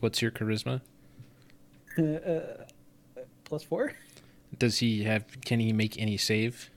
What's 0.00 0.20
your 0.20 0.30
charisma? 0.30 0.80
uh, 1.98 2.64
plus 3.44 3.62
four. 3.62 3.92
Does 4.58 4.78
he 4.78 5.04
have? 5.04 5.24
Can 5.44 5.60
he 5.60 5.72
make 5.72 5.98
any 6.00 6.16
save? 6.16 6.70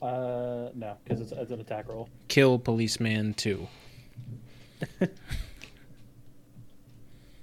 Uh, 0.00 0.68
no, 0.74 0.96
because 1.04 1.20
it's, 1.20 1.32
it's 1.32 1.50
an 1.50 1.60
attack 1.60 1.88
roll. 1.88 2.08
Kill 2.28 2.58
policeman 2.58 3.34
two. 3.34 3.66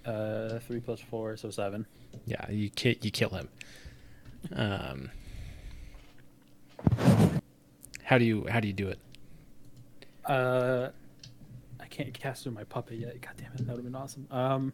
Uh, 0.05 0.59
three 0.59 0.79
plus 0.79 0.99
four, 0.99 1.35
so 1.37 1.49
seven. 1.49 1.85
Yeah, 2.25 2.49
you 2.51 2.69
ki- 2.69 2.99
you 3.01 3.11
kill 3.11 3.29
him. 3.29 3.49
Um, 4.53 5.09
how 8.03 8.17
do 8.17 8.25
you 8.25 8.45
how 8.49 8.59
do 8.59 8.67
you 8.67 8.73
do 8.73 8.87
it? 8.89 8.99
Uh, 10.25 10.89
I 11.79 11.85
can't 11.87 12.13
cast 12.13 12.43
through 12.43 12.51
my 12.53 12.63
puppet 12.63 12.99
yet. 12.99 13.19
God 13.21 13.33
damn 13.37 13.51
it, 13.53 13.57
that 13.57 13.67
would 13.67 13.77
have 13.77 13.83
been 13.83 13.95
awesome. 13.95 14.27
Um, 14.31 14.73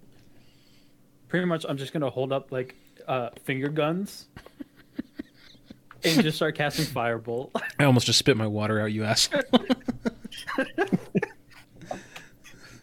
pretty 1.30 1.46
much, 1.46 1.66
I'm 1.68 1.78
just 1.78 1.94
gonna 1.94 2.10
hold 2.10 2.32
up 2.34 2.52
like 2.52 2.76
uh 3.08 3.30
finger 3.46 3.70
guns 3.70 4.28
and 6.04 6.22
just 6.22 6.36
start 6.36 6.56
casting 6.56 6.86
firebolt. 6.86 7.52
I 7.80 7.86
almost 7.86 8.06
just 8.06 8.20
spit 8.20 8.36
my 8.36 8.48
water 8.48 8.80
out, 8.82 8.92
you 8.92 9.04
asshole. 9.06 9.42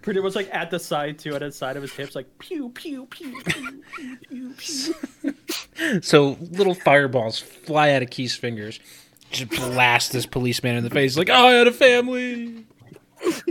pretty 0.02 0.20
much 0.20 0.34
like 0.34 0.48
at 0.52 0.70
the 0.70 0.78
side 0.78 1.18
too, 1.18 1.34
at 1.34 1.40
the 1.40 1.52
side 1.52 1.76
of 1.76 1.82
his 1.82 1.92
hips, 1.92 2.14
like 2.14 2.38
pew 2.38 2.70
pew 2.70 3.06
pew 3.06 3.40
pew 3.44 3.82
pew 3.84 4.18
pew. 4.28 4.54
pew. 4.56 6.00
so 6.02 6.36
little 6.40 6.74
fireballs 6.74 7.38
fly 7.38 7.92
out 7.92 8.02
of 8.02 8.10
Keith's 8.10 8.34
fingers, 8.34 8.80
just 9.30 9.50
blast 9.50 10.12
this 10.12 10.26
policeman 10.26 10.76
in 10.76 10.84
the 10.84 10.90
face. 10.90 11.16
Like, 11.16 11.30
oh, 11.30 11.46
I 11.46 11.52
had 11.52 11.66
a 11.66 11.72
family. 11.72 12.64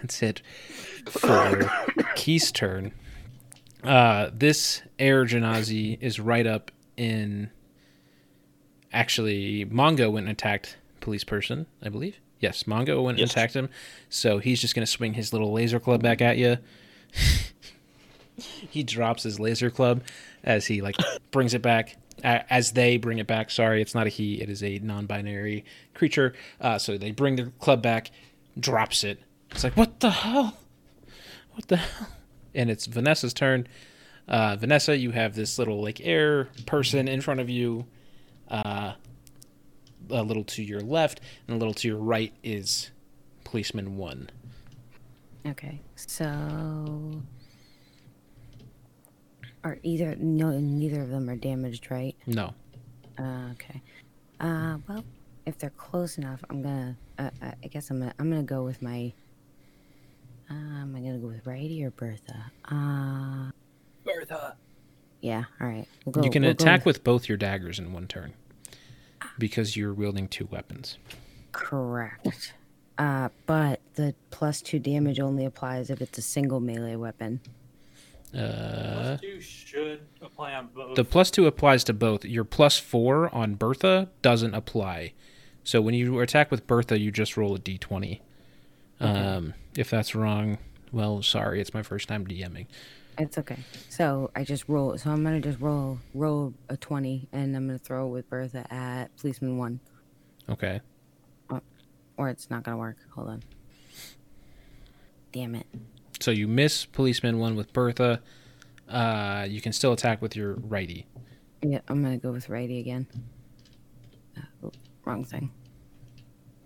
That's 0.00 0.22
it 0.22 0.42
for 1.08 1.70
Keith's 2.14 2.52
turn. 2.52 2.92
Uh, 3.82 4.30
this 4.32 4.82
air 4.98 5.24
genasi 5.24 6.00
is 6.00 6.20
right 6.20 6.46
up 6.46 6.70
in. 6.96 7.50
Actually, 8.92 9.66
Mongo 9.66 10.10
went 10.10 10.26
and 10.26 10.32
attacked 10.32 10.78
police 11.00 11.24
person, 11.24 11.66
I 11.82 11.90
believe. 11.90 12.18
Yes, 12.40 12.64
Mongo 12.64 13.02
went 13.02 13.18
and 13.20 13.28
attacked 13.28 13.54
him. 13.54 13.68
So 14.08 14.38
he's 14.38 14.60
just 14.60 14.74
going 14.74 14.84
to 14.84 14.90
swing 14.90 15.14
his 15.14 15.32
little 15.32 15.52
laser 15.52 15.80
club 15.80 16.02
back 16.02 16.22
at 16.22 16.38
you. 16.38 16.58
he 18.36 18.82
drops 18.82 19.22
his 19.22 19.40
laser 19.40 19.70
club 19.70 20.02
as 20.44 20.66
he 20.66 20.80
like 20.80 20.96
brings 21.30 21.54
it 21.54 21.62
back 21.62 21.96
as 22.22 22.72
they 22.72 22.96
bring 22.96 23.18
it 23.18 23.26
back. 23.26 23.50
Sorry 23.50 23.82
it's 23.82 23.94
not 23.94 24.06
a 24.06 24.10
he 24.10 24.40
it 24.40 24.50
is 24.50 24.62
a 24.62 24.78
non-binary 24.78 25.64
creature. 25.94 26.34
Uh, 26.60 26.78
so 26.78 26.98
they 26.98 27.10
bring 27.10 27.36
the 27.36 27.52
club 27.58 27.82
back 27.82 28.10
drops 28.58 29.04
it. 29.04 29.20
It's 29.50 29.64
like 29.64 29.76
what 29.76 30.00
the 30.00 30.10
hell? 30.10 30.56
What 31.52 31.68
the 31.68 31.76
hell? 31.76 32.08
And 32.54 32.70
it's 32.70 32.86
vanessa's 32.86 33.34
turn. 33.34 33.66
Uh, 34.26 34.56
vanessa 34.56 34.96
you 34.96 35.10
have 35.12 35.34
this 35.34 35.58
little 35.58 35.82
like 35.82 36.00
air 36.02 36.48
person 36.66 37.08
in 37.08 37.20
front 37.20 37.40
of 37.40 37.48
you. 37.48 37.86
Uh, 38.48 38.92
a 40.10 40.22
little 40.22 40.44
to 40.44 40.62
your 40.62 40.80
left 40.80 41.20
and 41.46 41.56
a 41.56 41.58
little 41.58 41.74
to 41.74 41.88
your 41.88 41.98
right 41.98 42.32
is 42.42 42.90
policeman 43.44 43.96
one 43.96 44.30
Okay, 45.46 45.80
so 45.94 47.22
are 49.64 49.78
either 49.82 50.14
no 50.16 50.50
neither 50.58 51.00
of 51.00 51.08
them 51.08 51.28
are 51.30 51.36
damaged, 51.36 51.90
right? 51.90 52.14
no 52.26 52.52
Uh, 53.18 53.50
okay. 53.52 53.82
Uh, 54.40 54.78
well, 54.88 55.04
if 55.46 55.58
they're 55.58 55.70
close 55.70 56.18
enough, 56.18 56.44
I'm 56.50 56.62
gonna. 56.62 56.96
Uh, 57.18 57.30
uh, 57.42 57.52
I 57.64 57.66
guess 57.68 57.90
I'm 57.90 57.98
gonna. 58.00 58.14
I'm 58.18 58.28
gonna 58.30 58.42
go 58.42 58.62
with 58.62 58.82
my. 58.82 59.12
Uh, 60.50 60.54
am 60.54 60.94
I 60.94 61.00
gonna 61.00 61.18
go 61.18 61.28
with 61.28 61.46
Righty 61.46 61.84
or 61.84 61.90
Bertha? 61.90 62.52
Uh, 62.70 63.50
Bertha. 64.04 64.56
yeah. 65.20 65.44
All 65.60 65.66
right. 65.66 65.86
We'll 66.04 66.12
go, 66.12 66.22
you 66.22 66.30
can 66.30 66.42
we'll 66.42 66.54
go 66.54 66.62
attack 66.62 66.86
with 66.86 67.02
both 67.04 67.28
your 67.28 67.38
daggers 67.38 67.78
in 67.78 67.92
one 67.92 68.06
turn 68.06 68.34
because 69.38 69.76
you're 69.76 69.92
wielding 69.94 70.28
two 70.28 70.46
weapons 70.50 70.98
Correct. 71.52 72.52
Uh, 72.98 73.28
but 73.46 73.80
the 73.94 74.14
plus 74.30 74.60
two 74.60 74.78
damage 74.78 75.20
only 75.20 75.44
applies 75.44 75.88
if 75.90 76.00
it's 76.00 76.18
a 76.18 76.22
single 76.22 76.60
melee 76.60 76.96
weapon. 76.96 77.40
uh, 78.36 79.16
two 79.18 79.40
should 79.40 80.00
apply 80.20 80.54
on 80.54 80.68
both. 80.74 80.96
The 80.96 81.04
plus 81.04 81.30
two 81.30 81.46
applies 81.46 81.84
to 81.84 81.92
both. 81.92 82.24
Your 82.24 82.44
plus 82.44 82.78
four 82.78 83.32
on 83.34 83.54
Bertha 83.54 84.08
doesn't 84.22 84.54
apply. 84.54 85.12
So 85.64 85.80
when 85.80 85.94
you 85.94 86.20
attack 86.20 86.50
with 86.50 86.66
Bertha, 86.66 86.98
you 86.98 87.10
just 87.10 87.36
roll 87.36 87.54
a 87.54 87.58
d20. 87.58 88.20
Um, 89.00 89.54
if 89.76 89.90
that's 89.90 90.14
wrong, 90.14 90.58
well, 90.92 91.22
sorry, 91.22 91.60
it's 91.60 91.72
my 91.72 91.82
first 91.82 92.08
time 92.08 92.26
DMing. 92.26 92.66
It's 93.18 93.36
okay. 93.36 93.58
So 93.88 94.30
I 94.36 94.44
just 94.44 94.68
roll. 94.68 94.96
So 94.96 95.10
I'm 95.10 95.24
gonna 95.24 95.40
just 95.40 95.60
roll 95.60 95.98
roll 96.14 96.54
a 96.68 96.76
twenty, 96.76 97.28
and 97.32 97.56
I'm 97.56 97.66
gonna 97.66 97.78
throw 97.78 98.06
with 98.06 98.28
Bertha 98.30 98.66
at 98.72 99.14
policeman 99.16 99.58
one, 99.58 99.80
Okay. 100.48 100.80
or 102.16 102.28
it's 102.28 102.48
not 102.50 102.62
gonna 102.62 102.76
work. 102.76 102.96
Hold 103.14 103.28
on. 103.28 103.42
Damn 105.32 105.54
it. 105.56 105.66
So 106.20 106.30
you 106.30 106.48
miss 106.48 106.84
policeman 106.86 107.38
one 107.38 107.56
with 107.56 107.72
Bertha. 107.72 108.20
Uh, 108.88 109.46
you 109.48 109.60
can 109.60 109.72
still 109.72 109.92
attack 109.92 110.22
with 110.22 110.34
your 110.34 110.54
righty. 110.54 111.06
Yeah, 111.62 111.80
I'm 111.88 112.02
gonna 112.02 112.18
go 112.18 112.30
with 112.32 112.48
righty 112.48 112.78
again. 112.78 113.06
Uh, 114.36 114.70
wrong 115.04 115.24
thing. 115.24 115.50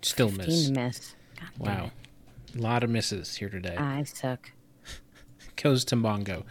Still 0.03 0.29
miss. 0.29 0.69
miss. 0.69 1.15
God 1.39 1.49
Wow. 1.57 1.91
A 2.55 2.61
lot 2.61 2.83
of 2.83 2.89
misses 2.91 3.35
here 3.35 3.49
today. 3.49 3.75
I 3.75 4.03
suck. 4.03 4.51
Goes 5.63 5.85
to 5.85 5.95
Mongo. 5.95 6.43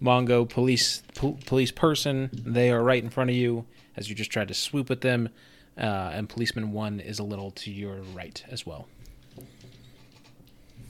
Mongo, 0.00 0.48
police 0.48 1.02
po- 1.14 1.38
police 1.44 1.70
person, 1.72 2.30
they 2.32 2.70
are 2.70 2.82
right 2.82 3.02
in 3.02 3.10
front 3.10 3.30
of 3.30 3.36
you 3.36 3.66
as 3.96 4.08
you 4.08 4.14
just 4.14 4.30
tried 4.30 4.48
to 4.48 4.54
swoop 4.54 4.90
at 4.90 5.00
them. 5.00 5.28
Uh, 5.76 6.10
and 6.14 6.28
policeman 6.28 6.70
one 6.72 7.00
is 7.00 7.18
a 7.18 7.24
little 7.24 7.50
to 7.50 7.70
your 7.70 7.96
right 8.14 8.44
as 8.48 8.64
well. 8.64 8.86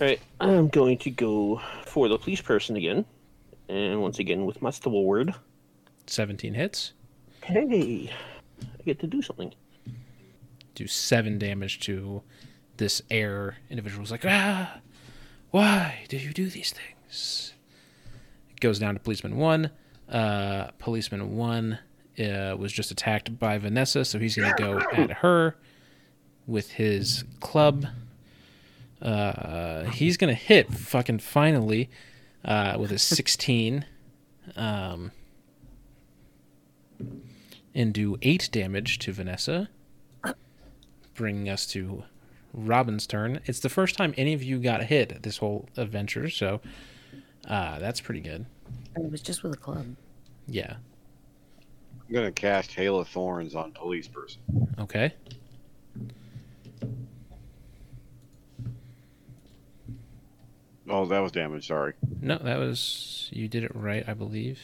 Alright, 0.00 0.20
I'm 0.40 0.68
going 0.68 0.98
to 0.98 1.10
go 1.10 1.60
for 1.86 2.08
the 2.08 2.18
police 2.18 2.40
person 2.42 2.76
again. 2.76 3.04
And 3.68 4.02
once 4.02 4.18
again 4.18 4.44
with 4.44 4.60
my 4.60 4.70
sword. 4.70 5.34
17 6.06 6.52
hits, 6.52 6.92
Hey, 7.42 8.12
I 8.60 8.82
get 8.84 8.98
to 9.00 9.06
do 9.06 9.22
something. 9.22 9.54
do 10.74 10.86
seven 10.86 11.38
damage 11.38 11.80
to 11.80 12.22
this 12.76 13.00
air 13.10 13.56
individual. 13.70 14.00
Who's 14.02 14.10
like, 14.10 14.26
ah, 14.26 14.80
why 15.50 16.04
do 16.08 16.18
you 16.18 16.32
do 16.34 16.48
these 16.50 16.72
things? 16.72 17.53
Goes 18.64 18.78
down 18.78 18.94
to 18.94 19.00
policeman 19.00 19.36
one. 19.36 19.70
Uh, 20.08 20.70
policeman 20.78 21.36
one 21.36 21.80
uh, 22.18 22.56
was 22.58 22.72
just 22.72 22.90
attacked 22.90 23.38
by 23.38 23.58
Vanessa, 23.58 24.06
so 24.06 24.18
he's 24.18 24.36
going 24.36 24.54
to 24.54 24.62
go 24.62 24.78
at 24.92 25.10
her 25.18 25.58
with 26.46 26.70
his 26.70 27.24
club. 27.40 27.84
Uh, 29.02 29.84
he's 29.90 30.16
going 30.16 30.34
to 30.34 30.40
hit 30.40 30.72
fucking 30.72 31.18
finally 31.18 31.90
uh, 32.42 32.78
with 32.80 32.90
a 32.90 32.98
16 32.98 33.84
um, 34.56 35.12
and 37.74 37.92
do 37.92 38.16
8 38.22 38.48
damage 38.50 38.98
to 39.00 39.12
Vanessa, 39.12 39.68
bringing 41.12 41.50
us 41.50 41.66
to 41.66 42.04
Robin's 42.54 43.06
turn. 43.06 43.40
It's 43.44 43.60
the 43.60 43.68
first 43.68 43.98
time 43.98 44.14
any 44.16 44.32
of 44.32 44.42
you 44.42 44.58
got 44.58 44.84
hit 44.84 45.22
this 45.22 45.36
whole 45.36 45.68
adventure, 45.76 46.30
so 46.30 46.62
uh, 47.46 47.78
that's 47.78 48.00
pretty 48.00 48.22
good. 48.22 48.46
It 48.96 49.10
was 49.10 49.20
just 49.20 49.42
with 49.42 49.54
a 49.54 49.56
club. 49.56 49.86
Yeah. 50.46 50.76
I'm 52.08 52.14
gonna 52.14 52.32
cast 52.32 52.72
Hail 52.72 52.98
of 52.98 53.08
Thorns 53.08 53.54
on 53.54 53.72
police 53.72 54.08
person. 54.08 54.40
Okay. 54.78 55.14
Oh, 60.88 61.06
that 61.06 61.20
was 61.20 61.32
damage. 61.32 61.66
Sorry. 61.66 61.94
No, 62.20 62.38
that 62.38 62.58
was 62.58 63.30
you 63.32 63.48
did 63.48 63.64
it 63.64 63.72
right, 63.74 64.04
I 64.06 64.14
believe. 64.14 64.60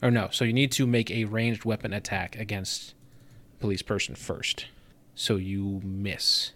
Or 0.00 0.10
no, 0.10 0.28
so 0.30 0.44
you 0.44 0.52
need 0.52 0.72
to 0.72 0.86
make 0.86 1.10
a 1.10 1.24
ranged 1.24 1.64
weapon 1.64 1.92
attack 1.92 2.36
against 2.36 2.94
police 3.60 3.82
person 3.82 4.14
first. 4.14 4.66
So 5.14 5.36
you 5.36 5.80
miss. 5.84 6.52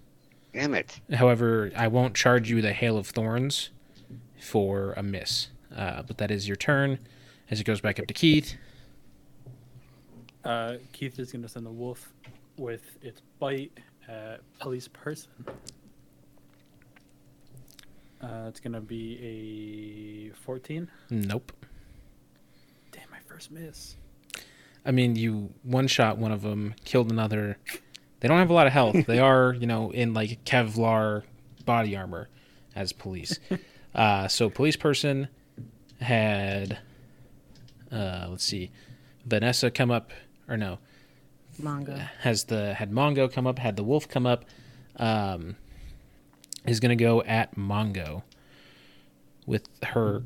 Damn 0.54 0.74
it. 0.74 1.00
However, 1.12 1.72
I 1.76 1.88
won't 1.88 2.14
charge 2.14 2.48
you 2.50 2.62
the 2.62 2.72
hail 2.72 2.96
of 2.96 3.08
thorns 3.08 3.70
for 4.42 4.92
a 4.94 5.02
miss. 5.02 5.48
Uh, 5.74 6.02
but 6.02 6.18
that 6.18 6.30
is 6.30 6.46
your 6.46 6.56
turn. 6.56 6.98
As 7.50 7.60
it 7.60 7.64
goes 7.64 7.80
back 7.80 7.98
up 7.98 8.06
to 8.06 8.14
Keith. 8.14 8.54
Uh, 10.44 10.74
Keith 10.92 11.18
is 11.18 11.32
going 11.32 11.42
to 11.42 11.48
send 11.48 11.66
the 11.66 11.70
wolf 11.70 12.12
with 12.56 12.96
its 13.02 13.20
bite 13.38 13.78
at 14.08 14.40
police 14.58 14.88
person. 14.88 15.30
Uh, 18.22 18.46
it's 18.48 18.60
going 18.60 18.72
to 18.72 18.80
be 18.80 20.30
a 20.32 20.36
14. 20.36 20.88
Nope. 21.10 21.52
Damn, 22.90 23.10
my 23.10 23.18
first 23.26 23.50
miss. 23.50 23.96
I 24.84 24.90
mean, 24.90 25.16
you 25.16 25.52
one 25.62 25.86
shot 25.86 26.18
one 26.18 26.32
of 26.32 26.42
them, 26.42 26.74
killed 26.84 27.10
another. 27.10 27.58
They 28.20 28.28
don't 28.28 28.38
have 28.38 28.50
a 28.50 28.54
lot 28.54 28.66
of 28.66 28.72
health. 28.72 29.06
they 29.06 29.18
are, 29.20 29.52
you 29.52 29.66
know, 29.66 29.90
in 29.90 30.14
like 30.14 30.44
Kevlar 30.44 31.22
body 31.64 31.96
armor 31.96 32.28
as 32.74 32.92
police. 32.92 33.38
uh, 33.94 34.28
so 34.28 34.48
police 34.50 34.76
person 34.76 35.28
had, 36.00 36.78
uh, 37.90 38.26
let's 38.28 38.44
see, 38.44 38.70
Vanessa 39.26 39.70
come 39.70 39.90
up, 39.90 40.12
or 40.48 40.56
no, 40.56 40.78
Mongo. 41.60 42.08
has 42.20 42.44
the 42.44 42.74
had 42.74 42.90
Mongo 42.90 43.32
come 43.32 43.46
up, 43.46 43.58
had 43.58 43.76
the 43.76 43.84
wolf 43.84 44.08
come 44.08 44.26
up. 44.26 44.44
Um, 44.96 45.56
is 46.66 46.80
gonna 46.80 46.96
go 46.96 47.22
at 47.22 47.56
Mongo 47.56 48.22
with 49.46 49.68
her. 49.82 50.22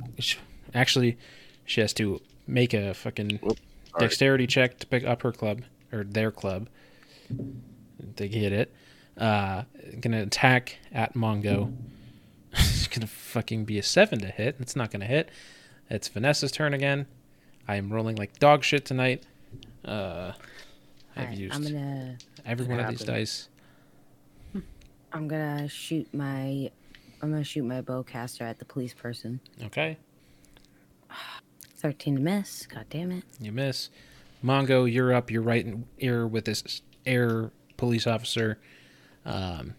Actually, 0.74 1.16
she 1.64 1.80
has 1.80 1.92
to 1.94 2.20
make 2.46 2.74
a 2.74 2.94
fucking 2.94 3.38
Sorry. 3.40 3.54
dexterity 3.98 4.46
check 4.46 4.78
to 4.78 4.86
pick 4.86 5.04
up 5.04 5.22
her 5.22 5.32
club 5.32 5.62
or 5.92 6.04
their 6.04 6.30
club. 6.30 6.68
They 8.16 8.28
get 8.28 8.52
it. 8.52 8.72
Uh, 9.16 9.62
gonna 10.00 10.22
attack 10.22 10.78
at 10.92 11.14
Mongo. 11.14 11.74
it's 12.58 12.86
gonna 12.86 13.06
fucking 13.06 13.64
be 13.64 13.78
a 13.78 13.82
seven 13.82 14.18
to 14.20 14.28
hit. 14.28 14.56
It's 14.60 14.76
not 14.76 14.90
gonna 14.90 15.06
hit. 15.06 15.30
It's 15.90 16.08
Vanessa's 16.08 16.50
turn 16.52 16.74
again. 16.74 17.06
I 17.68 17.76
am 17.76 17.92
rolling 17.92 18.16
like 18.16 18.38
dog 18.38 18.64
shit 18.64 18.84
tonight. 18.84 19.24
Uh, 19.84 20.32
I've 21.14 21.24
Alright, 21.24 21.38
used 21.38 21.54
I'm 21.54 21.62
gonna 21.62 22.18
every 22.44 22.66
one 22.66 22.80
of 22.80 22.88
these 22.88 23.04
dice. 23.04 23.48
I'm 25.12 25.28
gonna 25.28 25.68
shoot 25.68 26.12
my 26.12 26.70
I'm 27.22 27.30
gonna 27.30 27.44
shoot 27.44 27.64
my 27.64 27.80
bowcaster 27.80 28.42
at 28.42 28.58
the 28.58 28.64
police 28.64 28.94
person. 28.94 29.40
Okay, 29.64 29.96
Thirteen 31.76 32.16
to 32.16 32.20
miss. 32.20 32.66
God 32.66 32.86
damn 32.90 33.12
it. 33.12 33.24
you 33.40 33.52
miss. 33.52 33.90
Mongo, 34.44 34.90
you're 34.90 35.12
up. 35.14 35.30
You're 35.30 35.42
right 35.42 35.64
in 35.64 35.86
ear 35.98 36.26
with 36.26 36.44
this 36.44 36.82
air 37.04 37.50
police 37.76 38.06
officer, 38.06 38.58
um, 39.24 39.74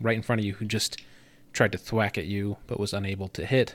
right 0.00 0.16
in 0.16 0.22
front 0.22 0.40
of 0.40 0.44
you, 0.44 0.54
who 0.54 0.64
just 0.64 1.00
tried 1.52 1.72
to 1.72 1.78
thwack 1.78 2.16
at 2.18 2.26
you 2.26 2.56
but 2.66 2.78
was 2.78 2.92
unable 2.92 3.28
to 3.28 3.44
hit. 3.44 3.74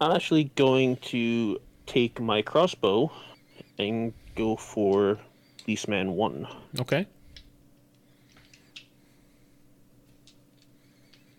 I'm 0.00 0.12
actually 0.16 0.44
going 0.56 0.96
to 0.96 1.60
take 1.86 2.20
my 2.20 2.40
crossbow 2.40 3.10
and 3.78 4.12
go 4.34 4.56
for 4.56 5.18
Policeman 5.64 6.12
1 6.12 6.46
Okay, 6.80 7.06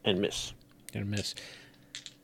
and 0.05 0.19
miss. 0.19 0.53
gonna 0.93 1.05
miss. 1.05 1.35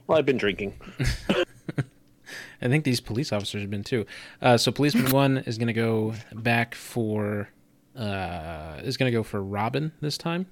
Well, 0.06 0.18
I've 0.18 0.26
been 0.26 0.38
drinking. 0.38 0.80
I 2.62 2.68
think 2.70 2.84
these 2.86 3.00
police 3.00 3.32
officers 3.32 3.62
have 3.62 3.70
been 3.70 3.84
too. 3.84 4.06
Uh, 4.42 4.58
so 4.58 4.72
policeman 4.72 5.12
one 5.12 5.38
is 5.40 5.58
gonna 5.58 5.74
go 5.74 6.14
back 6.34 6.76
for 6.76 7.50
uh, 7.98 8.80
is 8.84 8.98
gonna 8.98 9.12
go 9.12 9.24
for 9.24 9.42
Robin 9.42 9.92
this 10.02 10.18
time. 10.18 10.46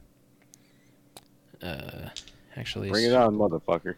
Uh, 1.62 2.10
actually, 2.56 2.90
Bring 2.90 3.06
it 3.06 3.14
on, 3.14 3.36
motherfucker. 3.36 3.96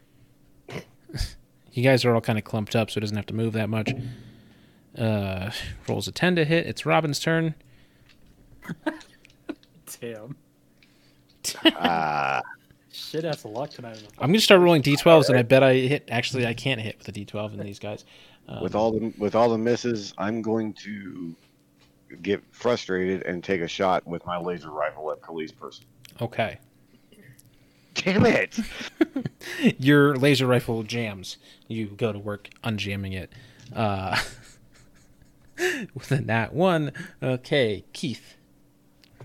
you 1.71 1.83
guys 1.83 2.05
are 2.05 2.13
all 2.13 2.21
kind 2.21 2.37
of 2.37 2.43
clumped 2.45 2.75
up, 2.75 2.91
so 2.91 2.97
it 2.97 3.01
doesn't 3.01 3.15
have 3.15 3.25
to 3.27 3.33
move 3.33 3.53
that 3.53 3.69
much. 3.69 3.91
Uh, 4.97 5.51
rolls 5.87 6.07
a 6.07 6.11
ten 6.11 6.35
to 6.35 6.45
hit. 6.45 6.65
It's 6.67 6.85
Robin's 6.85 7.19
turn. 7.19 7.55
Damn. 10.01 10.35
Ah, 11.65 12.41
Shit 12.91 13.25
ass 13.25 13.45
luck 13.45 13.69
tonight. 13.69 14.03
I'm 14.19 14.29
gonna 14.29 14.39
start 14.39 14.59
rolling 14.59 14.81
d12s, 14.81 15.29
and 15.29 15.37
I 15.37 15.43
bet 15.43 15.63
I 15.63 15.75
hit. 15.75 16.07
Actually, 16.09 16.45
I 16.47 16.53
can't 16.53 16.81
hit 16.81 16.97
with 16.97 17.07
a 17.07 17.11
d12 17.11 17.53
in 17.53 17.59
these 17.59 17.79
guys. 17.79 18.03
Um, 18.47 18.61
with 18.63 18.75
all 18.75 18.91
the 18.91 19.13
with 19.17 19.35
all 19.35 19.49
the 19.49 19.57
misses, 19.57 20.13
I'm 20.17 20.41
going 20.41 20.73
to 20.73 21.35
get 22.21 22.43
frustrated 22.51 23.23
and 23.25 23.43
take 23.43 23.61
a 23.61 23.67
shot 23.67 24.05
with 24.07 24.25
my 24.25 24.37
laser 24.37 24.71
rifle 24.71 25.11
at 25.11 25.21
police 25.21 25.51
person. 25.51 25.85
okay, 26.21 26.59
Damn 28.03 28.25
it! 28.25 28.59
your 29.79 30.15
laser 30.15 30.45
rifle 30.45 30.83
jams. 30.83 31.37
You 31.67 31.87
go 31.87 32.13
to 32.13 32.19
work 32.19 32.49
unjamming 32.63 33.13
it. 33.13 33.31
Uh, 33.75 34.17
with 35.93 36.11
a 36.11 36.21
nat 36.21 36.53
one. 36.53 36.91
Okay, 37.23 37.83
Keith. 37.93 38.35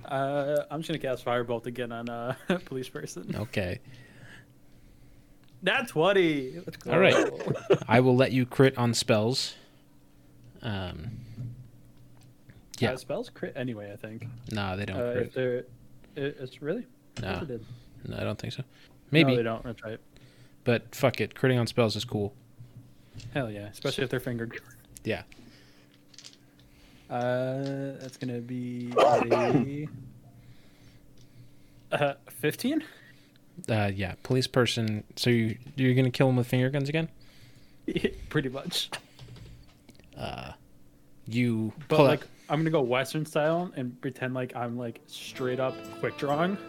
Uh, 0.06 0.64
I'm 0.70 0.80
just 0.80 0.88
gonna 0.88 0.98
cast 0.98 1.24
firebolt 1.24 1.66
again 1.66 1.92
on 1.92 2.08
uh 2.08 2.34
police 2.64 2.88
person. 2.88 3.34
Okay. 3.36 3.80
That's 5.62 5.92
20. 5.92 6.62
Let's. 6.66 6.86
All 6.88 6.98
right. 6.98 7.30
I 7.86 8.00
will 8.00 8.16
let 8.16 8.32
you 8.32 8.46
crit 8.46 8.76
on 8.76 8.94
spells. 8.94 9.54
Um. 10.62 11.18
Yeah. 12.82 12.92
Uh, 12.92 12.96
spells 12.96 13.30
crit 13.30 13.52
anyway. 13.56 13.92
I 13.92 13.96
think. 13.96 14.26
No, 14.50 14.76
they 14.76 14.84
don't 14.84 14.96
Uh, 14.98 15.20
if 15.20 15.32
they're, 15.34 15.58
it, 15.58 15.66
it's 16.40 16.60
really. 16.62 16.86
No, 17.20 17.46
no, 18.06 18.16
I 18.16 18.24
don't 18.24 18.38
think 18.38 18.52
so. 18.54 18.62
No, 18.62 18.66
Maybe, 19.10 19.36
they 19.36 19.42
don't. 19.42 19.62
That's 19.64 19.82
right. 19.84 19.98
but 20.64 20.94
fuck 20.94 21.20
it. 21.20 21.34
Critting 21.34 21.60
on 21.60 21.66
spells 21.66 21.94
is 21.96 22.04
cool. 22.04 22.34
Hell 23.34 23.50
yeah, 23.50 23.68
especially 23.68 24.04
if 24.04 24.10
they're 24.10 24.20
fingered. 24.20 24.58
Yeah. 25.04 25.22
Uh, 27.10 27.92
that's 28.00 28.16
gonna 28.16 28.40
be 28.40 28.90
a 28.96 29.86
uh, 31.92 32.14
15. 32.30 32.82
Uh, 33.68 33.90
yeah. 33.94 34.14
Police 34.22 34.46
person. 34.46 35.04
So 35.16 35.28
you 35.28 35.58
you're 35.76 35.94
gonna 35.94 36.10
kill 36.10 36.28
him 36.30 36.36
with 36.36 36.46
finger 36.46 36.70
guns 36.70 36.88
again? 36.88 37.08
Pretty 38.30 38.48
much. 38.48 38.90
Uh, 40.16 40.52
you 41.26 41.72
But 41.88 41.96
pull 41.96 42.04
like, 42.06 42.26
I'm 42.52 42.58
gonna 42.58 42.70
go 42.70 42.82
Western 42.82 43.24
style 43.24 43.72
and 43.76 43.98
pretend 44.02 44.34
like 44.34 44.54
I'm 44.54 44.76
like 44.76 45.00
straight 45.06 45.58
up 45.58 45.74
quick 46.00 46.16
drawing. 46.18 46.58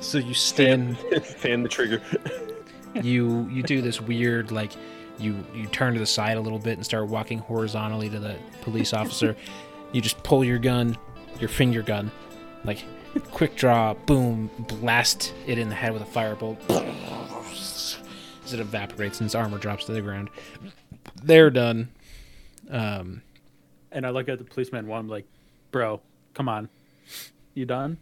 So 0.00 0.18
you 0.18 0.34
stand. 0.34 0.98
Fan 1.22 1.62
the 1.62 1.68
trigger. 1.68 2.02
you 3.02 3.48
you 3.50 3.62
do 3.62 3.80
this 3.80 4.00
weird 4.00 4.50
like 4.50 4.72
you 5.18 5.44
you 5.54 5.66
turn 5.66 5.94
to 5.94 6.00
the 6.00 6.06
side 6.06 6.36
a 6.36 6.40
little 6.40 6.58
bit 6.58 6.76
and 6.76 6.84
start 6.84 7.08
walking 7.08 7.38
horizontally 7.38 8.08
to 8.10 8.18
the 8.18 8.36
police 8.62 8.92
officer 8.92 9.36
you 9.92 10.00
just 10.00 10.22
pull 10.22 10.44
your 10.44 10.58
gun 10.58 10.96
your 11.40 11.48
finger 11.48 11.82
gun 11.82 12.10
like 12.64 12.84
quick 13.32 13.56
draw 13.56 13.94
boom 13.94 14.50
blast 14.58 15.32
it 15.46 15.58
in 15.58 15.68
the 15.68 15.74
head 15.74 15.92
with 15.92 16.02
a 16.02 16.04
firebolt 16.04 16.56
as 18.44 18.52
it 18.52 18.60
evaporates 18.60 19.20
and 19.20 19.26
his 19.26 19.34
armor 19.34 19.58
drops 19.58 19.84
to 19.84 19.92
the 19.92 20.00
ground 20.00 20.30
they're 21.22 21.50
done 21.50 21.88
um 22.70 23.22
And 23.92 24.04
I 24.06 24.10
look 24.10 24.28
at 24.28 24.38
the 24.38 24.44
policeman 24.44 24.86
one, 24.86 25.00
I'm 25.00 25.08
like, 25.08 25.26
bro, 25.70 26.00
come 26.34 26.48
on, 26.48 26.68
you 27.54 27.64
done? 27.66 27.98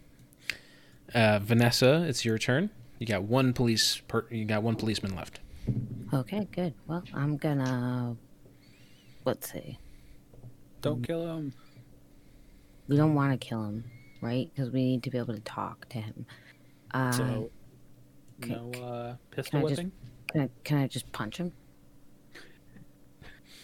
uh 1.14 1.38
vanessa 1.42 2.04
it's 2.08 2.24
your 2.24 2.38
turn 2.38 2.70
you 2.98 3.06
got 3.06 3.22
one 3.24 3.52
police 3.52 4.00
per 4.08 4.24
you 4.30 4.44
got 4.46 4.62
one 4.62 4.76
policeman 4.76 5.14
left 5.14 5.40
Okay, 6.14 6.46
good. 6.52 6.74
Well, 6.88 7.04
I'm 7.14 7.36
gonna. 7.38 8.16
Let's 9.24 9.50
see. 9.52 9.78
Don't 10.82 11.06
kill 11.06 11.22
him. 11.36 11.54
We 12.88 12.96
don't 12.96 13.14
want 13.14 13.32
to 13.40 13.46
kill 13.46 13.64
him, 13.64 13.84
right? 14.20 14.50
Because 14.52 14.70
we 14.70 14.84
need 14.84 15.02
to 15.04 15.10
be 15.10 15.16
able 15.18 15.32
to 15.34 15.40
talk 15.40 15.88
to 15.90 15.98
him. 16.00 16.26
Uh, 16.92 17.12
So, 17.12 17.50
can- 18.42 18.70
no 18.72 18.82
uh, 18.82 19.16
pistol 19.30 19.60
I 19.60 19.62
just- 19.62 19.70
whipping. 19.82 19.92
can 20.28 20.40
I 20.42 20.50
can 20.64 20.78
I 20.78 20.86
just 20.88 21.10
punch 21.12 21.36
him? 21.38 21.52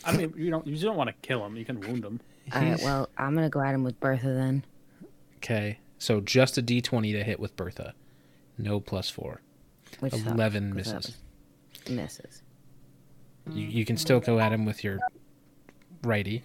I 0.09 0.17
mean, 0.17 0.33
you 0.37 0.51
don't 0.51 0.67
you 0.67 0.73
just 0.73 0.85
don't 0.85 0.97
want 0.97 1.09
to 1.09 1.15
kill 1.27 1.45
him. 1.45 1.57
You 1.57 1.65
can 1.65 1.81
wound 1.81 2.05
him. 2.05 2.21
All 2.55 2.61
right. 2.63 2.81
Well, 2.83 3.09
I'm 3.19 3.35
gonna 3.35 3.51
go 3.51 3.61
at 3.61 3.75
him 3.75 3.85
with 3.85 3.99
Bertha 4.01 4.29
then. 4.33 4.65
Okay, 5.37 5.79
so 5.99 6.21
just 6.21 6.59
a 6.59 6.63
d20 6.63 7.13
to 7.13 7.23
hit 7.25 7.39
with 7.39 7.55
Bertha. 7.57 7.95
No 8.57 8.81
plus 8.81 9.09
four. 9.11 9.41
Which 10.01 10.13
sucks, 10.15 10.27
11 10.27 10.75
'cause 10.75 10.87
that 10.87 10.95
misses. 10.95 11.17
Misses. 11.89 12.43
You, 13.53 13.63
you 13.63 13.85
can 13.85 13.97
still 13.97 14.21
go 14.21 14.39
at 14.41 14.53
him 14.53 14.65
with 14.65 14.83
your 14.85 14.99
righty. 16.03 16.43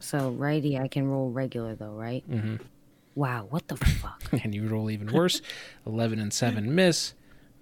So 0.00 0.30
righty, 0.30 0.78
I 0.78 0.88
can 0.88 1.08
roll 1.08 1.30
regular 1.30 1.74
though, 1.74 1.92
right? 1.92 2.22
hmm 2.24 2.56
Wow. 3.14 3.46
What 3.50 3.68
the 3.68 3.76
fuck? 3.76 4.22
And 4.44 4.54
you 4.54 4.66
roll 4.66 4.90
even 4.90 5.12
worse. 5.12 5.40
11 5.86 6.18
and 6.18 6.32
7 6.32 6.74
miss. 6.74 7.14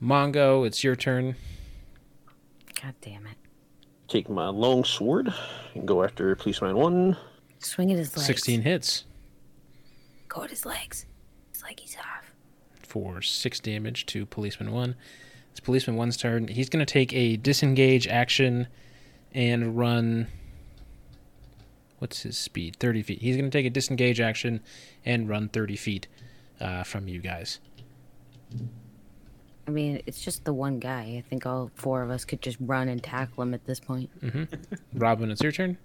Mongo, 0.03 0.67
it's 0.67 0.83
your 0.83 0.97
turn. 0.97 1.37
God 2.81 2.95
damn 3.01 3.27
it! 3.27 3.37
Take 4.13 4.29
my 4.29 4.49
long 4.49 4.85
sword 4.85 5.33
and 5.75 5.89
go 5.89 6.05
after 6.05 6.37
policeman 6.37 6.77
one. 6.77 7.17
Swing 7.61 7.91
at 7.93 7.97
his 7.97 8.15
legs. 8.15 8.27
16 8.27 8.61
hits 8.61 9.05
Go 10.29 10.43
at 10.43 10.51
his 10.51 10.67
legs. 10.67 11.07
It's 11.51 11.63
like 11.63 11.81
he's 11.81 11.97
off. 11.97 12.31
for 12.83 13.23
6 13.23 13.61
damage 13.61 14.05
to 14.05 14.27
policeman 14.27 14.71
1. 14.71 14.95
It's 15.51 15.61
policeman 15.61 15.97
1's 15.97 16.19
turn. 16.19 16.49
He's 16.49 16.69
going 16.69 16.85
to 16.85 16.93
take 16.93 17.15
a 17.15 17.39
disengage 17.39 18.07
action 18.07 18.67
and 19.33 19.79
run. 19.79 20.27
What's 21.99 22.21
his 22.21 22.37
speed? 22.37 22.77
30 22.79 23.03
feet. 23.03 23.23
He's 23.23 23.37
going 23.39 23.51
to 23.51 23.59
take 23.59 23.65
a 23.65 23.71
disengage 23.71 24.21
action 24.21 24.61
and 25.07 25.27
run 25.27 25.49
30 25.49 25.77
feet 25.77 26.07
uh, 26.61 26.83
from 26.83 27.09
you 27.09 27.21
guys. 27.21 27.61
I 29.67 29.71
mean, 29.71 30.03
it's 30.07 30.21
just 30.21 30.45
the 30.45 30.53
one 30.53 30.79
guy. 30.79 31.17
I 31.19 31.25
think 31.29 31.47
all 31.47 31.71
four 31.75 32.03
of 32.03 32.11
us 32.11 32.25
could 32.25 32.43
just 32.43 32.57
run 32.61 32.89
and 32.89 33.03
tackle 33.03 33.43
him 33.43 33.55
at 33.55 33.65
this 33.65 33.79
point. 33.79 34.11
Robin, 34.95 35.31
it's 35.31 35.43
your 35.43 35.53
turn. 35.53 35.79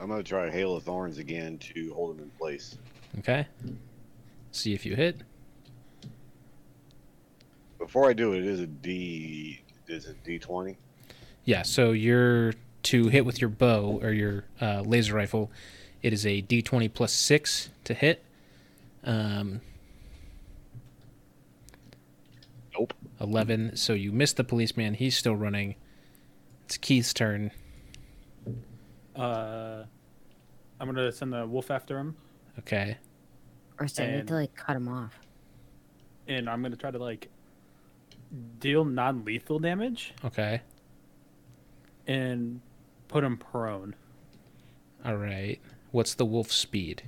I'm 0.00 0.08
gonna 0.08 0.22
try 0.22 0.50
Hail 0.50 0.76
of 0.76 0.82
Thorns 0.82 1.18
again 1.18 1.58
to 1.58 1.92
hold 1.94 2.16
him 2.16 2.24
in 2.24 2.30
place. 2.30 2.76
Okay. 3.18 3.46
See 4.50 4.74
if 4.74 4.84
you 4.84 4.96
hit. 4.96 5.20
Before 7.78 8.08
I 8.08 8.12
do 8.12 8.32
it, 8.32 8.38
it 8.38 8.46
is 8.46 8.60
a 8.60 8.66
D. 8.66 9.62
Is 9.88 10.06
it 10.06 10.16
D20? 10.24 10.76
Yeah, 11.44 11.62
so 11.62 11.92
you're 11.92 12.54
to 12.84 13.08
hit 13.08 13.24
with 13.24 13.40
your 13.40 13.50
bow 13.50 14.00
or 14.02 14.12
your 14.12 14.44
uh, 14.60 14.82
laser 14.84 15.14
rifle. 15.14 15.50
It 16.02 16.12
is 16.12 16.26
a 16.26 16.42
D20 16.42 16.92
plus 16.92 17.12
six 17.12 17.70
to 17.84 17.94
hit. 17.94 18.24
Um, 19.04 19.60
Nope. 22.78 22.94
11. 23.20 23.76
So 23.76 23.92
you 23.92 24.12
missed 24.12 24.36
the 24.36 24.44
policeman. 24.44 24.94
He's 24.94 25.16
still 25.16 25.36
running. 25.36 25.74
It's 26.64 26.76
Keith's 26.76 27.12
turn. 27.12 27.50
Uh, 29.14 29.84
I'm 30.80 30.86
gonna 30.86 31.12
send 31.12 31.32
the 31.32 31.46
wolf 31.46 31.70
after 31.70 31.98
him, 31.98 32.16
Okay. 32.60 32.96
Or 33.78 33.86
so 33.88 34.02
I 34.04 34.10
need 34.16 34.26
to 34.28 34.34
like 34.34 34.54
cut 34.54 34.76
him 34.76 34.88
off. 34.88 35.18
and 36.28 36.48
I'm 36.48 36.62
gonna 36.62 36.76
try 36.76 36.90
to 36.90 36.98
like 36.98 37.28
deal 38.58 38.84
non-lethal 38.84 39.58
damage 39.58 40.14
Okay. 40.24 40.62
and 42.06 42.60
put 43.08 43.22
him 43.22 43.36
prone. 43.36 43.94
All 45.04 45.16
right. 45.16 45.60
What's 45.90 46.14
the 46.14 46.24
wolf's 46.24 46.54
speed? 46.54 47.02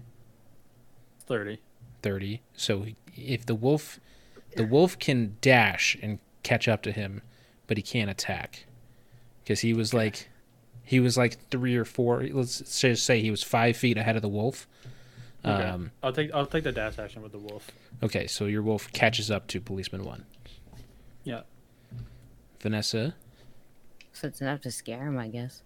Thirty. 1.26 1.60
30. 2.02 2.42
So 2.52 2.84
if 3.16 3.46
the 3.46 3.54
wolf 3.54 3.98
the 4.56 4.64
wolf 4.66 4.98
can 4.98 5.36
dash 5.40 5.96
and 6.02 6.18
catch 6.42 6.68
up 6.68 6.82
to 6.82 6.92
him, 6.92 7.22
but 7.66 7.76
he 7.76 7.82
can't 7.82 8.10
attack. 8.10 8.66
Cuz 9.46 9.60
he 9.60 9.72
was 9.74 9.92
like 9.94 10.28
he 10.82 11.00
was 11.00 11.16
like 11.16 11.38
3 11.50 11.76
or 11.76 11.84
4, 11.84 12.28
let's 12.32 12.80
just 12.80 13.04
say 13.06 13.20
he 13.22 13.30
was 13.30 13.42
5 13.42 13.76
feet 13.76 13.96
ahead 13.96 14.16
of 14.16 14.22
the 14.22 14.28
wolf. 14.28 14.66
Okay. 15.44 15.62
Um 15.64 15.90
I'll 16.02 16.12
take 16.12 16.30
I'll 16.34 16.46
take 16.46 16.64
the 16.64 16.72
dash 16.72 16.98
action 16.98 17.22
with 17.22 17.32
the 17.32 17.38
wolf. 17.38 17.70
okay, 18.02 18.26
so 18.26 18.46
your 18.46 18.62
wolf 18.62 18.90
catches 18.92 19.30
up 19.30 19.46
to 19.48 19.60
policeman 19.60 20.04
1. 20.04 20.24
Yeah. 21.24 21.42
Vanessa, 22.60 23.14
So 24.12 24.28
it's 24.28 24.40
enough 24.40 24.60
to 24.62 24.70
scare 24.70 25.06
him, 25.06 25.18
I 25.18 25.28
guess. 25.28 25.62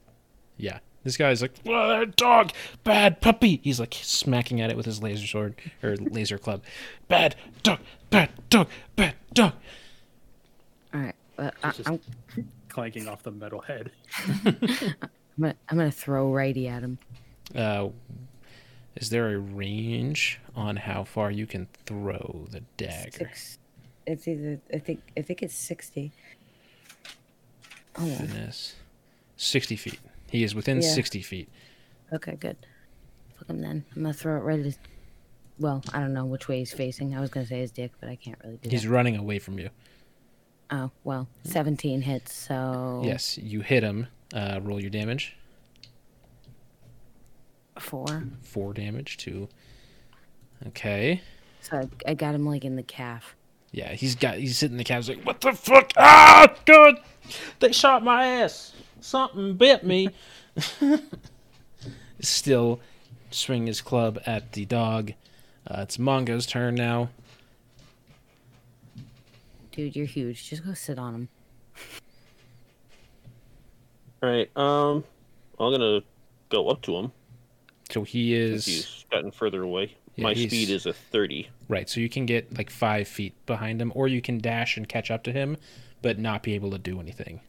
yeah. 0.57 0.79
This 1.05 1.17
guy's 1.17 1.41
like, 1.41 1.53
"Ah, 1.69 2.05
dog, 2.17 2.53
bad 2.85 3.21
puppy. 3.21 3.61
He's 3.63 3.81
like 3.81 3.97
smacking 4.01 4.61
at 4.61 4.71
it 4.71 4.77
with 4.77 4.87
his 4.87 5.03
laser 5.03 5.27
sword 5.27 5.55
or 5.83 5.97
laser 5.97 6.39
club. 6.39 6.63
Bad 7.09 7.37
dog, 7.63 7.79
bad 8.11 8.31
dog, 8.51 8.69
bad 8.97 9.15
dog. 9.33 9.53
All 10.93 11.01
right. 11.01 11.15
But 11.37 11.55
I, 11.63 11.71
just 11.71 11.89
I'm 11.89 12.01
Clanking 12.69 13.09
off 13.09 13.23
the 13.23 13.31
metal 13.31 13.61
head. 13.61 13.91
I'm 14.45 14.97
gonna 15.41 15.55
I'm 15.69 15.79
gonna 15.79 15.91
throw 15.91 16.33
righty 16.33 16.69
at 16.69 16.83
him. 16.83 16.99
Uh, 17.55 17.89
is 18.97 19.11
there 19.11 19.29
a 19.29 19.39
range 19.39 20.41
on 20.55 20.77
how 20.77 21.05
far 21.05 21.31
you 21.31 21.47
can 21.47 21.69
throw 21.87 22.47
the 22.51 22.61
dagger? 22.77 23.11
Six. 23.13 23.59
It's 24.07 24.27
either 24.27 24.61
I 24.75 24.79
think 24.79 25.01
I 25.17 25.23
think 25.23 25.43
it's 25.43 25.55
sixty. 25.55 26.13
Oh, 27.97 28.07
yeah. 28.07 28.19
Goodness. 28.21 28.75
60 29.37 29.77
feet. 29.77 29.99
He 30.31 30.43
is 30.45 30.55
within 30.55 30.81
Yeah. 30.83 30.89
60 30.93 31.23
feet. 31.23 31.49
okay, 32.13 32.37
good. 32.37 32.57
Fuck 33.39 33.49
him 33.51 33.61
then. 33.61 33.85
I'm 33.97 34.03
gonna 34.03 34.13
throw 34.15 34.37
it 34.37 34.41
right 34.41 34.59
at 34.59 34.65
his. 34.65 34.79
Well, 35.59 35.83
I 35.93 36.01
don't 36.01 36.13
know 36.13 36.25
which 36.25 36.49
way 36.49 36.59
he's 36.61 36.73
facing. 36.73 37.17
I 37.17 37.21
was 37.21 37.31
gonna 37.31 37.47
say 37.47 37.61
his 37.61 37.71
dick, 37.73 37.93
but 38.01 38.09
I 38.09 38.17
can't 38.17 38.39
really 38.45 38.59
do 38.59 38.69
He's 38.71 38.83
that. 38.83 38.89
running 38.91 39.17
away 39.17 39.39
from 39.39 39.59
you. 39.59 39.71
Oh 40.71 40.91
well, 41.05 41.29
seventeen 41.45 42.03
hits. 42.03 42.33
So 42.35 43.03
Yes, 43.05 43.39
you 43.39 43.61
hit 43.63 43.83
him. 43.83 44.07
Uh, 44.35 44.61
roll 44.63 44.81
your 44.81 44.91
damage. 44.91 45.37
four. 47.79 48.25
Four 48.43 48.73
damage 48.75 49.17
two. 49.17 49.49
Okay. 50.67 51.23
So 51.61 51.77
I, 51.79 51.89
I 52.11 52.15
got 52.15 52.35
him 52.35 52.45
like 52.47 52.65
in 52.65 52.77
the 52.77 52.83
calf. 52.83 53.35
Yeah, 53.71 53.93
he's 53.93 54.15
got. 54.15 54.37
He's 54.39 54.57
sitting 54.59 54.75
in 54.75 54.79
the 54.79 54.85
cab. 54.85 54.99
He's 55.03 55.09
like, 55.11 55.25
"What 55.25 55.41
the 55.41 55.53
fuck? 55.53 55.93
Ah, 55.97 56.53
God! 56.65 57.01
They 57.61 57.73
shot 57.73 58.03
my 58.03 58.25
ass. 58.27 58.73
Something 59.01 59.55
bit 59.57 59.85
me." 59.85 60.09
Still, 62.21 62.81
swing 63.31 63.67
his 63.67 63.81
club 63.81 64.19
at 64.27 64.53
the 64.53 64.65
dog. 64.65 65.13
Uh, 65.67 65.81
it's 65.83 65.99
Mongo's 65.99 66.47
turn 66.47 66.75
now. 66.75 67.11
Dude, 69.73 69.95
you're 69.95 70.07
huge. 70.07 70.49
Just 70.49 70.65
go 70.65 70.75
sit 70.75 70.99
on 70.99 71.15
him. 71.15 71.29
All 74.23 74.29
right. 74.31 74.51
Um, 74.57 75.05
I'm 75.61 75.73
gonna 75.73 76.01
go 76.49 76.69
up 76.69 76.83
to 76.83 76.97
him. 76.97 77.13
So 77.91 78.03
he 78.03 78.35
is 78.35 78.67
He's 78.67 79.05
gotten 79.11 79.31
further 79.31 79.63
away. 79.63 79.95
Yeah, 80.17 80.25
My 80.25 80.35
he's- 80.35 80.51
speed 80.51 80.71
is 80.71 80.87
a 80.87 80.93
30. 80.93 81.49
right. 81.69 81.89
So 81.89 82.01
you 82.01 82.09
can 82.09 82.27
get 82.27 82.57
like 82.59 82.71
five 82.71 83.07
feet 83.07 83.35
behind 83.47 83.81
him, 83.81 83.93
or 83.95 84.09
you 84.09 84.21
can 84.21 84.39
dash 84.39 84.77
and 84.77 84.89
catch 84.89 85.11
up 85.11 85.23
to 85.25 85.33
him, 85.33 85.57
but 86.03 86.19
not 86.19 86.43
be 86.43 86.55
able 86.55 86.73
to 86.73 86.79
do 86.79 86.99
anything. 87.01 87.41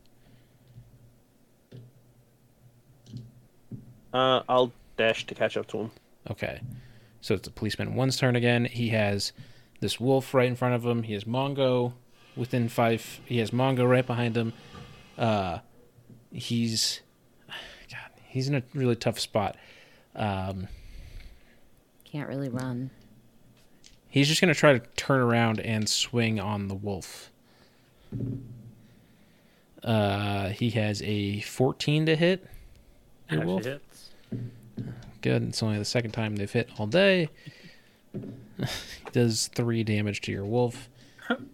Uh, 4.13 4.41
I'll 4.49 4.71
dash 4.97 5.25
to 5.27 5.35
catch 5.35 5.55
up 5.57 5.67
to 5.67 5.77
him. 5.77 5.91
Okay. 6.29 6.61
So 7.21 7.33
it's 7.35 7.43
the 7.47 7.51
policeman 7.51 7.95
one's 7.95 8.17
turn 8.17 8.35
again. 8.35 8.65
He 8.65 8.89
has 8.89 9.33
this 9.81 9.99
wolf 9.99 10.33
right 10.33 10.47
in 10.47 10.55
front 10.55 10.75
of 10.75 10.85
him. 10.85 11.03
He 11.03 11.13
has 11.13 11.23
Mongo 11.25 11.93
within 12.35 12.69
five. 12.69 13.19
He 13.25 13.37
has 13.39 13.51
Mongo 13.51 13.89
right 13.89 14.05
behind 14.05 14.35
him. 14.37 14.53
Uh, 15.17 15.59
he's, 16.31 17.01
God, 17.91 18.09
he's 18.25 18.47
in 18.47 18.55
a 18.55 18.63
really 18.73 18.95
tough 18.95 19.19
spot. 19.19 19.57
Um, 20.15 20.67
Can't 22.05 22.27
really 22.29 22.49
run. 22.49 22.89
he's 24.09 24.27
just 24.27 24.39
gonna 24.41 24.55
try 24.55 24.73
to 24.73 24.79
turn 24.95 25.19
around 25.19 25.59
and 25.59 25.87
swing 25.89 26.39
on 26.39 26.67
the 26.67 26.75
wolf. 26.75 27.31
Uh, 29.83 30.49
he 30.49 30.71
has 30.71 31.01
a 31.03 31.41
14 31.41 32.05
to 32.07 32.15
hit. 32.15 32.45
Your 33.29 33.45
wolf. 33.45 33.65
hits. 33.65 33.83
Good. 35.21 35.43
It's 35.43 35.61
only 35.61 35.77
the 35.77 35.85
second 35.85 36.11
time 36.11 36.35
they've 36.35 36.51
hit 36.51 36.69
all 36.77 36.87
day. 36.87 37.29
Does 39.11 39.47
three 39.47 39.83
damage 39.83 40.21
to 40.21 40.31
your 40.31 40.45
wolf. 40.45 40.89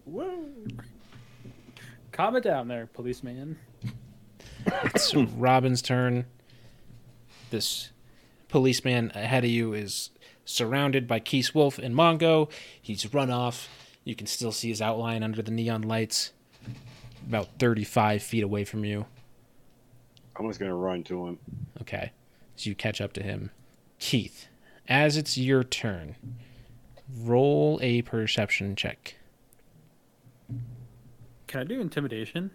Woo! 0.05 0.53
Calm 2.11 2.35
it 2.35 2.43
down 2.43 2.67
there, 2.67 2.87
policeman. 2.87 3.57
It's 4.85 5.13
Robin's 5.13 5.83
turn. 5.83 6.25
This 7.51 7.91
policeman 8.49 9.11
ahead 9.13 9.43
of 9.43 9.51
you 9.51 9.73
is 9.73 10.09
surrounded 10.43 11.07
by 11.07 11.19
Keith 11.19 11.53
Wolf 11.53 11.77
and 11.77 11.93
Mongo. 11.93 12.49
He's 12.81 13.13
run 13.13 13.29
off. 13.29 13.69
You 14.03 14.15
can 14.15 14.25
still 14.25 14.51
see 14.51 14.69
his 14.69 14.81
outline 14.81 15.21
under 15.21 15.43
the 15.43 15.51
neon 15.51 15.83
lights. 15.83 16.31
about 17.27 17.49
35 17.59 18.23
feet 18.23 18.43
away 18.43 18.63
from 18.65 18.83
you. 18.85 19.05
I'm 20.35 20.47
just 20.47 20.59
gonna 20.59 20.75
run 20.75 21.03
to 21.03 21.27
him. 21.27 21.39
Okay. 21.81 22.11
So 22.55 22.69
you 22.69 22.75
catch 22.75 23.01
up 23.01 23.13
to 23.13 23.23
him. 23.23 23.51
Keith, 23.99 24.47
as 24.87 25.17
it's 25.17 25.37
your 25.37 25.63
turn, 25.63 26.15
roll 27.21 27.79
a 27.81 28.01
perception 28.03 28.75
check. 28.75 29.15
Can 31.47 31.61
I 31.61 31.63
do 31.63 31.79
intimidation? 31.81 32.51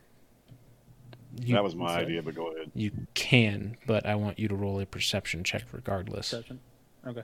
You, 1.42 1.54
that 1.54 1.62
was 1.64 1.74
my 1.76 1.94
so- 1.94 2.00
idea, 2.00 2.22
but 2.22 2.34
go 2.34 2.48
ahead. 2.52 2.70
you 2.74 2.90
can, 3.14 3.76
but 3.86 4.04
I 4.06 4.14
want 4.16 4.38
you 4.38 4.48
to 4.48 4.54
roll 4.54 4.80
a 4.80 4.86
perception 4.86 5.44
check 5.44 5.62
regardless. 5.72 6.30
Perception. 6.30 6.60
Okay. 7.06 7.22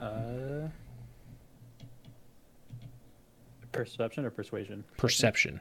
Uh, 0.00 0.68
perception 3.72 4.24
or 4.24 4.30
persuasion? 4.30 4.84
Perception. 4.96 5.60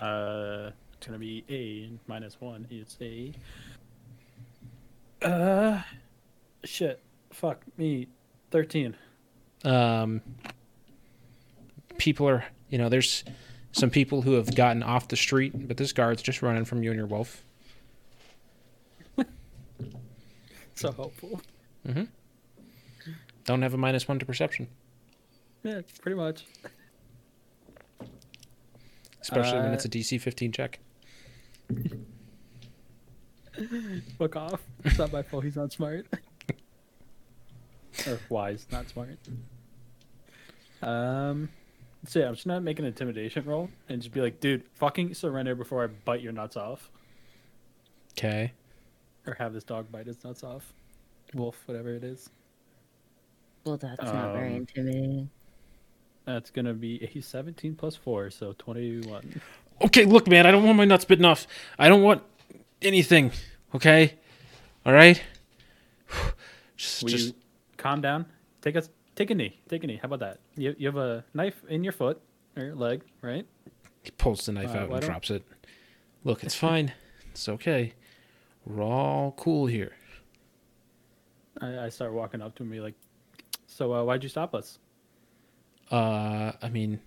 Uh, 0.00 0.70
it's 0.96 1.06
gonna 1.06 1.18
be 1.18 1.44
a 1.48 1.90
minus 2.10 2.40
one. 2.40 2.66
It's 2.70 2.96
a. 3.00 3.32
Uh, 5.22 5.82
shit. 6.64 7.00
Fuck 7.32 7.62
me. 7.76 8.08
Thirteen. 8.50 8.96
um, 9.64 10.20
people 11.98 12.28
are, 12.28 12.44
you 12.70 12.78
know, 12.78 12.88
there's 12.88 13.24
some 13.72 13.90
people 13.90 14.22
who 14.22 14.32
have 14.34 14.54
gotten 14.54 14.82
off 14.82 15.08
the 15.08 15.16
street, 15.16 15.66
but 15.68 15.76
this 15.76 15.92
guard's 15.92 16.22
just 16.22 16.42
running 16.42 16.64
from 16.64 16.82
you 16.82 16.90
and 16.90 16.98
your 16.98 17.06
wolf. 17.06 17.42
So 20.74 20.92
helpful. 20.92 21.40
Mm-hmm. 21.86 22.04
Don't 23.44 23.62
have 23.62 23.74
a 23.74 23.76
minus 23.76 24.06
one 24.06 24.20
to 24.20 24.24
perception, 24.26 24.68
Yeah, 25.64 25.80
pretty 26.00 26.16
much. 26.16 26.44
especially 29.20 29.58
when 29.58 29.70
Uh, 29.70 29.74
it's 29.74 29.84
a 29.84 29.88
DC 29.88 30.20
15 30.20 30.52
check. 30.52 30.78
Fuck 34.18 34.36
off. 34.36 34.60
It's 34.84 34.98
not 34.98 35.12
my 35.12 35.22
fault. 35.22 35.44
He's 35.44 35.56
not 35.56 35.72
smart. 35.72 36.06
or 38.06 38.18
wise, 38.28 38.66
not 38.70 38.88
smart. 38.88 39.18
Um. 40.82 41.48
So 42.06 42.20
yeah, 42.20 42.28
I'm 42.28 42.34
just 42.34 42.46
gonna 42.46 42.60
make 42.60 42.78
an 42.78 42.84
intimidation 42.84 43.44
roll 43.44 43.68
and 43.88 44.00
just 44.00 44.14
be 44.14 44.20
like, 44.20 44.38
dude, 44.40 44.62
fucking 44.76 45.14
surrender 45.14 45.54
before 45.56 45.82
I 45.82 45.88
bite 45.88 46.20
your 46.22 46.32
nuts 46.32 46.56
off, 46.56 46.90
Okay. 48.16 48.52
or 49.26 49.34
have 49.34 49.52
this 49.52 49.64
dog 49.64 49.90
bite 49.90 50.06
his 50.06 50.22
nuts 50.22 50.44
off. 50.44 50.72
Wolf, 51.34 51.60
whatever 51.66 51.92
it 51.94 52.04
is. 52.04 52.30
Well, 53.64 53.76
that's 53.76 54.00
not 54.02 54.32
very 54.32 54.50
Um, 54.50 54.56
intimidating. 54.58 55.30
That's 56.24 56.50
gonna 56.50 56.72
be 56.74 57.02
a 57.02 57.20
17 57.20 57.74
plus 57.74 57.96
four, 57.96 58.30
so 58.30 58.54
21. 58.58 59.40
Okay, 59.82 60.04
look, 60.04 60.28
man, 60.28 60.46
I 60.46 60.52
don't 60.52 60.64
want 60.64 60.76
my 60.76 60.84
nuts 60.84 61.04
bitten 61.04 61.24
off. 61.24 61.46
I 61.78 61.88
don't 61.88 62.02
want 62.02 62.22
anything. 62.82 63.32
Okay? 63.74 64.14
All 64.86 64.92
right? 64.92 65.22
Just, 66.76 67.02
Will 67.02 67.10
just 67.10 67.34
calm 67.76 68.00
down? 68.00 68.24
Take 68.62 68.76
a 68.76 68.82
take 69.16 69.30
a 69.30 69.34
knee. 69.34 69.58
Take 69.68 69.82
a 69.82 69.86
knee. 69.88 69.98
How 70.00 70.06
about 70.06 70.20
that? 70.20 70.38
You 70.56 70.76
you 70.78 70.86
have 70.86 70.96
a 70.96 71.24
knife 71.34 71.64
in 71.68 71.82
your 71.82 71.92
foot 71.92 72.20
or 72.56 72.62
your 72.64 72.74
leg, 72.76 73.02
right? 73.20 73.44
he 74.02 74.12
pulls 74.12 74.46
the 74.46 74.52
knife 74.52 74.70
Uh, 74.74 74.78
out 74.78 74.90
and 74.92 75.02
drops 75.02 75.28
it. 75.30 75.42
Look, 76.22 76.44
it's 76.44 76.54
fine. 76.54 76.92
it's 77.32 77.48
okay. 77.48 77.94
We're 78.64 78.82
all 78.84 79.32
cool 79.32 79.66
here. 79.66 79.92
I, 81.60 81.86
I 81.86 81.88
start 81.88 82.12
walking 82.12 82.40
up 82.40 82.54
to 82.56 82.62
him 82.62 82.70
be 82.70 82.78
like, 82.80 82.94
"So 83.66 83.92
uh, 83.92 84.04
why'd 84.04 84.22
you 84.22 84.28
stop 84.28 84.54
us?" 84.54 84.78
uh 85.90 86.52
i 86.60 86.68
mean 86.68 87.00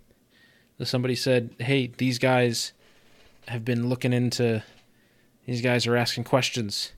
somebody 0.83 1.13
said 1.15 1.51
hey 1.59 1.85
these 1.97 2.17
guys 2.17 2.73
have 3.47 3.63
been 3.63 3.87
looking 3.89 4.11
into 4.11 4.63
these 5.45 5.61
guys 5.61 5.87
are 5.87 5.95
asking 5.95 6.23
questions. 6.23 6.91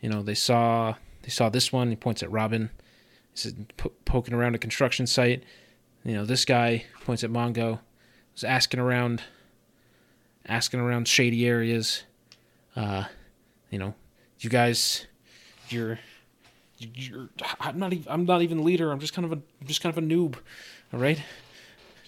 You 0.00 0.08
know 0.08 0.22
they 0.22 0.34
saw 0.34 0.94
they 1.22 1.28
saw 1.28 1.48
this 1.48 1.72
one. 1.72 1.90
He 1.90 1.96
points 1.96 2.22
at 2.22 2.30
robin. 2.30 2.70
He 3.32 3.38
said 3.38 3.72
po- 3.76 3.92
poking 4.04 4.34
around 4.34 4.54
a 4.54 4.58
construction 4.58 5.06
site. 5.06 5.44
You 6.04 6.14
know 6.14 6.24
this 6.24 6.44
guy 6.44 6.84
points 7.04 7.22
at 7.22 7.30
mongo. 7.30 7.80
Was 8.32 8.44
asking 8.44 8.80
around 8.80 9.22
asking 10.46 10.80
around 10.80 11.06
shady 11.06 11.46
areas. 11.46 12.04
Uh 12.74 13.04
you 13.70 13.78
know 13.78 13.94
you 14.40 14.50
guys 14.50 15.06
you're 15.68 15.98
you're 16.78 17.28
i'm 17.60 17.78
not 17.78 17.92
even 17.92 18.10
i'm 18.10 18.24
not 18.24 18.42
even 18.42 18.58
the 18.58 18.64
leader. 18.64 18.90
I'm 18.90 18.98
just 18.98 19.14
kind 19.14 19.24
of 19.24 19.32
a 19.32 19.36
I'm 19.36 19.66
just 19.66 19.82
kind 19.82 19.96
of 19.96 20.02
a 20.02 20.06
noob. 20.06 20.36
All 20.92 21.00
right? 21.00 21.22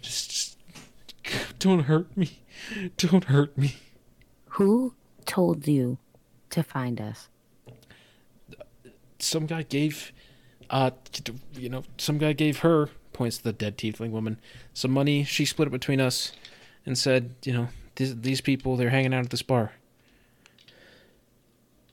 Just, 0.01 0.31
just 0.31 1.59
don't 1.59 1.81
hurt 1.81 2.17
me. 2.17 2.41
Don't 2.97 3.25
hurt 3.25 3.57
me. 3.57 3.77
Who 4.51 4.95
told 5.27 5.67
you 5.67 5.99
to 6.51 6.63
find 6.63 7.01
us? 7.01 7.29
some 9.21 9.47
guy 9.47 9.63
gave 9.63 10.13
uh 10.69 10.91
you 11.55 11.69
know 11.69 11.83
some 11.97 12.19
guy 12.19 12.33
gave 12.35 12.59
her 12.59 12.91
points 13.15 13.39
to 13.39 13.45
the 13.45 13.53
dead 13.53 13.79
tiefling 13.79 14.11
woman 14.11 14.39
some 14.75 14.91
money. 14.91 15.25
She 15.25 15.45
split 15.47 15.69
it 15.69 15.71
between 15.71 16.01
us 16.01 16.33
and 16.85 16.99
said 16.99 17.35
you 17.45 17.53
know 17.53 17.69
these, 17.97 18.21
these 18.21 18.41
people 18.43 18.77
they're 18.77 18.91
hanging 18.91 19.15
out 19.15 19.25
at 19.25 19.31
this 19.31 19.41
bar. 19.43 19.73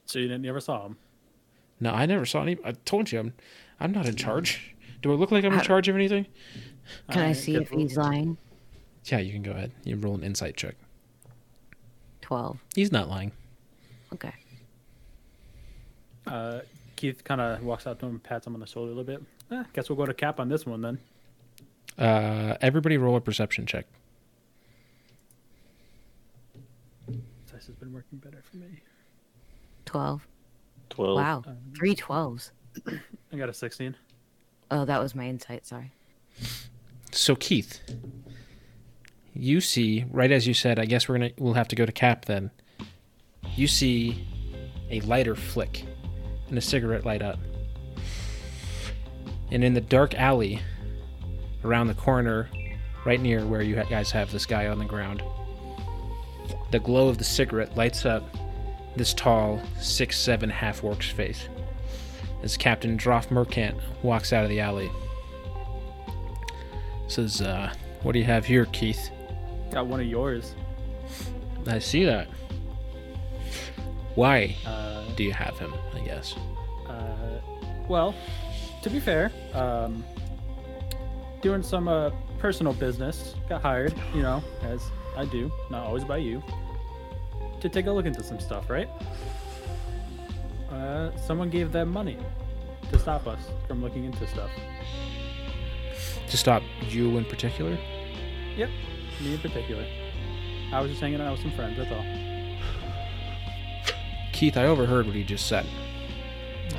So 0.06 0.20
you 0.20 0.28
didn't, 0.28 0.44
you 0.44 0.50
never 0.50 0.60
saw 0.60 0.88
him. 0.88 0.98
no 1.80 1.92
i 1.92 2.06
never 2.06 2.26
saw 2.26 2.42
any 2.42 2.58
i 2.66 2.72
told 2.72 3.12
you 3.12 3.20
i'm 3.20 3.34
i'm 3.80 3.92
not 3.94 4.06
in 4.08 4.16
charge. 4.16 4.76
Do 5.02 5.12
i 5.12 5.16
look 5.16 5.32
like 5.32 5.46
i'm 5.46 5.54
in 5.54 5.62
charge 5.62 5.88
of 5.88 5.96
anything? 5.96 6.26
Can 7.12 7.20
I 7.20 7.22
Alright, 7.22 7.38
see 7.38 7.56
if 7.56 7.70
he's 7.70 7.96
lying? 7.96 8.38
yeah 9.06 9.20
you 9.20 9.32
can 9.32 9.42
go 9.44 9.52
ahead. 9.52 9.72
You 9.86 9.96
roll 9.96 10.16
an 10.16 10.24
insight 10.24 10.58
check 10.58 10.76
12. 12.32 12.58
he's 12.76 12.92
not 12.94 13.10
lying 13.10 13.32
Okay. 14.14 14.34
Uh, 16.28 16.60
Keith 16.96 17.24
kind 17.24 17.42
of 17.42 17.62
walks 17.64 17.86
out 17.88 18.00
to 18.00 18.06
him, 18.06 18.12
and 18.14 18.24
pats 18.24 18.46
him 18.48 18.54
on 18.54 18.60
the 18.60 18.66
shoulder 18.68 18.92
a 18.92 18.96
little 18.96 19.04
bit. 19.04 19.22
Eh, 19.52 19.64
guess 19.74 19.90
we'll 19.90 19.98
go 19.98 20.06
to 20.06 20.14
cap 20.14 20.40
on 20.40 20.48
this 20.48 20.66
one 20.66 20.82
then. 20.82 20.98
uh 21.98 22.56
everybody 22.62 22.98
roll 22.98 23.16
a 23.18 23.22
perception 23.22 23.66
check 23.66 23.86
Dice 27.52 27.68
has 27.68 27.76
been 27.76 27.92
working 27.92 28.18
better 28.20 28.42
for 28.50 28.58
me. 28.58 28.80
12. 29.86 30.26
12. 30.90 31.16
Wow. 31.18 31.44
Three 31.76 31.96
12s. 31.96 32.52
I 33.34 33.36
got 33.38 33.50
a 33.50 33.54
16. 33.54 33.96
Oh, 34.72 34.86
that 34.86 35.02
was 35.02 35.14
my 35.16 35.28
insight. 35.28 35.66
Sorry. 35.66 35.92
So 37.12 37.36
Keith, 37.36 37.82
you 39.34 39.62
see 39.62 40.06
right 40.12 40.32
as 40.32 40.48
you 40.48 40.54
said, 40.54 40.80
I 40.80 40.86
guess 40.86 41.08
we're 41.08 41.18
gonna 41.18 41.32
we'll 41.38 41.54
have 41.54 41.68
to 41.70 41.76
go 41.76 41.86
to 41.86 41.92
Cap 41.92 42.26
then. 42.26 42.52
You 43.56 43.68
see 43.68 44.28
a 44.90 45.02
lighter 45.02 45.36
flick 45.36 45.86
and 46.50 46.58
a 46.58 46.62
cigarette 46.62 47.06
light 47.06 47.22
up, 47.22 47.40
and 49.52 49.64
in 49.64 49.74
the 49.74 49.82
dark 49.82 50.16
alley 50.16 50.60
around 51.64 51.88
the 51.88 51.94
corner, 51.94 52.50
right 53.06 53.22
near 53.22 53.46
where 53.46 53.62
you 53.62 53.76
guys 53.76 54.12
have 54.12 54.32
this 54.32 54.46
guy 54.46 54.68
on 54.68 54.80
the 54.80 54.86
ground, 54.86 55.24
the 56.72 56.80
glow 56.80 57.08
of 57.08 57.18
the 57.18 57.24
cigarette 57.24 57.76
lights 57.78 58.06
up 58.06 58.24
this 58.96 59.14
tall 59.14 59.62
six 59.80 60.18
seven 60.20 60.50
half 60.50 60.84
orc's 60.84 61.10
face 61.10 61.48
as 62.44 62.58
Captain 62.58 62.98
Droff 62.98 63.32
Mercant 63.32 63.78
walks 64.04 64.34
out 64.34 64.44
of 64.44 64.50
the 64.50 64.60
alley. 64.60 64.92
Says, 67.08 67.42
uh, 67.42 67.74
what 68.04 68.14
do 68.14 68.20
you 68.20 68.26
have 68.26 68.46
here, 68.46 68.66
Keith? 68.66 69.12
Got 69.72 69.88
one 69.88 70.00
of 70.00 70.06
yours. 70.06 70.54
I 71.68 71.80
see 71.80 72.04
that. 72.06 72.28
Why 74.16 74.56
Uh, 74.66 75.04
do 75.16 75.24
you 75.24 75.32
have 75.32 75.58
him, 75.58 75.74
I 75.96 76.00
guess? 76.02 76.36
uh, 76.88 77.40
well, 77.88 78.14
to 78.84 78.90
be 78.90 79.00
fair, 79.00 79.32
um, 79.54 80.04
doing 81.42 81.64
some 81.64 81.88
uh, 81.88 82.10
personal 82.40 82.74
business, 82.74 83.36
got 83.48 83.62
hired, 83.62 83.94
you 84.14 84.22
know, 84.22 84.44
as 84.64 84.82
I 85.16 85.26
do, 85.26 85.52
not 85.70 85.86
always 85.86 86.04
by 86.04 86.18
you, 86.18 86.44
to 87.62 87.70
take 87.70 87.86
a 87.88 87.92
look 87.92 88.06
into 88.06 88.24
some 88.24 88.40
stuff, 88.40 88.70
right? 88.70 88.90
Uh, 90.70 91.16
someone 91.18 91.50
gave 91.50 91.72
them 91.72 91.90
money 91.90 92.18
to 92.92 93.00
stop 93.00 93.28
us 93.28 93.40
from 93.68 93.82
looking 93.82 94.04
into 94.06 94.28
stuff. 94.28 94.50
To 96.30 96.38
stop 96.38 96.64
you 96.90 97.18
in 97.18 97.26
particular? 97.26 97.78
Yep, 98.58 98.70
me 99.24 99.34
in 99.34 99.40
particular. 99.40 99.86
I 100.72 100.80
was 100.82 100.90
just 100.90 101.02
hanging 101.02 101.22
out 101.22 101.34
with 101.34 101.42
some 101.42 101.52
friends, 101.52 101.78
that's 101.78 101.92
all. 101.92 102.04
Keith, 104.34 104.58
I 104.58 104.66
overheard 104.66 105.06
what 105.06 105.16
he 105.16 105.24
just 105.24 105.48
said. 105.48 105.66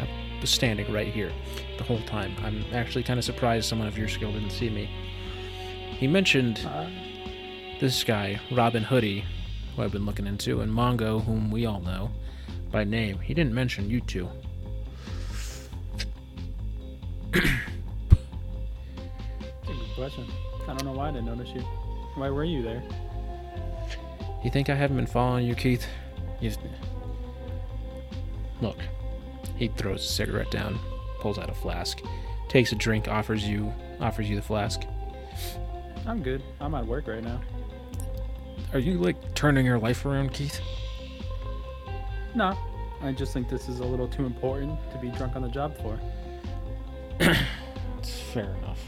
I 0.00 0.08
was 0.40 0.50
standing 0.50 0.90
right 0.92 1.12
here 1.12 1.30
the 1.78 1.84
whole 1.84 2.00
time. 2.02 2.34
I'm 2.42 2.64
actually 2.72 3.02
kind 3.04 3.18
of 3.18 3.24
surprised 3.24 3.68
someone 3.68 3.88
of 3.88 3.98
your 3.98 4.08
skill 4.08 4.32
didn't 4.32 4.50
see 4.50 4.70
me. 4.70 4.86
He 5.98 6.06
mentioned 6.06 6.60
Uh, 6.66 6.88
this 7.80 8.02
guy, 8.04 8.40
Robin 8.50 8.82
Hoodie, 8.82 9.24
who 9.74 9.82
I've 9.82 9.92
been 9.92 10.06
looking 10.06 10.26
into, 10.26 10.60
and 10.60 10.72
Mongo, 10.72 11.24
whom 11.24 11.50
we 11.50 11.66
all 11.66 11.80
know 11.80 12.10
by 12.70 12.84
name. 12.84 13.18
He 13.18 13.34
didn't 13.34 13.54
mention 13.54 13.90
you 13.90 14.00
two. 14.00 14.28
good 17.32 17.44
question. 19.94 20.26
I 20.62 20.66
don't 20.74 20.84
know 20.84 20.92
why 20.92 21.08
I 21.08 21.12
didn't 21.12 21.26
notice 21.26 21.48
you. 21.54 21.62
Why 22.14 22.30
were 22.30 22.44
you 22.44 22.62
there? 22.62 22.82
You 24.44 24.50
think 24.50 24.68
I 24.68 24.74
haven't 24.74 24.96
been 24.96 25.06
following 25.06 25.46
you, 25.46 25.54
Keith? 25.54 25.86
You 26.40 26.52
look. 28.60 28.78
He 29.56 29.68
throws 29.68 30.02
a 30.02 30.08
cigarette 30.08 30.50
down, 30.50 30.78
pulls 31.20 31.38
out 31.38 31.48
a 31.48 31.54
flask, 31.54 32.00
takes 32.48 32.72
a 32.72 32.74
drink, 32.74 33.08
offers 33.08 33.48
you 33.48 33.72
offers 34.00 34.28
you 34.28 34.36
the 34.36 34.42
flask. 34.42 34.82
I'm 36.06 36.22
good. 36.22 36.42
I'm 36.60 36.74
at 36.74 36.86
work 36.86 37.06
right 37.06 37.22
now. 37.22 37.40
Are 38.72 38.78
you 38.78 38.98
like 38.98 39.34
turning 39.34 39.64
your 39.64 39.78
life 39.78 40.04
around, 40.04 40.32
Keith? 40.32 40.60
No, 42.34 42.56
I 43.02 43.12
just 43.12 43.32
think 43.32 43.48
this 43.48 43.68
is 43.68 43.80
a 43.80 43.84
little 43.84 44.08
too 44.08 44.24
important 44.24 44.78
to 44.90 44.98
be 44.98 45.10
drunk 45.10 45.36
on 45.36 45.42
the 45.42 45.48
job 45.48 45.76
for. 45.78 45.98
It's 47.98 48.20
fair 48.20 48.52
enough. 48.56 48.80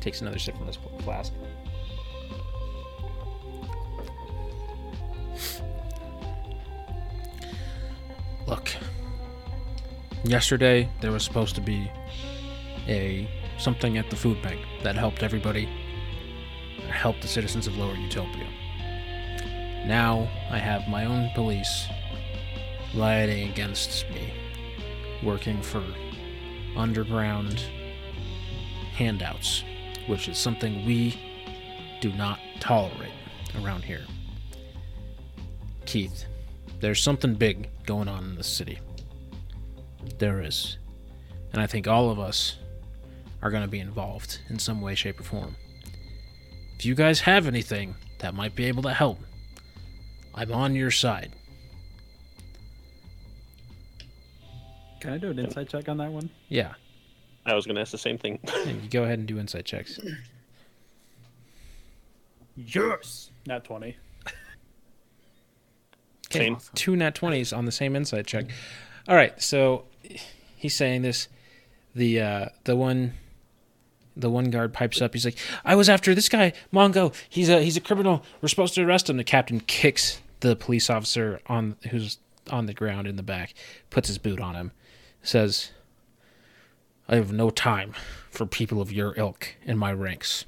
Takes 0.00 0.20
another 0.20 0.38
sip 0.38 0.54
from 0.54 0.66
this 0.66 0.76
flask. 1.02 1.32
Look. 8.50 8.74
Yesterday 10.24 10.88
there 11.00 11.12
was 11.12 11.22
supposed 11.22 11.54
to 11.54 11.60
be 11.60 11.88
a 12.88 13.30
something 13.58 13.96
at 13.96 14.10
the 14.10 14.16
food 14.16 14.42
bank 14.42 14.60
that 14.82 14.96
helped 14.96 15.22
everybody 15.22 15.68
helped 16.88 17.22
the 17.22 17.28
citizens 17.28 17.68
of 17.68 17.76
Lower 17.76 17.94
Utopia. 17.94 18.48
Now 19.86 20.28
I 20.50 20.58
have 20.58 20.88
my 20.88 21.04
own 21.04 21.30
police 21.36 21.86
rioting 22.92 23.48
against 23.48 24.10
me, 24.10 24.32
working 25.22 25.62
for 25.62 25.84
underground 26.76 27.60
handouts, 28.94 29.62
which 30.08 30.26
is 30.26 30.36
something 30.36 30.84
we 30.84 31.16
do 32.00 32.12
not 32.14 32.40
tolerate 32.58 33.12
around 33.62 33.84
here. 33.84 34.04
Keith, 35.86 36.24
there's 36.80 37.00
something 37.00 37.34
big 37.34 37.68
going 37.90 38.06
on 38.06 38.22
in 38.22 38.34
the 38.36 38.44
city. 38.44 38.78
There 40.20 40.40
is. 40.40 40.78
And 41.52 41.60
I 41.60 41.66
think 41.66 41.88
all 41.88 42.08
of 42.08 42.20
us 42.20 42.56
are 43.42 43.50
going 43.50 43.64
to 43.64 43.68
be 43.68 43.80
involved 43.80 44.38
in 44.48 44.60
some 44.60 44.80
way, 44.80 44.94
shape, 44.94 45.18
or 45.18 45.24
form. 45.24 45.56
If 46.78 46.86
you 46.86 46.94
guys 46.94 47.18
have 47.22 47.48
anything 47.48 47.96
that 48.20 48.32
might 48.32 48.54
be 48.54 48.66
able 48.66 48.84
to 48.84 48.94
help, 48.94 49.18
I'm 50.36 50.52
on 50.52 50.76
your 50.76 50.92
side. 50.92 51.32
Can 55.00 55.12
I 55.12 55.18
do 55.18 55.30
an 55.30 55.40
insight 55.40 55.68
check 55.68 55.88
on 55.88 55.96
that 55.96 56.12
one? 56.12 56.30
Yeah, 56.48 56.74
I 57.44 57.56
was 57.56 57.66
going 57.66 57.74
to 57.74 57.80
ask 57.80 57.90
the 57.90 57.98
same 57.98 58.18
thing. 58.18 58.38
yeah, 58.44 58.70
you 58.70 58.88
go 58.88 59.02
ahead 59.02 59.18
and 59.18 59.26
do 59.26 59.40
insight 59.40 59.64
checks. 59.64 59.98
Yes. 62.54 63.32
Not 63.46 63.64
20. 63.64 63.96
Okay, 66.30 66.44
Same. 66.46 66.58
two 66.74 66.94
nat 66.96 67.14
20s 67.14 67.56
on 67.56 67.64
the 67.64 67.72
same 67.72 67.96
insight 67.96 68.26
check. 68.26 68.46
All 69.08 69.16
right, 69.16 69.40
so 69.42 69.84
he's 70.56 70.74
saying 70.74 71.02
this. 71.02 71.28
The 71.94 72.20
uh, 72.20 72.46
the 72.64 72.76
one 72.76 73.14
the 74.16 74.30
one 74.30 74.50
guard 74.50 74.72
pipes 74.72 75.02
up. 75.02 75.12
He's 75.12 75.24
like, 75.24 75.36
"I 75.64 75.74
was 75.74 75.88
after 75.88 76.14
this 76.14 76.28
guy, 76.28 76.52
Mongo. 76.72 77.12
He's 77.28 77.48
a 77.48 77.62
he's 77.62 77.76
a 77.76 77.80
criminal. 77.80 78.22
We're 78.40 78.48
supposed 78.48 78.74
to 78.74 78.82
arrest 78.84 79.10
him." 79.10 79.16
The 79.16 79.24
captain 79.24 79.58
kicks 79.60 80.20
the 80.38 80.54
police 80.54 80.88
officer 80.88 81.40
on 81.46 81.76
who's 81.90 82.18
on 82.48 82.66
the 82.66 82.74
ground 82.74 83.08
in 83.08 83.16
the 83.16 83.22
back, 83.24 83.54
puts 83.90 84.06
his 84.08 84.18
boot 84.18 84.40
on 84.40 84.54
him, 84.54 84.70
says, 85.22 85.72
"I 87.08 87.16
have 87.16 87.32
no 87.32 87.50
time 87.50 87.94
for 88.30 88.46
people 88.46 88.80
of 88.80 88.92
your 88.92 89.14
ilk 89.16 89.56
in 89.64 89.76
my 89.78 89.92
ranks. 89.92 90.44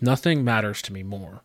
Nothing 0.00 0.44
matters 0.44 0.80
to 0.82 0.92
me 0.92 1.02
more 1.02 1.42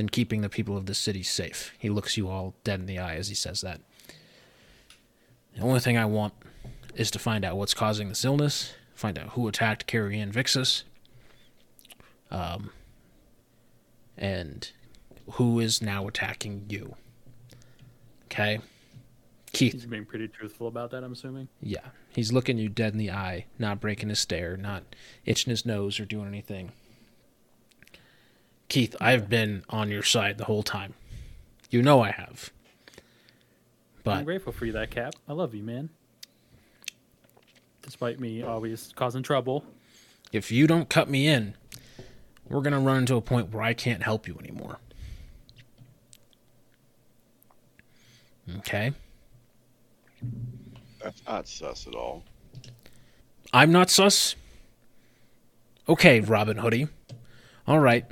than 0.00 0.08
keeping 0.08 0.40
the 0.40 0.48
people 0.48 0.78
of 0.78 0.86
this 0.86 0.98
city 0.98 1.22
safe." 1.22 1.74
He 1.78 1.90
looks 1.90 2.16
you 2.16 2.28
all 2.30 2.54
dead 2.64 2.80
in 2.80 2.86
the 2.86 2.98
eye 2.98 3.16
as 3.16 3.28
he 3.28 3.34
says 3.34 3.60
that. 3.60 3.82
The 5.54 5.60
only 5.60 5.80
thing 5.80 5.98
I 5.98 6.06
want 6.06 6.32
is 6.94 7.10
to 7.10 7.18
find 7.18 7.44
out 7.44 7.58
what's 7.58 7.74
causing 7.74 8.08
this 8.08 8.24
illness, 8.24 8.72
find 8.94 9.18
out 9.18 9.30
who 9.30 9.46
attacked 9.46 9.86
Carrie 9.86 10.18
Ann 10.18 10.32
Vixis, 10.32 10.84
um, 12.30 12.70
and 14.16 14.70
who 15.32 15.60
is 15.60 15.82
now 15.82 16.08
attacking 16.08 16.64
you. 16.70 16.94
Okay? 18.24 18.60
Keith, 19.52 19.72
He's 19.72 19.84
being 19.86 20.06
pretty 20.06 20.28
truthful 20.28 20.66
about 20.68 20.92
that, 20.92 21.02
I'm 21.02 21.12
assuming. 21.12 21.48
yeah, 21.60 21.88
he's 22.14 22.32
looking 22.32 22.56
you 22.56 22.68
dead 22.68 22.92
in 22.92 22.98
the 22.98 23.10
eye, 23.10 23.46
not 23.58 23.80
breaking 23.80 24.08
his 24.08 24.20
stare, 24.20 24.56
not 24.56 24.84
itching 25.26 25.50
his 25.50 25.66
nose 25.66 25.98
or 26.00 26.04
doing 26.06 26.28
anything. 26.28 26.70
Keith, 28.70 28.94
I've 29.00 29.28
been 29.28 29.64
on 29.68 29.90
your 29.90 30.04
side 30.04 30.38
the 30.38 30.44
whole 30.44 30.62
time. 30.62 30.94
You 31.70 31.82
know 31.82 32.00
I 32.00 32.12
have. 32.12 32.50
I'm 34.06 34.24
grateful 34.24 34.52
for 34.52 34.64
you, 34.64 34.72
that 34.72 34.90
Cap. 34.90 35.14
I 35.28 35.32
love 35.32 35.54
you, 35.54 35.62
man. 35.62 35.90
Despite 37.82 38.20
me 38.20 38.42
always 38.42 38.92
causing 38.94 39.22
trouble. 39.24 39.64
if 40.32 40.52
you 40.52 40.68
don't 40.68 40.88
cut 40.88 41.10
me 41.10 41.26
in, 41.26 41.54
we're 42.48 42.60
going 42.60 42.72
to 42.72 42.78
run 42.78 42.98
into 42.98 43.16
a 43.16 43.20
point 43.20 43.52
where 43.52 43.62
I 43.62 43.74
can't 43.74 44.02
help 44.02 44.28
you 44.28 44.36
anymore. 44.38 44.78
Okay? 48.58 48.92
That's 51.02 51.22
not 51.26 51.48
sus 51.48 51.86
at 51.88 51.94
all. 51.94 52.22
I'm 53.52 53.72
not 53.72 53.90
sus. 53.90 54.36
Okay, 55.88 56.20
Robin 56.20 56.58
Hoodie. 56.58 56.86
All 57.66 57.80
right, 57.80 58.04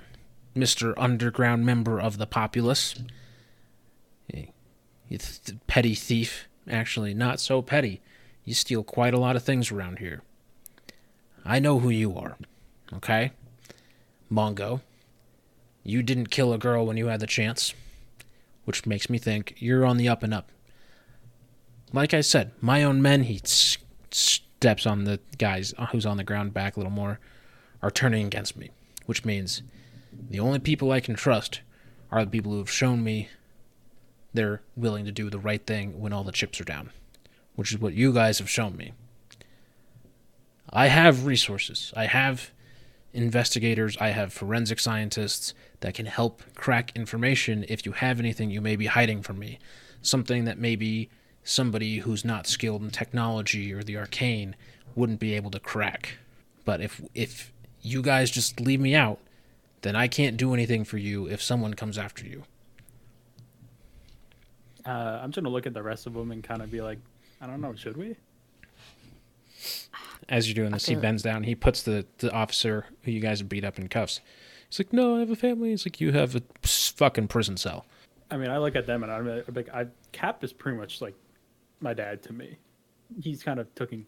Mr. 0.56 0.94
Underground 0.96 1.64
member 1.64 2.00
of 2.00 2.18
the 2.18 2.26
populace. 2.26 2.94
You 5.08 5.18
th- 5.18 5.58
petty 5.66 5.94
thief. 5.94 6.48
Actually, 6.70 7.14
not 7.14 7.40
so 7.40 7.62
petty. 7.62 8.00
You 8.44 8.54
steal 8.54 8.84
quite 8.84 9.14
a 9.14 9.18
lot 9.18 9.36
of 9.36 9.42
things 9.42 9.72
around 9.72 9.98
here. 9.98 10.22
I 11.44 11.58
know 11.58 11.78
who 11.78 11.88
you 11.88 12.14
are. 12.16 12.36
Okay? 12.92 13.32
Mongo. 14.30 14.82
You 15.82 16.02
didn't 16.02 16.30
kill 16.30 16.52
a 16.52 16.58
girl 16.58 16.86
when 16.86 16.98
you 16.98 17.06
had 17.06 17.20
the 17.20 17.26
chance. 17.26 17.72
Which 18.66 18.84
makes 18.84 19.08
me 19.08 19.16
think 19.16 19.54
you're 19.58 19.86
on 19.86 19.96
the 19.96 20.08
up 20.08 20.22
and 20.22 20.34
up. 20.34 20.50
Like 21.92 22.12
I 22.12 22.20
said, 22.20 22.52
my 22.60 22.84
own 22.84 23.00
men, 23.00 23.22
he 23.22 23.40
s- 23.42 23.78
steps 24.10 24.84
on 24.84 25.04
the 25.04 25.20
guys 25.38 25.72
uh, 25.78 25.86
who's 25.86 26.04
on 26.04 26.18
the 26.18 26.24
ground 26.24 26.52
back 26.52 26.76
a 26.76 26.80
little 26.80 26.92
more, 26.92 27.18
are 27.80 27.90
turning 27.90 28.26
against 28.26 28.58
me. 28.58 28.70
Which 29.06 29.24
means 29.24 29.62
the 30.12 30.40
only 30.40 30.58
people 30.58 30.92
I 30.92 31.00
can 31.00 31.14
trust 31.14 31.60
are 32.10 32.24
the 32.24 32.30
people 32.30 32.52
who 32.52 32.58
have 32.58 32.70
shown 32.70 33.02
me 33.04 33.28
they're 34.34 34.62
willing 34.76 35.04
to 35.04 35.12
do 35.12 35.30
the 35.30 35.38
right 35.38 35.64
thing 35.66 36.00
when 36.00 36.12
all 36.12 36.24
the 36.24 36.32
chips 36.32 36.60
are 36.60 36.64
down. 36.64 36.90
Which 37.56 37.72
is 37.72 37.78
what 37.78 37.94
you 37.94 38.12
guys 38.12 38.38
have 38.38 38.48
shown 38.48 38.76
me. 38.76 38.92
I 40.70 40.88
have 40.88 41.26
resources. 41.26 41.92
I 41.96 42.06
have 42.06 42.50
investigators. 43.12 43.96
I 43.98 44.08
have 44.08 44.32
forensic 44.32 44.78
scientists 44.78 45.54
that 45.80 45.94
can 45.94 46.06
help 46.06 46.42
crack 46.54 46.92
information 46.94 47.64
if 47.68 47.84
you 47.86 47.92
have 47.92 48.20
anything 48.20 48.50
you 48.50 48.60
may 48.60 48.76
be 48.76 48.86
hiding 48.86 49.22
from 49.22 49.38
me. 49.38 49.58
Something 50.02 50.44
that 50.44 50.58
maybe 50.58 51.10
somebody 51.42 51.98
who's 51.98 52.24
not 52.24 52.46
skilled 52.46 52.82
in 52.82 52.90
technology 52.90 53.72
or 53.72 53.82
the 53.82 53.96
arcane 53.96 54.54
wouldn't 54.94 55.18
be 55.18 55.34
able 55.34 55.50
to 55.50 55.60
crack. 55.60 56.18
But 56.64 56.80
if 56.80 57.00
if 57.14 57.52
you 57.80 58.02
guys 58.02 58.30
just 58.30 58.60
leave 58.60 58.80
me 58.80 58.94
out, 58.94 59.18
then 59.82 59.96
I 59.96 60.08
can't 60.08 60.36
do 60.36 60.54
anything 60.54 60.84
for 60.84 60.98
you 60.98 61.26
if 61.26 61.42
someone 61.42 61.74
comes 61.74 61.98
after 61.98 62.26
you. 62.26 62.44
Uh, 64.86 65.20
I'm 65.22 65.32
trying 65.32 65.44
to 65.44 65.50
look 65.50 65.66
at 65.66 65.74
the 65.74 65.82
rest 65.82 66.06
of 66.06 66.14
them 66.14 66.30
and 66.30 66.42
kind 66.42 66.62
of 66.62 66.70
be 66.70 66.80
like, 66.80 66.98
I 67.40 67.46
don't 67.46 67.60
know, 67.60 67.74
should 67.74 67.96
we? 67.96 68.16
As 70.28 70.48
you're 70.48 70.54
doing 70.54 70.72
this, 70.72 70.86
he 70.86 70.94
bends 70.94 71.22
down. 71.22 71.44
He 71.44 71.54
puts 71.54 71.82
the, 71.82 72.06
the 72.18 72.30
officer 72.32 72.86
who 73.02 73.10
you 73.10 73.20
guys 73.20 73.38
have 73.40 73.48
beat 73.48 73.64
up 73.64 73.78
in 73.78 73.88
cuffs. 73.88 74.20
He's 74.68 74.78
like, 74.78 74.92
"No, 74.92 75.16
I 75.16 75.20
have 75.20 75.30
a 75.30 75.36
family." 75.36 75.70
He's 75.70 75.86
like, 75.86 76.00
"You 76.00 76.12
have 76.12 76.36
a 76.36 76.42
fucking 76.62 77.28
prison 77.28 77.56
cell." 77.56 77.86
I 78.30 78.36
mean, 78.36 78.50
I 78.50 78.58
look 78.58 78.76
at 78.76 78.86
them 78.86 79.02
and 79.02 79.10
I'm 79.10 79.26
like, 79.26 79.48
I'm 79.48 79.54
like, 79.54 79.68
I, 79.74 79.86
Cap 80.12 80.44
is 80.44 80.52
pretty 80.52 80.76
much 80.76 81.00
like 81.00 81.14
my 81.80 81.94
dad 81.94 82.22
to 82.24 82.32
me. 82.32 82.58
He's 83.22 83.42
kind 83.42 83.58
of 83.58 83.74
taking 83.74 84.06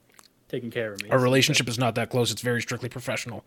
taking 0.48 0.70
care 0.70 0.92
of 0.92 1.02
me. 1.02 1.10
Our 1.10 1.18
relationship 1.18 1.68
is 1.68 1.78
not 1.78 1.94
that 1.94 2.10
close. 2.10 2.30
It's 2.30 2.42
very 2.42 2.60
strictly 2.60 2.88
professional. 2.88 3.44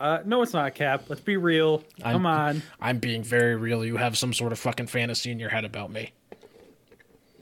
Uh, 0.00 0.20
no, 0.24 0.40
it's 0.40 0.54
not 0.54 0.74
Cap. 0.74 1.04
Let's 1.08 1.20
be 1.20 1.36
real. 1.36 1.84
I'm- 2.02 2.14
Come 2.14 2.26
on, 2.26 2.62
I'm 2.80 2.98
being 2.98 3.22
very 3.22 3.54
real. 3.54 3.84
You 3.84 3.98
have 3.98 4.16
some 4.16 4.32
sort 4.32 4.50
of 4.52 4.58
fucking 4.58 4.86
fantasy 4.86 5.30
in 5.30 5.38
your 5.38 5.50
head 5.50 5.64
about 5.66 5.90
me. 5.92 6.12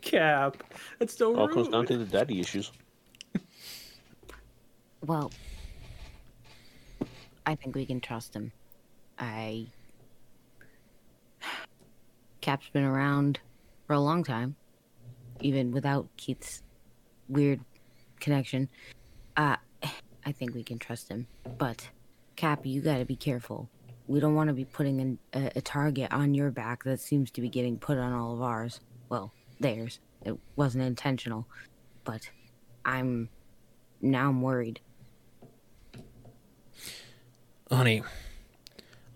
Cap. 0.03 0.62
That's 0.99 1.17
so 1.17 1.37
All 1.37 1.47
rude. 1.47 1.55
comes 1.55 1.69
down 1.69 1.87
to 1.87 1.97
the 1.99 2.05
daddy 2.05 2.41
issues. 2.41 2.73
Well, 5.07 5.31
I 7.47 7.55
think 7.55 7.77
we 7.77 7.87
can 7.87 8.01
trust 8.01 8.35
him. 8.35 8.51
I. 9.19 9.67
Cap's 12.41 12.69
been 12.70 12.85
around 12.85 13.39
for 13.87 13.93
a 13.93 14.01
long 14.01 14.25
time, 14.25 14.57
even 15.41 15.70
without 15.70 16.09
Keith's 16.17 16.62
weird 17.28 17.61
connection. 18.20 18.69
Uh, 19.37 19.57
I 20.27 20.33
think 20.33 20.55
we 20.55 20.65
can 20.65 20.78
trust 20.78 21.09
him. 21.09 21.27
But, 21.59 21.89
Cap, 22.39 22.65
you 22.65 22.81
gotta 22.81 23.05
be 23.05 23.17
careful. 23.17 23.68
we 24.07 24.20
don't 24.20 24.36
want 24.36 24.47
to 24.47 24.55
be 24.55 24.65
putting 24.65 25.00
an, 25.00 25.18
a, 25.34 25.50
a 25.57 25.60
target 25.60 26.12
on 26.12 26.34
your 26.34 26.52
back 26.52 26.84
that 26.84 27.00
seems 27.00 27.33
to 27.33 27.41
be 27.41 27.49
getting 27.49 27.76
put 27.76 27.99
on 27.99 28.12
all 28.12 28.33
of 28.33 28.41
ours. 28.41 28.78
Well, 29.08 29.33
theirs. 29.58 29.99
It 30.25 30.39
wasn't 30.55 30.84
intentional, 30.84 31.49
but 32.05 32.31
I'm 32.84 33.28
now 34.00 34.28
I'm 34.28 34.41
worried. 34.41 34.78
Honey, 37.73 38.05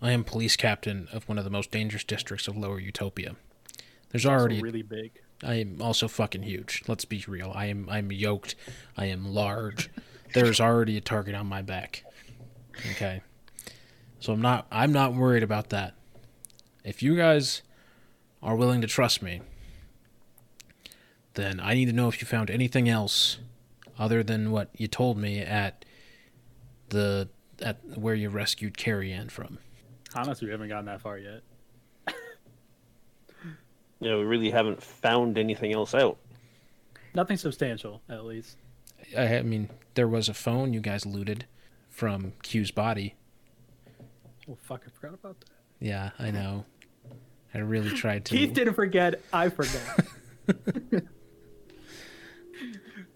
I 0.01 0.11
am 0.11 0.25
police 0.25 0.57
captain 0.57 1.07
of 1.13 1.29
one 1.29 1.37
of 1.37 1.45
the 1.45 1.49
most 1.49 1.71
dangerous 1.71 2.03
districts 2.03 2.49
of 2.49 2.57
Lower 2.57 2.77
Utopia. 2.77 3.37
There's 4.09 4.25
Also 4.25 4.37
already 4.37 4.61
really 4.61 4.81
big. 4.81 5.21
I 5.41 5.55
am 5.55 5.81
also 5.81 6.09
fucking 6.09 6.43
huge. 6.43 6.83
Let's 6.89 7.05
be 7.05 7.23
real. 7.25 7.53
I 7.55 7.67
am 7.67 7.87
I'm 7.89 8.11
yoked. 8.11 8.55
I 8.97 9.05
am 9.05 9.33
large. 9.33 9.89
There's 10.33 10.59
already 10.59 10.97
a 10.97 11.01
target 11.01 11.35
on 11.35 11.47
my 11.47 11.61
back. 11.61 12.03
Okay. 12.91 13.21
So 14.19 14.33
I'm 14.33 14.41
not 14.41 14.67
I'm 14.71 14.91
not 14.91 15.13
worried 15.13 15.43
about 15.43 15.69
that. 15.69 15.95
If 16.83 17.03
you 17.03 17.15
guys 17.15 17.61
are 18.41 18.55
willing 18.55 18.81
to 18.81 18.87
trust 18.87 19.21
me, 19.21 19.41
then 21.33 21.59
I 21.59 21.73
need 21.73 21.85
to 21.85 21.93
know 21.93 22.07
if 22.07 22.21
you 22.21 22.27
found 22.27 22.49
anything 22.49 22.87
else 22.87 23.39
other 23.97 24.23
than 24.23 24.51
what 24.51 24.69
you 24.77 24.87
told 24.87 25.17
me 25.17 25.39
at 25.39 25.85
the 26.89 27.29
at 27.61 27.77
where 27.97 28.15
you 28.15 28.29
rescued 28.29 28.77
Carrie 28.77 29.11
Ann 29.11 29.29
from. 29.29 29.57
Honestly, 30.15 30.47
we 30.47 30.51
haven't 30.51 30.69
gotten 30.69 30.85
that 30.85 31.01
far 31.01 31.17
yet. 31.17 31.41
yeah, 33.99 34.15
we 34.15 34.23
really 34.23 34.51
haven't 34.51 34.81
found 34.81 35.37
anything 35.37 35.73
else 35.73 35.93
out. 35.93 36.17
Nothing 37.15 37.37
substantial, 37.37 38.01
at 38.09 38.25
least. 38.25 38.57
I, 39.17 39.37
I 39.37 39.41
mean, 39.41 39.69
there 39.95 40.07
was 40.07 40.29
a 40.29 40.33
phone 40.33 40.73
you 40.73 40.79
guys 40.79 41.05
looted 41.05 41.45
from 41.93 42.33
Q's 42.41 42.71
body. 42.71 43.15
Oh 44.49 44.57
fuck! 44.61 44.83
I 44.85 44.89
forgot 44.89 45.13
about 45.13 45.39
that. 45.41 45.49
Yeah, 45.79 46.09
I 46.19 46.31
know. 46.31 46.65
I 47.53 47.59
really 47.59 47.91
tried 47.91 48.25
to. 48.25 48.35
Keith 48.35 48.53
didn't 48.53 48.73
forget. 48.73 49.21
I 49.31 49.49
forgot. 49.49 50.05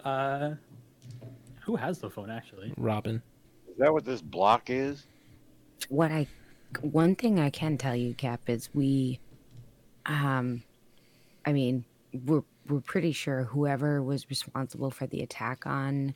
uh, 0.05 0.51
who 1.65 1.75
has 1.75 1.99
the 1.99 2.09
phone 2.09 2.29
actually? 2.29 2.71
Robin. 2.77 3.21
Is 3.67 3.77
that 3.79 3.91
what 3.91 4.05
this 4.05 4.21
block 4.21 4.69
is? 4.69 5.07
What 5.89 6.11
I 6.11 6.27
one 6.81 7.15
thing 7.15 7.39
I 7.39 7.49
can 7.49 7.77
tell 7.77 7.95
you, 7.95 8.13
Cap, 8.13 8.41
is 8.47 8.69
we 8.73 9.19
um 10.05 10.63
I 11.45 11.51
mean, 11.51 11.83
we're 12.25 12.43
we're 12.69 12.81
pretty 12.81 13.11
sure 13.11 13.43
whoever 13.43 14.03
was 14.03 14.29
responsible 14.29 14.91
for 14.91 15.07
the 15.07 15.21
attack 15.21 15.65
on 15.65 16.13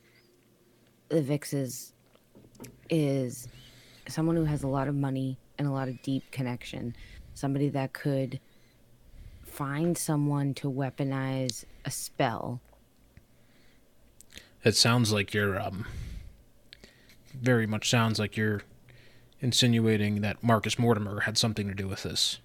the 1.08 1.22
Vixes 1.22 1.91
is 2.90 3.48
someone 4.08 4.36
who 4.36 4.44
has 4.44 4.62
a 4.62 4.68
lot 4.68 4.88
of 4.88 4.94
money 4.94 5.38
and 5.58 5.68
a 5.68 5.70
lot 5.70 5.88
of 5.88 6.00
deep 6.02 6.30
connection. 6.30 6.94
Somebody 7.34 7.68
that 7.70 7.92
could 7.92 8.40
find 9.42 9.96
someone 9.96 10.54
to 10.54 10.70
weaponize 10.70 11.64
a 11.84 11.90
spell. 11.90 12.60
It 14.64 14.76
sounds 14.76 15.12
like 15.12 15.34
you're 15.34 15.60
um 15.60 15.86
very 17.34 17.66
much 17.66 17.88
sounds 17.88 18.18
like 18.18 18.36
you're 18.36 18.62
insinuating 19.40 20.20
that 20.20 20.42
Marcus 20.42 20.78
Mortimer 20.78 21.20
had 21.20 21.36
something 21.36 21.66
to 21.68 21.74
do 21.74 21.88
with 21.88 22.02
this. 22.02 22.38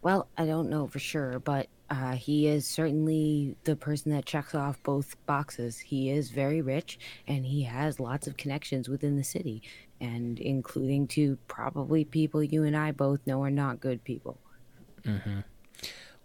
Well, 0.00 0.28
I 0.36 0.46
don't 0.46 0.70
know 0.70 0.86
for 0.86 0.98
sure, 0.98 1.38
but 1.38 1.68
uh, 1.92 2.12
he 2.12 2.46
is 2.46 2.66
certainly 2.66 3.54
the 3.64 3.76
person 3.76 4.10
that 4.12 4.24
checks 4.24 4.54
off 4.54 4.82
both 4.82 5.14
boxes. 5.26 5.78
He 5.78 6.08
is 6.10 6.30
very 6.30 6.62
rich 6.62 6.98
and 7.28 7.44
he 7.44 7.62
has 7.64 8.00
lots 8.00 8.26
of 8.26 8.38
connections 8.38 8.88
within 8.88 9.16
the 9.16 9.22
city, 9.22 9.62
and 10.00 10.38
including 10.38 11.06
to 11.08 11.36
probably 11.48 12.04
people 12.06 12.42
you 12.42 12.64
and 12.64 12.74
I 12.74 12.92
both 12.92 13.20
know 13.26 13.42
are 13.42 13.50
not 13.50 13.78
good 13.80 14.02
people. 14.04 14.38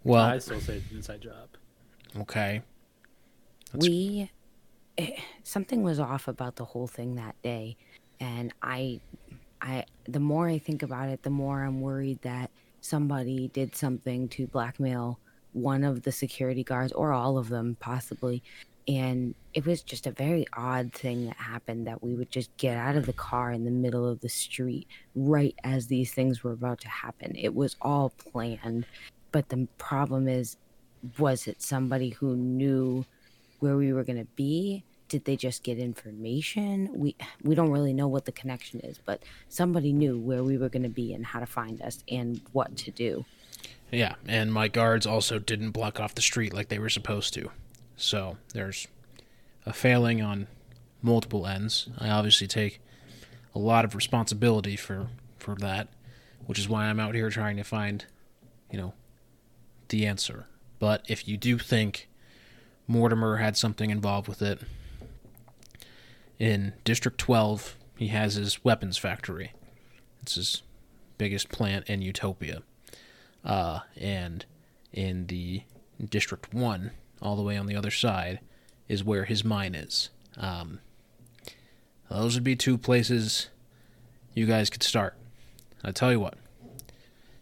Well, 0.04 0.24
I 0.24 0.38
still 0.38 0.58
say 0.60 0.76
it's 0.78 0.90
an 0.90 0.96
inside 0.96 1.20
job. 1.20 1.48
okay. 2.20 2.62
That's- 3.72 3.86
we 3.88 4.30
eh, 4.96 5.10
something 5.42 5.82
was 5.82 6.00
off 6.00 6.28
about 6.28 6.56
the 6.56 6.64
whole 6.64 6.86
thing 6.86 7.16
that 7.16 7.36
day 7.42 7.76
and 8.18 8.50
i 8.62 8.98
i 9.60 9.84
the 10.08 10.18
more 10.18 10.48
i 10.48 10.56
think 10.58 10.82
about 10.82 11.10
it 11.10 11.22
the 11.22 11.28
more 11.28 11.62
i'm 11.62 11.82
worried 11.82 12.18
that 12.22 12.50
somebody 12.80 13.48
did 13.48 13.76
something 13.76 14.26
to 14.28 14.46
blackmail 14.46 15.18
one 15.52 15.84
of 15.84 16.02
the 16.02 16.12
security 16.12 16.64
guards 16.64 16.92
or 16.92 17.12
all 17.12 17.38
of 17.38 17.48
them 17.48 17.76
possibly. 17.80 18.42
And 18.86 19.34
it 19.52 19.66
was 19.66 19.82
just 19.82 20.06
a 20.06 20.12
very 20.12 20.46
odd 20.54 20.92
thing 20.94 21.26
that 21.26 21.36
happened 21.36 21.86
that 21.86 22.02
we 22.02 22.14
would 22.14 22.30
just 22.30 22.56
get 22.56 22.76
out 22.76 22.96
of 22.96 23.04
the 23.04 23.12
car 23.12 23.52
in 23.52 23.64
the 23.64 23.70
middle 23.70 24.08
of 24.08 24.20
the 24.20 24.30
street 24.30 24.86
right 25.14 25.54
as 25.62 25.86
these 25.86 26.14
things 26.14 26.42
were 26.42 26.52
about 26.52 26.80
to 26.80 26.88
happen. 26.88 27.32
It 27.36 27.54
was 27.54 27.76
all 27.82 28.10
planned 28.10 28.86
but 29.32 29.48
the 29.50 29.68
problem 29.78 30.28
is 30.28 30.56
was 31.18 31.46
it 31.46 31.62
somebody 31.62 32.10
who 32.10 32.34
knew 32.34 33.04
where 33.60 33.76
we 33.76 33.92
were 33.92 34.04
going 34.04 34.18
to 34.18 34.30
be? 34.36 34.84
Did 35.08 35.24
they 35.24 35.36
just 35.36 35.62
get 35.62 35.78
information? 35.78 36.90
We 36.94 37.16
we 37.42 37.54
don't 37.54 37.70
really 37.70 37.92
know 37.92 38.08
what 38.08 38.24
the 38.24 38.32
connection 38.32 38.80
is 38.80 38.98
but 39.04 39.22
somebody 39.48 39.92
knew 39.92 40.18
where 40.18 40.42
we 40.42 40.58
were 40.58 40.68
going 40.68 40.82
to 40.82 40.88
be 40.88 41.12
and 41.14 41.24
how 41.24 41.40
to 41.40 41.46
find 41.46 41.80
us 41.82 42.02
and 42.08 42.40
what 42.52 42.76
to 42.78 42.90
do 42.90 43.24
Yeah, 43.90 44.16
and 44.26 44.52
my 44.52 44.68
guards 44.68 45.06
also 45.06 45.38
didn't 45.38 45.70
block 45.70 45.98
off 45.98 46.14
the 46.14 46.22
street 46.22 46.52
like 46.52 46.68
they 46.68 46.78
were 46.78 46.90
supposed 46.90 47.32
to. 47.34 47.50
So 47.96 48.36
there's 48.52 48.86
a 49.64 49.72
failing 49.72 50.20
on 50.20 50.46
multiple 51.02 51.46
ends. 51.46 51.88
I 51.98 52.10
obviously 52.10 52.46
take 52.46 52.80
a 53.54 53.58
lot 53.58 53.84
of 53.84 53.94
responsibility 53.94 54.76
for 54.76 55.08
for 55.38 55.54
that, 55.56 55.88
which 56.46 56.58
is 56.58 56.68
why 56.68 56.86
I'm 56.86 57.00
out 57.00 57.14
here 57.14 57.30
trying 57.30 57.56
to 57.56 57.64
find, 57.64 58.04
you 58.70 58.78
know, 58.78 58.92
the 59.88 60.06
answer. 60.06 60.46
But 60.78 61.04
if 61.08 61.26
you 61.26 61.36
do 61.36 61.58
think 61.58 62.08
Mortimer 62.86 63.36
had 63.36 63.56
something 63.56 63.90
involved 63.90 64.28
with 64.28 64.42
it, 64.42 64.60
in 66.38 66.74
District 66.84 67.18
12, 67.18 67.76
he 67.96 68.08
has 68.08 68.34
his 68.34 68.62
weapons 68.64 68.96
factory. 68.98 69.52
It's 70.22 70.34
his 70.34 70.62
biggest 71.16 71.48
plant 71.48 71.88
in 71.88 72.02
Utopia 72.02 72.62
uh, 73.44 73.80
and 73.96 74.44
in 74.92 75.26
the 75.26 75.62
District 76.04 76.52
1, 76.52 76.90
all 77.20 77.36
the 77.36 77.42
way 77.42 77.56
on 77.56 77.66
the 77.66 77.76
other 77.76 77.90
side, 77.90 78.40
is 78.88 79.04
where 79.04 79.24
his 79.24 79.44
mine 79.44 79.74
is. 79.74 80.10
Um, 80.36 80.80
those 82.10 82.34
would 82.34 82.44
be 82.44 82.56
two 82.56 82.78
places 82.78 83.48
you 84.34 84.46
guys 84.46 84.70
could 84.70 84.82
start. 84.82 85.14
I 85.84 85.92
tell 85.92 86.10
you 86.10 86.20
what, 86.20 86.34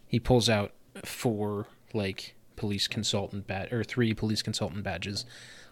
he 0.07 0.19
pulls 0.19 0.49
out 0.49 0.71
four, 1.03 1.67
like, 1.93 2.35
police 2.55 2.87
consultant 2.87 3.47
badge, 3.47 3.71
or 3.71 3.83
three 3.83 4.13
police 4.13 4.41
consultant 4.41 4.83
badges, 4.83 5.25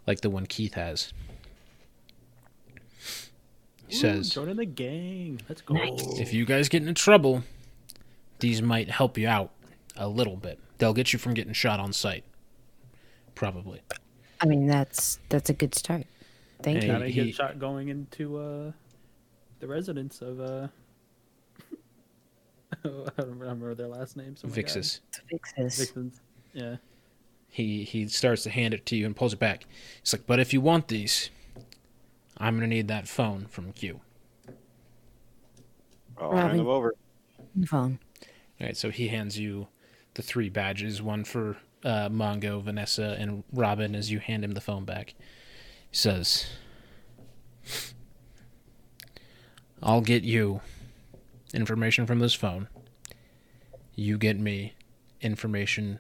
like 0.08 0.22
the 0.22 0.30
one 0.30 0.46
Keith 0.46 0.76
has. 0.76 1.14
He 3.88 3.96
Ooh, 3.96 4.00
says, 4.00 4.30
joining 4.30 4.56
the 4.56 4.66
gang. 4.66 5.42
Let's 5.48 5.62
go. 5.62 5.76
if 5.78 6.34
you 6.34 6.46
guys 6.46 6.70
get 6.70 6.82
into 6.82 6.94
trouble, 6.94 7.44
these 8.40 8.62
might 8.62 8.90
help 8.90 9.18
you 9.18 9.28
out 9.28 9.52
a 9.98 10.08
little 10.08 10.36
bit. 10.36 10.60
They'll 10.78 10.94
get 10.94 11.14
you 11.14 11.20
from 11.20 11.34
getting 11.34 11.54
shot 11.54 11.80
on 11.80 11.94
sight. 11.94 12.24
Probably. 13.36 13.82
i 14.42 14.46
mean 14.46 14.66
that's 14.66 15.20
that's 15.28 15.50
a 15.50 15.54
good 15.54 15.76
start 15.76 16.06
thank 16.64 16.80
Hey, 16.82 16.86
you 16.88 16.92
Gotta 16.94 17.08
he- 17.10 17.26
get 17.26 17.36
shot 17.36 17.60
going 17.60 17.90
into 17.90 18.38
uh, 18.38 18.72
the 19.60 19.68
residence 19.68 20.22
of 20.22 20.40
uh. 20.40 20.68
I 22.86 22.88
don't 23.22 23.40
remember 23.40 23.74
their 23.76 23.88
last 23.88 24.16
names. 24.18 24.42
Oh 24.44 24.48
my 24.48 24.56
God. 24.56 24.66
Vixis. 24.66 25.00
Vixens. 25.56 26.22
Yeah. 26.54 26.76
He 27.50 27.84
he 27.84 28.08
starts 28.08 28.44
to 28.44 28.50
hand 28.50 28.74
it 28.74 28.86
to 28.88 28.96
you 28.96 29.06
and 29.06 29.16
pulls 29.16 29.34
it 29.34 29.40
back. 29.40 29.66
He's 30.02 30.14
like, 30.14 30.26
"But 30.28 30.40
if 30.40 30.54
you 30.54 30.62
want 30.62 30.88
these, 30.90 31.30
I'm 32.38 32.56
gonna 32.56 32.68
need 32.68 32.88
that 32.90 33.08
phone 33.08 33.46
from 33.48 33.72
Q." 33.74 34.02
I'll 36.18 36.32
hand 36.32 36.44
Robin. 36.44 36.58
them 36.58 36.68
over. 36.68 36.96
phone 37.68 38.00
All 38.62 38.68
right, 38.68 38.78
so 38.78 38.90
he 38.90 39.10
hands 39.10 39.38
you 39.38 39.68
the 40.16 40.22
three 40.22 40.50
badges, 40.50 41.02
one 41.02 41.24
for 41.24 41.58
uh, 41.84 42.10
Mongo, 42.10 42.62
Vanessa, 42.62 43.16
and 43.20 43.44
Robin. 43.54 43.96
As 43.96 44.12
you 44.12 44.20
hand 44.20 44.44
him 44.44 44.52
the 44.52 44.62
phone 44.62 44.84
back, 44.86 45.14
he 45.90 45.96
says, 45.96 46.48
"I'll 49.84 50.02
get 50.02 50.24
you 50.24 50.62
information 51.54 52.06
from 52.06 52.20
this 52.20 52.34
phone. 52.34 52.68
You 53.94 54.18
get 54.18 54.40
me 54.40 54.74
information 55.22 56.00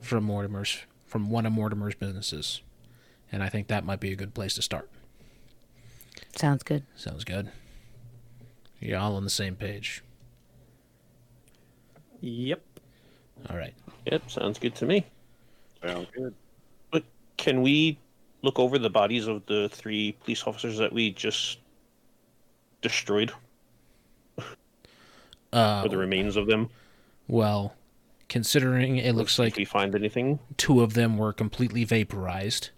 from 0.00 0.24
Mortimer's 0.24 0.78
from 1.04 1.30
one 1.30 1.46
of 1.46 1.52
Mortimer's 1.52 1.94
businesses, 1.94 2.62
and 3.32 3.42
I 3.42 3.48
think 3.48 3.68
that 3.68 3.84
might 3.84 4.00
be 4.00 4.12
a 4.12 4.16
good 4.16 4.34
place 4.34 4.54
to 4.54 4.62
start." 4.62 4.88
sounds 6.36 6.62
good 6.62 6.84
Sounds 6.94 7.24
good. 7.24 7.50
You're 8.80 8.98
all 8.98 9.16
on 9.16 9.24
the 9.24 9.30
same 9.30 9.56
page. 9.56 10.02
Yep. 12.20 12.62
All 13.50 13.56
right. 13.56 13.74
Yep, 14.10 14.30
sounds 14.30 14.58
good 14.58 14.74
to 14.76 14.86
me. 14.86 15.06
Sounds 15.82 16.08
good. 16.14 16.34
But 16.90 17.04
can 17.36 17.62
we 17.62 17.98
look 18.42 18.58
over 18.58 18.78
the 18.78 18.90
bodies 18.90 19.26
of 19.26 19.44
the 19.46 19.68
three 19.70 20.12
police 20.22 20.44
officers 20.46 20.78
that 20.78 20.92
we 20.92 21.10
just 21.12 21.58
destroyed? 22.82 23.32
Uh, 25.50 25.80
or 25.82 25.88
the 25.88 25.96
remains 25.96 26.36
of 26.36 26.46
them. 26.46 26.68
well, 27.26 27.72
considering 28.28 28.98
it 28.98 29.14
looks 29.14 29.32
if 29.34 29.38
like 29.38 29.56
we 29.56 29.64
find 29.64 29.94
anything. 29.94 30.38
two 30.58 30.82
of 30.82 30.92
them 30.92 31.16
were 31.16 31.32
completely 31.32 31.84
vaporized, 31.84 32.68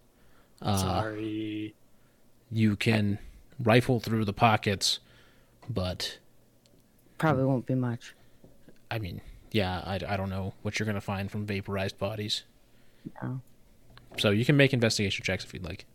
uh, 0.63 0.77
Sorry. 0.77 1.75
you 2.53 2.77
can 2.77 3.19
rifle 3.59 3.99
through 3.99 4.25
the 4.25 4.33
pockets, 4.33 5.01
but 5.69 6.19
Probably 7.19 7.45
won't 7.45 7.67
be 7.67 7.75
much. 7.75 8.15
I 8.89 9.01
mean, 9.01 9.21
yeah, 9.53 9.83
I, 9.85 9.95
I 10.07 10.17
don't 10.17 10.31
know 10.31 10.55
what 10.63 10.79
you're 10.79 10.87
going 10.87 10.95
to 10.95 11.01
find 11.01 11.31
from 11.31 11.47
vaporized 11.47 11.99
bodies. 11.99 12.45
No. 13.23 13.41
So 14.19 14.31
you 14.31 14.45
can 14.45 14.57
make 14.57 14.73
investigation 14.73 15.25
checks 15.25 15.45
if 15.45 15.55
you'd 15.55 15.65
like. 15.65 15.87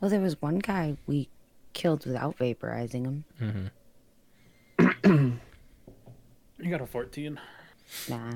Well, 0.00 0.10
there 0.10 0.20
was 0.20 0.40
one 0.42 0.58
guy 0.58 0.96
we 1.06 1.28
killed 1.72 2.06
without 2.06 2.38
vaporizing 2.38 3.24
him. 3.38 3.70
You 6.58 6.70
got 6.70 6.80
a 6.80 6.86
14. 6.86 7.38
Nah. 8.08 8.32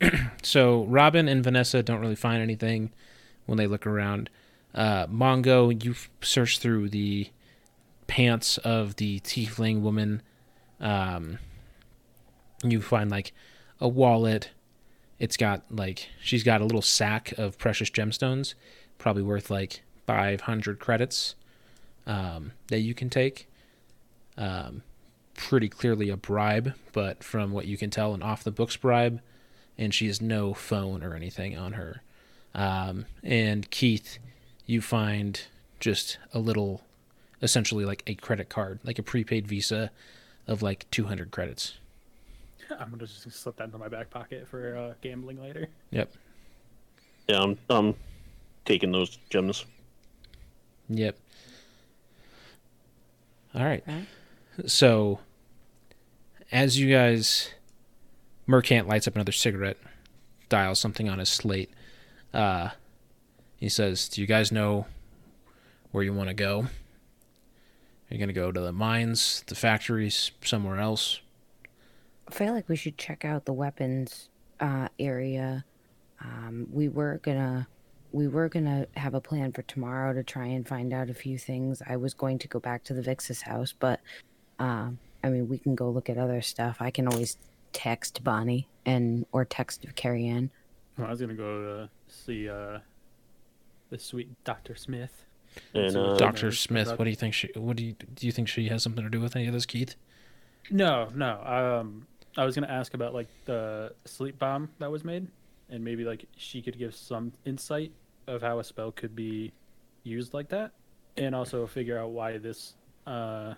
So 0.44 0.84
Robin 0.84 1.26
and 1.26 1.42
Vanessa 1.42 1.82
don't 1.82 2.00
really 2.00 2.14
find 2.14 2.40
anything 2.40 2.92
when 3.46 3.58
they 3.58 3.66
look 3.66 3.84
around. 3.84 4.30
Uh, 4.72 5.08
Mongo, 5.08 5.84
you 5.84 5.96
search 6.22 6.60
through 6.60 6.90
the 6.90 7.30
pants 8.06 8.58
of 8.58 8.94
the 8.96 9.18
tiefling 9.20 9.80
woman. 9.80 10.22
Um, 10.80 11.40
you 12.62 12.80
find 12.80 13.10
like 13.10 13.32
a 13.80 13.88
wallet. 13.88 14.50
It's 15.18 15.36
got 15.36 15.62
like 15.70 16.08
she's 16.20 16.44
got 16.44 16.60
a 16.60 16.64
little 16.64 16.82
sack 16.82 17.32
of 17.38 17.58
precious 17.58 17.90
gemstones, 17.90 18.54
probably 18.98 19.22
worth 19.22 19.50
like 19.50 19.82
five 20.06 20.42
hundred 20.42 20.78
credits 20.78 21.34
um, 22.06 22.52
that 22.68 22.80
you 22.80 22.94
can 22.94 23.10
take. 23.10 23.48
Um, 24.36 24.82
pretty 25.34 25.68
clearly 25.68 26.10
a 26.10 26.16
bribe, 26.16 26.74
but 26.92 27.22
from 27.22 27.52
what 27.52 27.66
you 27.66 27.76
can 27.76 27.90
tell, 27.90 28.14
an 28.14 28.22
off 28.22 28.44
the 28.44 28.50
books 28.50 28.76
bribe 28.76 29.20
and 29.78 29.94
she 29.94 30.08
has 30.08 30.20
no 30.20 30.52
phone 30.52 31.02
or 31.02 31.14
anything 31.14 31.56
on 31.56 31.74
her. 31.74 32.02
Um, 32.54 33.06
and 33.22 33.70
Keith, 33.70 34.18
you 34.66 34.82
find 34.82 35.40
just 35.78 36.18
a 36.34 36.40
little, 36.40 36.82
essentially 37.40 37.84
like 37.84 38.02
a 38.06 38.16
credit 38.16 38.48
card, 38.48 38.80
like 38.82 38.98
a 38.98 39.02
prepaid 39.02 39.46
Visa 39.46 39.92
of 40.48 40.60
like 40.62 40.90
200 40.90 41.30
credits. 41.30 41.74
I'm 42.78 42.90
gonna 42.90 43.06
just 43.06 43.30
slip 43.30 43.56
that 43.56 43.64
into 43.64 43.78
my 43.78 43.88
back 43.88 44.10
pocket 44.10 44.46
for 44.48 44.76
uh, 44.76 44.94
gambling 45.00 45.40
later. 45.40 45.68
Yep. 45.90 46.12
Yeah, 47.28 47.42
I'm, 47.42 47.58
I'm 47.68 47.94
taking 48.64 48.92
those 48.92 49.18
gems. 49.30 49.64
Yep. 50.88 51.18
All 53.54 53.64
right. 53.64 53.82
Right. 53.86 54.06
So, 54.66 55.20
as 56.50 56.78
you 56.78 56.92
guys, 56.92 57.50
Mercant 58.46 58.88
lights 58.88 59.06
up 59.06 59.14
another 59.14 59.32
cigarette, 59.32 59.76
dials 60.48 60.78
something 60.78 61.08
on 61.08 61.18
his 61.18 61.28
slate. 61.28 61.70
Uh, 62.32 62.70
he 63.56 63.68
says, 63.68 64.08
"Do 64.08 64.20
you 64.20 64.26
guys 64.26 64.50
know 64.52 64.86
where 65.90 66.04
you 66.04 66.12
want 66.12 66.28
to 66.28 66.34
go? 66.34 66.60
Are 66.60 68.14
you 68.14 68.18
gonna 68.18 68.32
go 68.32 68.50
to 68.50 68.60
the 68.60 68.72
mines, 68.72 69.44
the 69.46 69.54
factories, 69.54 70.30
somewhere 70.42 70.78
else?" 70.78 71.20
I 72.28 72.30
feel 72.30 72.52
like 72.52 72.68
we 72.68 72.76
should 72.76 72.98
check 72.98 73.24
out 73.24 73.46
the 73.46 73.52
weapons 73.54 74.28
uh, 74.60 74.88
area. 74.98 75.64
Um, 76.20 76.66
we 76.70 76.88
were 76.88 77.20
gonna 77.22 77.66
we 78.12 78.28
were 78.28 78.48
gonna 78.48 78.86
have 78.96 79.14
a 79.14 79.20
plan 79.20 79.52
for 79.52 79.62
tomorrow 79.62 80.12
to 80.12 80.22
try 80.22 80.46
and 80.46 80.66
find 80.66 80.92
out 80.92 81.08
a 81.08 81.14
few 81.14 81.38
things. 81.38 81.82
I 81.88 81.96
was 81.96 82.12
going 82.14 82.38
to 82.40 82.48
go 82.48 82.60
back 82.60 82.84
to 82.84 82.94
the 82.94 83.02
Vix's 83.02 83.42
house, 83.42 83.72
but 83.78 84.00
um, 84.58 84.98
I 85.24 85.30
mean, 85.30 85.48
we 85.48 85.58
can 85.58 85.74
go 85.74 85.88
look 85.90 86.10
at 86.10 86.18
other 86.18 86.42
stuff. 86.42 86.76
I 86.80 86.90
can 86.90 87.08
always 87.08 87.38
text 87.72 88.22
Bonnie 88.22 88.68
and 88.84 89.24
or 89.32 89.44
text 89.44 89.86
Carrie 89.96 90.26
Ann. 90.26 90.50
Well, 90.98 91.06
I 91.06 91.10
was 91.10 91.20
gonna 91.20 91.34
go 91.34 91.62
to 91.62 91.90
see 92.12 92.48
uh, 92.48 92.80
the 93.88 93.98
sweet 93.98 94.28
Doctor 94.44 94.74
Smith. 94.74 95.24
And 95.72 95.92
So 95.92 96.04
uh, 96.04 96.16
Doctor 96.18 96.52
Smith, 96.52 96.88
what 96.88 97.04
do 97.04 97.10
you 97.10 97.16
think 97.16 97.32
she? 97.32 97.48
What 97.54 97.76
do 97.76 97.84
you 97.84 97.94
do? 98.14 98.26
You 98.26 98.32
think 98.32 98.48
she 98.48 98.68
has 98.68 98.82
something 98.82 99.02
to 99.02 99.10
do 99.10 99.20
with 99.20 99.34
any 99.34 99.46
of 99.46 99.54
this, 99.54 99.64
Keith? 99.64 99.96
No, 100.70 101.08
no. 101.14 101.40
Um, 101.80 102.06
I 102.38 102.44
was 102.44 102.54
gonna 102.54 102.68
ask 102.68 102.94
about 102.94 103.14
like 103.14 103.28
the 103.44 103.92
sleep 104.04 104.38
bomb 104.38 104.70
that 104.78 104.90
was 104.90 105.04
made, 105.04 105.26
and 105.68 105.84
maybe 105.84 106.04
like 106.04 106.24
she 106.36 106.62
could 106.62 106.78
give 106.78 106.94
some 106.94 107.32
insight 107.44 107.92
of 108.28 108.40
how 108.40 108.60
a 108.60 108.64
spell 108.64 108.92
could 108.92 109.16
be 109.16 109.52
used 110.04 110.32
like 110.32 110.48
that, 110.50 110.70
and 111.16 111.34
also 111.34 111.66
figure 111.66 111.98
out 111.98 112.10
why 112.12 112.38
this. 112.38 112.74
Uh, 113.06 113.54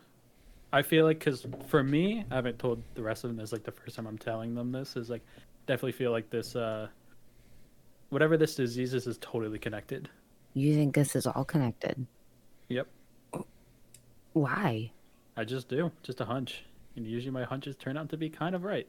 I 0.73 0.83
feel 0.83 1.05
like 1.05 1.19
because 1.19 1.47
for 1.69 1.83
me, 1.85 2.25
I 2.31 2.37
haven't 2.37 2.59
told 2.59 2.83
the 2.95 3.03
rest 3.03 3.23
of 3.25 3.31
them 3.31 3.37
this. 3.37 3.53
Like 3.53 3.65
the 3.65 3.73
first 3.73 3.97
time 3.97 4.07
I'm 4.07 4.19
telling 4.19 4.55
them 4.55 4.73
this 4.73 4.97
is 4.97 5.11
like 5.11 5.23
definitely 5.67 5.93
feel 5.93 6.11
like 6.11 6.31
this. 6.31 6.57
Uh, 6.57 6.89
whatever 8.09 8.39
this 8.39 8.55
disease 8.55 8.95
is, 8.95 9.07
is 9.07 9.19
totally 9.19 9.59
connected. 9.59 10.09
You 10.55 10.75
think 10.75 10.95
this 10.95 11.15
is 11.15 11.27
all 11.27 11.45
connected? 11.45 12.07
Yep, 12.69 12.89
Why? 14.33 14.91
I 15.37 15.45
just 15.45 15.69
do. 15.69 15.93
Just 16.03 16.21
a 16.21 16.25
hunch, 16.25 16.65
and 16.97 17.07
usually 17.07 17.31
my 17.31 17.45
hunches 17.45 17.77
turn 17.77 17.97
out 17.97 18.09
to 18.11 18.17
be 18.17 18.29
kind 18.29 18.55
of 18.55 18.65
right. 18.65 18.87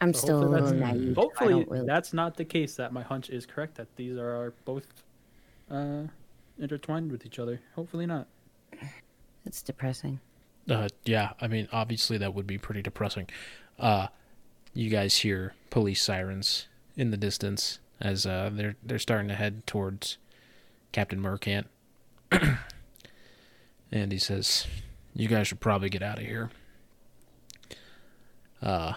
I'm 0.00 0.12
So 0.12 0.18
still 0.20 0.38
a 0.38 0.46
hopefully 0.46 0.60
little 0.62 0.78
that's- 0.78 0.96
naive. 0.96 1.14
so 1.14 1.20
Hopefully, 1.20 1.54
don't 1.54 1.70
really... 1.70 1.86
that's 1.86 2.12
not 2.12 2.36
the 2.36 2.44
case. 2.44 2.74
That 2.76 2.92
my 2.92 3.02
hunch 3.02 3.30
is 3.30 3.46
correct. 3.46 3.76
That 3.76 3.94
these 3.96 4.16
are, 4.18 4.28
are 4.28 4.54
both 4.64 4.86
uh, 5.70 6.02
intertwined 6.58 7.10
with 7.10 7.24
each 7.24 7.38
other. 7.38 7.60
Hopefully 7.74 8.06
not. 8.06 8.26
It's 9.46 9.62
depressing. 9.62 10.20
Uh, 10.68 10.88
yeah, 11.04 11.32
I 11.40 11.48
mean, 11.48 11.68
obviously 11.72 12.16
that 12.18 12.34
would 12.34 12.46
be 12.46 12.58
pretty 12.58 12.82
depressing. 12.82 13.28
Uh, 13.78 14.08
you 14.72 14.88
guys 14.90 15.18
hear 15.18 15.54
police 15.70 16.02
sirens 16.02 16.66
in 16.96 17.10
the 17.10 17.16
distance 17.16 17.78
as 18.00 18.26
uh, 18.26 18.50
they're 18.52 18.74
they're 18.82 18.98
starting 18.98 19.28
to 19.28 19.34
head 19.34 19.66
towards 19.66 20.18
Captain 20.92 21.20
Mercant, 21.20 21.66
and 23.92 24.10
he 24.12 24.18
says, 24.18 24.66
"You 25.14 25.28
guys 25.28 25.46
should 25.48 25.60
probably 25.60 25.88
get 25.88 26.02
out 26.02 26.18
of 26.18 26.24
here. 26.24 26.50
Uh, 28.62 28.94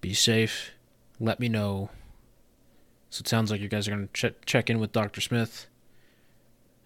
be 0.00 0.14
safe. 0.14 0.70
Let 1.20 1.40
me 1.40 1.48
know." 1.48 1.90
So 3.10 3.20
it 3.22 3.28
sounds 3.28 3.50
like 3.50 3.60
you 3.60 3.68
guys 3.68 3.88
are 3.88 3.90
gonna 3.92 4.08
ch- 4.12 4.34
check 4.46 4.68
in 4.70 4.78
with 4.78 4.92
Doctor 4.92 5.20
Smith, 5.20 5.66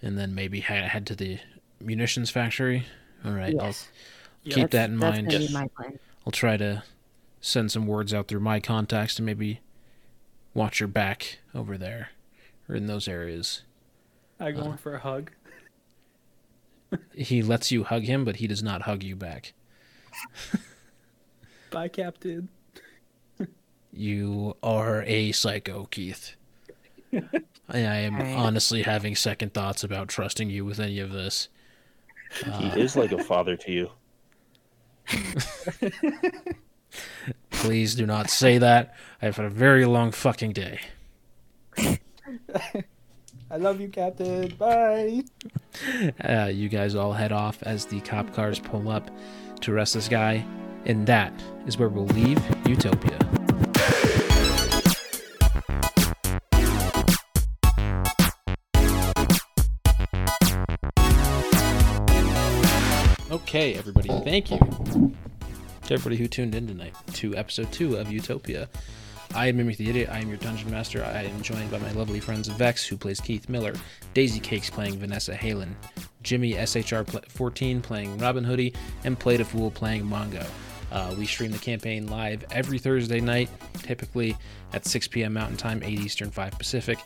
and 0.01 0.17
then 0.19 0.35
maybe 0.35 0.61
head 0.61 0.85
head 0.91 1.07
to 1.09 1.17
the 1.17 1.39
munitions 1.81 2.31
factory. 2.31 2.87
All 3.25 3.33
right, 3.33 3.55
I'll 3.59 3.67
Yes. 3.67 3.89
Yeah, 4.45 4.55
keep 4.55 4.71
That's- 4.71 4.89
that 4.89 4.91
in 4.91 4.97
mind. 4.97 5.27
gonna 5.31 5.39
Yes. 5.45 5.53
my 5.53 5.69
plan. 5.69 5.99
I'll 6.27 6.33
try 6.33 6.57
to 6.57 6.83
send 7.41 7.71
some 7.73 7.87
words 7.87 8.13
out 8.15 8.29
through 8.29 8.41
my 8.41 8.61
contacts 8.61 9.15
to 9.17 9.23
maybe 9.23 9.61
watch 10.55 10.81
your 10.81 10.89
back 10.89 11.39
over 11.55 11.77
there 11.79 12.11
or 12.69 12.75
in 12.77 12.87
those 12.87 13.07
areas. 13.09 13.63
I 14.41 14.51
go 14.53 14.63
Uh. 14.63 14.71
in 14.73 14.77
for 14.79 14.95
a 14.95 14.99
hug. 15.01 15.31
He 17.15 17.43
lets 17.43 17.71
you 17.71 17.85
hug 17.85 18.05
him, 18.05 18.25
but 18.25 18.37
he 18.37 18.47
does 18.47 18.63
not 18.63 18.83
hug 18.83 19.03
you 19.03 19.17
back. 19.17 19.53
Bye, 21.71 21.89
Captain. 21.89 22.49
You 23.93 24.57
are 24.63 25.03
a 25.07 25.33
psycho, 25.33 25.85
Keith. 25.91 26.37
I 27.13 27.21
I 27.69 27.79
am 27.79 28.21
honestly 28.21 28.83
having 28.83 29.15
second 29.15 29.53
thoughts 29.53 29.85
about 29.85 30.09
trusting 30.09 30.49
you 30.51 30.65
with 30.65 30.81
any 30.81 30.99
of 30.99 31.13
this. 31.13 31.49
he 32.45 32.51
uh, 32.51 32.75
is 32.77 32.97
like 32.97 33.13
a 33.13 33.23
father 33.23 33.57
to 33.57 33.73
you. 33.73 33.91
Please 37.51 37.95
do 37.95 38.07
not 38.07 38.31
say 38.31 38.59
that. 38.59 38.95
I've 39.21 39.37
had 39.37 39.47
a 39.47 39.51
very 39.51 39.85
long 39.85 40.11
fucking 40.11 40.53
day. 40.53 40.81
I 43.53 43.57
love 43.57 43.83
you, 43.83 43.89
Captain. 43.91 44.49
Bye. 44.57 45.25
Uh, 46.25 46.47
you 46.47 46.71
guys 46.71 46.95
all 46.95 47.13
head 47.13 47.33
off 47.33 47.63
as 47.65 47.85
the 47.85 48.01
cop 48.01 48.33
cars 48.33 48.59
pull 48.59 48.89
up 48.89 49.11
to 49.61 49.75
arrest 49.75 49.93
this 49.93 50.09
guy, 50.09 50.43
and 50.87 51.07
that 51.07 51.35
is 51.67 51.77
where 51.77 51.91
we'll 51.91 52.07
leave 52.07 52.41
Utopia. 52.67 53.19
Okay, 63.31 63.75
everybody, 63.75 64.09
thank 64.25 64.51
you 64.51 64.59
to 64.59 65.95
everybody 65.95 66.17
who 66.17 66.27
tuned 66.27 66.55
in 66.55 66.67
tonight 66.67 66.95
to 67.15 67.37
episode 67.37 67.71
two 67.71 67.97
of 67.97 68.11
Utopia. 68.11 68.71
I 69.35 69.47
am 69.47 69.57
Mimic 69.57 69.79
the 69.79 69.89
Idiot. 69.89 70.11
I 70.13 70.19
am 70.19 70.29
your 70.29 70.37
dungeon 70.37 70.71
master. 70.71 71.03
I 71.03 71.23
am 71.23 71.41
joined 71.41 71.71
by 71.71 71.79
my 71.79 71.91
lovely 71.93 72.21
friends 72.21 72.49
Vex, 72.49 72.87
who 72.87 72.99
plays 72.99 73.19
Keith 73.19 73.49
Miller, 73.49 73.73
Daisy 74.13 74.41
Cakes 74.41 74.69
playing 74.69 74.99
Vanessa 74.99 75.35
Halen, 75.35 75.73
Jimmy 76.23 76.53
SHR14 76.53 77.83
playing 77.83 78.19
Robin 78.19 78.45
Hoodie, 78.45 78.75
and 79.05 79.19
Played 79.19 79.41
a 79.41 79.45
Fool 79.45 79.71
playing 79.71 80.05
Mongo. 80.05 80.47
Uh, 80.91 81.15
we 81.19 81.25
stream 81.25 81.51
the 81.51 81.59
campaign 81.59 82.09
live 82.09 82.45
every 82.51 82.79
Thursday 82.79 83.21
night, 83.21 83.49
typically 83.79 84.37
at 84.75 84.85
6 84.85 85.09
p.m. 85.09 85.33
Mountain 85.33 85.57
Time, 85.57 85.83
8 85.83 85.99
Eastern, 85.99 86.31
5 86.31 86.59
Pacific. 86.59 86.99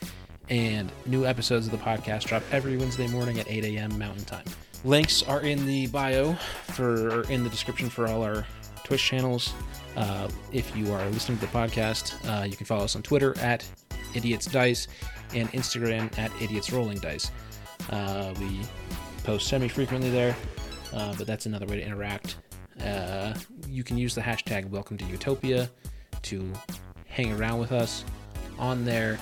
And 0.48 0.90
new 1.06 1.26
episodes 1.26 1.66
of 1.66 1.72
the 1.72 1.78
podcast 1.78 2.24
drop 2.24 2.42
every 2.50 2.76
Wednesday 2.76 3.06
morning 3.06 3.38
at 3.38 3.48
8 3.48 3.64
a.m. 3.64 3.96
Mountain 3.96 4.24
Time. 4.24 4.44
Links 4.84 5.22
are 5.22 5.42
in 5.42 5.64
the 5.64 5.86
bio 5.88 6.34
for 6.34 7.20
or 7.20 7.30
in 7.30 7.44
the 7.44 7.50
description 7.50 7.88
for 7.88 8.08
all 8.08 8.22
our 8.22 8.44
Twitch 8.82 9.02
channels. 9.02 9.52
Uh, 9.96 10.28
if 10.52 10.76
you 10.76 10.92
are 10.92 11.08
listening 11.10 11.38
to 11.38 11.46
the 11.46 11.52
podcast, 11.52 12.14
uh, 12.28 12.44
you 12.44 12.54
can 12.54 12.66
follow 12.66 12.84
us 12.84 12.94
on 12.96 13.02
Twitter 13.02 13.36
at 13.38 13.66
Idiots 14.14 14.44
Dice 14.46 14.88
and 15.34 15.50
Instagram 15.52 16.16
at 16.18 16.30
Idiots 16.40 16.70
Rolling 16.70 16.98
Dice. 16.98 17.30
Uh, 17.90 18.34
we 18.38 18.60
post 19.24 19.48
semi 19.48 19.68
frequently 19.68 20.10
there, 20.10 20.36
uh, 20.92 21.14
but 21.16 21.26
that's 21.26 21.46
another 21.46 21.64
way 21.66 21.76
to 21.76 21.82
interact. 21.82 22.36
Uh, 22.84 23.34
you 23.68 23.82
can 23.82 23.96
use 23.96 24.14
the 24.14 24.20
hashtag 24.20 24.68
Welcome 24.68 24.98
to 24.98 25.04
Utopia 25.06 25.70
to 26.22 26.52
hang 27.06 27.32
around 27.32 27.58
with 27.58 27.72
us 27.72 28.04
on 28.58 28.84
there. 28.84 29.18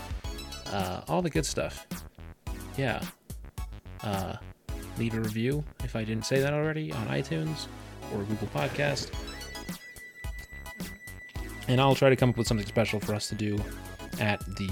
Uh, 0.66 1.02
all 1.06 1.22
the 1.22 1.30
good 1.30 1.46
stuff. 1.46 1.86
Yeah. 2.76 3.00
Leave 4.98 5.14
a 5.14 5.20
review 5.20 5.64
if 5.82 5.96
I 5.96 6.04
didn't 6.04 6.24
say 6.24 6.40
that 6.40 6.52
already 6.52 6.92
on 6.92 7.08
iTunes 7.08 7.66
or 8.12 8.22
Google 8.24 8.48
Podcast. 8.48 9.10
And 11.68 11.80
I'll 11.80 11.94
try 11.94 12.10
to 12.10 12.16
come 12.16 12.30
up 12.30 12.36
with 12.36 12.46
something 12.46 12.66
special 12.66 13.00
for 13.00 13.14
us 13.14 13.28
to 13.28 13.34
do 13.34 13.58
at 14.20 14.44
the 14.56 14.70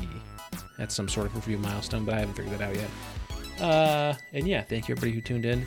at 0.78 0.90
some 0.90 1.08
sort 1.08 1.26
of 1.26 1.34
review 1.34 1.58
milestone, 1.58 2.04
but 2.04 2.14
I 2.14 2.20
haven't 2.20 2.34
figured 2.34 2.58
that 2.58 2.68
out 2.68 2.74
yet. 2.74 3.60
Uh, 3.60 4.14
and 4.32 4.46
yeah, 4.46 4.62
thank 4.62 4.88
you 4.88 4.92
everybody 4.92 5.12
who 5.12 5.20
tuned 5.20 5.44
in, 5.44 5.66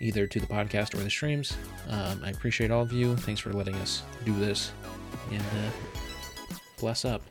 either 0.00 0.26
to 0.26 0.40
the 0.40 0.46
podcast 0.46 0.94
or 0.94 0.98
the 0.98 1.10
streams. 1.10 1.56
Um, 1.88 2.20
I 2.24 2.30
appreciate 2.30 2.70
all 2.70 2.82
of 2.82 2.92
you. 2.92 3.16
Thanks 3.16 3.40
for 3.40 3.52
letting 3.52 3.76
us 3.76 4.02
do 4.24 4.34
this, 4.38 4.72
and 5.30 5.40
uh, 5.40 6.56
bless 6.78 7.04
up. 7.04 7.22